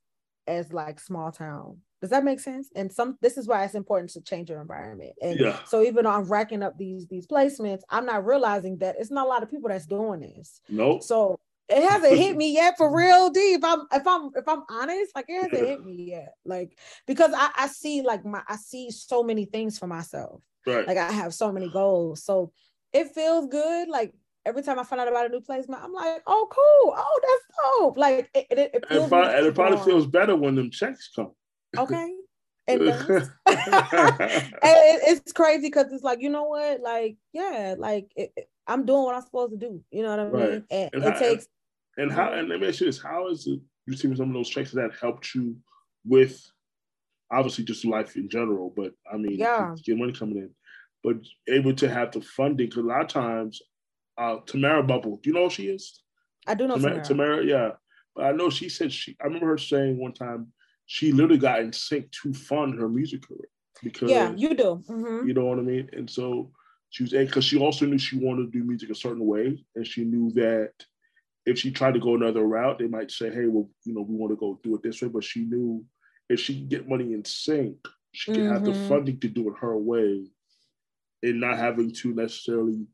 as 0.46 0.72
like 0.72 1.00
small 1.00 1.32
town 1.32 1.80
does 2.04 2.10
that 2.10 2.26
make 2.26 2.42
sense? 2.42 2.70
And 2.76 2.92
some 2.92 3.18
this 3.22 3.38
is 3.38 3.48
why 3.48 3.64
it's 3.64 3.76
important 3.76 4.10
to 4.12 4.22
change 4.22 4.50
your 4.50 4.60
environment. 4.60 5.14
And 5.22 5.40
yeah. 5.40 5.60
so 5.64 5.82
even 5.82 6.04
though 6.04 6.12
I'm 6.12 6.26
racking 6.26 6.62
up 6.62 6.78
these 6.78 7.08
these 7.08 7.26
placements, 7.26 7.80
I'm 7.90 8.06
not 8.06 8.26
realizing 8.26 8.78
that 8.80 8.98
it's 9.00 9.10
not 9.10 9.26
a 9.26 9.30
lot 9.30 9.42
of 9.42 9.50
people 9.50 9.70
that's 9.70 9.86
doing 9.86 10.20
this. 10.20 10.60
Nope. 10.68 11.02
So 11.02 11.40
it 11.70 11.82
hasn't 11.90 12.18
hit 12.18 12.36
me 12.36 12.54
yet 12.54 12.76
for 12.76 12.94
real 12.96 13.30
deep. 13.30 13.60
If 13.60 13.64
I'm 13.64 13.88
if 13.94 14.06
I'm 14.06 14.32
if 14.36 14.46
I'm 14.50 14.64
honest, 14.70 15.16
like 15.16 15.26
it 15.30 15.44
hasn't 15.44 15.66
hit 15.66 15.86
me 15.86 16.10
yet. 16.10 16.34
Like 16.44 16.78
because 17.08 17.32
I, 17.34 17.52
I 17.56 17.68
see 17.68 18.02
like 18.02 18.26
my 18.26 18.42
I 18.50 18.58
see 18.58 18.92
so 18.92 19.24
many 19.24 19.46
things 19.46 19.80
for 19.80 19.88
myself. 19.88 20.42
Right. 20.68 20.86
Like 20.86 20.98
I 20.98 21.10
have 21.10 21.34
so 21.34 21.54
many 21.54 21.70
goals. 21.70 22.26
So 22.26 22.52
it 22.92 23.14
feels 23.16 23.48
good. 23.48 23.88
Like 23.88 24.14
every 24.46 24.62
time 24.62 24.78
I 24.78 24.84
find 24.84 25.02
out 25.02 25.08
about 25.08 25.28
a 25.28 25.30
new 25.30 25.40
placement, 25.40 25.82
I'm 25.82 25.94
like, 25.94 26.22
oh 26.28 26.48
cool. 26.52 26.96
Oh, 26.98 27.20
that's 27.22 27.80
dope. 27.80 27.98
Like 27.98 28.30
it, 28.34 28.48
it, 28.52 28.72
it 28.74 28.90
feels 28.90 29.10
and, 29.10 29.24
and 29.24 29.46
it 29.46 29.56
probably 29.56 29.80
feels 29.86 30.06
better 30.06 30.36
when 30.36 30.56
them 30.56 30.70
checks 30.70 31.10
come. 31.16 31.32
Okay. 31.78 32.14
and 32.68 32.82
it's 33.48 35.34
crazy 35.34 35.68
because 35.68 35.92
it's 35.92 36.04
like 36.04 36.22
you 36.22 36.30
know 36.30 36.46
what? 36.46 36.82
Like 36.82 37.18
yeah 37.34 37.76
like 37.78 38.12
it, 38.16 38.32
i'm 38.68 38.86
doing 38.86 39.04
what 39.04 39.16
i'm 39.16 39.22
supposed 39.22 39.52
to 39.52 39.58
do. 39.58 39.84
You 39.92 40.04
know 40.04 40.10
what 40.12 40.20
i 40.20 40.24
mean? 40.24 40.34
Right. 40.34 40.64
and, 40.72 40.90
and, 40.94 41.04
it 41.04 41.14
how, 41.14 41.20
takes 41.20 41.48
and 41.98 42.12
how 42.12 42.34
and 42.34 42.50
let 42.50 42.60
me 42.60 42.68
ask 42.68 42.80
you 42.80 42.86
this. 42.88 43.02
How 43.02 43.30
is 43.30 43.48
it 43.48 43.60
you 43.86 43.96
see 43.96 44.14
some 44.16 44.30
of 44.30 44.34
those 44.34 44.50
checks 44.50 44.72
that 44.72 44.92
helped 45.00 45.36
you 45.36 45.58
with 46.06 46.42
obviously 47.32 47.66
just 47.66 47.86
life 47.86 48.16
in 48.16 48.30
general 48.30 48.72
but 48.76 48.94
i 49.12 49.18
mean 49.18 49.38
yeah. 49.38 49.74
get 49.84 49.98
money 49.98 50.14
coming 50.14 50.38
in 50.38 50.50
but 51.04 51.16
able 51.54 51.74
to 51.74 51.90
have 51.90 52.12
the 52.12 52.22
funding? 52.22 52.68
Because 52.68 52.84
a 52.84 52.88
lot 52.88 53.02
of 53.02 53.08
times 53.10 53.62
uh 54.18 54.38
tamara 54.46 54.84
bubble 54.84 55.20
do 55.22 55.30
you 55.30 55.34
know 55.34 55.46
who 55.46 55.50
she 55.50 55.68
is? 55.68 56.02
I 56.48 56.54
do 56.54 56.68
know 56.68 56.76
tamara, 56.76 57.04
tamara 57.04 57.46
yeah. 57.46 57.72
But 58.16 58.26
i 58.26 58.32
know 58.32 58.50
she 58.50 58.70
said 58.70 58.94
she 58.94 59.18
i 59.22 59.26
remember 59.26 59.48
her 59.48 59.58
saying 59.58 59.98
one 59.98 60.14
time 60.14 60.54
she 60.94 61.12
literally 61.12 61.40
got 61.40 61.60
in 61.60 61.74
sync 61.74 62.12
to 62.12 62.32
fund 62.36 62.80
her 62.80 62.88
music 62.88 63.28
career 63.28 63.50
because 63.82 64.12
yeah, 64.12 64.32
you 64.36 64.54
do. 64.54 64.84
Mm-hmm. 64.88 65.28
You 65.28 65.34
know 65.34 65.46
what 65.46 65.58
I 65.58 65.64
mean? 65.64 65.90
And 65.92 66.08
so 66.08 66.52
she 66.92 67.02
was 67.02 67.14
because 67.14 67.44
she 67.44 67.58
also 67.58 67.88
knew 67.88 67.98
she 67.98 68.20
wanted 68.20 68.52
to 68.52 68.60
do 68.60 68.64
music 68.64 68.92
a 68.92 68.96
certain 68.96 69.26
way, 69.26 69.66
and 69.76 69.88
she 69.88 70.04
knew 70.04 70.30
that 70.34 70.72
if 71.48 71.58
she 71.58 71.72
tried 71.72 71.96
to 71.96 72.00
go 72.00 72.14
another 72.14 72.44
route, 72.44 72.78
they 72.78 72.86
might 72.86 73.10
say, 73.10 73.34
"Hey, 73.34 73.48
well, 73.48 73.72
you 73.86 73.96
know, 73.96 74.02
we 74.02 74.16
want 74.16 74.34
to 74.34 74.36
go 74.36 74.60
do 74.62 74.76
it 74.76 74.84
this 74.84 75.02
way." 75.02 75.08
But 75.08 75.24
she 75.24 75.46
knew 75.46 75.84
if 76.30 76.40
she 76.40 76.60
could 76.60 76.70
get 76.70 76.88
money 76.88 77.14
in 77.14 77.26
sync, 77.26 77.76
she 78.12 78.32
could 78.32 78.42
mm-hmm. 78.42 78.54
have 78.54 78.64
the 78.64 78.74
mm-hmm. 78.74 78.88
funding 78.88 79.20
to 79.22 79.30
do 79.30 79.50
it 79.50 79.58
her 79.62 79.76
way, 79.76 80.28
and 81.24 81.40
not 81.40 81.58
having 81.58 81.92
to 81.92 82.14
necessarily 82.14 82.86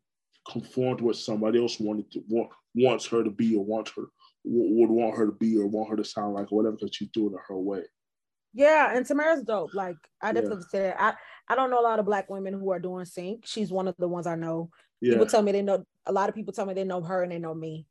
conform 0.50 1.00
to 1.00 1.04
what 1.04 1.18
somebody 1.18 1.62
else 1.62 1.82
wanted 1.82 2.10
to 2.12 2.24
want 2.30 2.50
wants 2.74 3.08
her 3.08 3.26
to 3.26 3.30
be 3.30 3.58
or 3.58 3.66
wants 3.66 3.91
her 3.97 4.06
would 4.44 4.90
want 4.90 5.18
her 5.18 5.26
to 5.26 5.32
be 5.32 5.58
or 5.58 5.68
want 5.68 5.90
her 5.90 5.96
to 5.96 6.04
sound 6.04 6.34
like 6.34 6.52
or 6.52 6.58
whatever 6.58 6.76
because 6.76 6.96
she's 6.96 7.10
doing 7.10 7.34
it 7.34 7.40
her 7.48 7.58
way. 7.58 7.84
Yeah, 8.54 8.96
and 8.96 9.06
Tamara's 9.06 9.44
dope. 9.44 9.74
Like 9.74 9.98
I 10.22 10.32
definitely 10.32 10.64
yeah. 10.74 10.80
said, 10.80 10.96
I 10.98 11.14
I 11.48 11.56
don't 11.56 11.70
know 11.70 11.80
a 11.80 11.84
lot 11.84 12.00
of 12.00 12.06
black 12.06 12.30
women 12.30 12.54
who 12.54 12.72
are 12.72 12.80
doing 12.80 13.06
sync. 13.06 13.46
She's 13.46 13.72
one 13.72 13.88
of 13.88 13.96
the 13.98 14.08
ones 14.08 14.28
I 14.28 14.36
know. 14.36 14.70
Yeah. 15.02 15.14
People 15.14 15.28
tell 15.28 15.42
me 15.42 15.52
they 15.52 15.62
know 15.62 15.84
a 16.06 16.12
lot 16.12 16.30
of 16.30 16.36
people 16.36 16.54
tell 16.54 16.66
me 16.66 16.74
they 16.74 16.84
know 16.84 17.02
her 17.02 17.24
and 17.24 17.32
they 17.32 17.40
know 17.40 17.54
me, 17.54 17.86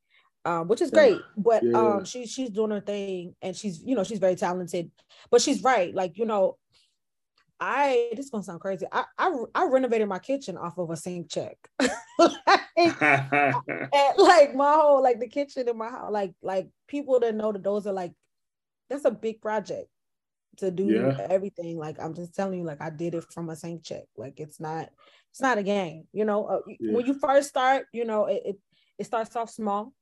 um, 0.45 0.69
which 0.69 0.81
is 0.81 0.91
great. 0.91 1.13
Yeah. 1.13 1.23
But 1.37 1.63
yeah. 1.63 1.79
um, 1.79 2.05
she 2.05 2.27
she's 2.27 2.51
doing 2.51 2.71
her 2.73 2.81
thing 2.81 3.35
and 3.41 3.57
she's 3.57 3.83
you 3.83 3.95
know 3.95 4.05
she's 4.05 4.19
very 4.19 4.35
talented. 4.35 4.91
But 5.31 5.43
she's 5.43 5.63
right. 5.63 5.95
Like 5.95 6.19
you 6.19 6.27
know, 6.27 6.57
I 7.61 8.11
this 8.15 8.27
is 8.27 8.31
gonna 8.31 8.45
sound 8.45 8.61
crazy. 8.61 8.87
I 8.91 9.05
I, 9.19 9.35
I 9.55 9.67
renovated 9.67 10.09
my 10.09 10.19
kitchen 10.19 10.57
off 10.57 10.79
of 10.79 10.91
a 10.91 10.97
sync 10.97 11.31
check. 11.31 11.57
like, 12.19 13.01
like 14.17 14.55
my 14.55 14.73
whole 14.73 15.03
like 15.03 15.19
the 15.19 15.29
kitchen 15.29 15.69
in 15.69 15.77
my 15.77 15.89
house, 15.89 16.13
like 16.13 16.35
like 16.43 16.69
people 16.87 17.19
that 17.21 17.35
know 17.35 17.53
that 17.53 17.65
those 17.65 17.87
are 17.87 17.93
like 17.93 18.13
that's 18.89 19.05
a 19.05 19.11
big 19.11 19.41
project 19.41 19.89
to 20.59 20.71
do 20.71 20.87
yeah. 20.87 21.27
everything. 21.31 21.79
Like 21.79 21.99
I'm 22.01 22.15
just 22.15 22.35
telling 22.35 22.61
you, 22.61 22.65
like 22.65 22.81
I 22.81 22.91
did 22.91 23.15
it 23.15 23.25
from 23.33 23.51
a 23.51 23.57
sync 23.57 23.85
check. 23.85 24.05
Like 24.17 24.39
it's 24.39 24.61
not 24.61 24.91
it's 25.31 25.41
not 25.41 25.59
a 25.59 25.63
game. 25.63 26.05
You 26.13 26.25
know, 26.25 26.47
uh, 26.47 26.61
yeah. 26.67 26.93
when 26.93 27.07
you 27.07 27.15
first 27.15 27.49
start, 27.49 27.87
you 27.93 28.05
know 28.05 28.27
it, 28.27 28.43
it 28.45 28.57
it 28.99 29.05
starts 29.05 29.35
off 29.37 29.51
small 29.51 29.93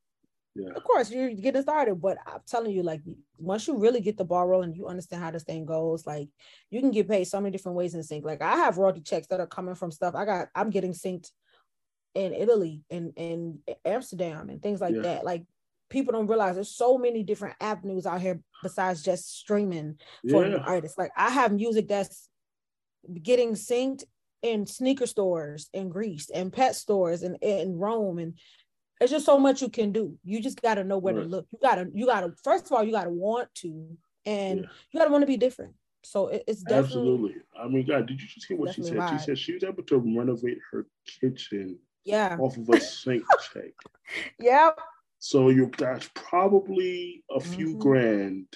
yeah. 0.57 0.71
Of 0.75 0.85
course, 0.85 1.11
you're 1.11 1.31
getting 1.35 1.63
started, 1.63 2.01
but 2.01 2.19
I'm 2.27 2.41
telling 2.47 2.73
you, 2.73 2.83
like 2.83 3.03
once 3.39 3.67
you 3.67 3.77
really 3.77 4.01
get 4.01 4.17
the 4.17 4.25
ball 4.25 4.47
rolling, 4.47 4.75
you 4.75 4.87
understand 4.87 5.23
how 5.23 5.31
this 5.31 5.45
thing 5.45 5.67
goes. 5.67 6.07
Like 6.07 6.29
you 6.71 6.81
can 6.81 6.91
get 6.91 7.09
paid 7.09 7.25
so 7.25 7.41
many 7.41 7.53
different 7.53 7.77
ways 7.77 7.95
in 7.95 8.03
sync. 8.03 8.25
Like 8.25 8.43
I 8.43 8.57
have 8.57 8.79
royalty 8.79 9.01
checks 9.01 9.27
that 9.29 9.41
are 9.41 9.47
coming 9.47 9.75
from 9.75 9.91
stuff 9.91 10.15
I 10.15 10.25
got. 10.25 10.49
I'm 10.55 10.71
getting 10.71 10.93
synced 10.93 11.31
in 12.15 12.33
Italy 12.33 12.83
and 12.91 13.13
in 13.17 13.59
Amsterdam 13.85 14.49
and 14.49 14.63
things 14.63 14.81
like 14.81 14.95
yeah. 14.95 15.03
that. 15.03 15.25
Like 15.25 15.45
people 15.91 16.13
don't 16.13 16.27
realize 16.27 16.55
there's 16.55 16.75
so 16.75 16.97
many 16.97 17.23
different 17.23 17.57
avenues 17.61 18.07
out 18.07 18.21
here 18.21 18.41
besides 18.63 19.03
just 19.03 19.39
streaming 19.39 19.99
for 20.31 20.47
yeah. 20.47 20.57
artists. 20.57 20.97
Like 20.97 21.11
I 21.17 21.31
have 21.31 21.53
music 21.53 21.89
that's 21.89 22.29
getting 23.23 23.53
synced 23.53 24.05
in 24.43 24.67
sneaker 24.67 25.07
stores 25.07 25.69
in 25.73 25.89
Greece 25.89 26.31
and 26.31 26.53
pet 26.53 26.75
stores 26.75 27.23
and 27.23 27.37
in 27.43 27.79
Rome 27.79 28.19
and 28.19 28.35
it's 29.01 29.11
just 29.11 29.27
so 29.27 29.39
much 29.39 29.63
you 29.63 29.69
can 29.69 29.93
do. 29.93 30.17
You 30.25 30.41
just 30.41 30.63
got 30.63 30.75
to 30.75 30.85
know 30.85 30.99
where 30.99 31.15
right. 31.15 31.23
to 31.23 31.29
look. 31.29 31.47
You 31.53 31.59
got 31.61 31.77
to, 31.77 31.89
you 31.93 32.07
got 32.07 32.21
to, 32.21 32.33
first 32.43 32.67
of 32.67 32.73
all, 32.73 32.83
you 32.83 32.93
got 32.93 33.05
to 33.05 33.11
want 33.11 33.55
to, 33.57 33.97
and 34.25 34.61
yeah. 34.61 34.67
you 34.91 35.01
got 35.01 35.07
to 35.07 35.13
want 35.13 35.23
to 35.23 35.27
be 35.27 35.37
different. 35.37 35.75
So 36.03 36.29
it, 36.29 36.45
it's 36.47 36.63
definitely. 36.63 36.85
Absolutely. 36.87 37.35
I 37.59 37.69
mean, 37.69 37.87
God, 37.87 38.07
did 38.07 38.21
you 38.21 38.29
just 38.29 38.47
hear 38.47 38.57
what 38.57 38.75
she 38.75 38.83
said? 38.83 39.11
She 39.11 39.19
said 39.19 39.39
she 39.39 39.55
was 39.55 39.65
able 39.65 39.83
to 39.83 39.97
renovate 39.97 40.59
her 40.71 40.87
kitchen 41.21 41.79
yeah. 42.05 42.37
off 42.41 42.57
of 42.57 42.69
a 42.69 42.81
sync 42.81 43.25
check. 43.53 43.73
Yep. 44.41 44.79
So 45.19 45.49
you 45.49 45.67
got 45.67 46.09
probably 46.15 47.25
a 47.31 47.41
few 47.41 47.71
mm-hmm. 47.71 47.79
grand. 47.81 48.47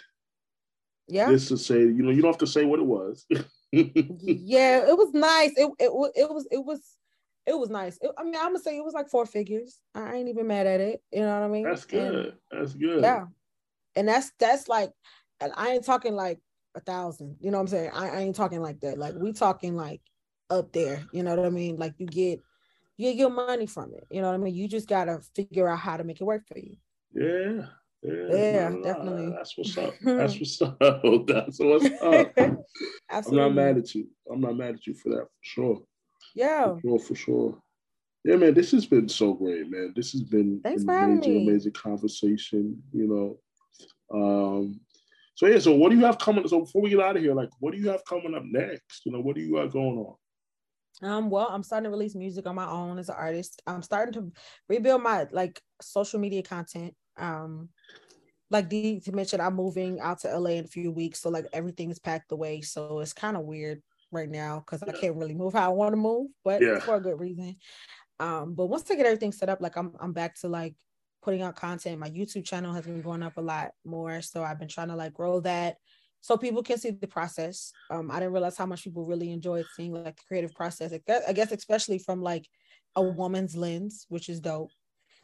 Yeah. 1.09 1.29
Just 1.31 1.49
to 1.49 1.59
say, 1.59 1.81
you 1.81 2.03
know, 2.03 2.11
you 2.11 2.23
don't 2.23 2.31
have 2.31 2.39
to 2.39 2.47
say 2.47 2.65
what 2.65 2.79
it 2.79 2.87
was. 2.87 3.27
yeah, 3.73 4.89
it 4.89 4.97
was 4.97 5.13
nice. 5.13 5.53
It, 5.57 5.71
it, 5.79 5.91
it 6.15 6.31
was 6.31 6.47
it 6.51 6.65
was 6.65 6.83
it 7.47 7.59
was 7.59 7.71
nice. 7.71 7.99
It, 8.01 8.11
I 8.19 8.25
mean, 8.25 8.37
I'm 8.37 8.49
gonna 8.49 8.59
say 8.59 8.77
it 8.77 8.85
was 8.85 8.95
like 8.95 9.09
four 9.09 9.27
figures. 9.27 9.81
I 9.95 10.15
ain't 10.15 10.29
even 10.29 10.47
mad 10.47 10.67
at 10.67 10.81
it. 10.81 11.03
You 11.13 11.21
know 11.21 11.41
what 11.41 11.45
I 11.45 11.49
mean? 11.49 11.65
That's 11.65 11.85
good. 11.85 12.15
And, 12.15 12.33
that's 12.51 12.75
good. 12.75 13.03
Yeah, 13.03 13.25
and 13.97 14.09
that's 14.09 14.33
that's 14.39 14.69
like, 14.69 14.93
and 15.41 15.53
I 15.57 15.71
ain't 15.71 15.85
talking 15.85 16.15
like 16.15 16.39
a 16.75 16.81
thousand. 16.81 17.37
You 17.41 17.51
know 17.51 17.59
what 17.59 17.63
I'm 17.63 17.69
saying? 17.69 17.91
I, 17.95 18.09
I 18.09 18.19
ain't 18.21 18.37
talking 18.37 18.63
like 18.63 18.81
that. 18.81 18.99
Like 18.99 19.15
we 19.17 19.33
talking 19.33 19.77
like 19.77 20.01
up 20.51 20.73
there. 20.73 21.05
You 21.13 21.23
know 21.23 21.35
what 21.35 21.47
I 21.47 21.51
mean? 21.51 21.77
Like 21.77 21.95
you 21.99 22.07
get 22.07 22.41
you 22.97 23.07
get 23.11 23.17
your 23.17 23.31
money 23.31 23.67
from 23.67 23.95
it. 23.95 24.07
You 24.11 24.21
know 24.21 24.29
what 24.29 24.35
I 24.35 24.39
mean? 24.39 24.55
You 24.55 24.69
just 24.69 24.89
gotta 24.89 25.21
figure 25.35 25.69
out 25.69 25.79
how 25.79 25.97
to 25.97 26.05
make 26.05 26.21
it 26.21 26.25
work 26.25 26.47
for 26.47 26.59
you. 26.59 26.77
Yeah. 27.15 27.67
Yeah, 28.03 28.35
yeah 28.35 28.75
definitely. 28.83 29.31
That's 29.37 29.57
what's 29.57 29.77
up. 29.77 29.95
That's 30.03 30.39
what's 30.39 30.63
up. 30.63 30.79
That's 31.27 31.59
what's 31.59 32.03
up. 32.03 32.33
I'm 33.11 33.37
not 33.37 33.55
mad 33.55 33.79
at 33.79 33.95
you. 33.95 34.09
I'm 34.31 34.41
not 34.41 34.57
mad 34.57 34.75
at 34.77 34.87
you 34.87 34.95
for 34.95 35.11
that 35.11 35.25
for 35.25 35.43
sure. 35.43 35.83
Yeah. 36.35 36.75
For 36.75 36.81
sure, 36.81 36.99
for 36.99 37.15
sure. 37.15 37.63
Yeah, 38.25 38.37
man, 38.37 38.55
this 38.55 38.71
has 38.73 38.85
been 38.87 39.09
so 39.09 39.33
great, 39.33 39.71
man. 39.71 39.93
This 39.97 40.13
has 40.13 40.23
been 40.23 40.61
Thanks 40.63 40.83
an 40.83 40.91
amazing, 40.91 41.49
amazing 41.49 41.73
conversation, 41.73 42.83
you 42.93 43.09
know. 43.09 43.39
Um, 44.13 44.81
so 45.35 45.47
yeah, 45.47 45.59
so 45.59 45.75
what 45.75 45.91
do 45.91 45.97
you 45.97 46.05
have 46.05 46.19
coming? 46.19 46.47
So 46.47 46.61
before 46.61 46.83
we 46.83 46.91
get 46.91 47.01
out 47.01 47.17
of 47.17 47.23
here, 47.23 47.35
like 47.35 47.49
what 47.61 47.73
do 47.73 47.79
you 47.79 47.89
have 47.89 48.05
coming 48.05 48.35
up 48.35 48.43
next? 48.45 49.07
You 49.07 49.13
know, 49.13 49.21
what 49.21 49.37
do 49.37 49.41
you 49.41 49.55
got 49.55 49.73
going 49.73 49.99
on? 49.99 50.15
Um, 51.03 51.31
well, 51.31 51.49
I'm 51.51 51.63
starting 51.63 51.85
to 51.85 51.91
release 51.91 52.15
music 52.15 52.47
on 52.47 52.55
my 52.55 52.69
own 52.69 52.99
as 52.99 53.09
an 53.09 53.15
artist. 53.19 53.63
I'm 53.67 53.83
starting 53.83 54.13
to 54.15 54.33
rebuild 54.69 55.03
my 55.03 55.27
like 55.31 55.61
social 55.81 56.21
media 56.21 56.43
content. 56.43 56.95
Um, 57.17 57.71
like 58.51 58.69
D 58.69 59.01
to 59.01 59.13
mention, 59.13 59.41
I'm 59.41 59.55
moving 59.55 60.01
out 60.01 60.19
to 60.21 60.39
LA 60.39 60.51
in 60.51 60.65
a 60.65 60.69
few 60.69 60.91
weeks, 60.91 61.21
so 61.21 61.31
like 61.31 61.47
everything 61.53 61.91
is 61.91 61.99
packed 61.99 62.33
away. 62.33 62.61
So 62.61 63.01
it's 63.01 63.13
kind 63.13 63.37
of 63.37 63.45
weird 63.45 63.81
right 64.11 64.29
now 64.29 64.65
because 64.65 64.83
I 64.83 64.93
can't 64.93 65.17
really 65.17 65.35
move 65.35 65.53
how 65.53 65.71
I 65.71 65.75
want 65.75 65.93
to 65.93 65.97
move, 65.97 66.29
but 66.45 66.61
yeah. 66.61 66.79
for 66.81 66.97
a 66.97 67.01
good 67.01 67.19
reason. 67.19 67.57
Um, 68.19 68.55
but 68.55 68.67
once 68.67 68.91
I 68.91 68.97
get 68.97 69.07
everything 69.07 69.33
set 69.33 69.49
up, 69.49 69.61
like 69.61 69.77
I'm 69.77 69.93
I'm 70.01 70.13
back 70.13 70.39
to 70.41 70.49
like 70.49 70.75
putting 71.23 71.43
out 71.43 71.57
content. 71.57 71.99
My 71.99 72.11
YouTube 72.11 72.45
channel 72.45 72.73
has 72.73 72.85
been 72.85 73.03
going 73.03 73.23
up 73.23 73.37
a 73.37 73.43
lot 73.43 73.71
more, 73.85 74.21
so 74.23 74.43
I've 74.43 74.59
been 74.59 74.69
trying 74.69 74.89
to 74.89 74.97
like 74.97 75.15
grow 75.15 75.41
that 75.41 75.77
so 76.21 76.37
people 76.37 76.63
can 76.63 76.79
see 76.79 76.91
the 76.91 77.07
process. 77.07 77.73
Um, 77.91 78.11
I 78.11 78.21
didn't 78.21 78.33
realize 78.33 78.57
how 78.57 78.67
much 78.67 78.85
people 78.85 79.07
really 79.07 79.33
enjoyed 79.33 79.65
seeing 79.75 79.93
like 79.93 80.17
the 80.17 80.23
creative 80.29 80.55
process. 80.55 80.93
I 80.93 81.33
guess 81.33 81.53
especially 81.53 81.99
from 81.99 82.23
like 82.23 82.47
a 82.97 83.03
woman's 83.03 83.57
lens, 83.57 84.07
which 84.09 84.29
is 84.29 84.41
dope. 84.41 84.71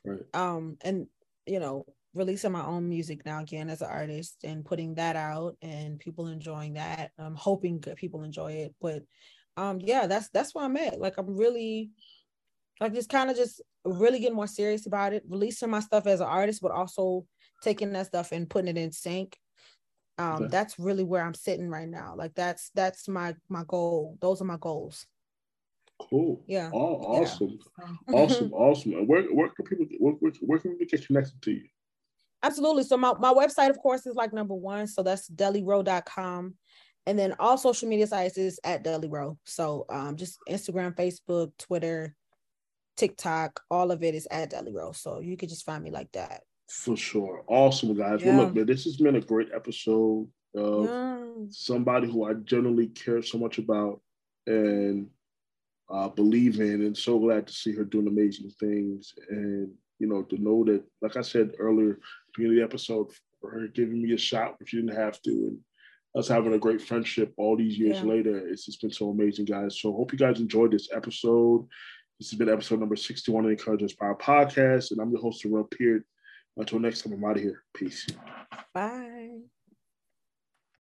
Right. 0.04 0.22
Um, 0.34 0.78
and 0.82 1.06
you 1.46 1.60
know, 1.60 1.84
releasing 2.16 2.52
my 2.52 2.64
own 2.64 2.88
music 2.88 3.24
now 3.26 3.40
again 3.40 3.68
as 3.68 3.82
an 3.82 3.90
artist 3.90 4.38
and 4.42 4.64
putting 4.64 4.94
that 4.94 5.16
out 5.16 5.56
and 5.60 5.98
people 5.98 6.28
enjoying 6.28 6.74
that. 6.74 7.10
I'm 7.18 7.34
hoping 7.34 7.80
people 7.80 8.24
enjoy 8.24 8.52
it, 8.52 8.74
but 8.80 9.02
um, 9.56 9.78
yeah, 9.80 10.06
that's 10.06 10.28
that's 10.30 10.54
where 10.54 10.64
I'm 10.64 10.76
at. 10.76 10.98
Like 10.98 11.18
I'm 11.18 11.36
really 11.36 11.90
like 12.80 12.94
just 12.94 13.10
kind 13.10 13.30
of 13.30 13.36
just 13.36 13.62
really 13.84 14.18
getting 14.18 14.36
more 14.36 14.46
serious 14.46 14.86
about 14.86 15.12
it, 15.12 15.24
releasing 15.28 15.70
my 15.70 15.80
stuff 15.80 16.06
as 16.06 16.20
an 16.20 16.26
artist, 16.26 16.62
but 16.62 16.72
also 16.72 17.26
taking 17.62 17.92
that 17.92 18.06
stuff 18.06 18.32
and 18.32 18.48
putting 18.48 18.76
it 18.76 18.80
in 18.80 18.92
sync. 18.92 19.36
Um 20.18 20.44
okay. 20.44 20.48
that's 20.50 20.78
really 20.78 21.04
where 21.04 21.22
i'm 21.22 21.34
sitting 21.34 21.68
right 21.68 21.88
now. 21.88 22.14
Like 22.16 22.34
that's 22.34 22.70
that's 22.74 23.08
my 23.08 23.34
my 23.48 23.64
goal. 23.66 24.16
Those 24.20 24.40
are 24.40 24.46
my 24.46 24.56
goals. 24.58 25.06
Cool. 25.98 26.42
Yeah. 26.46 26.70
Oh, 26.72 26.96
awesome. 26.96 27.58
Yeah. 27.78 28.14
awesome 28.14 28.52
awesome. 28.52 28.92
Where, 29.06 29.22
where 29.24 29.48
can 29.48 29.64
people 29.66 29.86
where, 29.98 30.14
where, 30.14 30.32
where 30.40 30.58
can 30.58 30.76
we 30.78 30.86
get 30.86 31.06
connected 31.06 31.40
to 31.42 31.52
you 31.52 31.64
absolutely 32.42 32.82
so 32.82 32.96
my, 32.96 33.12
my 33.18 33.32
website 33.32 33.70
of 33.70 33.78
course 33.78 34.06
is 34.06 34.14
like 34.14 34.32
number 34.32 34.54
one 34.54 34.86
so 34.86 35.02
that's 35.02 35.28
delirowe.com 35.30 36.54
and 37.06 37.18
then 37.18 37.34
all 37.38 37.56
social 37.56 37.88
media 37.88 38.06
sites 38.06 38.36
is 38.36 38.58
at 38.64 38.84
Delirowe 38.84 39.36
so 39.44 39.86
um 39.90 40.16
just 40.16 40.38
instagram 40.48 40.94
facebook 40.94 41.52
twitter 41.58 42.14
tiktok 42.96 43.60
all 43.70 43.90
of 43.90 44.02
it 44.02 44.14
is 44.14 44.26
at 44.30 44.50
Delirowe 44.50 44.94
so 44.94 45.20
you 45.20 45.36
could 45.36 45.48
just 45.48 45.64
find 45.64 45.82
me 45.82 45.90
like 45.90 46.10
that 46.12 46.42
for 46.68 46.96
sure. 46.96 47.44
Awesome, 47.46 47.94
guys. 47.94 48.22
Yeah. 48.22 48.36
Well, 48.36 48.46
look, 48.46 48.54
man, 48.54 48.66
this 48.66 48.84
has 48.84 48.96
been 48.96 49.16
a 49.16 49.20
great 49.20 49.48
episode 49.54 50.28
of 50.54 50.84
yeah. 50.84 51.18
somebody 51.50 52.10
who 52.10 52.24
I 52.24 52.34
generally 52.34 52.88
care 52.88 53.22
so 53.22 53.38
much 53.38 53.58
about 53.58 54.00
and 54.46 55.08
uh, 55.88 56.08
believe 56.08 56.60
in, 56.60 56.82
and 56.82 56.96
so 56.96 57.18
glad 57.18 57.46
to 57.46 57.52
see 57.52 57.72
her 57.72 57.84
doing 57.84 58.08
amazing 58.08 58.50
things. 58.58 59.14
And, 59.28 59.70
you 59.98 60.06
know, 60.06 60.22
to 60.22 60.42
know 60.42 60.64
that, 60.64 60.82
like 61.02 61.16
I 61.16 61.22
said 61.22 61.52
earlier, 61.58 61.98
the 62.36 62.62
episode, 62.62 63.08
for 63.40 63.50
her 63.50 63.68
giving 63.68 64.02
me 64.02 64.12
a 64.12 64.18
shot, 64.18 64.56
if 64.60 64.68
she 64.68 64.76
didn't 64.76 64.96
have 64.96 65.20
to, 65.22 65.30
and 65.30 65.58
us 66.16 66.28
having 66.28 66.54
a 66.54 66.58
great 66.58 66.80
friendship 66.80 67.32
all 67.36 67.56
these 67.56 67.78
years 67.78 67.98
yeah. 67.98 68.04
later. 68.04 68.48
It's 68.48 68.66
just 68.66 68.80
been 68.80 68.92
so 68.92 69.10
amazing, 69.10 69.44
guys. 69.44 69.80
So 69.80 69.92
hope 69.92 70.12
you 70.12 70.18
guys 70.18 70.40
enjoyed 70.40 70.72
this 70.72 70.88
episode. 70.92 71.66
This 72.18 72.30
has 72.30 72.38
been 72.38 72.48
episode 72.48 72.80
number 72.80 72.96
61 72.96 73.44
of 73.44 73.50
the 73.50 73.56
NCourage 73.56 73.80
and 73.80 73.90
NSpire 73.90 74.18
Podcast, 74.18 74.90
and 74.90 75.00
I'm 75.00 75.12
the 75.12 75.18
host, 75.18 75.42
Durell 75.42 75.64
Peart. 75.64 76.04
Until 76.56 76.78
next 76.78 77.02
time, 77.02 77.12
I'm 77.12 77.24
out 77.24 77.36
of 77.36 77.42
here. 77.42 77.62
Peace. 77.74 78.06
Bye. 78.72 79.40